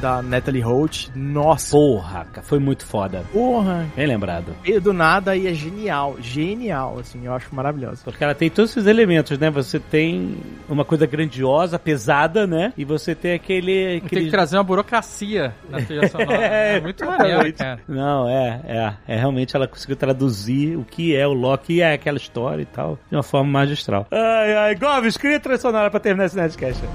Da 0.00 0.22
Natalie 0.22 0.62
Holt. 0.62 1.08
Nossa, 1.14 1.76
Porra, 1.76 2.26
cara, 2.32 2.46
foi 2.46 2.58
muito 2.58 2.84
foda. 2.84 3.22
porra. 3.32 3.86
Bem 3.94 4.06
lembrado. 4.06 4.54
Veio 4.64 4.80
do 4.80 4.92
nada 4.92 5.36
e 5.36 5.46
é 5.46 5.54
genial. 5.54 6.16
Genial, 6.20 6.98
assim, 6.98 7.24
eu 7.26 7.34
acho 7.34 7.54
maravilhoso. 7.54 8.02
Porque 8.04 8.22
ela 8.24 8.34
tem 8.34 8.48
todos 8.50 8.70
esses 8.72 8.86
elementos, 8.86 9.38
né? 9.38 9.50
Você 9.50 9.78
tem 9.78 10.36
uma 10.68 10.84
coisa 10.84 11.06
grandiosa, 11.06 11.78
pesada, 11.78 12.46
né? 12.46 12.72
E 12.76 12.84
você 12.84 13.14
tem 13.14 13.34
aquele. 13.34 13.72
Tem 14.00 14.06
aquele... 14.06 14.24
que 14.26 14.30
trazer 14.30 14.56
uma 14.56 14.64
burocracia 14.64 15.54
na 15.68 15.80
trilha 15.82 16.08
sonora. 16.10 16.34
É, 16.36 16.76
É, 16.76 16.80
muito 16.80 17.04
maneiro, 17.04 17.46
exatamente. 17.46 17.56
cara. 17.58 17.80
Não, 17.88 18.28
é, 18.28 18.60
é, 18.66 18.94
é. 19.14 19.16
Realmente 19.16 19.54
ela 19.56 19.66
conseguiu 19.68 19.96
traduzir 19.96 20.76
o 20.76 20.84
que 20.84 21.14
é 21.14 21.26
o 21.26 21.32
Loki 21.32 21.74
e 21.74 21.80
é 21.80 21.92
aquela 21.94 22.16
história 22.18 22.62
e 22.62 22.66
tal, 22.66 22.98
de 23.10 23.16
uma 23.16 23.22
forma 23.22 23.50
magistral. 23.50 24.06
Ai, 24.10 24.56
ai, 24.56 24.74
Gomes, 24.74 25.16
cria 25.16 25.36
a 25.36 25.40
trilha 25.40 25.58
sonora 25.58 25.90
pra 25.90 26.00
terminar 26.00 26.26
esse 26.26 26.36
Nerdcast. 26.36 26.80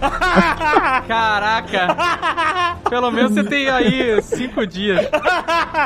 Caraca! 1.08 1.96
Pelo 2.96 3.12
menos 3.12 3.34
você 3.34 3.44
tem 3.44 3.68
aí 3.68 4.22
cinco 4.22 4.66
dias. 4.66 5.06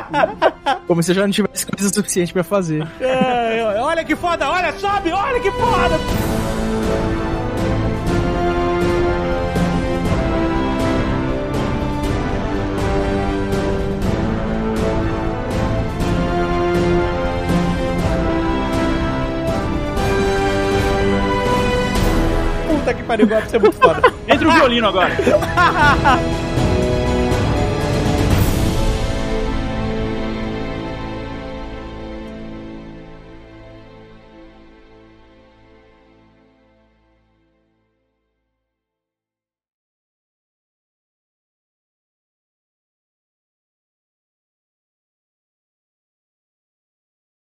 Como 0.86 1.02
se 1.02 1.10
eu 1.10 1.16
já 1.16 1.24
não 1.24 1.32
tivesse 1.32 1.66
coisa 1.66 1.92
suficiente 1.92 2.32
pra 2.32 2.44
fazer. 2.44 2.88
Ai, 3.02 3.62
ai, 3.62 3.78
olha 3.80 4.04
que 4.04 4.16
foda, 4.16 4.48
olha, 4.48 4.72
sobe, 4.74 5.12
olha 5.12 5.40
que 5.40 5.50
foda! 5.50 5.96
Puta 22.68 22.94
que 22.94 23.02
pariu, 23.02 23.28
você 23.28 23.56
é 23.56 23.60
muito 23.60 23.78
foda. 23.78 24.14
Entra 24.28 24.48
o 24.48 24.52
violino 24.52 24.90
agora. 24.90 25.10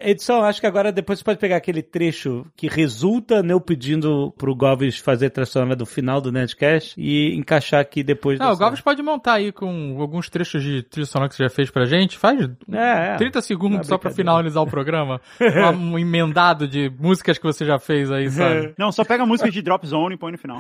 Edição, 0.03 0.43
acho 0.43 0.59
que 0.59 0.67
agora 0.67 0.91
depois 0.91 1.19
você 1.19 1.25
pode 1.25 1.39
pegar 1.39 1.57
aquele 1.57 1.81
trecho 1.81 2.45
que 2.55 2.67
resulta 2.67 3.43
neu 3.43 3.59
pedindo 3.59 4.33
pro 4.37 4.55
Goves 4.55 4.97
fazer 4.97 5.29
trilha 5.29 5.45
sonora 5.45 5.75
do 5.75 5.85
final 5.85 6.19
do 6.19 6.31
Nerdcast 6.31 6.99
e 6.99 7.35
encaixar 7.35 7.81
aqui 7.81 8.03
depois 8.03 8.39
Não, 8.39 8.51
o 8.51 8.57
Gomes 8.57 8.81
pode 8.81 9.01
montar 9.01 9.33
aí 9.33 9.51
com 9.51 9.97
alguns 9.99 10.29
trechos 10.29 10.63
de 10.63 10.83
trilha 10.83 11.05
sonora 11.05 11.29
que 11.29 11.35
você 11.35 11.43
já 11.43 11.49
fez 11.49 11.69
pra 11.69 11.85
gente. 11.85 12.17
Faz 12.17 12.49
É, 12.71 13.13
é. 13.13 13.15
30 13.17 13.41
segundos 13.41 13.75
Não 13.77 13.81
é 13.81 13.83
só 13.83 13.97
pra 13.97 14.11
finalizar 14.11 14.63
o 14.63 14.67
programa. 14.67 15.21
um 15.79 15.97
emendado 15.97 16.67
de 16.67 16.91
músicas 16.99 17.37
que 17.37 17.43
você 17.43 17.65
já 17.65 17.77
fez 17.79 18.11
aí, 18.11 18.29
sabe? 18.31 18.73
Não, 18.77 18.91
só 18.91 19.03
pega 19.03 19.23
a 19.23 19.25
música 19.25 19.49
de 19.51 19.61
Drop 19.61 19.85
Zone 19.85 20.15
e 20.15 20.17
põe 20.17 20.31
no 20.31 20.37
final. 20.37 20.59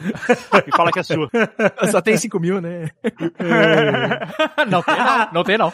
E 0.67 0.75
fala 0.75 0.91
que 0.91 0.99
é 0.99 1.03
sua. 1.03 1.29
Só 1.91 2.01
tem 2.01 2.15
5 2.15 2.39
mil, 2.39 2.61
né? 2.61 2.89
não 4.69 4.81
tem 4.81 4.97
não, 4.97 5.29
não 5.33 5.43
tem 5.43 5.57
não. 5.57 5.73